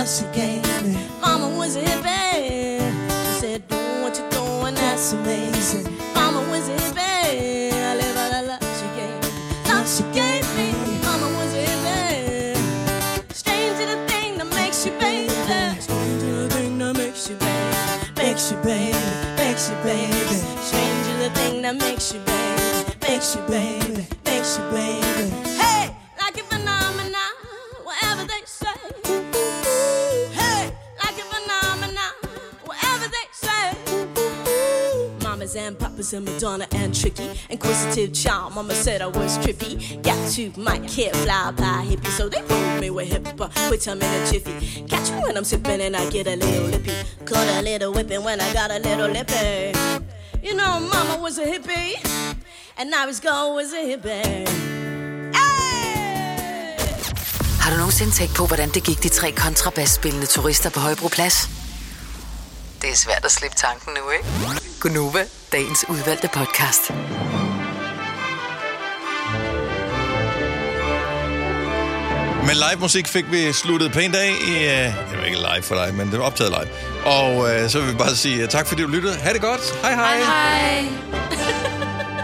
She 0.09 0.25
gave 0.33 0.63
me. 0.83 0.97
Mama 1.21 1.49
was 1.55 1.75
a 1.75 1.81
hippie. 1.81 2.79
She 2.79 3.39
said, 3.39 3.67
do 3.67 3.75
what 4.01 4.17
you're 4.17 4.29
doing, 4.31 4.73
that's 4.73 5.13
amazing. 5.13 5.85
Mama 6.15 6.39
was 6.49 6.67
a 6.67 6.75
hippie. 6.75 7.71
I 7.71 7.95
live 7.95 8.17
a 8.17 8.29
la 8.33 8.41
love 8.49 8.67
she 8.79 8.87
gave 8.97 9.21
me, 9.21 9.29
love 9.69 9.87
she 9.87 10.03
gave 10.11 10.47
me. 10.57 10.67
Mama 11.05 11.27
was 11.37 11.53
a 11.53 11.63
hippie. 11.63 12.57
Strange 13.33 13.77
the 13.77 13.97
thing 14.07 14.37
that 14.39 14.47
makes 14.55 14.85
you 14.85 14.91
baby. 14.99 15.29
Thing 16.49 16.77
that 16.79 16.93
makes 16.97 17.29
you 17.29 17.35
baby. 17.35 18.17
Makes 18.17 18.51
you 18.51 18.57
baby. 18.63 18.97
Makes 19.37 19.69
you 19.69 19.75
baby. 19.83 20.41
The 21.19 21.29
thing 21.35 21.61
that 21.61 21.75
makes 21.75 22.13
you 22.13 22.19
baby. 22.21 22.97
Makes 23.07 23.35
you 23.35 23.41
baby. 23.43 24.07
Makes 24.25 24.57
you 24.57 24.63
baby. 24.71 25.08
And 35.59 35.77
papas 35.77 36.13
and 36.13 36.25
Madonna 36.25 36.67
and 36.71 36.95
Tricky. 36.99 37.29
Inquisitive 37.49 38.13
child, 38.13 38.55
mama 38.55 38.73
said 38.73 39.01
I 39.01 39.07
was 39.07 39.37
trippy. 39.43 39.73
Got 40.01 40.19
to 40.33 40.43
my 40.57 40.79
kid 40.93 41.15
fly 41.23 41.51
by 41.51 41.85
hippie, 41.89 42.11
so 42.17 42.29
they 42.29 42.41
prove 42.41 42.79
me 42.81 42.89
with 42.89 43.09
hip, 43.13 43.25
hop, 43.39 43.51
which 43.71 43.87
I'm 43.87 44.01
in 44.01 44.11
a 44.19 44.31
jiffy. 44.31 44.55
Catch 44.91 45.11
me 45.11 45.19
when 45.25 45.35
I'm 45.37 45.43
sipping 45.43 45.81
and 45.81 45.95
I 45.95 46.09
get 46.09 46.27
a 46.27 46.35
little 46.35 46.67
lippy. 46.73 46.93
Caught 47.25 47.49
a 47.57 47.61
little 47.61 47.91
whipping 47.93 48.23
when 48.23 48.39
I 48.41 48.53
got 48.53 48.71
a 48.71 48.79
little 48.79 49.09
lippy. 49.17 49.77
You 50.41 50.55
know, 50.55 50.79
mama 50.79 51.15
was 51.21 51.37
a 51.37 51.45
hippie, 51.45 51.91
and 52.77 52.95
I 52.95 53.05
was 53.05 53.19
go 53.19 53.57
as 53.59 53.73
a 53.73 53.83
hippie. 53.91 54.47
Har 57.61 57.71
du 57.71 57.77
nogensinde 57.77 58.11
tænkt 58.11 58.35
på, 58.35 58.45
hvordan 58.45 58.69
det 58.69 58.83
gik 58.83 59.03
de 59.03 59.09
tre 59.09 59.31
kontrabasspillende 59.31 60.25
turister 60.25 60.69
på 60.69 60.79
Højbroplads? 60.79 61.49
Det 62.81 62.89
er 62.89 62.95
svært 62.95 63.25
at 63.25 63.31
slippe 63.31 63.57
tanken 63.57 63.93
nu, 63.93 64.09
ikke? 64.09 64.25
Gunova, 64.79 65.25
dagens 65.51 65.85
udvalgte 65.89 66.27
podcast. 66.27 66.91
Men 72.45 72.55
live 72.55 72.79
musik 72.79 73.07
fik 73.07 73.31
vi 73.31 73.53
sluttet 73.53 73.91
pænt 73.91 74.15
af. 74.15 74.29
I, 74.47 74.51
uh, 74.51 75.11
det 75.11 75.17
var 75.17 75.23
ikke 75.25 75.37
live 75.37 75.63
for 75.63 75.75
dig, 75.75 75.93
men 75.95 76.11
det 76.11 76.19
var 76.19 76.25
optaget 76.25 76.51
live. 76.51 76.69
Og 77.05 77.35
uh, 77.35 77.69
så 77.69 77.79
vil 77.79 77.91
vi 77.91 77.97
bare 77.97 78.15
sige 78.15 78.43
uh, 78.43 78.49
tak, 78.49 78.67
fordi 78.67 78.81
du 78.81 78.87
lyttede. 78.87 79.15
Ha' 79.15 79.33
det 79.33 79.41
godt. 79.41 79.61
Hej 79.81 79.93
hej. 79.95 80.17
Hej 80.17 80.81
hej. 80.81 82.18